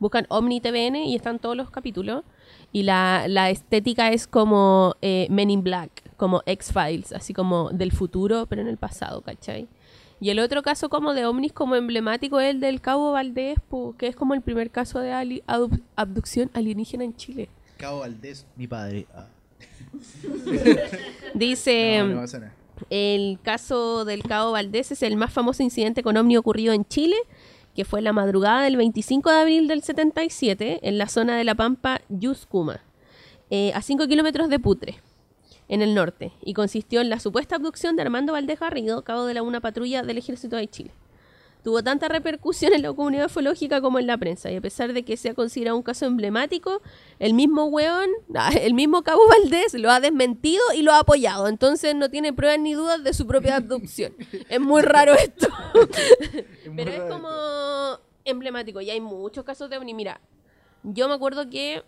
Buscan 0.00 0.26
OVNI 0.30 0.60
TVN 0.60 0.96
y 1.04 1.14
están 1.14 1.38
todos 1.38 1.56
los 1.56 1.70
capítulos. 1.70 2.24
Y 2.72 2.84
la, 2.84 3.26
la 3.28 3.50
estética 3.50 4.10
es 4.12 4.26
como 4.26 4.96
eh, 5.02 5.26
Men 5.30 5.50
in 5.50 5.62
Black, 5.62 5.90
como 6.20 6.42
X-Files, 6.46 7.12
así 7.12 7.32
como 7.34 7.70
del 7.70 7.90
futuro, 7.90 8.46
pero 8.46 8.60
en 8.62 8.68
el 8.68 8.76
pasado, 8.76 9.22
¿cachai? 9.22 9.66
Y 10.20 10.28
el 10.28 10.38
otro 10.38 10.62
caso 10.62 10.90
como 10.90 11.14
de 11.14 11.24
ovnis 11.24 11.52
como 11.52 11.74
emblemático 11.76 12.38
es 12.40 12.50
el 12.50 12.60
del 12.60 12.80
Cabo 12.82 13.12
Valdés, 13.12 13.58
que 13.98 14.06
es 14.06 14.14
como 14.14 14.34
el 14.34 14.42
primer 14.42 14.70
caso 14.70 15.00
de 15.00 15.12
ali- 15.12 15.42
abducción 15.96 16.50
alienígena 16.52 17.04
en 17.04 17.16
Chile. 17.16 17.48
Cabo 17.78 18.00
Valdés, 18.00 18.46
mi 18.54 18.66
padre. 18.68 19.06
Ah. 19.14 19.26
Dice... 21.34 22.02
No, 22.04 22.22
no. 22.26 22.60
El 22.88 23.38
caso 23.42 24.04
del 24.06 24.22
Cabo 24.22 24.52
Valdés 24.52 24.90
es 24.92 25.02
el 25.02 25.16
más 25.16 25.32
famoso 25.32 25.62
incidente 25.62 26.02
con 26.02 26.16
ovni 26.16 26.36
ocurrido 26.38 26.72
en 26.72 26.84
Chile, 26.86 27.16
que 27.74 27.84
fue 27.84 28.00
la 28.00 28.12
madrugada 28.14 28.62
del 28.62 28.76
25 28.78 29.30
de 29.30 29.36
abril 29.36 29.68
del 29.68 29.82
77 29.82 30.80
en 30.82 30.96
la 30.98 31.06
zona 31.08 31.36
de 31.36 31.44
la 31.44 31.54
Pampa 31.54 32.00
Yuscuma, 32.08 32.80
eh, 33.50 33.72
a 33.74 33.82
5 33.82 34.06
kilómetros 34.08 34.48
de 34.48 34.58
Putre, 34.58 35.00
en 35.70 35.82
el 35.82 35.94
norte, 35.94 36.32
y 36.42 36.52
consistió 36.52 37.00
en 37.00 37.08
la 37.08 37.20
supuesta 37.20 37.54
abducción 37.54 37.94
de 37.94 38.02
Armando 38.02 38.32
Valdés 38.32 38.58
Garrido, 38.58 39.04
cabo 39.04 39.24
de 39.24 39.34
la 39.34 39.42
una 39.44 39.60
patrulla 39.60 40.02
del 40.02 40.18
Ejército 40.18 40.56
de 40.56 40.66
Chile. 40.66 40.90
Tuvo 41.62 41.80
tanta 41.84 42.08
repercusión 42.08 42.72
en 42.72 42.82
la 42.82 42.92
comunidad 42.92 43.26
ufológica 43.26 43.80
como 43.80 44.00
en 44.00 44.08
la 44.08 44.18
prensa, 44.18 44.50
y 44.50 44.56
a 44.56 44.60
pesar 44.60 44.92
de 44.92 45.04
que 45.04 45.16
sea 45.16 45.32
considerado 45.34 45.76
un 45.76 45.84
caso 45.84 46.06
emblemático, 46.06 46.82
el 47.20 47.34
mismo 47.34 47.66
weón, 47.66 48.10
ah, 48.34 48.50
el 48.50 48.74
mismo 48.74 49.02
Cabo 49.02 49.20
Valdés 49.28 49.74
lo 49.74 49.92
ha 49.92 50.00
desmentido 50.00 50.60
y 50.74 50.82
lo 50.82 50.92
ha 50.92 50.98
apoyado, 50.98 51.46
entonces 51.46 51.94
no 51.94 52.10
tiene 52.10 52.32
pruebas 52.32 52.58
ni 52.58 52.74
dudas 52.74 53.04
de 53.04 53.14
su 53.14 53.28
propia 53.28 53.54
abducción. 53.56 54.12
es 54.48 54.60
muy 54.60 54.82
raro 54.82 55.14
esto. 55.14 55.46
muy 56.66 56.74
Pero 56.76 56.90
es 56.90 57.02
como 57.02 57.30
emblemático, 58.24 58.80
y 58.80 58.90
hay 58.90 59.00
muchos 59.00 59.44
casos 59.44 59.70
de 59.70 59.78
ovni. 59.78 59.94
Mira, 59.94 60.20
yo 60.82 61.06
me 61.06 61.14
acuerdo 61.14 61.48
que 61.48 61.84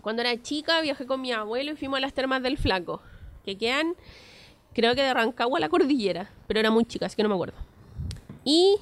cuando 0.00 0.22
era 0.22 0.40
chica 0.40 0.80
viajé 0.80 1.06
con 1.06 1.20
mi 1.20 1.32
abuelo 1.32 1.72
y 1.72 1.76
fuimos 1.76 1.98
a 1.98 2.00
las 2.00 2.12
termas 2.12 2.42
del 2.42 2.56
Flaco, 2.56 3.02
que 3.44 3.56
quedan, 3.56 3.94
creo 4.72 4.94
que 4.94 5.02
de 5.02 5.12
Rancagua 5.12 5.58
a 5.58 5.60
la 5.60 5.68
cordillera, 5.68 6.30
pero 6.46 6.60
era 6.60 6.70
muy 6.70 6.84
chica, 6.84 7.06
así 7.06 7.16
que 7.16 7.22
no 7.22 7.28
me 7.28 7.34
acuerdo. 7.34 7.56
Y 8.44 8.76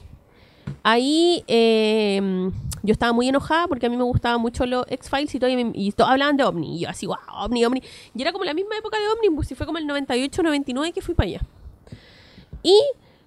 ahí 0.82 1.44
eh, 1.48 2.50
yo 2.82 2.92
estaba 2.92 3.12
muy 3.12 3.28
enojada 3.28 3.66
porque 3.66 3.86
a 3.86 3.90
mí 3.90 3.96
me 3.96 4.04
gustaban 4.04 4.40
mucho 4.40 4.64
los 4.66 4.84
X-Files 4.88 5.34
y 5.34 5.38
todo, 5.38 5.50
y, 5.50 5.72
y 5.74 5.92
todos 5.92 6.10
hablaban 6.10 6.36
de 6.36 6.44
OVNI. 6.44 6.76
Y 6.76 6.80
yo 6.80 6.88
así, 6.88 7.06
wow, 7.06 7.16
OVNI, 7.44 7.64
OVNI. 7.64 7.82
Y 8.14 8.22
era 8.22 8.32
como 8.32 8.44
la 8.44 8.54
misma 8.54 8.76
época 8.76 8.98
de 8.98 9.08
OVNI, 9.08 9.30
pues, 9.34 9.50
y 9.50 9.54
fue 9.54 9.66
como 9.66 9.78
el 9.78 9.86
98, 9.86 10.42
99 10.42 10.92
que 10.92 11.02
fui 11.02 11.14
para 11.14 11.28
allá. 11.28 11.40
Y 12.62 12.78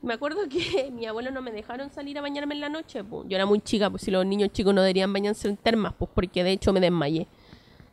me 0.02 0.14
acuerdo 0.14 0.48
que 0.50 0.92
mi 0.94 1.06
abuelo 1.06 1.32
no 1.32 1.42
me 1.42 1.52
dejaron 1.52 1.90
salir 1.90 2.18
a 2.18 2.22
bañarme 2.22 2.56
en 2.56 2.62
la 2.62 2.70
noche. 2.70 3.04
Pues. 3.04 3.28
Yo 3.28 3.36
era 3.36 3.46
muy 3.46 3.60
chica, 3.62 3.90
pues 3.90 4.04
si 4.04 4.12
los 4.12 4.26
niños 4.26 4.52
chicos 4.52 4.74
no 4.74 4.82
deberían 4.82 5.12
bañarse 5.12 5.48
en 5.48 5.58
termas, 5.58 5.94
pues 5.98 6.10
porque 6.14 6.44
de 6.44 6.52
hecho 6.52 6.74
me 6.74 6.80
desmayé 6.80 7.28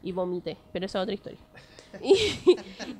y 0.02 0.12
vomité. 0.12 0.56
Pero 0.72 0.86
esa 0.86 0.98
es 0.98 1.02
otra 1.02 1.14
historia. 1.14 1.38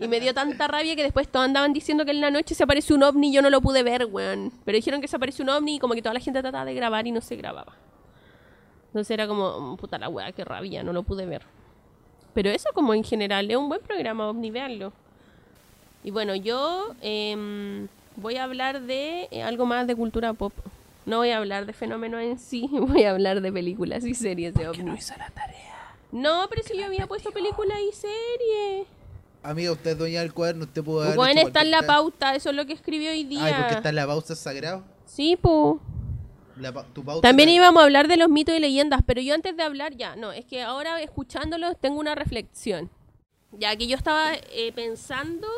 Y, 0.01 0.09
me 0.09 0.19
dio 0.19 0.35
tanta 0.35 0.67
rabia 0.67 0.97
que 0.97 1.05
después 1.05 1.29
todos 1.29 1.47
andaban 1.47 1.73
diciendo 1.73 2.05
que 2.05 2.11
en 2.11 2.21
la 2.21 2.31
noche 2.31 2.57
se 2.57 2.65
apareció 2.65 2.97
un 2.97 3.05
ovni 3.05 3.29
y 3.29 3.33
yo 3.33 3.41
no 3.41 3.51
lo 3.51 3.61
pude 3.61 3.85
ver, 3.85 4.07
weón. 4.07 4.53
Pero 4.65 4.75
dijeron 4.75 5.01
que 5.01 5.07
se 5.07 5.15
apareció 5.15 5.45
un 5.45 5.51
ovni 5.51 5.77
y 5.77 5.79
como 5.79 5.95
que 5.95 6.03
toda 6.03 6.15
la 6.15 6.21
gente 6.21 6.41
trataba 6.41 6.65
de 6.65 6.75
grabar 6.75 7.07
y 7.07 7.13
no 7.13 7.21
se 7.21 7.37
grababa. 7.37 7.77
Entonces 8.89 9.13
era 9.13 9.29
como, 9.29 9.61
mm, 9.61 9.77
puta 9.77 9.99
la 9.99 10.09
weá, 10.09 10.33
qué 10.33 10.45
rabia, 10.45 10.83
no 10.83 10.93
lo 10.93 11.05
pude 11.05 11.25
ver. 11.25 11.43
Pero 12.35 12.51
eso 12.51 12.71
como 12.75 12.95
en 12.95 13.05
general 13.05 13.49
es 13.51 13.57
un 13.57 13.69
buen 13.69 13.81
programa 13.81 14.29
ovni, 14.29 14.51
véanlo. 14.51 14.93
Y 16.03 16.11
bueno, 16.11 16.35
yo 16.35 16.95
em, 17.03 17.89
voy 18.17 18.37
a 18.37 18.45
hablar 18.45 18.83
de 18.83 19.29
eh, 19.31 19.43
algo 19.43 19.67
más 19.67 19.87
de 19.87 19.95
cultura 19.95 20.33
pop. 20.33 20.53
No 21.07 21.19
voy 21.19 21.31
a 21.31 21.39
hablar 21.39 21.67
de 21.67 21.73
fenómenos 21.73 22.21
en 22.23 22.39
sí, 22.39 22.69
voy 22.73 23.05
a 23.05 23.11
hablar 23.11 23.41
de 23.41 23.53
películas 23.53 24.05
y 24.05 24.15
series 24.15 24.55
de 24.55 24.69
ovnis. 24.69 24.85
No, 24.85 24.95
pero 26.13 26.63
si 26.63 26.77
yo 26.77 26.87
había 26.87 27.07
puesto 27.07 27.31
películas 27.31 27.79
y 27.81 27.93
series. 27.93 28.87
Amiga, 29.43 29.73
usted 29.73 29.93
es 29.93 29.99
dueña 29.99 30.21
del 30.21 30.35
cuaderno, 30.35 30.65
usted 30.65 30.85
puede 30.85 31.07
haber 31.07 31.17
Bueno, 31.17 31.41
está 31.41 31.63
en 31.63 31.71
la 31.71 31.83
pauta, 31.83 32.35
eso 32.35 32.51
es 32.51 32.57
lo 32.57 32.67
que 32.67 32.75
escribió 32.75 33.11
hoy 33.11 33.25
día. 33.25 33.45
Ay, 33.45 33.55
porque 33.59 33.75
está 33.75 33.89
en 33.89 33.97
la 33.97 34.07
pausa 34.07 34.35
sagrado. 34.35 34.85
Sí, 35.07 35.37
pu. 35.37 35.81
La 36.57 36.73
tu 36.73 37.03
pauta 37.03 37.27
También 37.27 37.49
íbamos 37.49 37.81
a 37.81 37.85
hablar 37.85 38.07
de 38.07 38.19
los 38.19 38.29
mitos 38.29 38.55
y 38.55 38.61
leyendas, 38.61 39.01
pero 39.07 39.23
yo 39.23 39.35
antes 39.35 39.57
de 39.57 39.63
hablar 39.63 39.95
ya, 39.97 40.15
no, 40.15 40.31
es 40.33 40.45
que 40.45 40.63
ahora 40.63 41.01
escuchándolos 41.01 41.79
tengo 41.81 42.01
una 42.01 42.15
reflexión. 42.15 42.91
Ya 43.53 43.75
que 43.77 43.87
yo 43.87 43.97
estaba 43.97 44.35
eh, 44.35 44.73
pensando 44.75 45.49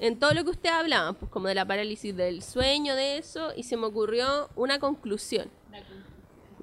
en 0.00 0.18
todo 0.18 0.34
lo 0.34 0.44
que 0.44 0.50
usted 0.50 0.68
hablaba, 0.68 1.14
pues 1.14 1.30
como 1.30 1.48
de 1.48 1.54
la 1.54 1.66
parálisis 1.66 2.14
del 2.14 2.42
sueño, 2.42 2.94
de 2.94 3.18
eso, 3.18 3.52
y 3.56 3.62
se 3.62 3.76
me 3.76 3.86
ocurrió 3.86 4.50
una 4.54 4.78
conclusión. 4.78 5.50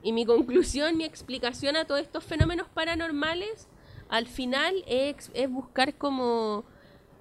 Y 0.06 0.14
mi 0.14 0.24
conclusión, 0.24 0.98
mi 0.98 1.04
explicación 1.04 1.76
a 1.76 1.86
todos 1.86 2.00
estos 2.00 2.24
fenómenos 2.24 2.68
paranormales, 2.70 3.68
al 4.08 4.28
final 4.28 4.84
es, 4.86 5.32
es 5.34 5.50
buscar 5.50 5.96
como 5.96 6.64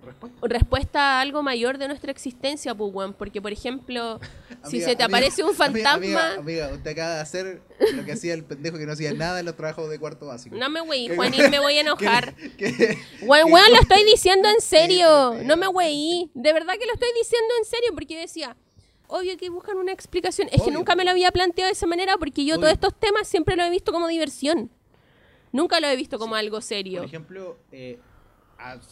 Respuesta. 0.05 0.39
respuesta 0.43 1.01
a 1.01 1.20
algo 1.22 1.43
mayor 1.43 1.78
de 1.78 1.89
nuestra 1.89 2.11
existencia, 2.11 2.74
pues, 2.74 2.93
weón. 2.93 3.14
Porque, 3.14 3.41
por 3.41 3.53
ejemplo, 3.53 4.20
si 4.64 4.76
Amiga, 4.76 4.85
se 4.91 4.97
te 4.97 5.03
amiga, 5.03 5.05
aparece 5.07 5.43
un 5.45 5.55
fantasma... 5.55 5.95
Amiga, 5.95 6.35
amiga, 6.35 6.68
usted 6.74 6.91
acaba 6.91 7.14
de 7.14 7.20
hacer 7.22 7.62
lo 7.95 8.05
que 8.05 8.12
hacía 8.12 8.35
el 8.35 8.45
pendejo 8.45 8.76
que 8.76 8.85
no 8.85 8.93
hacía 8.93 9.14
nada 9.14 9.41
en 9.41 9.47
los 9.47 9.57
trabajos 9.57 9.89
de 9.89 9.99
cuarto 9.99 10.26
básico. 10.26 10.55
No 10.55 10.68
me 10.68 10.82
güey, 10.82 11.09
Juanín, 11.09 11.41
me 11.51 11.61
voy 11.61 11.78
a 11.78 11.80
enojar. 11.80 12.35
Weón, 13.22 13.72
lo 13.72 13.80
estoy 13.80 14.05
diciendo 14.05 14.47
en 14.51 14.61
serio. 14.61 15.37
No 15.43 15.57
me 15.57 15.68
güey. 15.68 16.30
De 16.35 16.53
verdad 16.53 16.74
que 16.78 16.85
lo 16.85 16.93
estoy 16.93 17.09
diciendo 17.18 17.49
en 17.61 17.64
serio 17.64 17.91
porque 17.95 18.20
decía, 18.20 18.55
obvio 19.09 19.37
que 19.37 19.51
buscan 19.51 19.77
una 19.77 19.93
explicación. 19.93 20.49
Es 20.53 20.63
que 20.63 20.71
nunca 20.71 20.97
me 20.97 21.05
lo 21.05 21.11
había 21.11 21.31
planteado 21.31 21.69
de 21.69 21.73
esa 21.73 21.87
manera 21.87 22.17
porque 22.19 22.45
yo 22.45 22.55
Obvio. 22.55 22.61
todos 22.63 22.73
estos 22.75 22.95
temas 22.99 23.29
siempre 23.29 23.57
lo 23.57 23.63
he 23.63 23.71
visto 23.71 23.93
como 23.93 24.09
diversión. 24.09 24.71
Nunca 25.53 25.79
lo 25.81 25.87
he 25.87 25.97
visto 25.97 26.19
como 26.19 26.35
algo 26.35 26.61
serio. 26.61 26.99
Por 27.01 27.07
ejemplo, 27.07 27.57
eh, 27.71 27.99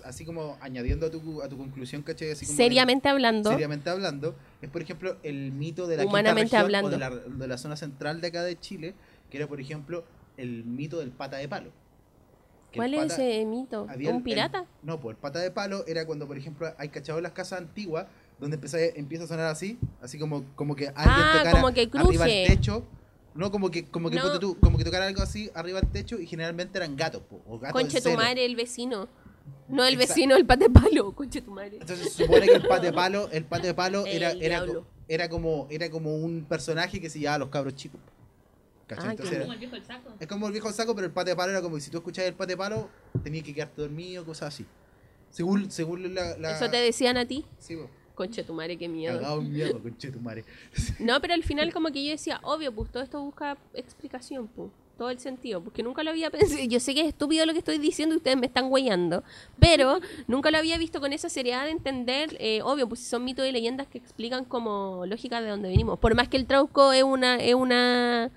así 0.05 0.25
como 0.25 0.57
añadiendo 0.61 1.07
a 1.07 1.11
tu, 1.11 1.43
a 1.43 1.49
tu 1.49 1.57
conclusión, 1.59 2.03
¿cachai? 2.03 2.31
Así 2.33 2.47
como 2.47 2.57
Seriamente 2.57 3.09
hablando. 3.09 3.51
seriamente 3.51 3.91
hablando, 3.91 4.37
es 4.61 4.71
por 4.71 4.83
ejemplo 4.83 5.17
el 5.23 5.51
mito 5.53 5.87
de 5.87 5.97
la 5.97 6.03
quinta 6.03 6.11
Humanamente 6.13 6.51
región 6.57 6.63
hablando. 6.63 6.89
o 6.89 6.91
de 6.91 6.99
la, 6.99 7.11
de 7.11 7.49
la 7.49 7.59
zona 7.59 7.77
central 7.77 8.21
de 8.21 8.29
acá 8.29 8.43
de 8.45 8.59
Chile, 8.61 8.95
que 9.31 9.39
era 9.39 9.47
por 9.49 9.61
ejemplo 9.61 10.05
el 10.37 10.65
mito 10.65 10.99
del 10.99 11.11
pata 11.11 11.37
de 11.39 11.49
palo. 11.49 11.71
¿Cuál 12.75 12.95
es 12.95 13.13
ese 13.13 13.45
mito? 13.45 13.87
el- 13.95 14.09
¿Un 14.09 14.23
pirata? 14.23 14.65
no, 14.83 14.99
pues 15.01 15.17
el 15.17 15.21
pata 15.21 15.41
de 15.41 15.51
palo 15.51 15.85
era 15.87 16.07
cuando, 16.07 16.27
por 16.27 16.39
ejemplo, 16.39 16.73
hay 16.79 16.89
cachado 16.89 17.19
en 17.19 17.25
las 17.25 17.33
casas 17.33 17.59
antiguas, 17.61 18.07
donde 18.43 18.57
empieza, 18.57 18.79
empieza 18.81 19.25
a 19.25 19.27
sonar 19.29 19.47
así, 19.47 19.79
así 20.03 20.19
como, 20.19 20.45
como 20.57 20.75
que 20.77 20.89
alguien 20.89 21.05
Ah, 21.07 21.33
tocara 21.39 21.51
como 21.53 21.73
que 21.73 21.83
arriba 21.83 22.03
cruje. 22.25 22.43
el 22.43 22.49
techo. 22.49 22.85
No, 23.35 23.51
como 23.51 23.71
que, 23.71 23.87
como 23.87 24.11
que, 24.11 24.17
No. 24.17 24.23
ponte 24.25 24.39
tú, 24.41 24.59
como 24.61 24.77
que 24.77 24.85
tocara 24.85 25.07
algo 25.07 25.23
así 25.23 25.51
arriba 25.55 25.81
del 25.81 25.91
techo 25.91 26.19
y 26.21 26.27
generalmente 26.27 26.77
eran 26.77 26.97
gatos, 26.97 27.23
po, 27.23 27.41
o 27.49 27.59
gatos 27.59 27.73
Conche 27.81 28.03
tu 28.03 28.11
madre, 28.11 28.45
el 28.45 28.57
vecino. 28.57 29.09
No 29.69 29.85
el 29.85 29.95
Exacto. 29.95 30.13
vecino, 30.15 30.37
el 30.37 30.45
pate 30.45 30.69
palo. 30.69 31.13
Conche 31.15 31.41
tu 31.41 31.51
madre. 31.53 31.79
Entonces 31.81 32.13
se 32.13 32.25
supone 32.25 32.47
que 32.47 32.55
el 32.57 32.67
pate 32.67 32.93
palo, 32.93 33.29
el 33.33 33.45
pate 33.45 33.69
de 33.69 33.75
palo 33.75 34.05
era, 34.07 34.31
El 34.33 34.43
era, 34.43 34.67
co- 34.67 34.85
era 35.09 35.29
como, 35.31 35.67
era 35.71 35.89
como 35.89 36.15
un 36.17 36.45
personaje 36.45 37.01
que 37.01 37.09
se 37.09 37.21
llevaba 37.21 37.37
a 37.37 37.39
los 37.39 37.49
cabros 37.49 37.75
chicos. 37.77 38.01
¿Cachai? 38.87 39.07
Ah, 39.09 39.11
Entonces 39.13 39.35
era- 39.37 39.43
Como 39.45 39.53
el 39.55 39.59
viejo 39.61 39.75
del 39.77 39.85
saco. 39.87 40.11
es 40.21 40.27
como 40.27 40.47
el 40.49 40.53
viejo 40.53 40.73
saco, 40.73 40.95
pero 40.95 41.07
el 41.07 41.13
pate 41.13 41.31
de 41.31 41.37
palo 41.37 41.53
era 41.53 41.63
como 41.63 41.77
que 41.77 41.81
si 41.81 41.91
tú 41.91 41.99
escuchabas 41.99 42.29
el 42.29 42.35
pate 42.35 42.57
palo, 42.57 42.89
tenías 43.23 43.45
que 43.45 43.55
quedarte 43.55 43.81
dormido, 43.83 44.25
cosas 44.27 44.49
así. 44.55 44.67
Según, 45.31 45.71
según 45.71 46.15
la, 46.15 46.37
la- 46.37 46.57
¿Eso 46.57 46.69
te 46.71 46.77
decían 46.77 47.17
a 47.17 47.25
ti? 47.27 47.47
Sí, 47.59 47.77
po. 47.77 47.89
Conche 48.23 48.45
tu 48.45 48.55
madre, 48.55 48.77
qué 48.77 48.89
miedo. 48.89 49.17
Cagado 49.19 49.43
miedo, 49.43 49.83
conchetumare. 49.83 50.45
No, 51.01 51.21
pero 51.21 51.35
al 51.35 51.43
final 51.43 51.73
como 51.75 51.91
que 51.91 52.05
yo 52.05 52.13
decía, 52.13 52.39
obvio, 52.45 52.73
pues 52.73 52.89
todo 52.93 53.03
esto 53.03 53.21
busca 53.21 53.59
explicación, 53.75 54.47
pues. 54.47 54.71
Todo 54.97 55.11
el 55.11 55.19
sentido, 55.19 55.61
porque 55.61 55.83
nunca 55.83 56.05
lo 56.05 56.11
había 56.11 56.31
pensado. 56.31 56.63
Yo 56.63 56.79
sé 56.79 56.95
que 56.95 57.01
es 57.01 57.09
estúpido 57.09 57.45
lo 57.47 57.53
que 57.53 57.59
estoy 57.59 57.79
diciendo 57.79 58.15
y 58.15 58.19
ustedes 58.19 58.37
me 58.37 58.47
están 58.47 58.69
güeyando, 58.69 59.25
pero 59.59 59.99
nunca 60.29 60.53
lo 60.53 60.59
había 60.59 60.79
visto 60.79 61.01
con 61.01 61.13
esa 61.13 61.29
seriedad 61.29 61.65
de 61.65 61.73
entender, 61.73 62.37
eh, 62.39 62.61
obvio, 62.63 62.89
pues 62.89 63.01
si 63.01 63.07
son 63.07 63.25
mitos 63.25 63.45
y 63.45 63.51
leyendas 63.51 63.89
que 63.89 63.99
explican 63.99 64.45
como 64.45 65.05
lógica 65.07 65.41
de 65.41 65.49
dónde 65.49 65.71
venimos. 65.71 65.99
Por 65.99 66.15
más 66.15 66.29
que 66.29 66.37
el 66.37 66.47
trauco 66.47 66.93
es 66.93 67.03
una... 67.03 67.37
Es 67.37 67.55
una 67.55 68.31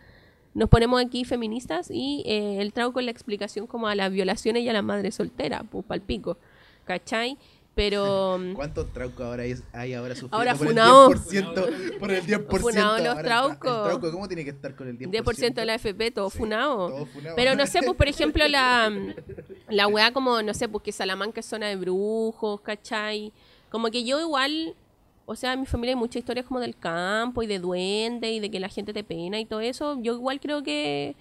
nos 0.56 0.70
ponemos 0.70 1.04
aquí 1.04 1.26
feministas 1.26 1.92
y 1.92 2.24
eh, 2.26 2.62
el 2.62 2.72
trauco 2.72 3.02
es 3.02 3.06
la 3.06 3.12
explicación 3.12 3.68
como 3.68 3.88
a 3.88 3.94
las 3.94 4.10
violaciones 4.10 4.64
y 4.64 4.70
a 4.70 4.74
las 4.74 4.84
madres 4.84 5.14
solteras, 5.14 5.64
pues 5.70 5.86
palpico, 5.86 6.38
¿cachai? 6.86 7.38
Pero... 7.76 8.38
mm, 8.42 8.54
¿Cuántos 8.54 8.92
traucos 8.92 9.26
ahora 9.26 9.44
hay, 9.44 9.56
hay 9.74 9.94
ahora 9.94 10.16
sufriendo 10.16 10.38
Ahora 10.38 10.56
por 10.56 10.68
funao. 10.68 11.12
el 11.12 11.20
10%? 11.20 12.00
Por 12.00 12.12
el 12.12 12.24
10%. 12.26 12.60
Funao 12.60 12.98
los 12.98 13.22
traucos. 13.22 13.84
Trauco, 13.84 14.12
¿cómo 14.12 14.28
tiene 14.28 14.44
que 14.44 14.50
estar 14.52 14.76
con 14.76 14.88
el 14.88 14.98
10%? 14.98 15.12
10% 15.12 15.54
de 15.54 15.66
la 15.66 15.76
FP, 15.76 16.12
todo 16.12 16.30
Sí, 16.30 16.40
todo 16.40 17.06
funao. 17.06 17.36
Pero 17.36 17.56
no 17.56 17.68
sé, 17.68 17.82
pues 17.84 17.96
por 17.96 18.08
ejemplo 18.16 18.48
la, 18.48 18.92
la 19.70 19.88
weá 19.88 20.12
como, 20.12 20.42
no 20.42 20.54
sé, 20.54 20.68
pues 20.68 20.84
que 20.84 20.92
Salamanca 20.92 21.42
es 21.42 21.46
zona 21.46 21.68
de 21.68 21.76
brujos, 21.76 22.62
¿cachai? 22.62 23.32
Como 23.70 23.92
que 23.92 24.04
yo 24.04 24.20
igual, 24.20 24.76
o 25.26 25.36
sea, 25.36 25.54
en 25.54 25.62
mi 25.62 25.66
familia 25.66 25.94
hay 25.94 26.00
muchas 26.00 26.18
historias 26.18 26.46
como 26.46 26.60
del 26.60 26.78
campo 26.78 27.44
y 27.44 27.48
de 27.48 27.60
duende 27.60 28.32
y 28.32 28.40
de 28.40 28.50
que 28.50 28.60
la 28.60 28.70
gente 28.70 28.94
te 28.94 29.04
pena 29.04 29.40
y 29.40 29.46
todo 29.46 29.60
eso. 29.60 29.98
Yo 30.02 30.14
igual 30.14 30.40
creo 30.40 30.64
que... 30.64 31.16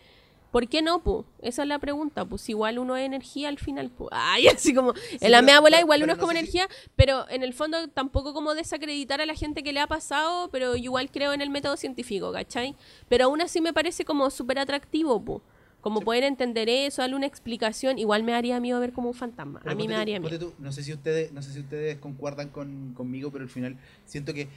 ¿Por 0.55 0.69
qué 0.69 0.83
no, 0.83 1.03
pues? 1.03 1.27
Esa 1.43 1.63
es 1.63 1.69
la 1.69 1.81
pregunta. 1.81 2.25
Pues 2.25 2.49
igual 2.49 2.79
uno 2.79 2.95
es 2.97 3.05
energía 3.05 3.49
al 3.49 3.59
final, 3.59 3.91
pues. 3.91 4.11
Ay, 4.13 4.47
así 4.47 4.73
como... 4.73 4.95
en 5.21 5.33
la 5.33 5.43
mea 5.43 5.59
bola 5.59 5.81
igual 5.81 6.05
uno 6.05 6.13
es 6.13 6.19
no 6.19 6.21
como 6.21 6.31
si- 6.31 6.39
energía, 6.39 6.69
pero 6.95 7.29
en 7.29 7.43
el 7.43 7.53
fondo 7.55 7.89
tampoco 7.89 8.33
como 8.33 8.55
desacreditar 8.55 9.21
a 9.21 9.27
la 9.27 9.35
gente 9.35 9.65
que 9.65 9.73
le 9.73 9.81
ha 9.81 9.89
pasado, 9.89 10.51
pero 10.53 10.77
igual 10.77 11.11
creo 11.11 11.33
en 11.33 11.41
el 11.41 11.51
método 11.51 11.77
científico, 11.77 12.31
¿cachai? 12.31 12.77
Pero 13.09 13.25
aún 13.25 13.41
así 13.41 13.61
me 13.61 13.73
parece 13.73 14.05
como 14.05 14.31
súper 14.31 14.61
atractivo, 14.61 15.21
po. 15.25 15.43
Como 15.81 16.01
poder 16.03 16.23
entender 16.23 16.69
eso, 16.69 17.03
darle 17.03 17.17
una 17.17 17.27
explicación, 17.27 17.99
igual 17.99 18.23
me 18.23 18.33
haría 18.33 18.61
miedo 18.61 18.79
ver 18.79 18.93
como 18.93 19.09
un 19.09 19.15
fantasma. 19.15 19.59
Pero 19.61 19.73
a 19.73 19.75
mí 19.75 19.89
me 19.89 19.95
tú- 19.95 19.99
daría 19.99 20.21
ponte 20.21 20.39
miedo. 20.39 20.51
tú, 20.53 20.63
no 20.63 20.71
sé 20.71 20.85
si 20.85 20.93
ustedes, 20.93 21.33
no 21.33 21.43
sé 21.43 21.53
si 21.53 21.59
ustedes 21.59 21.99
concuerdan 21.99 22.49
con, 22.51 22.95
conmigo, 22.95 23.33
pero 23.33 23.43
al 23.43 23.51
final 23.51 23.77
siento 24.07 24.33
que 24.33 24.49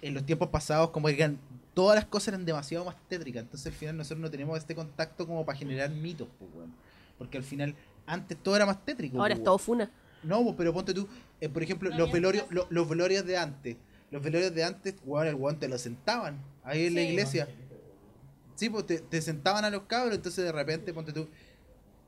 en 0.00 0.14
los 0.14 0.24
tiempos 0.24 0.48
pasados 0.50 0.90
como 0.90 1.08
que 1.08 1.34
todas 1.74 1.96
las 1.96 2.04
cosas 2.06 2.28
eran 2.28 2.44
demasiado 2.44 2.84
más 2.84 2.96
tétricas, 3.08 3.42
entonces 3.42 3.66
al 3.66 3.72
final 3.78 3.96
nosotros 3.96 4.20
no 4.20 4.30
tenemos 4.30 4.56
este 4.58 4.74
contacto 4.74 5.26
como 5.26 5.44
para 5.44 5.58
generar 5.58 5.90
mitos, 5.90 6.28
pues, 6.38 6.50
weón. 6.54 6.72
porque 7.18 7.36
al 7.38 7.44
final 7.44 7.74
antes 8.06 8.36
todo 8.42 8.54
era 8.56 8.66
más 8.66 8.84
tétrico. 8.84 9.18
Ahora 9.18 9.34
pues, 9.34 9.40
es 9.40 9.44
todo 9.44 9.58
funa. 9.58 9.90
No, 10.22 10.42
pues, 10.42 10.54
pero 10.56 10.72
ponte 10.72 10.94
tú, 10.94 11.06
eh, 11.40 11.48
por 11.48 11.62
ejemplo, 11.62 11.90
No 11.90 11.98
los 11.98 12.12
velorios, 12.12 12.46
lo- 12.50 12.66
los 12.70 12.88
velorios 12.88 13.26
de 13.26 13.36
antes, 13.36 13.76
los 14.10 14.22
velorios 14.22 14.54
de 14.54 14.64
antes, 14.64 14.94
weón, 15.04 15.26
el 15.26 15.34
weón 15.34 15.58
te 15.58 15.68
lo 15.68 15.76
sentaban 15.78 16.40
ahí 16.62 16.86
en 16.86 16.94
la 16.94 17.02
iglesia. 17.02 17.48
Sí, 18.54 18.70
pues 18.70 18.86
te, 18.86 19.00
te 19.00 19.20
sentaban 19.20 19.64
a 19.64 19.70
los 19.70 19.82
cabros, 19.82 20.14
entonces 20.14 20.44
de 20.44 20.52
repente, 20.52 20.92
ponte 20.94 21.12
tú, 21.12 21.28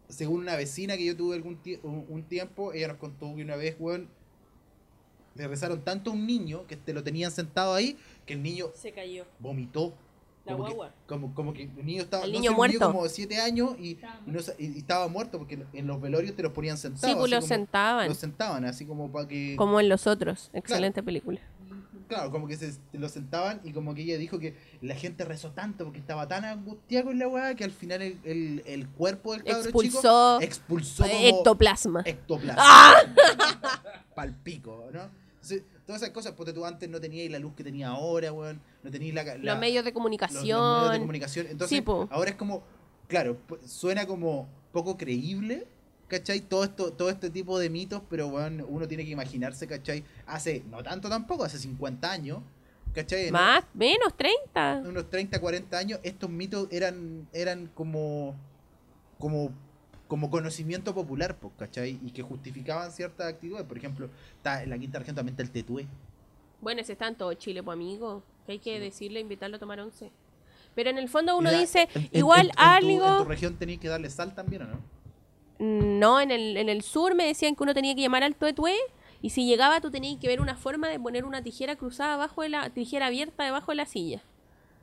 según 0.09 0.41
una 0.41 0.55
vecina 0.55 0.97
que 0.97 1.05
yo 1.05 1.17
tuve 1.17 1.35
algún 1.35 1.61
tie- 1.63 1.81
un, 1.83 2.07
un 2.09 2.23
tiempo, 2.23 2.73
ella 2.73 2.89
nos 2.89 2.99
contó 2.99 3.35
que 3.35 3.43
una 3.43 3.57
vez, 3.57 3.75
weón, 3.81 4.09
le 5.35 5.49
rezaron 5.49 5.83
tanto 5.83 6.11
a 6.11 6.15
un 6.15 6.27
niño 6.27 6.67
que 6.67 6.77
te 6.77 6.95
lo 6.95 7.03
tenían 7.05 7.31
sentado 7.31 7.75
ahí, 7.75 7.99
que 8.27 8.35
el 8.35 8.43
niño 8.43 8.67
Se 8.75 8.93
cayó. 8.93 9.25
vomitó. 9.39 9.95
La 10.45 10.53
como, 10.53 10.65
que, 10.69 10.75
guagua. 10.75 10.95
como, 11.09 11.35
como 11.35 11.53
que 11.53 11.65
el 11.65 11.85
niño 11.85 12.03
estaba 12.03 12.25
El 12.25 12.31
no 12.33 12.39
niño 12.39 12.51
sé, 12.53 12.57
muerto. 12.57 12.79
como 12.87 13.03
de 13.03 13.09
7 13.09 13.41
años 13.41 13.75
y, 13.81 13.93
Estaba 13.95 14.21
y 14.27 14.31
no 14.31 14.41
sa- 14.41 14.53
y- 14.59 14.67
y 14.75 14.79
estaba 14.79 15.09
muerto 15.09 15.39
porque 15.39 15.59
en 15.73 15.87
los 15.89 16.01
velorios 16.01 16.37
te 16.37 16.43
los 16.45 16.53
ponían 16.53 16.79
sentados. 16.79 17.09
Sí, 17.11 17.15
pues 17.17 17.25
así 17.25 17.31
lo 17.35 17.41
como- 17.41 17.49
sentaban. 17.49 18.09
Los 18.09 18.17
sentaban, 18.19 18.65
así 18.65 18.87
como 18.87 19.11
para 19.11 19.27
que. 19.27 19.57
Como 19.57 19.81
en 19.81 19.89
los 19.89 20.07
otros. 20.07 20.51
Excelente 20.53 21.03
película. 21.03 21.41
Claro, 22.07 22.31
como 22.31 22.47
que 22.47 22.57
se 22.57 22.73
te 22.93 22.99
lo 23.01 23.09
sentaban 23.09 23.61
y 23.65 23.73
como 23.73 23.93
que 23.93 24.03
ella 24.03 24.17
dijo 24.19 24.39
que 24.39 24.55
la 24.81 24.95
gente 24.95 25.25
rezó 25.25 25.51
tanto 25.51 25.83
porque 25.83 25.99
estaba 25.99 26.29
tan 26.29 26.45
angustiada 26.45 27.05
con 27.07 27.19
la 27.19 27.27
weá 27.27 27.57
que 27.57 27.65
al 27.65 27.73
final 27.73 28.01
el, 28.01 28.21
el, 28.23 28.63
el 28.67 28.89
cuerpo 28.91 29.33
del 29.33 29.43
cabro 29.43 29.63
Expulsó 29.63 30.39
chico 30.39 30.41
expulsó 30.41 31.03
como 31.03 31.27
ectoplasma. 31.27 32.03
ectoplasma. 32.05 32.63
¡Ah! 32.65 32.95
Palpico, 34.15 34.89
¿no? 34.93 35.11
Entonces, 35.35 35.63
todas 35.87 36.03
esas 36.03 36.13
cosas, 36.13 36.33
porque 36.33 36.53
tú 36.53 36.67
antes 36.67 36.89
no 36.91 37.01
tenías 37.01 37.31
la 37.31 37.39
luz 37.39 37.55
que 37.55 37.63
tenía 37.65 37.89
ahora, 37.89 38.33
weón. 38.33 38.61
No 38.83 38.91
tenías 38.91 39.15
la, 39.15 39.25
la- 39.25 39.37
Los 39.37 39.59
medios 39.59 39.85
de 39.85 39.93
comunicación. 39.93 40.43
los 40.59 40.77
medios 40.79 40.93
de 40.93 40.99
comunicación. 40.99 41.47
Entonces, 41.49 41.79
Sí, 41.79 41.85
ahora 42.11 42.31
es 42.31 42.37
como, 42.37 42.63
claro, 43.09 43.39
suena 43.67 44.07
como 44.07 44.49
poco 44.73 44.97
creíble, 44.97 45.67
¿cachai? 46.09 46.41
Todo 46.41 46.65
esto, 46.65 46.93
todo 46.93 47.09
este 47.11 47.31
tipo 47.31 47.59
de 47.59 47.71
mitos, 47.71 48.03
pero 48.11 48.29
bueno, 48.29 48.67
uno 48.69 48.87
tiene 48.89 49.05
que 49.05 49.11
imaginarse, 49.11 49.67
¿cachai? 49.67 50.05
Hace, 50.27 50.63
no 50.71 50.83
tanto 50.83 51.09
tampoco, 51.09 51.45
hace 51.45 51.59
50 51.59 52.11
años, 52.11 52.39
¿cachai? 52.93 53.31
Más, 53.31 53.65
menos, 53.75 54.17
30. 54.17 54.83
unos 54.87 55.09
30, 55.09 55.41
40 55.41 55.79
años, 55.79 56.01
estos 56.03 56.29
mitos 56.31 56.69
eran, 56.71 57.29
eran 57.33 57.69
como, 57.75 58.35
como, 59.19 59.51
como 60.09 60.31
conocimiento 60.31 60.95
popular, 60.95 61.37
pues, 61.37 61.53
¿cachai? 61.59 61.99
Y 62.05 62.11
que 62.13 62.23
justificaban 62.23 62.91
ciertas 62.93 63.27
actitudes. 63.27 63.65
Por 63.65 63.77
ejemplo, 63.77 64.09
está 64.37 64.63
en 64.63 64.71
la 64.71 64.79
quinta 64.79 64.99
región 64.99 65.17
también 65.17 65.33
está 65.35 65.43
el 65.43 65.51
tetué. 65.51 65.87
Bueno, 66.61 66.81
ese 66.81 66.93
está 66.93 67.09
en 67.09 67.17
todo 67.17 67.33
Chile, 67.35 67.63
pues 67.63 67.75
amigo. 67.75 68.23
Que 68.47 68.53
hay 68.53 68.59
que 68.59 68.79
decirle, 68.81 69.21
invitarlo 69.21 69.57
a 69.57 69.61
tomar 69.61 69.81
once. 69.81 70.11
Pero 70.75 70.91
en 70.91 70.99
el 70.99 71.09
fondo 71.09 71.37
uno 71.37 71.51
la- 71.51 71.59
dice, 71.59 71.89
en- 71.95 72.09
igual 72.13 72.47
en- 72.47 72.51
en 72.51 72.55
tu- 72.55 72.63
algo... 72.63 73.09
En 73.19 73.23
tu 73.25 73.29
región 73.29 73.57
tenéis 73.57 73.81
que 73.81 73.89
darle 73.89 74.11
sal 74.11 74.35
también, 74.35 74.63
¿o 74.63 74.67
no? 74.67 74.81
No, 75.59 76.21
en 76.21 76.31
el, 76.31 76.57
en 76.57 76.69
el 76.69 76.83
sur 76.83 77.15
me 77.15 77.27
decían 77.27 77.57
que 77.57 77.63
uno 77.63 77.73
tenía 77.75 77.95
que 77.95 78.03
llamar 78.03 78.23
al 78.23 78.35
tuetué 78.37 78.75
Y 79.23 79.31
si 79.31 79.47
llegaba, 79.47 79.81
tú 79.81 79.91
tenías 79.91 80.21
que 80.21 80.29
ver 80.29 80.41
una 80.41 80.55
forma 80.57 80.89
de 80.89 81.01
poner 81.01 81.25
una 81.25 81.43
tijera 81.43 81.77
cruzada 81.77 82.15
abajo 82.15 82.43
de 82.43 82.51
la 82.51 82.71
tijera 82.71 83.07
abierta 83.07 83.45
debajo 83.45 83.73
de 83.73 83.77
la 83.77 83.87
silla. 83.87 84.23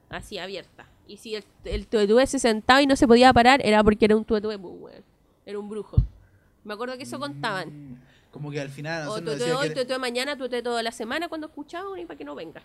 Así, 0.10 0.38
abierta. 0.40 0.88
Y 1.08 1.18
si 1.18 1.36
el, 1.36 1.44
el 1.66 1.88
se 2.28 2.40
sentaba 2.40 2.82
y 2.82 2.88
no 2.88 2.96
se 2.96 3.08
podía 3.08 3.32
parar, 3.34 3.62
era 3.64 3.84
porque 3.84 4.06
era 4.06 4.16
un 4.16 4.26
tuetue, 4.26 4.58
pues, 4.58 4.74
weón. 4.80 5.13
Era 5.46 5.60
un 5.60 5.70
brujo. 5.70 5.98
Me 6.64 6.74
acuerdo 6.74 6.96
que 6.98 7.04
eso 7.04 7.20
contaban. 7.20 7.92
Mm, 7.94 7.98
Como 8.32 8.50
que 8.52 8.60
al 8.62 8.70
final. 8.70 9.08
O 9.08 9.14
tuetue 9.16 9.36
decía 9.36 9.58
hoy, 9.58 9.68
que- 9.70 9.76
tuetue 9.76 10.00
mañana, 10.00 10.38
tuetue 10.38 10.62
toda 10.64 10.82
la 10.82 10.92
semana 10.92 11.28
cuando 11.28 11.48
escuchaban 11.48 12.00
y 12.00 12.06
para 12.06 12.18
que 12.18 12.24
no 12.26 12.36
venga. 12.36 12.62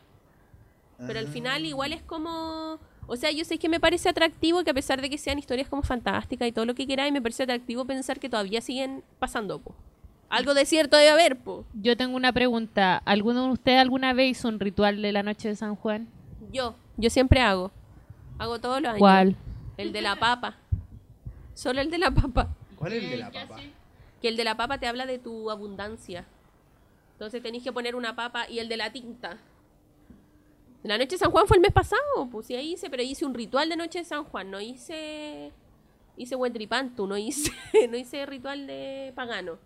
Pero 1.07 1.18
al 1.18 1.26
Ah. 1.26 1.31
final 1.31 1.64
igual 1.64 1.93
es 1.93 2.03
como... 2.03 2.79
O 3.07 3.16
sea, 3.16 3.31
yo 3.31 3.45
sé 3.45 3.59
que 3.59 3.68
me 3.68 3.81
parece 3.81 4.09
atractivo 4.09 4.62
que 4.64 4.70
a 4.70 4.74
pesar 4.74 5.01
de 5.01 5.09
que 5.09 5.16
sean 5.18 5.39
historias 5.39 5.68
como 5.68 5.83
fantásticas 5.83 6.47
y 6.49 6.53
todo 6.53 6.66
lo 6.66 6.74
que 6.74 6.87
queráis, 6.87 7.12
me 7.12 7.22
parece 7.22 7.45
atractivo 7.45 7.85
pensar 7.85 8.18
que 8.20 8.29
todavía 8.29 8.61
siguen 8.61 9.03
pasando, 9.18 9.59
po. 9.61 9.74
Algo 10.29 10.53
de 10.53 10.66
cierto 10.66 10.97
debe 10.97 11.09
haber, 11.11 11.39
po. 11.39 11.64
Yo 11.72 11.97
tengo 11.97 12.16
una 12.16 12.33
pregunta. 12.33 12.99
¿Alguno 13.07 13.45
de 13.47 13.53
ustedes 13.53 13.81
alguna 13.81 14.12
vez 14.12 14.33
hizo 14.33 14.49
un 14.49 14.61
ritual 14.61 15.01
de 15.01 15.12
la 15.12 15.22
noche 15.22 15.49
de 15.49 15.57
San 15.57 15.74
Juan? 15.74 16.07
Yo, 16.53 16.74
yo 16.99 17.09
siempre 17.09 17.41
hago. 17.41 17.70
Hago 18.39 18.59
todos 18.61 18.81
los 18.83 18.89
años. 18.91 18.99
¿Cuál? 18.99 19.37
El 19.79 19.93
de 19.93 20.03
la 20.03 20.16
papa. 20.16 20.57
Solo 21.55 21.81
el 21.81 21.91
de 21.91 21.99
la 21.99 22.11
papa. 22.11 22.55
¿Cuál 22.79 22.93
es 22.93 23.05
el 23.05 23.11
de 23.11 23.16
la 23.16 23.31
papa? 23.31 23.61
Que 24.20 24.29
el 24.29 24.37
de 24.37 24.45
la 24.45 24.57
papa 24.57 24.79
te 24.79 24.87
habla 24.87 25.07
de 25.07 25.18
tu 25.18 25.51
abundancia. 25.51 26.26
Entonces 27.12 27.43
tenéis 27.43 27.64
que 27.64 27.72
poner 27.72 27.97
una 27.97 28.14
papa 28.14 28.49
y 28.49 28.61
el 28.61 28.68
de 28.68 28.76
la 28.76 28.93
tinta. 28.93 29.39
La 30.85 30.97
noche 30.97 31.11
de 31.11 31.18
San 31.18 31.33
Juan 31.33 31.47
fue 31.49 31.57
el 31.57 31.61
mes 31.61 31.72
pasado, 31.72 32.29
pues 32.31 32.47
sí, 32.47 32.55
ahí 32.55 32.74
hice, 32.74 32.89
pero 32.89 33.03
hice 33.03 33.26
un 33.26 33.35
ritual 33.35 33.68
de 33.68 33.76
noche 33.76 33.99
de 33.99 34.05
San 34.05 34.24
Juan, 34.24 34.51
no 34.51 34.61
hice 34.61 35.53
hice 36.16 36.37
Huentripantu, 36.37 37.07
no 37.07 37.16
hice 37.16 37.53
no 37.91 37.97
hice 37.97 38.24
ritual 38.26 38.66
de 38.66 39.12
pagano. 39.16 39.59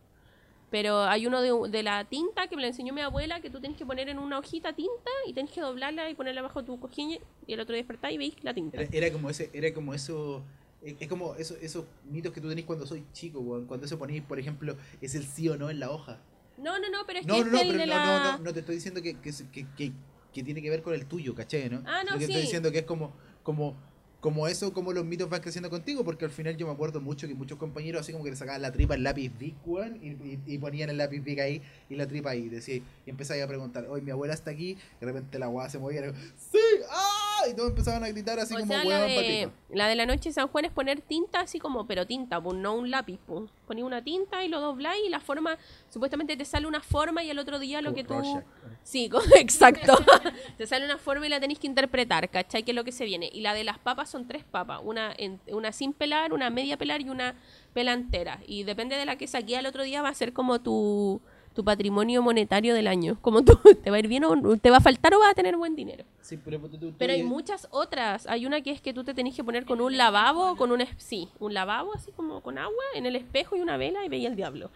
Pero 0.70 1.02
hay 1.02 1.26
uno 1.26 1.42
de, 1.42 1.52
de 1.68 1.82
la 1.82 2.06
tinta 2.06 2.46
que 2.46 2.56
me 2.56 2.62
la 2.62 2.68
enseñó 2.68 2.94
mi 2.94 3.02
abuela, 3.02 3.42
que 3.42 3.50
tú 3.50 3.60
tienes 3.60 3.76
que 3.76 3.84
poner 3.84 4.08
en 4.08 4.18
una 4.18 4.38
hojita 4.38 4.72
tinta 4.72 5.10
y 5.26 5.34
tienes 5.34 5.52
que 5.52 5.60
doblarla 5.60 6.08
y 6.08 6.14
ponerla 6.14 6.40
bajo 6.40 6.64
tu 6.64 6.80
cojín 6.80 7.18
y 7.46 7.52
el 7.52 7.60
otro 7.60 7.74
día 7.74 7.82
despertás 7.82 8.10
y 8.12 8.16
veis 8.16 8.42
la 8.42 8.54
tinta. 8.54 8.80
Era, 8.80 8.88
era 8.90 9.12
como 9.12 9.28
ese, 9.28 9.50
era 9.52 9.74
como 9.74 9.92
eso. 9.92 10.42
Es 10.84 10.96
es 11.00 11.08
como 11.08 11.34
eso, 11.36 11.56
esos 11.60 11.84
mitos 12.10 12.32
que 12.32 12.40
tú 12.40 12.48
tenés 12.48 12.64
cuando 12.64 12.86
soy 12.86 13.04
chico, 13.12 13.40
weón. 13.40 13.66
Cuando 13.66 13.86
eso 13.86 13.98
ponéis, 13.98 14.22
por 14.22 14.38
ejemplo, 14.38 14.76
es 15.00 15.14
el 15.14 15.24
sí 15.24 15.48
o 15.48 15.56
no 15.56 15.70
en 15.70 15.78
la 15.80 15.90
hoja. 15.90 16.20
No, 16.58 16.78
no, 16.78 16.90
no, 16.90 16.98
pero 17.06 17.20
es 17.20 17.26
No, 17.26 17.34
que 17.36 17.44
no, 17.44 17.46
este 17.46 17.56
no, 17.56 17.58
es 17.58 17.66
el 17.66 17.68
pero 17.72 17.78
de 17.80 17.86
no, 17.86 17.94
la... 17.94 18.04
no, 18.24 18.32
no, 18.38 18.44
no 18.44 18.52
te 18.52 18.60
estoy 18.60 18.74
diciendo 18.76 19.00
que, 19.02 19.18
que, 19.20 19.32
que, 19.52 19.92
que, 20.32 20.42
tiene 20.42 20.60
que 20.62 20.70
ver 20.70 20.82
con 20.82 20.94
el 20.94 21.06
tuyo, 21.06 21.34
¿caché? 21.34 21.68
¿no? 21.70 21.82
Ah, 21.86 22.02
no, 22.04 22.12
Lo 22.12 22.18
que 22.18 22.26
sí. 22.26 22.32
estoy 22.32 22.42
diciendo 22.42 22.70
que 22.72 22.78
es 22.80 22.84
como, 22.84 23.12
como, 23.42 23.74
como 24.20 24.46
eso, 24.46 24.72
como 24.72 24.92
los 24.92 25.04
mitos 25.04 25.28
van 25.28 25.40
creciendo 25.40 25.70
contigo, 25.70 26.04
porque 26.04 26.24
al 26.26 26.30
final 26.30 26.56
yo 26.56 26.66
me 26.66 26.72
acuerdo 26.72 27.00
mucho 27.00 27.26
que 27.26 27.34
muchos 27.34 27.58
compañeros 27.58 28.02
así 28.02 28.12
como 28.12 28.22
que 28.22 28.30
le 28.30 28.36
sacaban 28.36 28.62
la 28.62 28.70
tripa 28.70 28.94
al 28.94 29.02
lápiz 29.02 29.32
Bic, 29.38 29.56
weón, 29.66 29.96
y, 30.02 30.10
y, 30.10 30.40
y 30.46 30.58
ponían 30.58 30.90
el 30.90 30.98
lápiz 30.98 31.20
Bic 31.20 31.40
ahí 31.40 31.62
y 31.88 31.96
la 31.96 32.06
tripa 32.06 32.30
ahí. 32.30 32.48
Decía, 32.48 32.76
y 32.76 33.10
empezáis 33.10 33.42
a 33.42 33.48
preguntar, 33.48 33.86
hoy 33.88 34.00
mi 34.02 34.10
abuela 34.12 34.34
está 34.34 34.50
aquí, 34.52 34.70
y 34.72 35.00
de 35.00 35.06
repente 35.06 35.38
la 35.38 35.46
guada 35.46 35.70
se 35.70 35.78
movía, 35.78 36.00
y 36.00 36.04
era 36.04 36.12
¡Sí! 36.36 36.58
¡Ah! 36.90 37.31
Y 37.48 37.54
todos 37.54 37.70
empezaban 37.70 38.04
a 38.04 38.08
gritar 38.08 38.38
así 38.38 38.54
o 38.54 38.58
como 38.58 38.72
sea, 38.72 38.84
la 38.84 39.00
de, 39.02 39.50
la 39.70 39.88
de 39.88 39.94
la 39.96 40.06
noche 40.06 40.28
de 40.28 40.32
San 40.32 40.48
Juan 40.48 40.64
es 40.64 40.70
poner 40.72 41.00
tinta 41.00 41.40
así 41.40 41.58
como, 41.58 41.86
pero 41.86 42.06
tinta, 42.06 42.40
pues 42.40 42.56
no 42.56 42.74
un 42.74 42.90
lápiz, 42.90 43.18
pues. 43.26 43.50
Poní 43.66 43.82
una 43.82 44.02
tinta 44.02 44.44
y 44.44 44.48
lo 44.48 44.60
dobláis 44.60 45.02
y 45.06 45.08
la 45.08 45.20
forma, 45.20 45.56
supuestamente 45.88 46.36
te 46.36 46.44
sale 46.44 46.66
una 46.66 46.80
forma 46.80 47.22
y 47.22 47.30
al 47.30 47.38
otro 47.38 47.58
día 47.58 47.80
lo 47.80 47.90
Como 47.90 47.96
que 47.96 48.04
tú... 48.04 48.42
Sí, 48.82 49.10
exacto. 49.36 49.94
te 50.58 50.66
sale 50.66 50.84
una 50.84 50.98
forma 50.98 51.26
y 51.26 51.28
la 51.28 51.40
tenéis 51.40 51.58
que 51.58 51.66
interpretar, 51.66 52.28
¿cachai? 52.30 52.62
Que 52.64 52.72
es 52.72 52.74
lo 52.74 52.84
que 52.84 52.92
se 52.92 53.04
viene. 53.04 53.30
Y 53.32 53.40
la 53.40 53.54
de 53.54 53.64
las 53.64 53.78
papas 53.78 54.10
son 54.10 54.26
tres 54.26 54.44
papas, 54.44 54.80
una, 54.82 55.14
en- 55.16 55.40
una 55.48 55.72
sin 55.72 55.92
pelar, 55.92 56.32
una 56.32 56.50
media 56.50 56.76
pelar 56.76 57.00
y 57.00 57.08
una 57.08 57.34
pelantera. 57.72 58.40
Y 58.46 58.64
depende 58.64 58.96
de 58.96 59.06
la 59.06 59.16
que 59.16 59.26
saqué 59.26 59.56
al 59.56 59.66
otro 59.66 59.82
día 59.82 60.02
va 60.02 60.08
a 60.08 60.14
ser 60.14 60.32
como 60.32 60.60
tu, 60.60 61.20
tu 61.54 61.64
patrimonio 61.64 62.22
monetario 62.22 62.74
del 62.74 62.86
año. 62.86 63.18
Como 63.20 63.42
tú, 63.42 63.58
te 63.82 63.90
va 63.90 63.96
a 63.96 63.98
ir 63.98 64.08
bien 64.08 64.24
o 64.24 64.56
te 64.56 64.70
va 64.70 64.78
a 64.78 64.80
faltar 64.80 65.14
o 65.14 65.18
vas 65.18 65.30
a 65.30 65.34
tener 65.34 65.56
buen 65.56 65.76
dinero. 65.76 66.04
Sí, 66.20 66.38
pero, 66.44 66.58
tú- 66.60 66.68
tú- 66.70 66.78
tú- 66.78 66.94
Pero 66.98 67.12
hay 67.12 67.22
muchas 67.22 67.68
otras. 67.70 68.26
Hay 68.26 68.46
una 68.46 68.60
que 68.62 68.70
es 68.70 68.80
que 68.80 68.92
tú 68.94 69.04
te 69.04 69.14
tenés 69.14 69.34
que 69.36 69.44
poner 69.44 69.64
con 69.64 69.80
un 69.80 69.96
lavabo, 69.96 70.56
con 70.56 70.72
un 70.72 70.82
sí, 70.96 71.28
un 71.38 71.54
lavabo 71.54 71.94
así 71.94 72.10
como 72.12 72.40
con 72.42 72.58
agua 72.58 72.84
en 72.94 73.06
el 73.06 73.16
espejo 73.16 73.56
y 73.56 73.60
una 73.60 73.76
vela 73.76 74.04
y 74.04 74.08
veía 74.08 74.28
el 74.28 74.36
diablo. 74.36 74.70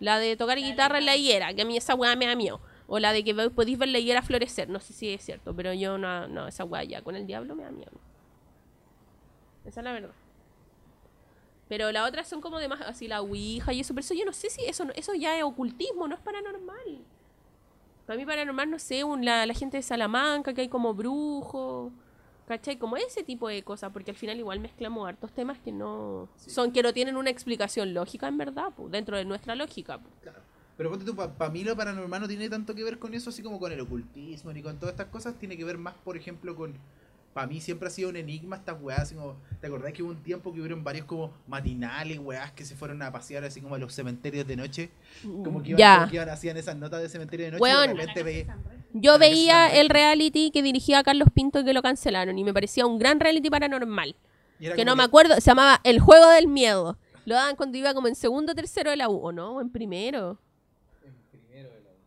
La 0.00 0.18
de 0.18 0.36
tocar 0.36 0.58
guitarra 0.58 0.98
en 0.98 1.06
la 1.06 1.16
higuera, 1.16 1.54
que 1.54 1.62
a 1.62 1.64
mí 1.64 1.76
esa 1.76 1.94
weá 1.94 2.16
me 2.16 2.26
da 2.26 2.34
miedo. 2.34 2.60
O 2.88 2.98
la 2.98 3.12
de 3.12 3.22
que 3.24 3.34
podéis 3.50 3.78
ver 3.78 3.88
la 3.88 3.98
higuera 3.98 4.20
florecer, 4.22 4.68
no 4.68 4.80
sé 4.80 4.92
si 4.92 5.08
es 5.10 5.24
cierto, 5.24 5.54
pero 5.54 5.72
yo 5.72 5.96
no, 5.98 6.26
no, 6.28 6.48
esa 6.48 6.64
weá 6.64 6.82
ya 6.84 7.02
con 7.02 7.14
el 7.16 7.26
diablo 7.26 7.54
me 7.54 7.62
da 7.62 7.70
miedo. 7.70 7.92
Esa 9.64 9.80
es 9.80 9.84
la 9.84 9.92
verdad. 9.92 10.10
Pero 11.72 11.90
las 11.90 12.06
otras 12.06 12.28
son 12.28 12.42
como 12.42 12.58
de 12.58 12.68
más, 12.68 12.82
así 12.82 13.08
la 13.08 13.22
ouija 13.22 13.72
y 13.72 13.80
eso, 13.80 13.94
pero 13.94 14.04
eso 14.04 14.12
yo 14.12 14.26
no 14.26 14.34
sé 14.34 14.50
si 14.50 14.62
eso, 14.66 14.84
eso 14.94 15.14
ya 15.14 15.38
es 15.38 15.42
ocultismo, 15.42 16.06
no 16.06 16.14
es 16.14 16.20
paranormal. 16.20 16.98
Para 18.06 18.18
mí 18.18 18.26
paranormal, 18.26 18.70
no 18.70 18.78
sé, 18.78 19.04
un- 19.04 19.24
la, 19.24 19.46
la 19.46 19.54
gente 19.54 19.78
de 19.78 19.82
Salamanca, 19.82 20.52
que 20.52 20.60
hay 20.60 20.68
como 20.68 20.92
brujos, 20.92 21.90
¿cachai? 22.46 22.76
Como 22.76 22.98
ese 22.98 23.22
tipo 23.22 23.48
de 23.48 23.62
cosas, 23.62 23.90
porque 23.90 24.10
al 24.10 24.18
final 24.18 24.38
igual 24.38 24.60
mezclamos 24.60 25.08
hartos 25.08 25.32
temas 25.32 25.58
que 25.60 25.72
no 25.72 26.28
son 26.36 26.72
que 26.72 26.82
no 26.82 26.92
tienen 26.92 27.16
una 27.16 27.30
explicación 27.30 27.94
lógica 27.94 28.28
en 28.28 28.36
verdad, 28.36 28.66
pues, 28.76 28.92
dentro 28.92 29.16
de 29.16 29.24
nuestra 29.24 29.54
lógica. 29.54 29.96
pues. 29.98 30.12
Claro. 30.20 30.40
Pero 30.76 30.90
ponte 30.90 31.06
tú, 31.06 31.16
para 31.16 31.50
mí 31.50 31.64
lo 31.64 31.74
paranormal 31.74 32.20
no 32.20 32.28
tiene 32.28 32.50
tanto 32.50 32.74
que 32.74 32.84
ver 32.84 32.98
con 32.98 33.14
eso, 33.14 33.30
así 33.30 33.42
como 33.42 33.58
con 33.58 33.72
el 33.72 33.80
ocultismo 33.80 34.52
ni 34.52 34.60
con 34.60 34.78
todas 34.78 34.92
estas 34.92 35.06
cosas. 35.06 35.38
Tiene 35.38 35.56
que 35.56 35.64
ver 35.64 35.78
más, 35.78 35.94
por 36.04 36.18
ejemplo, 36.18 36.54
con. 36.54 36.74
Para 37.32 37.46
mí 37.46 37.60
siempre 37.60 37.88
ha 37.88 37.90
sido 37.90 38.10
un 38.10 38.16
enigma 38.16 38.56
estas 38.56 38.76
weas. 38.80 39.00
Así 39.00 39.14
como, 39.14 39.36
¿Te 39.60 39.66
acordás 39.66 39.92
que 39.92 40.02
hubo 40.02 40.10
un 40.10 40.22
tiempo 40.22 40.52
que 40.52 40.58
hubieron 40.60 40.84
varios 40.84 41.06
como 41.06 41.32
matinales, 41.46 42.18
weas, 42.18 42.52
que 42.52 42.64
se 42.64 42.74
fueron 42.76 43.00
a 43.02 43.10
pasear 43.12 43.44
así 43.44 43.60
como 43.60 43.74
a 43.74 43.78
los 43.78 43.94
cementerios 43.94 44.46
de 44.46 44.56
noche? 44.56 44.90
Como 45.22 45.62
que 45.62 45.70
iban, 45.70 45.78
como 46.00 46.10
que 46.10 46.16
iban, 46.16 46.28
hacían 46.28 46.56
esas 46.56 46.76
notas 46.76 47.00
de 47.00 47.08
cementerio 47.08 47.46
de 47.46 47.52
noche 47.52 47.62
Weón. 47.62 47.84
y 47.84 47.88
de 47.88 47.94
repente 47.94 48.22
veía- 48.22 48.58
Yo 48.92 49.18
veía 49.18 49.68
el 49.80 49.88
reality 49.88 50.50
que 50.50 50.62
dirigía 50.62 51.02
Carlos 51.02 51.28
Pinto 51.32 51.60
y 51.60 51.64
que 51.64 51.72
lo 51.72 51.80
cancelaron 51.80 52.38
y 52.38 52.44
me 52.44 52.52
parecía 52.52 52.84
un 52.86 52.98
gran 52.98 53.18
reality 53.20 53.48
paranormal. 53.48 54.14
Que 54.76 54.84
no 54.84 54.94
me 54.96 55.02
acuerdo, 55.04 55.34
se 55.36 55.40
llamaba 55.50 55.80
El 55.84 55.98
Juego 56.00 56.28
del 56.30 56.46
Miedo. 56.48 56.98
Lo 57.24 57.34
daban 57.36 57.56
cuando 57.56 57.78
iba 57.78 57.94
como 57.94 58.08
en 58.08 58.14
segundo 58.14 58.52
o 58.52 58.54
tercero 58.54 58.90
de 58.90 58.96
la 58.96 59.08
U, 59.08 59.16
¿o 59.16 59.32
no? 59.32 59.52
¿O 59.56 59.60
en 59.60 59.70
primero? 59.70 60.38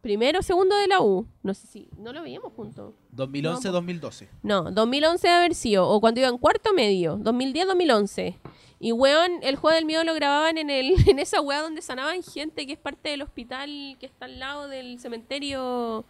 Primero 0.06 0.38
o 0.38 0.44
segundo 0.44 0.78
de 0.78 0.88
la 0.88 1.02
U. 1.02 1.26
No 1.42 1.56
sé 1.56 1.66
si. 1.66 1.90
No 1.98 2.14
lo 2.14 2.22
veíamos 2.22 2.54
juntos. 2.54 2.94
2011-2012. 3.16 4.28
No, 4.44 4.70
2011 4.72 5.28
debe 5.28 5.36
haber 5.36 5.56
sido. 5.56 5.90
O 5.90 6.00
cuando 6.00 6.20
iba 6.20 6.30
en 6.30 6.38
cuarto 6.38 6.76
medio. 6.76 7.18
2010-2011. 7.18 8.38
Y 8.80 8.92
weón, 8.92 9.40
el 9.42 9.56
juego 9.56 9.74
del 9.74 9.86
miedo 9.86 10.04
lo 10.04 10.14
grababan 10.14 10.60
en, 10.60 10.70
el, 10.70 10.94
en 11.10 11.18
esa 11.18 11.42
weá 11.42 11.64
donde 11.64 11.82
sanaban 11.82 12.22
gente 12.22 12.68
que 12.68 12.74
es 12.74 12.78
parte 12.78 13.10
del 13.10 13.24
hospital 13.24 13.98
que 14.00 14.06
está 14.06 14.26
al 14.26 14.38
lado 14.38 14.68
del 14.68 15.00
cementerio 15.00 16.06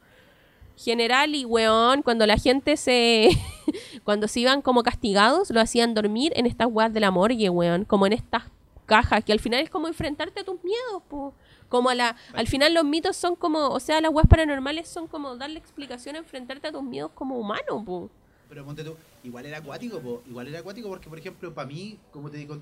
general. 0.75 1.33
Y 1.33 1.45
weón, 1.45 2.01
cuando 2.01 2.27
la 2.27 2.37
gente 2.37 2.75
se. 2.75 3.29
cuando 4.03 4.27
se 4.27 4.41
iban 4.41 4.61
como 4.61 4.83
castigados, 4.83 5.51
lo 5.51 5.61
hacían 5.61 5.93
dormir 5.93 6.33
en 6.35 6.47
estas 6.47 6.67
weas 6.69 6.91
de 6.91 6.99
la 6.99 7.11
morgue, 7.11 7.49
weón. 7.49 7.85
Como 7.85 8.07
en 8.07 8.11
estas 8.11 8.43
cajas, 8.87 9.23
que 9.23 9.31
al 9.31 9.39
final 9.39 9.61
es 9.61 9.69
como 9.69 9.87
enfrentarte 9.87 10.41
a 10.41 10.43
tus 10.43 10.61
miedos, 10.65 11.01
po. 11.07 11.33
Como 11.69 11.89
a 11.89 11.95
la, 11.95 12.15
al 12.33 12.47
final 12.47 12.73
los 12.73 12.85
mitos 12.85 13.15
son 13.15 13.35
como, 13.35 13.69
o 13.69 13.79
sea, 13.79 13.99
las 14.01 14.11
weas 14.11 14.27
paranormales 14.27 14.87
son 14.87 15.07
como 15.07 15.35
darle 15.35 15.59
explicación 15.59 16.15
a 16.15 16.19
enfrentarte 16.19 16.67
a 16.67 16.71
tus 16.71 16.83
miedos 16.83 17.11
como 17.13 17.37
humano, 17.37 17.83
po. 17.85 18.09
Pero 18.47 18.63
ponte 18.63 18.83
tú, 18.83 18.95
igual 19.23 19.45
era 19.47 19.57
acuático, 19.57 19.99
po, 19.99 20.21
igual 20.27 20.47
era 20.47 20.59
acuático 20.59 20.87
porque, 20.87 21.09
por 21.09 21.17
ejemplo, 21.17 21.53
para 21.53 21.67
mí, 21.67 21.99
como 22.11 22.29
te 22.29 22.37
digo, 22.37 22.61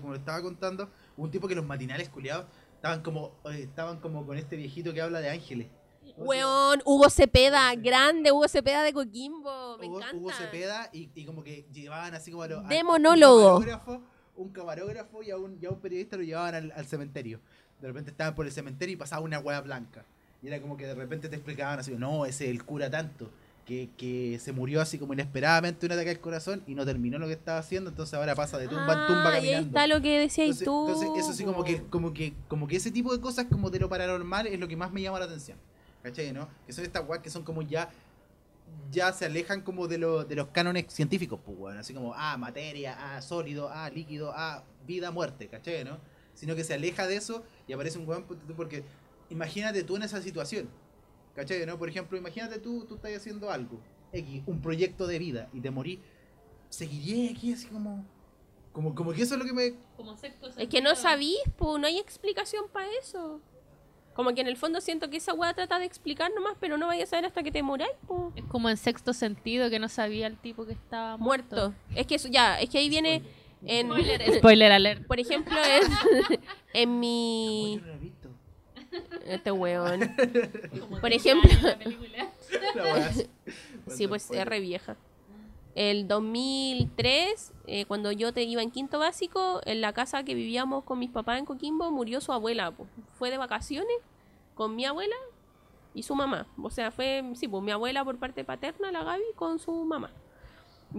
como 0.00 0.14
estaba 0.14 0.42
contando, 0.42 0.90
un 1.16 1.30
tipo 1.30 1.48
que 1.48 1.54
los 1.54 1.64
matinales 1.64 2.10
culiados 2.10 2.44
estaban 2.76 3.02
como, 3.02 3.32
eh, 3.46 3.62
estaban 3.62 3.98
como 4.00 4.26
con 4.26 4.36
este 4.36 4.56
viejito 4.56 4.92
que 4.92 5.00
habla 5.00 5.20
de 5.20 5.30
ángeles. 5.30 5.68
Weón, 6.16 6.82
Hugo 6.84 7.08
Cepeda, 7.08 7.74
grande 7.76 8.30
Hugo 8.32 8.46
Cepeda 8.48 8.82
de 8.82 8.92
Coquimbo, 8.92 9.78
me 9.78 9.86
Hugo, 9.86 9.98
encanta. 9.98 10.16
Hugo 10.16 10.30
Cepeda 10.32 10.90
y, 10.92 11.08
y 11.14 11.24
como 11.24 11.42
que 11.42 11.64
llevaban 11.72 12.14
así 12.14 12.30
como 12.30 12.42
a 12.42 12.48
los... 12.48 12.68
De 12.68 12.84
monólogo. 12.84 13.56
Un 13.56 13.62
camarógrafo, 13.64 14.02
un 14.36 14.48
camarógrafo 14.50 15.22
y 15.22 15.30
a 15.30 15.38
un, 15.38 15.58
y 15.60 15.64
a 15.64 15.70
un 15.70 15.80
periodista 15.80 16.16
lo 16.18 16.24
llevaban 16.24 16.54
al, 16.54 16.72
al 16.76 16.86
cementerio. 16.86 17.40
De 17.82 17.88
repente 17.88 18.10
estaban 18.12 18.34
por 18.34 18.46
el 18.46 18.52
cementerio 18.52 18.94
y 18.94 18.96
pasaba 18.96 19.20
una 19.20 19.38
hueá 19.38 19.60
blanca. 19.60 20.04
Y 20.42 20.46
era 20.48 20.60
como 20.60 20.76
que 20.78 20.86
de 20.86 20.94
repente 20.94 21.28
te 21.28 21.36
explicaban 21.36 21.78
así, 21.78 21.92
no, 21.92 22.24
ese 22.24 22.44
es 22.46 22.50
el 22.50 22.64
cura 22.64 22.88
tanto. 22.90 23.30
Que, 23.66 23.90
que 23.96 24.40
se 24.40 24.52
murió 24.52 24.80
así 24.80 24.98
como 24.98 25.12
inesperadamente 25.12 25.86
un 25.86 25.92
ataque 25.92 26.10
al 26.10 26.18
corazón 26.20 26.64
y 26.66 26.74
no 26.74 26.84
terminó 26.84 27.18
lo 27.20 27.28
que 27.28 27.34
estaba 27.34 27.58
haciendo, 27.58 27.90
entonces 27.90 28.14
ahora 28.14 28.34
pasa 28.34 28.58
de 28.58 28.66
tumba 28.66 28.92
en 28.92 29.06
tumba 29.06 29.30
Ah, 29.30 29.34
y 29.34 29.36
ahí 29.36 29.42
caminando. 29.52 29.66
está 29.68 29.86
lo 29.86 30.00
que 30.02 30.18
decías 30.18 30.60
Entonces, 30.60 30.64
tú. 30.64 30.88
entonces, 30.88 31.24
eso 31.24 31.32
sí 31.32 31.44
como 31.44 31.62
que, 31.62 31.82
como 31.84 32.12
que, 32.12 32.34
como 32.48 32.66
que 32.66 32.76
ese 32.76 32.90
tipo 32.90 33.12
de 33.14 33.20
cosas 33.20 33.46
como 33.48 33.70
de 33.70 33.78
lo 33.78 33.88
paranormal 33.88 34.48
es 34.48 34.58
lo 34.58 34.66
que 34.66 34.76
más 34.76 34.90
me 34.92 35.00
llama 35.02 35.20
la 35.20 35.26
atención. 35.26 35.58
¿Cachai? 36.02 36.32
¿No? 36.32 36.48
Que 36.66 36.72
son 36.72 36.84
estas 36.84 37.06
weas 37.08 37.22
que 37.22 37.30
son 37.30 37.44
como 37.44 37.62
ya. 37.62 37.88
Ya 38.90 39.12
se 39.12 39.26
alejan 39.26 39.60
como 39.60 39.86
de, 39.86 39.98
lo, 39.98 40.24
de 40.24 40.34
los 40.34 40.48
cánones 40.48 40.86
científicos, 40.88 41.38
pues, 41.44 41.56
weón. 41.58 41.78
Así 41.78 41.94
como, 41.94 42.14
ah, 42.16 42.36
materia, 42.36 42.96
ah, 42.98 43.22
sólido, 43.22 43.68
ah, 43.70 43.88
líquido, 43.90 44.32
ah, 44.34 44.64
vida, 44.86 45.10
muerte, 45.12 45.46
¿cachai? 45.46 45.84
¿No? 45.84 45.98
Sino 46.34 46.56
que 46.56 46.64
se 46.64 46.74
aleja 46.74 47.06
de 47.06 47.16
eso 47.16 47.44
y 47.72 47.74
aparece 47.74 47.98
un 47.98 48.06
weón 48.06 48.26
porque 48.54 48.84
imagínate 49.30 49.82
tú 49.82 49.96
en 49.96 50.02
esa 50.02 50.20
situación. 50.20 50.68
¿Cachai? 51.34 51.64
¿No? 51.64 51.78
Por 51.78 51.88
ejemplo, 51.88 52.18
imagínate 52.18 52.58
tú, 52.58 52.84
tú 52.84 52.96
estás 52.96 53.16
haciendo 53.16 53.50
algo, 53.50 53.80
X, 54.12 54.42
un 54.44 54.60
proyecto 54.60 55.06
de 55.06 55.18
vida 55.18 55.48
y 55.54 55.62
te 55.62 55.70
morí. 55.70 55.98
Seguiría 56.68 57.30
aquí 57.30 57.50
así 57.54 57.66
como. 57.68 58.04
Como, 58.74 58.94
como 58.94 59.12
que 59.14 59.22
eso 59.22 59.34
es 59.34 59.40
lo 59.40 59.46
que 59.46 59.54
me, 59.54 59.74
Como 59.96 60.16
sexto 60.18 60.48
Es 60.56 60.68
que 60.68 60.82
no 60.82 60.94
sabís, 60.94 61.38
pues, 61.56 61.80
no 61.80 61.86
hay 61.86 61.98
explicación 61.98 62.64
para 62.70 62.88
eso. 63.00 63.40
Como 64.12 64.34
que 64.34 64.42
en 64.42 64.48
el 64.48 64.58
fondo 64.58 64.82
siento 64.82 65.08
que 65.08 65.16
esa 65.16 65.32
weá 65.32 65.54
trata 65.54 65.78
de 65.78 65.86
explicar 65.86 66.30
nomás, 66.34 66.56
pero 66.60 66.76
no 66.76 66.86
vayas 66.86 67.08
a 67.08 67.10
saber 67.12 67.24
hasta 67.24 67.42
que 67.42 67.52
te 67.52 67.62
moráis, 67.62 67.96
po. 68.06 68.32
Es 68.36 68.44
como 68.44 68.68
en 68.68 68.76
sexto 68.76 69.14
sentido 69.14 69.70
que 69.70 69.78
no 69.78 69.88
sabía 69.88 70.26
el 70.26 70.36
tipo 70.36 70.66
que 70.66 70.72
estaba 70.72 71.16
muerto. 71.16 71.56
Muerto. 71.56 71.74
Es 71.94 72.06
que 72.06 72.16
eso, 72.16 72.28
ya, 72.28 72.60
es 72.60 72.68
que 72.68 72.76
ahí 72.76 72.90
viene 72.90 73.22
en... 73.66 73.90
Spoiler 74.38 74.72
alert. 74.72 75.06
Por 75.06 75.20
ejemplo, 75.20 75.56
es 75.58 75.88
en 76.74 77.00
mi... 77.00 77.76
Yo 77.76 77.80
no 77.80 77.86
lo 77.86 77.94
he 77.94 77.98
visto. 77.98 78.28
Este 79.24 79.52
weón. 79.52 80.00
Por 81.00 81.12
ejemplo, 81.12 81.50
sí, 83.88 84.06
pues 84.06 84.30
es 84.30 84.44
re 84.44 84.60
vieja. 84.60 84.96
El 85.74 86.06
2003, 86.06 87.52
eh, 87.66 87.86
cuando 87.86 88.12
yo 88.12 88.34
te 88.34 88.42
iba 88.42 88.62
en 88.62 88.70
quinto 88.70 88.98
básico, 88.98 89.62
en 89.64 89.80
la 89.80 89.94
casa 89.94 90.22
que 90.22 90.34
vivíamos 90.34 90.84
con 90.84 90.98
mis 90.98 91.10
papás 91.10 91.38
en 91.38 91.46
Coquimbo, 91.46 91.90
murió 91.90 92.20
su 92.20 92.32
abuela. 92.32 92.70
po. 92.72 92.86
Fue 93.18 93.30
de 93.30 93.38
vacaciones 93.38 93.96
con 94.54 94.76
mi 94.76 94.84
abuela 94.84 95.16
y 95.94 96.02
su 96.02 96.14
mamá. 96.14 96.46
O 96.62 96.68
sea, 96.68 96.90
fue, 96.90 97.24
sí, 97.34 97.48
pues 97.48 97.62
mi 97.62 97.70
abuela 97.70 98.04
por 98.04 98.18
parte 98.18 98.44
paterna, 98.44 98.92
la 98.92 99.02
Gaby, 99.02 99.24
con 99.34 99.58
su 99.58 99.72
mamá. 99.84 100.10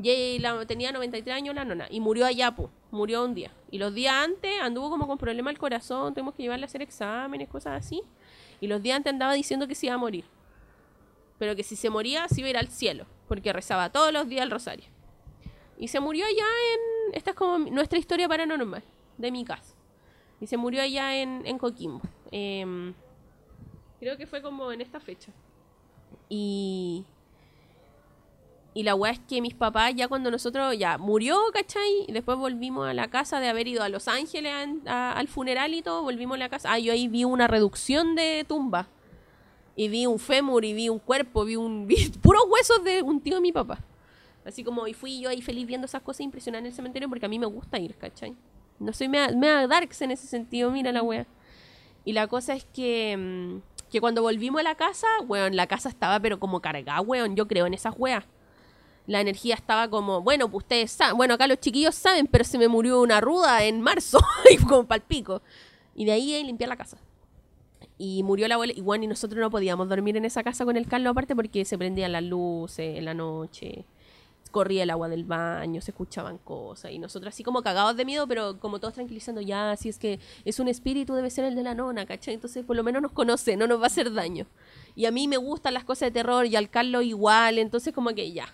Y 0.01 0.39
la, 0.39 0.65
tenía 0.65 0.91
93 0.91 1.35
años 1.35 1.55
la 1.55 1.65
nona. 1.65 1.87
Y 1.89 1.99
murió 1.99 2.25
allá, 2.25 2.51
pues. 2.55 2.69
Murió 2.91 3.23
un 3.23 3.33
día. 3.33 3.51
Y 3.71 3.77
los 3.77 3.93
días 3.93 4.13
antes 4.13 4.51
anduvo 4.61 4.89
como 4.89 5.07
con 5.07 5.17
problema 5.17 5.49
al 5.49 5.57
corazón. 5.57 6.13
Tuvimos 6.13 6.33
que 6.35 6.43
llevarle 6.43 6.65
a 6.65 6.67
hacer 6.67 6.81
exámenes, 6.81 7.49
cosas 7.49 7.85
así. 7.85 8.01
Y 8.59 8.67
los 8.67 8.81
días 8.81 8.97
antes 8.97 9.11
andaba 9.11 9.33
diciendo 9.33 9.67
que 9.67 9.75
se 9.75 9.87
iba 9.87 9.95
a 9.95 9.97
morir. 9.99 10.25
Pero 11.37 11.55
que 11.55 11.63
si 11.63 11.75
se 11.75 11.89
moría, 11.89 12.27
se 12.27 12.41
iba 12.41 12.47
a 12.47 12.49
ir 12.51 12.57
al 12.57 12.69
cielo. 12.69 13.05
Porque 13.27 13.53
rezaba 13.53 13.91
todos 13.91 14.11
los 14.11 14.27
días 14.27 14.43
el 14.43 14.51
rosario. 14.51 14.85
Y 15.77 15.87
se 15.87 15.99
murió 15.99 16.25
allá 16.25 16.45
en... 16.73 17.15
Esta 17.15 17.31
es 17.31 17.35
como 17.35 17.57
nuestra 17.57 17.99
historia 17.99 18.27
paranormal. 18.27 18.83
De 19.17 19.31
mi 19.31 19.45
casa. 19.45 19.75
Y 20.39 20.47
se 20.47 20.57
murió 20.57 20.81
allá 20.81 21.15
en, 21.15 21.45
en 21.45 21.57
Coquimbo. 21.57 22.01
Em, 22.31 22.93
creo 23.99 24.17
que 24.17 24.25
fue 24.25 24.41
como 24.41 24.71
en 24.71 24.81
esta 24.81 24.99
fecha. 24.99 25.31
Y... 26.29 27.05
Y 28.75 28.83
la 28.83 28.95
weá 28.95 29.11
es 29.11 29.19
que 29.19 29.39
mis 29.41 29.53
papás, 29.53 29.93
ya 29.95 30.07
cuando 30.07 30.31
nosotros 30.31 30.75
ya 30.77 30.97
murió, 30.97 31.39
¿cachai? 31.53 32.05
Y 32.07 32.11
después 32.11 32.37
volvimos 32.37 32.87
a 32.87 32.93
la 32.93 33.07
casa 33.07 33.39
de 33.39 33.47
haber 33.47 33.67
ido 33.67 33.83
a 33.83 33.89
Los 33.89 34.07
Ángeles 34.07 34.51
al 34.85 35.27
funeral 35.27 35.73
y 35.75 35.83
todo, 35.83 36.01
volvimos 36.01 36.35
a 36.35 36.39
la 36.39 36.49
casa. 36.49 36.71
Ah, 36.73 36.79
yo 36.79 36.91
ahí 36.91 37.07
vi 37.07 37.23
una 37.23 37.47
reducción 37.47 38.15
de 38.15 38.45
tumba. 38.47 38.87
Y 39.75 39.89
vi 39.89 40.05
un 40.05 40.19
fémur, 40.19 40.65
y 40.65 40.73
vi 40.73 40.89
un 40.89 40.99
cuerpo, 40.99 41.45
vi 41.45 41.55
un. 41.55 41.87
Puros 42.21 42.43
huesos 42.49 42.83
de 42.83 43.01
un 43.01 43.21
tío 43.21 43.35
de 43.35 43.41
mi 43.41 43.51
papá. 43.51 43.79
Así 44.45 44.63
como, 44.63 44.87
y 44.87 44.93
fui 44.93 45.21
yo 45.21 45.29
ahí 45.29 45.41
feliz 45.41 45.65
viendo 45.65 45.85
esas 45.85 46.01
cosas 46.01 46.21
impresionantes 46.21 46.67
en 46.67 46.71
el 46.71 46.75
cementerio 46.75 47.09
porque 47.09 47.25
a 47.25 47.29
mí 47.29 47.39
me 47.39 47.45
gusta 47.45 47.79
ir, 47.79 47.95
¿cachai? 47.95 48.35
No 48.79 48.91
soy 48.91 49.07
mea, 49.07 49.29
mea 49.29 49.67
darks 49.67 50.01
en 50.01 50.11
ese 50.11 50.27
sentido, 50.27 50.69
mira 50.71 50.91
la 50.91 51.01
wea. 51.01 51.25
Y 52.05 52.13
la 52.13 52.27
cosa 52.27 52.53
es 52.53 52.65
que, 52.65 53.15
mm, 53.17 53.89
que 53.89 54.01
cuando 54.01 54.21
volvimos 54.21 54.59
a 54.59 54.63
la 54.63 54.75
casa, 54.75 55.07
weón, 55.27 55.55
la 55.55 55.67
casa 55.67 55.89
estaba 55.89 56.19
pero 56.19 56.39
como 56.39 56.61
cargada, 56.61 56.99
weón, 57.01 57.35
yo 57.35 57.47
creo 57.47 57.65
en 57.65 57.73
esas 57.73 57.93
weas. 57.97 58.25
La 59.05 59.19
energía 59.21 59.55
estaba 59.55 59.89
como, 59.89 60.21
bueno, 60.21 60.49
pues 60.49 60.63
ustedes 60.63 60.91
saben, 60.91 61.17
bueno, 61.17 61.33
acá 61.33 61.47
los 61.47 61.59
chiquillos 61.59 61.95
saben, 61.95 62.27
pero 62.27 62.43
se 62.43 62.57
me 62.57 62.67
murió 62.67 63.01
una 63.01 63.19
ruda 63.19 63.63
en 63.63 63.81
marzo, 63.81 64.19
y 64.51 64.57
como 64.57 64.85
palpico. 64.85 65.41
Y 65.95 66.05
de 66.05 66.13
ahí 66.13 66.33
eh, 66.33 66.43
limpiar 66.43 66.69
la 66.69 66.77
casa. 66.77 66.97
Y 67.97 68.23
murió 68.23 68.47
la 68.47 68.55
abuela, 68.55 68.73
y 68.73 69.03
y 69.03 69.07
nosotros 69.07 69.39
no 69.39 69.51
podíamos 69.51 69.89
dormir 69.89 70.17
en 70.17 70.25
esa 70.25 70.43
casa 70.43 70.65
con 70.65 70.77
el 70.77 70.87
Carlos 70.87 71.11
aparte 71.11 71.35
porque 71.35 71.65
se 71.65 71.77
prendían 71.77 72.11
las 72.11 72.23
luces 72.23 72.97
en 72.97 73.05
la 73.05 73.13
noche, 73.13 73.85
corría 74.51 74.83
el 74.83 74.89
agua 74.89 75.09
del 75.09 75.25
baño, 75.25 75.81
se 75.81 75.91
escuchaban 75.91 76.37
cosas, 76.37 76.91
y 76.91 76.99
nosotros 76.99 77.33
así 77.33 77.43
como 77.43 77.61
cagados 77.61 77.97
de 77.97 78.05
miedo, 78.05 78.27
pero 78.27 78.59
como 78.59 78.79
todos 78.79 78.93
tranquilizando, 78.93 79.41
ya, 79.41 79.75
si 79.75 79.89
es 79.89 79.99
que 79.99 80.19
es 80.45 80.59
un 80.59 80.67
espíritu, 80.69 81.13
debe 81.13 81.29
ser 81.29 81.45
el 81.45 81.55
de 81.55 81.63
la 81.63 81.75
nona, 81.75 82.05
¿cachai? 82.05 82.35
Entonces 82.35 82.63
por 82.63 82.75
lo 82.75 82.83
menos 82.83 83.01
nos 83.01 83.11
conoce, 83.11 83.57
no 83.57 83.67
nos 83.67 83.79
va 83.79 83.85
a 83.85 83.87
hacer 83.87 84.13
daño. 84.13 84.45
Y 84.95 85.05
a 85.05 85.11
mí 85.11 85.27
me 85.27 85.37
gustan 85.37 85.73
las 85.73 85.83
cosas 85.83 86.07
de 86.07 86.11
terror, 86.11 86.45
y 86.45 86.55
al 86.55 86.69
Carlos 86.69 87.03
igual, 87.03 87.57
entonces 87.57 87.93
como 87.93 88.09
que 88.11 88.31
ya. 88.31 88.53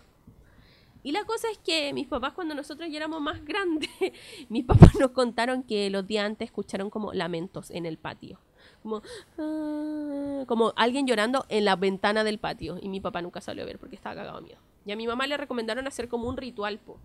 Y 1.03 1.11
la 1.11 1.23
cosa 1.23 1.49
es 1.51 1.57
que 1.57 1.93
mis 1.93 2.07
papás, 2.07 2.34
cuando 2.34 2.55
nosotros 2.55 2.89
ya 2.89 2.97
éramos 2.97 3.21
más 3.21 3.43
grandes, 3.45 3.89
mis 4.49 4.65
papás 4.65 4.95
nos 4.99 5.11
contaron 5.11 5.63
que 5.63 5.89
los 5.89 6.05
días 6.05 6.26
antes 6.26 6.47
escucharon 6.47 6.89
como 6.89 7.13
lamentos 7.13 7.71
en 7.71 7.85
el 7.85 7.97
patio. 7.97 8.39
Como, 8.84 9.01
ah, 9.38 10.43
como 10.47 10.73
alguien 10.76 11.07
llorando 11.07 11.45
en 11.49 11.65
la 11.65 11.76
ventana 11.76 12.23
del 12.23 12.39
patio. 12.39 12.77
Y 12.81 12.89
mi 12.89 12.99
papá 12.99 13.21
nunca 13.21 13.41
salió 13.41 13.63
a 13.63 13.65
ver 13.65 13.80
porque 13.80 13.95
estaba 13.95 14.15
cagado 14.15 14.41
miedo. 14.41 14.59
Y 14.85 14.91
a 14.91 14.95
mi 14.95 15.07
mamá 15.07 15.27
le 15.27 15.38
recomendaron 15.38 15.88
hacer 15.88 16.09
como 16.09 16.27
un 16.27 16.38
ritual, 16.38 16.80
po, 16.80 16.97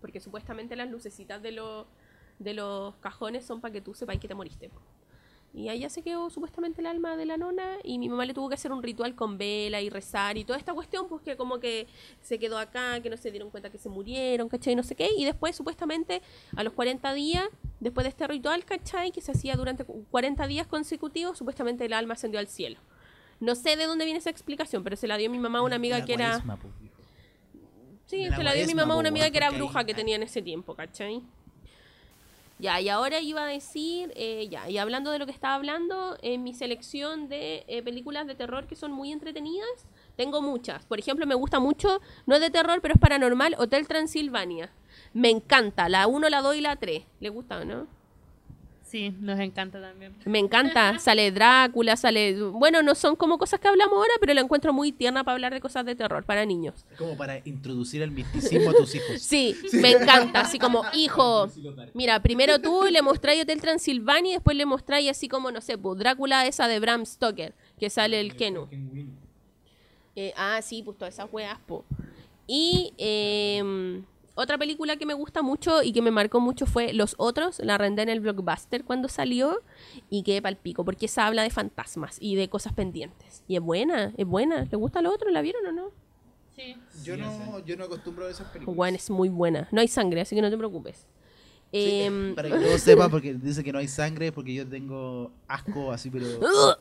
porque 0.00 0.20
supuestamente 0.20 0.76
las 0.76 0.90
lucecitas 0.90 1.42
de, 1.42 1.52
los 1.52 1.86
de 2.38 2.54
los 2.54 2.94
cajones 2.96 3.44
son 3.44 3.60
para 3.60 3.72
que 3.72 3.80
tú 3.80 3.94
sepas 3.94 4.18
que 4.18 4.28
te 4.28 4.34
moriste. 4.34 4.70
Y 5.56 5.70
allá 5.70 5.88
se 5.88 6.02
quedó 6.02 6.28
supuestamente 6.28 6.82
el 6.82 6.86
alma 6.86 7.16
de 7.16 7.24
la 7.24 7.38
nona 7.38 7.78
y 7.82 7.98
mi 7.98 8.10
mamá 8.10 8.26
le 8.26 8.34
tuvo 8.34 8.48
que 8.50 8.54
hacer 8.56 8.72
un 8.72 8.82
ritual 8.82 9.14
con 9.14 9.38
vela 9.38 9.80
y 9.80 9.88
rezar 9.88 10.36
y 10.36 10.44
toda 10.44 10.58
esta 10.58 10.74
cuestión, 10.74 11.08
pues 11.08 11.22
que 11.22 11.34
como 11.38 11.58
que 11.60 11.86
se 12.20 12.38
quedó 12.38 12.58
acá, 12.58 13.00
que 13.00 13.08
no 13.08 13.16
se 13.16 13.30
dieron 13.30 13.48
cuenta 13.50 13.70
que 13.70 13.78
se 13.78 13.88
murieron, 13.88 14.50
¿cachai? 14.50 14.74
No 14.76 14.82
sé 14.82 14.94
qué. 14.94 15.08
Y 15.16 15.24
después, 15.24 15.56
supuestamente, 15.56 16.20
a 16.56 16.62
los 16.62 16.74
40 16.74 17.10
días, 17.14 17.48
después 17.80 18.04
de 18.04 18.10
este 18.10 18.26
ritual, 18.26 18.66
¿cachai? 18.66 19.12
Que 19.12 19.22
se 19.22 19.32
hacía 19.32 19.56
durante 19.56 19.84
cu- 19.84 20.04
40 20.10 20.46
días 20.46 20.66
consecutivos, 20.66 21.38
supuestamente 21.38 21.86
el 21.86 21.94
alma 21.94 22.12
ascendió 22.12 22.38
al 22.38 22.48
cielo. 22.48 22.78
No 23.40 23.54
sé 23.54 23.76
de 23.76 23.86
dónde 23.86 24.04
viene 24.04 24.18
esa 24.18 24.28
explicación, 24.30 24.84
pero 24.84 24.94
se 24.96 25.06
la 25.06 25.16
dio 25.16 25.30
mi 25.30 25.38
mamá 25.38 25.60
a 25.60 25.62
una 25.62 25.76
amiga 25.76 25.98
la 26.00 26.04
que 26.04 26.12
era... 26.14 26.36
hijo. 26.82 26.96
Sí, 28.06 28.24
se 28.36 28.42
la 28.44 28.52
dio 28.52 28.66
mi 28.66 28.74
mamá 28.74 28.94
a 28.94 28.96
una 28.98 29.08
amiga 29.08 29.24
weón, 29.24 29.32
que 29.32 29.38
era 29.38 29.50
bruja 29.50 29.84
que 29.84 29.94
tenía 29.94 30.16
en 30.16 30.22
ese 30.22 30.42
tiempo, 30.42 30.74
¿cachai? 30.74 31.22
Ya, 32.58 32.80
y 32.80 32.88
ahora 32.88 33.20
iba 33.20 33.44
a 33.44 33.46
decir, 33.46 34.12
eh, 34.16 34.48
ya, 34.48 34.70
y 34.70 34.78
hablando 34.78 35.10
de 35.10 35.18
lo 35.18 35.26
que 35.26 35.32
estaba 35.32 35.54
hablando, 35.54 36.16
en 36.22 36.42
mi 36.42 36.54
selección 36.54 37.28
de 37.28 37.64
eh, 37.68 37.82
películas 37.82 38.26
de 38.26 38.34
terror 38.34 38.66
que 38.66 38.76
son 38.76 38.92
muy 38.92 39.12
entretenidas, 39.12 39.86
tengo 40.16 40.40
muchas. 40.40 40.86
Por 40.86 40.98
ejemplo, 40.98 41.26
me 41.26 41.34
gusta 41.34 41.60
mucho, 41.60 42.00
no 42.24 42.34
es 42.34 42.40
de 42.40 42.50
terror, 42.50 42.80
pero 42.80 42.94
es 42.94 43.00
paranormal, 43.00 43.56
Hotel 43.58 43.86
Transilvania. 43.86 44.70
Me 45.12 45.28
encanta, 45.28 45.90
la 45.90 46.06
1, 46.06 46.30
la 46.30 46.40
2 46.40 46.56
y 46.56 46.60
la 46.62 46.76
3. 46.76 47.04
¿Le 47.20 47.28
gusta 47.28 47.58
o 47.58 47.64
no? 47.66 47.95
Sí, 48.86 49.12
nos 49.18 49.40
encanta 49.40 49.80
también. 49.80 50.14
Me 50.24 50.38
encanta, 50.38 50.96
sale 51.00 51.32
Drácula, 51.32 51.96
sale... 51.96 52.40
Bueno, 52.40 52.84
no 52.84 52.94
son 52.94 53.16
como 53.16 53.36
cosas 53.36 53.58
que 53.58 53.66
hablamos 53.66 53.94
ahora, 53.94 54.12
pero 54.20 54.32
la 54.32 54.40
encuentro 54.40 54.72
muy 54.72 54.92
tierna 54.92 55.24
para 55.24 55.34
hablar 55.34 55.52
de 55.52 55.60
cosas 55.60 55.84
de 55.84 55.96
terror, 55.96 56.22
para 56.22 56.46
niños. 56.46 56.86
Es 56.92 56.96
como 56.96 57.16
para 57.16 57.40
introducir 57.44 58.02
el 58.02 58.12
misticismo 58.12 58.70
a 58.70 58.74
tus 58.74 58.94
hijos. 58.94 59.20
Sí, 59.20 59.56
me 59.72 59.90
encanta, 59.90 60.42
así 60.42 60.60
como, 60.60 60.84
hijo, 60.94 61.48
mira, 61.94 62.22
primero 62.22 62.60
tú 62.60 62.84
le 62.88 63.02
mostráis 63.02 63.42
Hotel 63.42 63.60
Transilvania 63.60 64.30
y 64.30 64.34
después 64.34 64.56
le 64.56 64.66
mostráis 64.66 65.10
así 65.10 65.26
como, 65.26 65.50
no 65.50 65.60
sé, 65.60 65.76
pues, 65.76 65.98
Drácula 65.98 66.46
esa 66.46 66.68
de 66.68 66.78
Bram 66.78 67.04
Stoker, 67.04 67.54
que 67.80 67.90
sale 67.90 68.20
el 68.20 68.36
Kenu. 68.36 68.68
Eh, 70.14 70.32
ah, 70.36 70.60
sí, 70.62 70.82
pues 70.84 70.96
todas 70.96 71.12
esas 71.12 71.28
weas, 71.32 71.58
po. 71.66 71.84
Y 72.46 72.94
eh, 72.98 74.00
otra 74.36 74.56
película 74.58 74.96
que 74.96 75.04
me 75.06 75.14
gusta 75.14 75.42
mucho 75.42 75.82
y 75.82 75.92
que 75.92 76.00
me 76.02 76.12
marcó 76.12 76.38
mucho 76.38 76.66
fue 76.66 76.92
Los 76.92 77.14
Otros, 77.18 77.58
la 77.58 77.76
renté 77.78 78.02
en 78.02 78.08
el 78.10 78.20
blockbuster 78.20 78.84
cuando 78.84 79.08
salió 79.08 79.60
y 80.10 80.22
quedé 80.22 80.40
palpico, 80.40 80.84
porque 80.84 81.06
esa 81.06 81.26
habla 81.26 81.42
de 81.42 81.50
fantasmas 81.50 82.18
y 82.20 82.36
de 82.36 82.48
cosas 82.48 82.72
pendientes. 82.72 83.42
Y 83.48 83.56
es 83.56 83.62
buena, 83.62 84.12
es 84.16 84.26
buena. 84.26 84.64
¿Le 84.70 84.76
gusta 84.76 85.02
lo 85.02 85.12
otro? 85.12 85.30
¿La 85.30 85.42
vieron 85.42 85.66
o 85.66 85.72
no? 85.72 85.90
Sí. 86.54 86.76
Yo 87.02 87.16
no, 87.16 87.58
yo 87.66 87.76
no 87.76 87.84
acostumbro 87.84 88.26
a 88.26 88.30
esas 88.30 88.46
películas. 88.48 88.76
Bueno, 88.76 88.96
es 88.96 89.10
muy 89.10 89.28
buena. 89.28 89.68
No 89.72 89.80
hay 89.80 89.88
sangre, 89.88 90.20
así 90.20 90.34
que 90.36 90.40
no 90.42 90.50
te 90.50 90.56
preocupes. 90.56 91.06
Sí, 91.72 92.02
Em, 92.02 92.34
para 92.34 92.48
que 92.48 92.54
todos 92.64 92.80
sepan, 92.80 93.10
porque 93.10 93.34
dice 93.34 93.64
que 93.64 93.72
no 93.72 93.78
hay 93.80 93.88
sangre, 93.88 94.30
porque 94.32 94.54
yo 94.54 94.66
tengo 94.66 95.32
asco 95.48 95.90
así, 95.92 96.10
pero. 96.10 96.26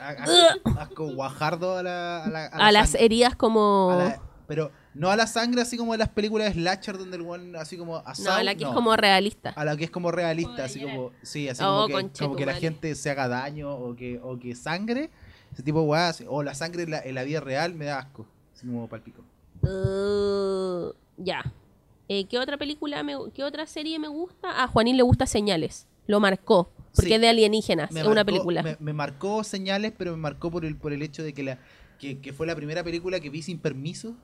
asco, 0.00 0.70
asco 0.78 1.12
guajardo 1.14 1.78
a 1.78 1.82
la. 1.82 2.24
A, 2.24 2.28
la- 2.30 2.46
a 2.46 2.58
la 2.58 2.66
a 2.66 2.72
las 2.72 2.90
sangre. 2.90 3.04
heridas 3.06 3.36
como... 3.36 3.90
A 3.90 3.96
la- 3.96 4.22
pero 4.54 4.70
no 4.92 5.08
a 5.10 5.16
la 5.16 5.26
sangre 5.26 5.62
así 5.62 5.78
como 5.78 5.92
de 5.92 5.98
las 5.98 6.10
películas 6.10 6.48
de 6.48 6.60
Slasher 6.60 6.98
donde 6.98 7.16
el 7.16 7.22
one 7.22 7.56
así 7.56 7.78
como 7.78 7.94
no, 7.94 8.02
asado. 8.06 8.36
a 8.36 8.42
la 8.42 8.54
que 8.54 8.64
es 8.64 8.70
como 8.70 8.94
realista. 8.94 9.48
A 9.56 9.64
la 9.64 9.74
que 9.78 9.84
es 9.84 9.90
como 9.90 10.10
realista, 10.10 10.64
así 10.64 10.82
como. 10.82 11.10
Sí, 11.22 11.48
así 11.48 11.62
Oh, 11.64 11.84
como, 11.84 11.86
que, 11.86 11.92
conche 11.94 12.22
como 12.24 12.34
tu 12.34 12.38
que 12.38 12.44
la 12.44 12.52
madre. 12.52 12.60
gente 12.68 12.94
se 12.94 13.08
haga 13.08 13.28
daño 13.28 13.74
o 13.74 13.96
que, 13.96 14.20
o 14.22 14.38
que 14.38 14.54
sangre. 14.54 15.08
Ese 15.54 15.62
tipo 15.62 15.80
de 15.80 15.86
weas. 15.86 16.10
así, 16.16 16.24
O 16.28 16.42
la 16.42 16.54
sangre 16.54 16.82
en 16.82 16.90
la, 16.90 17.00
en 17.00 17.14
la 17.14 17.22
vida 17.22 17.40
real 17.40 17.72
me 17.74 17.86
da 17.86 18.00
asco. 18.00 18.26
Así 18.54 18.66
como 18.66 18.86
palpico. 18.90 19.22
Uh, 19.62 20.92
ya. 21.16 21.50
Eh, 22.08 22.26
¿Qué 22.26 22.38
otra 22.38 22.58
película, 22.58 23.02
me, 23.02 23.14
qué 23.32 23.44
otra 23.44 23.66
serie 23.66 23.98
me 23.98 24.08
gusta? 24.08 24.62
A 24.62 24.66
Juanín 24.68 24.98
le 24.98 25.02
gusta 25.02 25.26
Señales. 25.26 25.86
Lo 26.06 26.20
marcó. 26.20 26.70
Porque 26.94 27.08
Sí. 27.08 27.14
es 27.14 27.20
de 27.22 27.28
alienígenas. 27.30 27.90
Me 27.90 28.00
es 28.00 28.06
una 28.06 28.16
marcó- 28.16 28.26
película. 28.26 28.62
Me, 28.62 28.76
me 28.80 28.92
marcó 28.92 29.44
señales, 29.44 29.92
pero 29.96 30.10
me 30.10 30.18
marcó 30.18 30.50
por 30.50 30.66
el, 30.66 30.76
por 30.76 30.92
el 30.92 31.00
hecho 31.02 31.22
de 31.22 31.32
que, 31.32 31.42
la, 31.42 31.58
que, 31.98 32.18
que 32.20 32.34
fue 32.34 32.46
la 32.46 32.54
primera 32.54 32.84
película 32.84 33.18
que 33.20 33.30
vi 33.30 33.40
sin 33.40 33.58
permiso. 33.58 34.14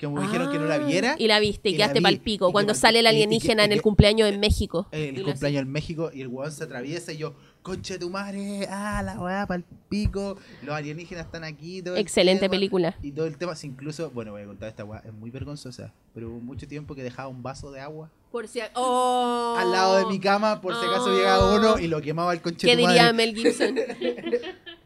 Que 0.00 0.08
me 0.08 0.22
dijeron 0.22 0.50
que 0.50 0.58
no 0.58 0.64
la 0.64 0.76
Ah, 0.76 0.78
viera. 0.78 1.14
Y 1.18 1.26
la 1.28 1.38
viste 1.40 1.68
y, 1.68 1.76
quedaste 1.76 1.98
vi, 1.98 2.02
pal 2.02 2.14
y 2.14 2.18
pico. 2.20 2.46
que 2.48 2.52
Cuando 2.52 2.74
sale 2.74 3.00
el 3.00 3.04
y 3.04 3.08
alienígena 3.08 3.62
y 3.62 3.66
en 3.66 3.72
el 3.72 3.82
cumpleaños 3.82 4.28
en 4.30 4.40
México. 4.40 4.88
el 4.92 5.14
Y 5.14 5.20
lo- 5.20 5.26
cumpleaños 5.26 5.60
en 5.62 5.70
México 5.70 6.10
y 6.14 6.22
el 6.22 6.28
weón 6.28 6.50
se 6.50 6.64
atraviesa 6.64 7.12
y 7.12 7.18
yo, 7.18 7.34
concha 7.60 7.94
de 7.94 8.00
tu 8.00 8.08
madre, 8.08 8.66
ah, 8.70 9.02
la 9.04 9.20
weá, 9.20 9.46
pa'l 9.46 9.62
pico, 9.90 10.38
los 10.62 10.74
alienígenas 10.74 11.26
están 11.26 11.44
aquí. 11.44 11.82
Todo 11.82 11.96
el 11.96 12.00
Excelente 12.00 12.40
tema, 12.40 12.52
película. 12.52 12.96
Y 13.02 13.12
todo 13.12 13.26
el 13.26 13.36
tema, 13.36 13.52
incluso, 13.62 14.10
bueno, 14.10 14.32
voy 14.32 14.40
a 14.40 14.46
contar 14.46 14.70
esta 14.70 14.84
weá, 14.86 15.02
es 15.04 15.12
muy 15.12 15.28
vergonzosa, 15.30 15.92
pero 16.14 16.30
hubo 16.30 16.40
mucho 16.40 16.66
tiempo 16.66 16.94
que 16.94 17.02
dejaba 17.02 17.28
un 17.28 17.42
vaso 17.42 17.70
de 17.70 17.80
agua 17.80 18.10
Por 18.32 18.48
si 18.48 18.60
a- 18.60 18.70
¡Oh! 18.76 19.54
al 19.58 19.70
lado 19.70 19.98
de 19.98 20.06
mi 20.06 20.18
cama 20.18 20.62
por 20.62 20.72
si 20.80 20.86
acaso 20.86 21.10
Oh. 21.12 21.14
llegaba 21.14 21.54
uno 21.56 21.78
y 21.78 21.88
lo 21.88 22.00
quemaba 22.00 22.32
el 22.32 22.40
conche 22.40 22.66
¿Qué 22.66 22.72
tu 22.74 22.86
diría 22.86 23.12
madre. 23.12 23.12
Mel 23.12 23.36
Gibson? 23.36 23.74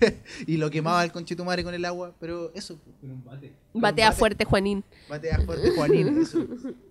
Y 0.46 0.56
lo 0.56 0.70
quemaba 0.70 1.02
el 1.04 1.12
conche 1.12 1.34
tu 1.36 1.44
madre 1.44 1.64
con 1.64 1.74
el 1.74 1.84
agua, 1.84 2.14
pero 2.20 2.52
eso, 2.54 2.78
Batea 3.74 4.10
bate- 4.10 4.16
fuerte, 4.18 4.44
Juanín. 4.44 4.84
batea 5.08 5.40
fuerte 5.40 5.70
Juanín, 5.72 6.18
eso. 6.22 6.46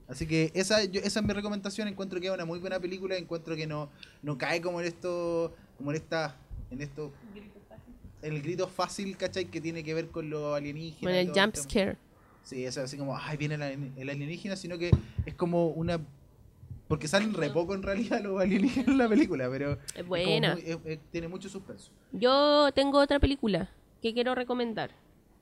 Así 0.07 0.25
que 0.27 0.51
esa, 0.53 0.84
yo- 0.85 1.01
esa 1.01 1.19
es 1.19 1.25
mi 1.25 1.34
recomendación, 1.34 1.88
encuentro 1.88 2.19
que 2.19 2.27
es 2.27 2.34
una 2.34 2.45
muy 2.45 2.59
buena 2.59 2.79
película, 2.79 3.15
encuentro 3.17 3.55
que 3.55 3.67
no, 3.67 3.89
no 4.21 4.38
cae 4.38 4.61
como 4.61 4.79
en 4.81 4.88
esto, 4.88 5.53
como 5.77 5.91
en 5.91 5.97
esta, 5.97 6.35
en 6.71 6.81
esto, 6.81 7.11
en 8.21 8.34
el 8.34 8.41
grito 8.41 8.67
fácil, 8.67 9.15
¿cachai? 9.17 9.45
Que 9.45 9.61
tiene 9.61 9.84
que 9.84 9.93
ver 9.93 10.07
con 10.09 10.29
los 10.29 10.55
alienígenas. 10.55 11.01
Con 11.01 11.11
el 11.13 11.31
jump 11.31 11.55
scare. 11.55 11.97
Sí, 12.43 12.63
es 12.65 12.77
así 12.77 12.97
como, 12.97 13.17
ay, 13.17 13.35
viene 13.38 13.55
el 13.97 14.09
alienígena, 14.09 14.55
sino 14.55 14.77
que 14.77 14.91
es 15.25 15.34
como 15.34 15.67
una... 15.67 15.99
Porque 16.88 17.07
salen 17.07 17.34
re 17.34 17.49
poco 17.49 17.73
en 17.73 17.84
realidad 17.84 18.22
los 18.23 18.39
alienígenas 18.39 18.88
en 18.88 18.97
la 18.97 19.09
película, 19.09 19.49
pero... 19.49 19.77
Es 19.95 20.05
buena. 20.07 20.53
muy- 20.53 20.64
es- 20.65 20.77
es- 20.85 20.99
tiene 21.11 21.27
mucho 21.27 21.49
suspenso. 21.49 21.91
Yo 22.14 22.69
tengo 22.73 22.99
otra 22.99 23.19
película 23.19 23.69
que 24.01 24.14
quiero 24.14 24.35
recomendar. 24.35 24.91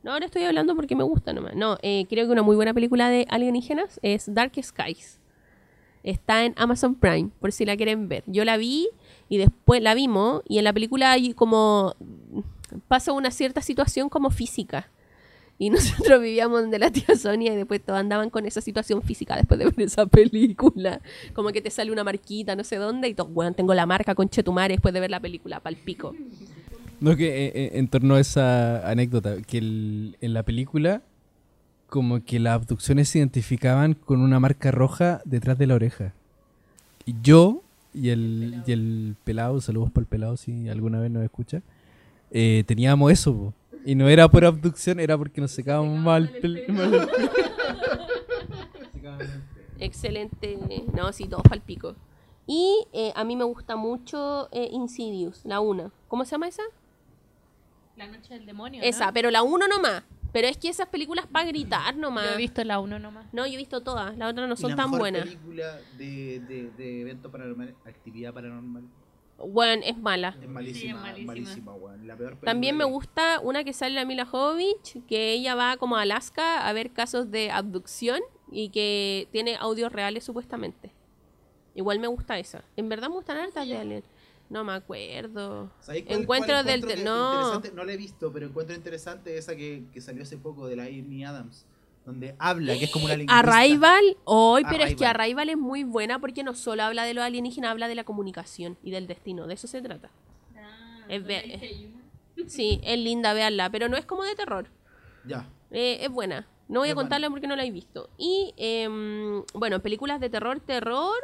No, 0.03 0.13
ahora 0.13 0.25
estoy 0.25 0.43
hablando 0.43 0.75
porque 0.75 0.95
me 0.95 1.03
gusta 1.03 1.33
nomás. 1.33 1.55
No, 1.55 1.77
eh, 1.81 2.05
creo 2.09 2.25
que 2.25 2.31
una 2.31 2.43
muy 2.43 2.55
buena 2.55 2.73
película 2.73 3.09
de 3.09 3.25
alienígenas 3.29 3.99
es 4.03 4.31
Dark 4.33 4.51
Skies. 4.61 5.19
Está 6.03 6.45
en 6.45 6.53
Amazon 6.57 6.93
Prime, 6.95 7.29
por 7.39 7.51
si 7.51 7.65
la 7.65 7.75
quieren 7.75 8.07
ver. 8.07 8.23
Yo 8.27 8.45
la 8.45 8.57
vi 8.57 8.87
y 9.29 9.37
después 9.37 9.81
la 9.81 9.95
vimos 9.95 10.43
y 10.47 10.59
en 10.59 10.63
la 10.63 10.73
película 10.73 11.11
hay 11.11 11.33
como 11.33 11.95
pasa 12.87 13.11
una 13.13 13.31
cierta 13.31 13.61
situación 13.61 14.09
como 14.09 14.29
física. 14.29 14.89
Y 15.57 15.69
nosotros 15.71 16.21
vivíamos 16.21 16.61
donde 16.61 16.79
la 16.79 16.91
tía 16.91 17.15
Sonia 17.15 17.53
y 17.53 17.55
después 17.55 17.81
todos 17.81 17.99
andaban 17.99 18.29
con 18.29 18.45
esa 18.45 18.61
situación 18.61 19.01
física 19.01 19.35
después 19.35 19.59
de 19.59 19.65
ver 19.65 19.81
esa 19.81 20.05
película. 20.05 21.01
Como 21.33 21.49
que 21.49 21.61
te 21.61 21.69
sale 21.69 21.91
una 21.91 22.03
marquita, 22.03 22.55
no 22.55 22.63
sé 22.63 22.77
dónde, 22.77 23.09
y 23.09 23.13
todo, 23.13 23.27
bueno, 23.27 23.53
tengo 23.53 23.73
la 23.73 23.85
marca 23.85 24.15
con 24.15 24.29
Chetumare 24.29 24.73
después 24.73 24.93
de 24.93 24.99
ver 24.99 25.11
la 25.11 25.19
película, 25.19 25.59
palpico. 25.59 26.13
No, 26.99 27.15
que 27.15 27.45
eh, 27.45 27.51
eh, 27.53 27.71
en 27.73 27.87
torno 27.87 28.15
a 28.15 28.19
esa 28.19 28.89
anécdota, 28.89 29.41
que 29.41 29.57
en 29.57 30.33
la 30.33 30.43
película, 30.43 31.01
como 31.87 32.23
que 32.23 32.39
las 32.39 32.55
abducciones 32.55 33.09
se 33.09 33.19
identificaban 33.19 33.93
con 33.93 34.21
una 34.21 34.39
marca 34.39 34.71
roja 34.71 35.21
detrás 35.25 35.57
de 35.57 35.67
la 35.67 35.75
oreja. 35.75 36.13
Y 37.05 37.15
yo 37.21 37.61
y 37.93 38.09
el, 38.09 38.61
y 38.65 38.71
el 38.71 39.15
pelado, 39.23 39.61
saludos 39.61 39.91
para 39.91 40.01
el 40.03 40.07
pelado 40.07 40.37
si 40.37 40.67
alguna 40.69 40.99
vez 40.99 41.11
nos 41.11 41.23
escucha, 41.23 41.61
eh, 42.31 42.63
teníamos 42.67 43.11
eso, 43.11 43.33
po. 43.33 43.53
Y 43.85 43.95
no 43.95 44.09
era 44.09 44.27
por 44.27 44.43
abducción, 44.45 44.99
era 44.99 45.17
porque 45.17 45.39
nos 45.41 45.51
secábamos 45.51 45.97
mal. 45.99 46.31
mal- 46.69 47.09
Excelente. 49.79 50.57
No, 50.93 51.11
sí, 51.13 51.27
todos 51.27 51.43
palpico. 51.43 51.95
Y 52.47 52.85
eh, 52.93 53.11
a 53.15 53.23
mí 53.23 53.35
me 53.35 53.43
gusta 53.43 53.75
mucho 53.75 54.49
eh, 54.51 54.69
Insidious, 54.71 55.43
la 55.45 55.59
1. 55.59 55.91
¿Cómo 56.07 56.25
se 56.25 56.31
llama 56.31 56.47
esa? 56.47 56.63
La 57.95 58.07
noche 58.07 58.33
del 58.35 58.45
demonio. 58.45 58.81
Esa, 58.83 59.07
¿no? 59.07 59.13
pero 59.13 59.31
la 59.31 59.41
1 59.43 59.67
nomás. 59.67 60.03
Pero 60.31 60.47
es 60.49 60.57
que 60.57 60.67
esas 60.67 60.89
películas 60.89 61.27
para 61.27 61.45
gritar 61.47 61.95
nomás. 61.95 62.25
Yo 62.25 62.31
he 62.33 62.37
visto 62.37 62.61
la 62.65 62.79
uno 62.79 62.99
nomás. 62.99 63.25
No, 63.31 63.47
yo 63.47 63.53
he 63.53 63.57
visto 63.57 63.81
todas. 63.83 64.17
Las 64.17 64.31
otras 64.31 64.49
no 64.49 64.55
Y 64.55 64.57
son 64.57 64.71
la 64.71 64.75
tan 64.75 64.85
mejor 64.87 64.99
buenas. 64.99 65.23
película 65.23 65.79
de, 65.97 66.41
de, 66.41 66.71
de 66.77 67.01
evento 67.01 67.31
paranormal, 67.31 67.73
actividad 67.85 68.33
paranormal. 68.33 68.83
Bueno, 69.37 69.83
es 69.85 69.97
mala. 69.97 70.37
Es 70.41 70.47
malísima, 70.47 70.79
Sí, 70.81 70.87
es 70.87 70.95
malísima. 70.95 71.27
malísima, 71.33 71.73
weón. 71.73 72.07
La 72.07 72.15
peor 72.15 72.29
película 72.31 72.51
También 72.51 72.77
me 72.77 72.85
gusta 72.85 73.39
una 73.41 73.63
que 73.63 73.73
sale 73.73 73.95
la 73.95 74.05
Mila 74.05 74.25
Jovovich, 74.25 75.05
que 75.07 75.33
ella 75.33 75.55
va 75.55 75.77
como 75.77 75.97
a 75.97 76.01
Alaska 76.03 76.65
a 76.67 76.73
ver 76.73 76.91
casos 76.91 77.31
de 77.31 77.51
abducción 77.51 78.21
y 78.51 78.69
que 78.69 79.27
tiene 79.31 79.57
audios 79.57 79.91
reales 79.91 80.23
supuestamente. 80.23 80.91
Igual 81.73 81.99
me 81.99 82.07
gusta 82.07 82.39
esa. 82.39 82.63
En 82.77 82.87
verdad 82.87 83.09
me 83.09 83.15
gustan 83.15 83.37
hartas 83.37 83.67
de 83.67 83.75
Alien. 83.77 84.03
No 84.49 84.63
me 84.63 84.73
acuerdo. 84.73 85.71
¿Sabéis 85.81 86.05
cuál- 86.05 86.21
Encuentro 86.21 86.53
cuál 86.53 86.65
del... 86.65 86.79
encuentro 86.81 87.03
No. 87.03 87.59
No 87.73 87.83
la 87.83 87.91
he 87.93 87.97
visto, 87.97 88.31
pero 88.31 88.45
encuentro 88.45 88.75
interesante 88.75 89.37
esa 89.37 89.55
que, 89.55 89.83
que 89.91 89.99
salió 89.99 90.23
hace 90.23 90.37
poco 90.37 90.67
de 90.67 90.75
la 90.77 90.83
Amy 90.83 91.25
Adams, 91.25 91.65
donde 92.05 92.35
habla, 92.37 92.77
que 92.77 92.85
es 92.85 92.91
como 92.91 93.05
una 93.05 93.15
lingüista. 93.15 93.39
Arrival, 93.39 94.17
hoy, 94.25 94.63
pero 94.69 94.83
es 94.83 94.95
que 94.95 95.05
Arrival. 95.05 95.49
Es 95.49 95.57
muy 95.57 95.83
buena 95.83 96.19
porque 96.19 96.43
no 96.43 96.53
solo 96.53 96.83
habla 96.83 97.03
de 97.03 97.13
los 97.13 97.23
alienígenas, 97.23 97.71
habla 97.71 97.87
de 97.87 97.95
la 97.95 98.03
comunicación 98.03 98.77
y 98.83 98.91
del 98.91 99.07
destino. 99.07 99.47
De 99.47 99.55
eso 99.55 99.67
se 99.67 99.81
trata. 99.81 100.09
Es 101.09 101.23
ve- 101.25 101.91
Sí, 102.47 102.81
es 102.83 102.99
linda, 102.99 103.33
veanla, 103.33 103.69
pero 103.69 103.87
no 103.89 103.95
es 103.97 104.05
como 104.05 104.23
de 104.23 104.35
terror. 104.35 104.67
Ya. 105.25 105.47
Eh, 105.71 105.99
es 106.01 106.09
buena. 106.09 106.47
No 106.67 106.81
voy 106.81 106.89
a 106.89 106.91
Es 106.91 106.95
contarla 106.95 107.29
porque 107.29 107.47
no 107.47 107.55
la 107.55 107.63
he 107.63 107.71
visto. 107.71 108.09
Y, 108.17 108.53
em, 108.57 109.43
bueno, 109.53 109.79
películas 109.81 110.19
de 110.19 110.29
terror, 110.29 110.59
terror. 110.59 111.15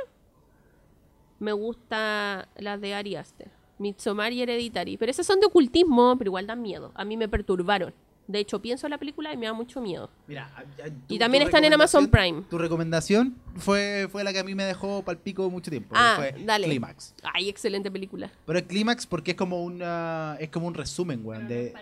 Me 1.39 1.51
gusta 1.51 2.47
las 2.57 2.79
de 2.79 2.93
Ari 2.93 3.15
Aster. 3.15 3.49
Midsommar 3.79 4.31
y 4.31 4.41
Hereditary. 4.41 4.97
Pero 4.97 5.09
esas 5.11 5.25
son 5.25 5.39
de 5.39 5.47
ocultismo, 5.47 6.15
pero 6.17 6.29
igual 6.29 6.47
dan 6.47 6.61
miedo. 6.61 6.91
A 6.95 7.03
mí 7.03 7.17
me 7.17 7.27
perturbaron. 7.27 7.93
De 8.27 8.39
hecho, 8.39 8.61
pienso 8.61 8.88
en 8.88 8.91
la 8.91 8.98
película 8.98 9.34
y 9.34 9.38
me 9.38 9.45
da 9.48 9.53
mucho 9.53 9.81
miedo. 9.81 10.10
Mira, 10.27 10.49
a- 10.56 10.61
a- 10.61 10.89
tu- 10.89 10.93
Y 11.15 11.19
también 11.19 11.43
están 11.43 11.64
en 11.65 11.73
Amazon 11.73 12.07
Prime. 12.07 12.43
Tu 12.49 12.57
recomendación 12.57 13.35
fue, 13.57 14.07
fue 14.11 14.23
la 14.23 14.31
que 14.31 14.39
a 14.39 14.43
mí 14.43 14.56
me 14.56 14.64
dejó 14.64 15.03
palpico 15.03 15.49
mucho 15.49 15.69
tiempo. 15.69 15.93
Ah, 15.98 16.14
fue 16.15 16.35
dale. 16.45 16.68
Clímax. 16.68 17.14
Ay, 17.34 17.49
excelente 17.49 17.91
película. 17.91 18.31
Pero 18.45 18.60
es 18.60 18.65
Clímax 18.65 19.06
porque 19.06 19.31
es 19.31 19.38
como 19.38 19.64
una 19.64 20.38
es 20.39 20.49
como 20.49 20.68
un 20.68 20.73
resumen, 20.73 21.22
weón. 21.26 21.48
de- 21.48 21.73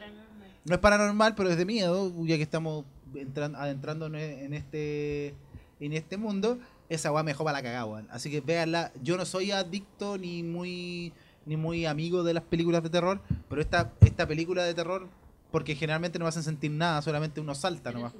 No 0.65 0.73
es 0.75 0.79
paranormal, 0.81 1.35
pero 1.35 1.49
es 1.49 1.57
de 1.57 1.65
miedo, 1.65 2.11
ya 2.25 2.35
que 2.37 2.43
estamos 2.43 2.85
entran- 3.13 3.55
adentrándonos 3.55 4.19
en 4.21 4.53
este 4.53 5.35
en 5.79 5.93
este 5.93 6.17
mundo. 6.17 6.57
Esa 6.89 7.11
weá 7.11 7.21
me 7.21 7.31
dejó 7.31 7.43
para 7.43 7.59
la 7.59 7.63
cagada, 7.63 7.85
weón. 7.85 8.07
Así 8.09 8.31
que 8.31 8.41
véanla. 8.41 8.91
Yo 9.03 9.17
no 9.17 9.25
soy 9.25 9.51
adicto 9.51 10.17
ni 10.17 10.41
muy 10.41 11.13
ni 11.45 11.57
muy 11.57 11.85
amigo 11.85 12.23
de 12.23 12.33
las 12.33 12.43
películas 12.43 12.83
de 12.83 12.89
terror, 12.89 13.21
pero 13.49 13.61
esta, 13.61 13.91
esta 14.01 14.27
película 14.27 14.63
de 14.63 14.73
terror, 14.75 15.07
porque 15.51 15.75
generalmente 15.75 16.19
no 16.19 16.25
me 16.25 16.29
hacen 16.29 16.43
sentir 16.43 16.71
nada, 16.71 17.01
solamente 17.01 17.41
uno 17.41 17.55
salta 17.55 17.91
nomás. 17.91 18.13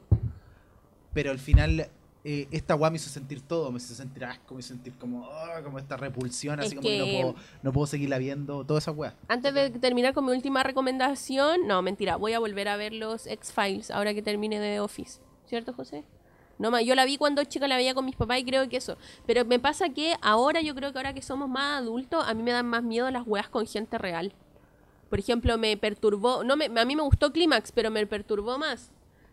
Pero 1.14 1.32
al 1.32 1.40
final, 1.40 1.90
eh, 2.24 2.48
esta 2.52 2.76
weá 2.76 2.90
me 2.90 2.98
hizo 2.98 3.10
sentir 3.10 3.42
todo, 3.42 3.72
me 3.72 3.78
hizo 3.78 3.94
sentir 3.94 4.26
asco, 4.26 4.54
me 4.54 4.60
hizo 4.60 4.70
sentir 4.70 4.94
como, 4.96 5.26
ah, 5.26 5.62
como 5.64 5.80
esta 5.80 5.98
repulsión, 5.98 6.60
así 6.60 6.76
como 6.76 6.88
que 6.88 6.98
no 6.98 7.06
puedo, 7.06 7.36
no 7.64 7.74
puedo 7.74 7.88
seguirla 7.88 8.18
viendo, 8.18 8.64
toda 8.66 8.80
esa 8.80 8.92
weá. 8.92 9.16
Antes 9.28 9.54
de 9.54 9.70
terminar 9.72 10.14
con 10.14 10.26
mi 10.26 10.32
última 10.32 10.64
recomendación, 10.64 11.68
no, 11.68 11.82
mentira, 11.82 12.16
voy 12.16 12.34
a 12.34 12.40
volver 12.40 12.68
a 12.68 12.78
ver 12.78 12.94
los 12.94 13.28
X-Files 13.28 13.92
ahora 13.92 14.14
que 14.14 14.22
termine 14.22 14.60
de 14.60 14.80
Office. 14.80 15.20
¿Cierto, 15.46 15.74
José? 15.74 16.04
No, 16.60 16.78
yo 16.82 16.94
la 16.94 17.06
vi 17.06 17.18
cuando 17.18 17.44
chica, 17.46 17.68
la 17.70 17.78
veía 17.78 17.94
con 17.94 18.06
mis 18.06 18.18
papás 18.18 18.40
y 18.40 18.44
creo 18.44 18.68
que 18.68 18.78
eso. 18.78 18.98
Pero 19.26 19.46
me 19.46 19.60
pasa 19.60 19.90
que 19.90 20.16
ahora, 20.22 20.62
yo 20.62 20.76
creo 20.76 20.92
que 20.92 21.00
ahora 21.00 21.14
que 21.14 21.22
somos 21.22 21.48
más 21.48 21.82
adultos, 21.82 22.24
a 22.28 22.34
mí 22.34 22.44
me 22.44 22.52
dan 22.52 22.66
más 22.66 22.84
miedo 22.84 23.10
las 23.10 23.26
weas 23.26 23.48
con 23.48 23.66
gente 23.66 23.98
real. 23.98 24.34
Por 25.10 25.20
ejemplo, 25.20 25.58
me 25.58 25.76
perturbó, 25.78 26.44
no 26.44 26.56
me, 26.56 26.66
a 26.66 26.86
mí 26.86 26.96
me 26.96 27.02
gustó 27.02 27.32
Clímax, 27.32 27.72
pero 27.72 27.92
me 27.92 28.06
perturbó 28.06 28.58
más. 28.58 28.92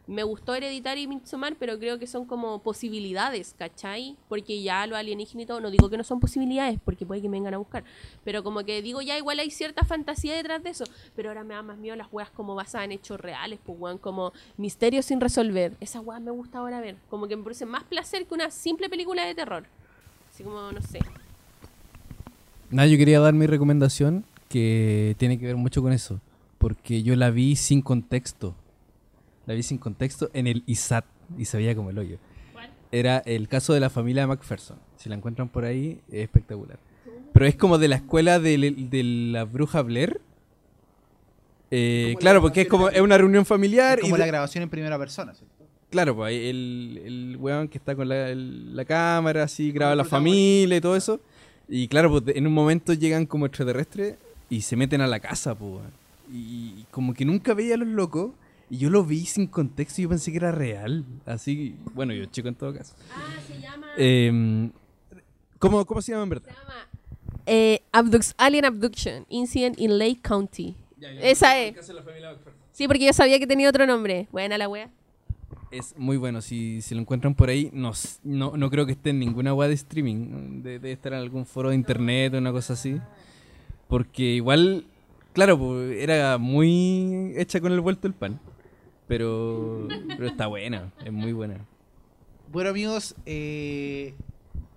Me 0.09 0.23
gustó 0.23 0.55
Hereditary 0.55 1.03
y 1.03 1.07
Midsommar, 1.09 1.57
pero 1.59 1.81
creo 1.81 1.99
que 1.99 2.07
son 2.07 2.27
como 2.27 2.61
posibilidades, 2.63 3.57
¿cachai? 3.59 4.17
Porque 4.29 4.63
ya 4.63 4.87
lo 4.87 4.97
alienígenas 4.97 5.43
y 5.43 5.47
todo, 5.47 5.61
no 5.61 5.69
digo 5.69 5.91
que 5.91 5.97
no 5.97 6.05
son 6.05 6.21
posibilidades, 6.21 6.79
porque 6.85 7.05
puede 7.05 7.21
que 7.21 7.29
me 7.29 7.39
vengan 7.39 7.55
a 7.55 7.59
buscar. 7.59 7.83
Pero 8.25 8.45
como 8.45 8.65
que 8.65 8.83
digo, 8.83 9.03
ya 9.03 9.19
igual 9.19 9.41
hay 9.41 9.51
cierta 9.51 9.85
fantasía 9.85 10.37
detrás 10.37 10.63
de 10.63 10.71
eso. 10.71 10.85
Pero 11.17 11.31
ahora 11.31 11.43
me 11.43 11.55
da 11.55 11.63
más 11.63 11.77
miedo 11.77 11.97
las 11.97 12.07
weas 12.13 12.31
como 12.31 12.55
basadas 12.55 12.85
en 12.85 12.93
hechos 12.93 13.21
reales, 13.21 13.59
pues 13.67 13.77
weón, 13.81 13.99
como 13.99 14.33
misterios 14.57 15.07
sin 15.07 15.21
resolver. 15.21 15.73
Esas 15.81 16.05
weas 16.05 16.21
me 16.21 16.31
gusta 16.31 16.59
ahora 16.59 16.81
ver. 16.81 16.95
Como 17.11 17.27
que 17.27 17.35
me 17.35 17.43
produce 17.43 17.67
más 17.67 17.83
placer 17.83 18.27
que 18.27 18.35
una 18.35 18.53
simple 18.53 18.89
película 18.89 19.25
de 19.27 19.35
terror. 19.35 19.65
Así 20.33 20.45
como, 20.45 20.71
no 20.71 20.83
sé. 20.83 21.01
Nada, 22.71 22.87
yo 22.87 22.97
quería 22.97 23.19
dar 23.19 23.35
mi 23.35 23.49
recomendación 23.49 24.25
que 24.49 25.15
tiene 25.19 25.39
que 25.39 25.47
ver 25.47 25.57
mucho 25.57 25.83
con 25.83 25.93
eso. 25.93 26.21
Porque 26.59 27.03
yo 27.03 27.15
la 27.17 27.31
vi 27.31 27.57
sin 27.57 27.83
contexto. 27.83 28.55
La 29.47 29.55
vi 29.55 29.63
sin 29.63 29.79
contexto 29.79 30.31
en 30.33 30.47
el 30.47 30.63
ISAT 30.67 31.05
y 31.39 31.45
se 31.45 31.57
veía 31.57 31.75
como 31.77 31.91
el 31.91 31.99
hoyo. 31.99 32.19
¿Cuál? 32.53 32.71
Era 32.93 33.19
el 33.27 33.49
caso 33.49 33.73
de 33.75 33.81
la 33.81 33.91
familia 33.91 34.27
MacPherson. 34.27 34.79
Si 34.97 35.09
la 35.09 35.15
encuentran 35.17 35.49
por 35.49 35.65
ahí, 35.65 36.01
es 36.09 36.23
espectacular. 36.25 36.79
Pero 37.33 37.47
es 37.47 37.55
como 37.57 37.77
de 37.79 37.89
la 37.89 37.97
escuela 37.97 38.39
de, 38.41 38.57
de 38.91 39.03
la 39.05 39.45
bruja 39.45 39.83
Blair. 39.83 40.21
Eh, 41.71 42.15
claro, 42.21 42.41
porque 42.41 42.63
es 42.63 42.69
como 42.69 42.89
es 42.89 43.01
una 43.01 43.19
reunión 43.19 43.45
familiar. 43.45 43.99
Es 43.99 44.05
y 44.05 44.09
como 44.09 44.17
de- 44.17 44.21
la 44.21 44.27
grabación 44.27 44.63
en 44.63 44.71
primera 44.71 44.99
persona, 44.99 45.35
¿cierto? 45.35 45.55
Claro, 45.91 46.17
pues 46.17 46.29
ahí 46.31 46.47
el, 46.49 47.03
el 47.05 47.37
weón 47.39 47.69
que 47.69 47.79
está 47.79 47.95
con 47.95 48.09
la, 48.09 48.31
el- 48.31 48.75
la 48.75 48.85
cámara, 48.85 49.45
así, 49.45 49.71
graba 49.73 49.95
la 49.95 50.05
familia 50.05 50.77
y 50.77 50.81
todo 50.81 50.97
eso. 50.97 51.21
Y 51.69 51.89
claro, 51.89 52.11
pues 52.11 52.25
de- 52.25 52.33
en 52.39 52.47
un 52.47 52.53
momento 52.55 52.93
llegan 52.95 53.27
como 53.27 53.47
extraterrestres 53.47 54.17
y 54.51 54.61
se 54.63 54.77
meten 54.77 55.01
a 55.01 55.07
la 55.07 55.21
casa, 55.21 55.55
pues. 55.55 55.83
Y 56.33 56.85
como 56.91 57.15
que 57.15 57.25
nunca 57.25 57.55
veía 57.55 57.75
a 57.75 57.79
los 57.79 57.89
locos. 57.89 58.33
Y 58.69 58.79
yo 58.79 58.91
lo 58.91 59.05
vi 59.05 59.27
sin 59.27 59.47
contexto 59.47 60.01
y 60.01 60.05
yo 60.05 60.09
pensé 60.09 60.33
que 60.33 60.39
era 60.39 60.51
real. 60.51 61.05
Así, 61.25 61.77
bueno, 61.95 62.13
yo 62.13 62.25
chico 62.27 62.49
en 62.49 62.57
todo 62.57 62.75
caso. 62.75 62.95
Ah, 63.15 63.35
se 63.47 63.61
llama... 63.61 63.87
Eh, 63.97 64.71
¿cómo, 65.61 65.85
¿Cómo 65.87 66.03
se 66.03 66.11
llama 66.13 66.25
en 66.25 66.29
verdad? 66.31 66.51
Se 66.51 66.61
llama 66.61 66.89
eh, 67.47 67.81
abdux- 67.93 68.35
Alien 68.39 68.65
Abduction 68.65 69.25
Incident 69.29 69.79
in 69.79 69.99
Lake 69.99 70.19
County. 70.21 70.75
Esa 71.01 71.57
es. 71.61 71.77
Sí, 72.73 72.89
porque 72.89 73.07
yo 73.07 73.13
sabía 73.13 73.39
que 73.39 73.47
tenía 73.47 73.69
otro 73.69 73.87
nombre. 73.87 74.27
Buena 74.33 74.59
la 74.59 74.69
wea. 74.69 74.91
Es 75.71 75.95
muy 75.97 76.17
bueno, 76.17 76.41
si, 76.43 76.83
si 76.83 76.95
lo 76.95 77.01
encuentran 77.01 77.35
por 77.37 77.49
ahí, 77.49 77.71
no, 77.73 77.93
no, 78.25 78.57
no 78.57 78.71
creo 78.71 78.85
que 78.87 78.93
esté 78.93 79.11
en 79.11 79.21
ninguna 79.21 79.55
web 79.55 79.69
de 79.69 79.75
streaming. 79.75 80.63
De- 80.63 80.79
Debe 80.81 80.93
estar 80.93 81.13
en 81.13 81.21
algún 81.21 81.47
foro 81.47 81.69
de 81.71 81.77
internet 81.77 82.35
o 82.35 82.39
una 82.39 82.51
cosa 82.51 82.73
así. 82.73 83.01
Porque 83.89 84.23
igual, 84.23 84.85
claro, 85.33 85.59
pues, 85.59 85.99
era 86.01 86.39
muy 86.39 87.33
hecha 87.37 87.61
con 87.61 87.73
el 87.73 87.81
vuelto 87.81 88.07
el 88.07 88.15
pan. 88.15 88.41
Pero, 89.07 89.87
pero 90.09 90.27
está 90.27 90.49
buena, 90.49 90.93
es 91.05 91.13
muy 91.13 91.33
buena. 91.33 91.65
Bueno, 92.51 92.71
amigos, 92.71 93.15
eh, 93.25 94.15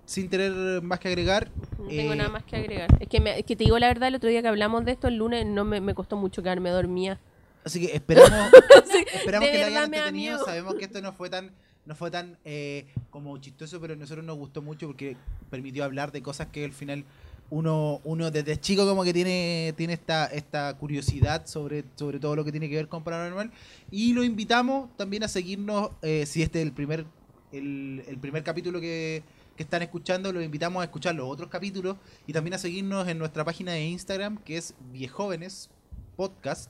sin 0.05 0.29
tener 0.29 0.83
más 0.83 0.99
que 0.99 1.07
agregar. 1.07 1.49
No 1.79 1.87
tengo 1.87 2.13
eh, 2.13 2.15
nada 2.15 2.29
más 2.29 2.43
que 2.43 2.55
agregar. 2.55 2.89
Es 2.99 3.07
que, 3.07 3.19
me- 3.19 3.39
es 3.39 3.45
que 3.45 3.55
te 3.55 3.63
digo 3.63 3.79
la 3.79 3.87
verdad, 3.87 4.09
el 4.09 4.15
otro 4.15 4.29
día 4.29 4.43
que 4.43 4.47
hablamos 4.47 4.85
de 4.85 4.91
esto, 4.91 5.07
el 5.07 5.15
lunes 5.15 5.47
no 5.47 5.65
me, 5.65 5.81
me 5.81 5.95
costó 5.95 6.15
mucho 6.15 6.43
quedarme 6.43 6.69
dormía. 6.69 7.19
Así 7.63 7.79
que 7.85 7.95
esperamos, 7.95 8.31
esperamos 9.15 9.49
que 9.49 9.53
verdad 9.57 9.67
hayan 9.69 9.83
entretenido. 9.85 10.45
Sabemos 10.45 10.75
que 10.75 10.85
esto 10.85 11.01
no 11.01 11.11
fue 11.13 11.31
tan, 11.31 11.51
no 11.85 11.95
fue 11.95 12.11
tan 12.11 12.37
eh, 12.45 12.85
como 13.09 13.35
chistoso, 13.39 13.81
pero 13.81 13.93
a 13.93 13.97
nosotros 13.97 14.23
nos 14.23 14.37
gustó 14.37 14.61
mucho 14.61 14.85
porque 14.85 15.17
permitió 15.49 15.83
hablar 15.83 16.11
de 16.11 16.21
cosas 16.21 16.47
que 16.47 16.63
al 16.65 16.71
final 16.73 17.03
uno, 17.49 18.01
uno 18.03 18.31
desde 18.31 18.59
chico 18.59 18.85
como 18.85 19.03
que 19.03 19.13
tiene, 19.13 19.73
tiene 19.77 19.93
esta, 19.93 20.25
esta 20.27 20.75
curiosidad 20.77 21.45
sobre, 21.45 21.83
sobre 21.95 22.19
todo 22.19 22.35
lo 22.35 22.45
que 22.45 22.51
tiene 22.51 22.69
que 22.69 22.75
ver 22.75 22.87
con 22.87 23.03
paranormal. 23.03 23.51
Y 23.91 24.13
lo 24.13 24.23
invitamos 24.23 24.95
también 24.97 25.23
a 25.23 25.27
seguirnos, 25.27 25.91
eh, 26.01 26.25
si 26.25 26.41
este 26.41 26.59
es 26.59 26.65
el 26.65 26.73
primer, 26.73 27.05
el, 27.51 28.03
el 28.07 28.17
primer 28.17 28.43
capítulo 28.43 28.79
que, 28.79 29.23
que 29.55 29.63
están 29.63 29.81
escuchando, 29.81 30.31
los 30.31 30.43
invitamos 30.43 30.81
a 30.81 30.85
escuchar 30.85 31.15
los 31.15 31.27
otros 31.27 31.49
capítulos 31.49 31.97
y 32.27 32.33
también 32.33 32.53
a 32.53 32.57
seguirnos 32.57 33.07
en 33.07 33.17
nuestra 33.17 33.43
página 33.43 33.73
de 33.73 33.85
Instagram, 33.85 34.37
que 34.37 34.57
es 34.57 34.75
Viejóvenes 34.91 35.69
Podcast 36.15 36.69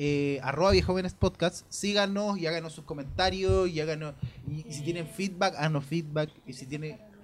eh, 0.00 0.38
arroba 0.44 0.70
viejovenes 0.70 1.12
podcast, 1.12 1.66
síganos 1.68 2.38
y 2.38 2.46
háganos 2.46 2.72
sus 2.72 2.84
comentarios 2.84 3.68
y 3.68 3.80
háganos 3.80 4.14
y, 4.48 4.64
y 4.68 4.72
si 4.72 4.82
tienen 4.82 5.08
feedback, 5.08 5.56
háganos 5.56 5.84
feedback 5.84 6.30
y 6.46 6.52
si 6.52 6.66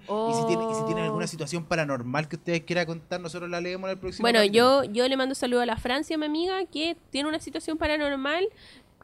y 0.07 0.33
si 0.33 0.45
tiene, 0.47 0.63
y 0.71 0.75
si 0.75 0.85
tienen 0.85 1.05
alguna 1.05 1.27
situación 1.27 1.65
paranormal 1.65 2.27
que 2.27 2.35
ustedes 2.35 2.61
quieran 2.61 2.85
contar, 2.85 3.19
nosotros 3.19 3.49
la 3.49 3.61
leemos 3.61 3.87
en 3.89 3.95
el 3.95 3.99
próximo 3.99 4.23
Bueno, 4.23 4.39
capítulo. 4.39 4.83
yo, 4.83 4.91
yo 4.91 5.07
le 5.07 5.17
mando 5.17 5.35
saludo 5.35 5.61
a 5.61 5.65
la 5.65 5.77
Francia, 5.77 6.17
mi 6.17 6.25
amiga, 6.25 6.65
que 6.65 6.95
tiene 7.09 7.29
una 7.29 7.39
situación 7.39 7.77
paranormal, 7.77 8.47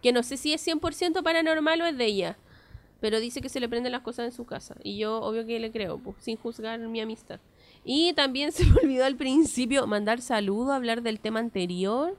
que 0.01 0.11
no 0.11 0.23
sé 0.23 0.37
si 0.37 0.53
es 0.53 0.65
100% 0.65 1.23
paranormal 1.23 1.81
o 1.81 1.85
es 1.85 1.97
de 1.97 2.05
ella, 2.05 2.37
pero 2.99 3.19
dice 3.19 3.41
que 3.41 3.49
se 3.49 3.59
le 3.59 3.67
prenden 3.67 3.91
las 3.91 4.01
cosas 4.01 4.25
en 4.25 4.31
su 4.31 4.45
casa. 4.45 4.75
Y 4.83 4.97
yo, 4.97 5.21
obvio 5.21 5.45
que 5.45 5.59
le 5.59 5.71
creo, 5.71 5.97
pues, 5.97 6.17
sin 6.19 6.37
juzgar 6.37 6.79
mi 6.79 7.01
amistad. 7.01 7.39
Y 7.83 8.13
también 8.13 8.51
se 8.53 8.65
me 8.65 8.79
olvidó 8.81 9.05
al 9.05 9.15
principio 9.15 9.87
mandar 9.87 10.21
saludo, 10.21 10.73
hablar 10.73 11.01
del 11.01 11.19
tema 11.19 11.39
anterior. 11.39 12.15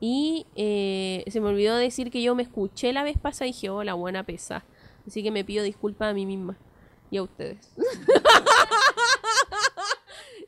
Y 0.00 0.46
eh, 0.56 1.24
se 1.28 1.40
me 1.40 1.48
olvidó 1.48 1.76
decir 1.76 2.10
que 2.10 2.22
yo 2.22 2.34
me 2.34 2.42
escuché 2.42 2.94
la 2.94 3.02
vez 3.02 3.18
pasada 3.18 3.46
y 3.46 3.52
dije, 3.52 3.68
oh, 3.68 3.84
la 3.84 3.92
buena 3.92 4.22
pesa. 4.22 4.64
Así 5.06 5.22
que 5.22 5.30
me 5.30 5.44
pido 5.44 5.62
disculpas 5.62 6.10
a 6.10 6.14
mí 6.14 6.24
misma 6.24 6.56
y 7.10 7.18
a 7.18 7.22
ustedes. 7.22 7.58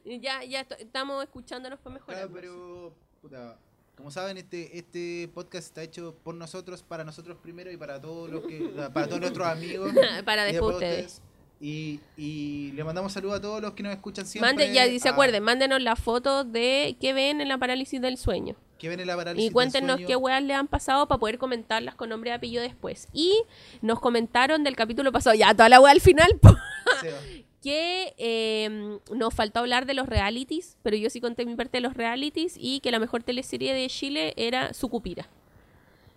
ya, 0.05 0.45
ya 0.45 0.61
est- 0.61 0.81
estamos 0.81 1.23
escuchándonos 1.23 1.79
para 1.81 1.95
mejorar. 1.95 2.29
Claro, 2.29 2.33
pero 2.35 2.95
puta, 3.21 3.59
como 3.97 4.11
saben, 4.11 4.37
este 4.39 4.79
este 4.79 5.29
podcast 5.35 5.69
está 5.69 5.83
hecho 5.83 6.15
por 6.23 6.35
nosotros, 6.35 6.83
para 6.83 7.05
nosotros 7.05 7.39
primero 7.43 7.71
y 7.71 7.77
para 7.77 8.01
todos 8.01 8.31
los 8.31 8.45
que 8.45 8.61
para 8.93 9.07
todos 9.07 9.21
nuestros 9.21 9.47
amigos 9.47 9.93
Para 10.25 10.45
después 10.45 10.53
después 10.53 10.75
ustedes. 10.77 11.23
Y, 11.65 12.01
y 12.17 12.73
le 12.73 12.83
mandamos 12.83 13.13
saludos 13.13 13.37
a 13.37 13.41
todos 13.41 13.63
los 13.63 13.75
que 13.75 13.85
nos 13.85 13.93
escuchan 13.93 14.27
siempre. 14.27 14.49
Mande, 14.49 14.75
ya, 14.75 14.99
se 14.99 15.09
acuerden, 15.09 15.45
mándenos 15.45 15.81
las 15.81 15.97
fotos 16.01 16.51
de 16.51 16.97
qué 17.01 17.13
ven 17.13 17.41
en 17.41 17.47
la 17.47 17.57
parálisis 17.57 18.01
del 18.01 18.17
sueño. 18.19 18.57
Que 18.81 18.89
ven 18.89 18.99
en 18.99 19.07
la 19.07 19.15
parálisis 19.15 19.45
Y 19.45 19.47
del 19.47 19.53
cuéntenos 19.53 19.93
sueño. 19.95 20.09
qué 20.09 20.17
weas 20.17 20.43
le 20.43 20.55
han 20.55 20.67
pasado 20.67 21.07
para 21.07 21.21
poder 21.21 21.39
comentarlas 21.39 21.95
con 21.95 22.09
nombre 22.09 22.31
y 22.31 22.33
apellido 22.33 22.65
después. 22.65 23.07
Y 23.13 23.45
nos 23.81 24.01
comentaron 24.01 24.65
del 24.65 24.75
capítulo 24.75 25.13
pasado, 25.13 25.37
ya 25.37 25.55
toda 25.55 25.69
la 25.69 25.81
wea 25.81 25.93
al 25.93 26.01
final, 26.01 26.37
que 27.63 28.13
eh, 28.19 28.99
nos 29.15 29.33
faltó 29.33 29.61
hablar 29.61 29.87
de 29.87 29.95
los 29.95 30.09
realities, 30.09 30.77
pero 30.83 30.97
yo 30.97 31.11
sí 31.11 31.21
conté 31.21 31.47
mi 31.47 31.55
parte 31.55 31.77
de 31.77 31.83
los 31.83 31.95
realities 31.95 32.55
y 32.59 32.81
que 32.81 32.91
la 32.91 32.99
mejor 32.99 33.23
teleserie 33.23 33.73
de 33.73 33.87
Chile 33.89 34.35
era 34.37 34.75
Sucupira. 34.75 35.29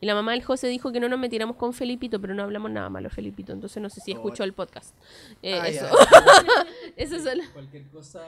Y 0.05 0.07
la 0.07 0.13
mamá 0.13 0.33
del 0.33 0.43
José 0.43 0.67
dijo 0.67 0.91
que 0.91 0.99
no 0.99 1.09
nos 1.09 1.17
metiéramos 1.17 1.55
con 1.55 1.73
Felipito, 1.73 2.21
pero 2.21 2.35
no 2.35 2.43
hablamos 2.43 2.69
nada 2.69 2.91
malo 2.91 3.09
de 3.09 3.15
Felipito, 3.15 3.53
entonces 3.53 3.81
no 3.81 3.89
sé 3.89 4.01
si 4.01 4.11
Oh. 4.11 4.17
escuchó 4.17 4.43
el 4.43 4.53
podcast. 4.53 4.93
Eh, 5.41 5.57
Ah, 5.59 5.67
eso. 5.67 5.87
ya. 5.89 6.65
eso 6.95 7.19
solo. 7.19 7.41
Cualquier 7.53 7.85
cosa 7.87 8.21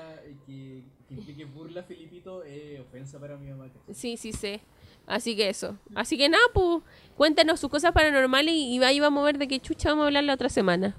que, 0.48 0.82
implique 1.12 1.46
burla, 1.46 1.84
Filipito, 1.84 2.42
es 2.42 2.80
ofensa 2.80 3.20
para 3.20 3.38
mi 3.38 3.52
mamá. 3.52 3.68
Sí, 3.94 4.18
sí 4.18 4.32
sé. 4.32 4.62
Así 5.06 5.36
que 5.36 5.50
eso. 5.50 5.78
Así 5.94 6.18
que 6.18 6.28
nada, 6.30 6.42
pues, 6.52 6.82
cuéntanos 7.16 7.60
sus 7.60 7.70
cosas 7.70 7.92
paranormales 7.92 8.56
y, 8.56 8.78
y 8.78 8.84
ahí 8.84 9.00
vamos 9.00 9.22
a 9.22 9.26
ver 9.26 9.38
de 9.38 9.48
qué 9.48 9.60
chucha 9.60 9.90
vamos 9.90 10.06
a 10.06 10.08
hablar 10.08 10.24
la 10.24 10.34
otra 10.34 10.50
semana. 10.50 10.96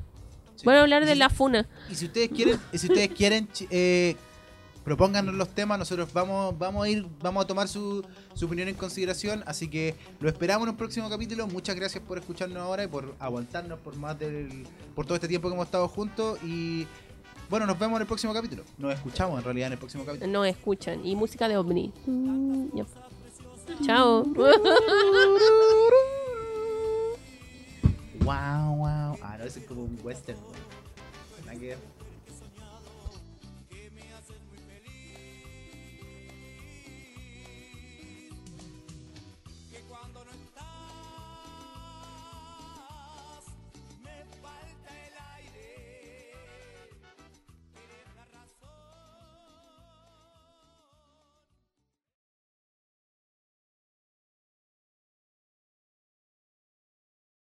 Sí. 0.55 0.63
Vamos 0.65 0.79
a 0.79 0.83
hablar 0.83 1.07
de 1.07 1.15
si- 1.15 1.19
la 1.19 1.29
funa. 1.29 1.67
Y 1.91 1.97
si 1.97 2.05
ustedes 2.05 2.29
quieren, 2.29 2.61
y 2.73 2.79
si 2.79 2.87
ustedes 2.87 3.09
quieren, 3.11 3.49
eh, 3.71 4.15
propónganos 4.89 5.35
los 5.35 5.51
temas, 5.51 5.79
nosotros 5.79 6.11
vamos, 6.15 6.59
vamos 6.59 6.87
a 6.87 6.89
ir, 6.89 7.07
vamos 7.21 7.45
a 7.45 7.47
tomar 7.47 7.69
su, 7.69 8.03
su 8.33 8.47
opinión 8.47 8.69
en 8.69 8.75
consideración, 8.75 9.45
así 9.45 9.69
que 9.69 9.95
lo 10.19 10.31
esperamos 10.31 10.63
en 10.67 10.71
un 10.71 10.77
próximo 10.79 11.11
capítulo. 11.11 11.47
Muchas 11.47 11.77
gracias 11.77 12.03
por 12.03 12.17
escucharnos 12.17 12.57
ahora 12.57 12.85
y 12.85 12.87
por 12.87 13.15
aguantarnos 13.19 13.79
por 13.81 13.97
más 13.97 14.19
del, 14.19 14.67
por 14.95 15.05
todo 15.05 15.17
este 15.17 15.29
tiempo 15.29 15.49
que 15.49 15.55
hemos 15.55 15.67
estado 15.67 15.87
juntos 15.89 16.39
y 16.43 16.87
bueno, 17.51 17.67
nos 17.67 17.79
vemos 17.79 17.97
en 17.97 18.01
el 18.01 18.07
próximo 18.07 18.33
capítulo. 18.33 18.65
Nos 18.79 18.95
escuchamos 18.95 19.39
en 19.39 19.45
realidad 19.45 19.67
en 19.67 19.73
el 19.75 19.79
próximo 19.79 20.07
capítulo. 20.07 20.33
No 20.33 20.47
escuchan. 20.47 21.05
Y 21.05 21.15
música 21.17 21.49
de 21.49 21.59
ovni. 21.59 21.93
Mm. 22.07 22.81
Chao. 23.85 24.25
Wow, 28.21 28.77
wow. 28.77 29.17
Ah, 29.23 29.37
no, 29.39 29.45
ese 29.45 29.61
es 29.61 29.67
como 29.67 29.85
un 29.85 29.99
western. 30.03 30.39
Nada 31.47 31.59
que. 31.59 31.98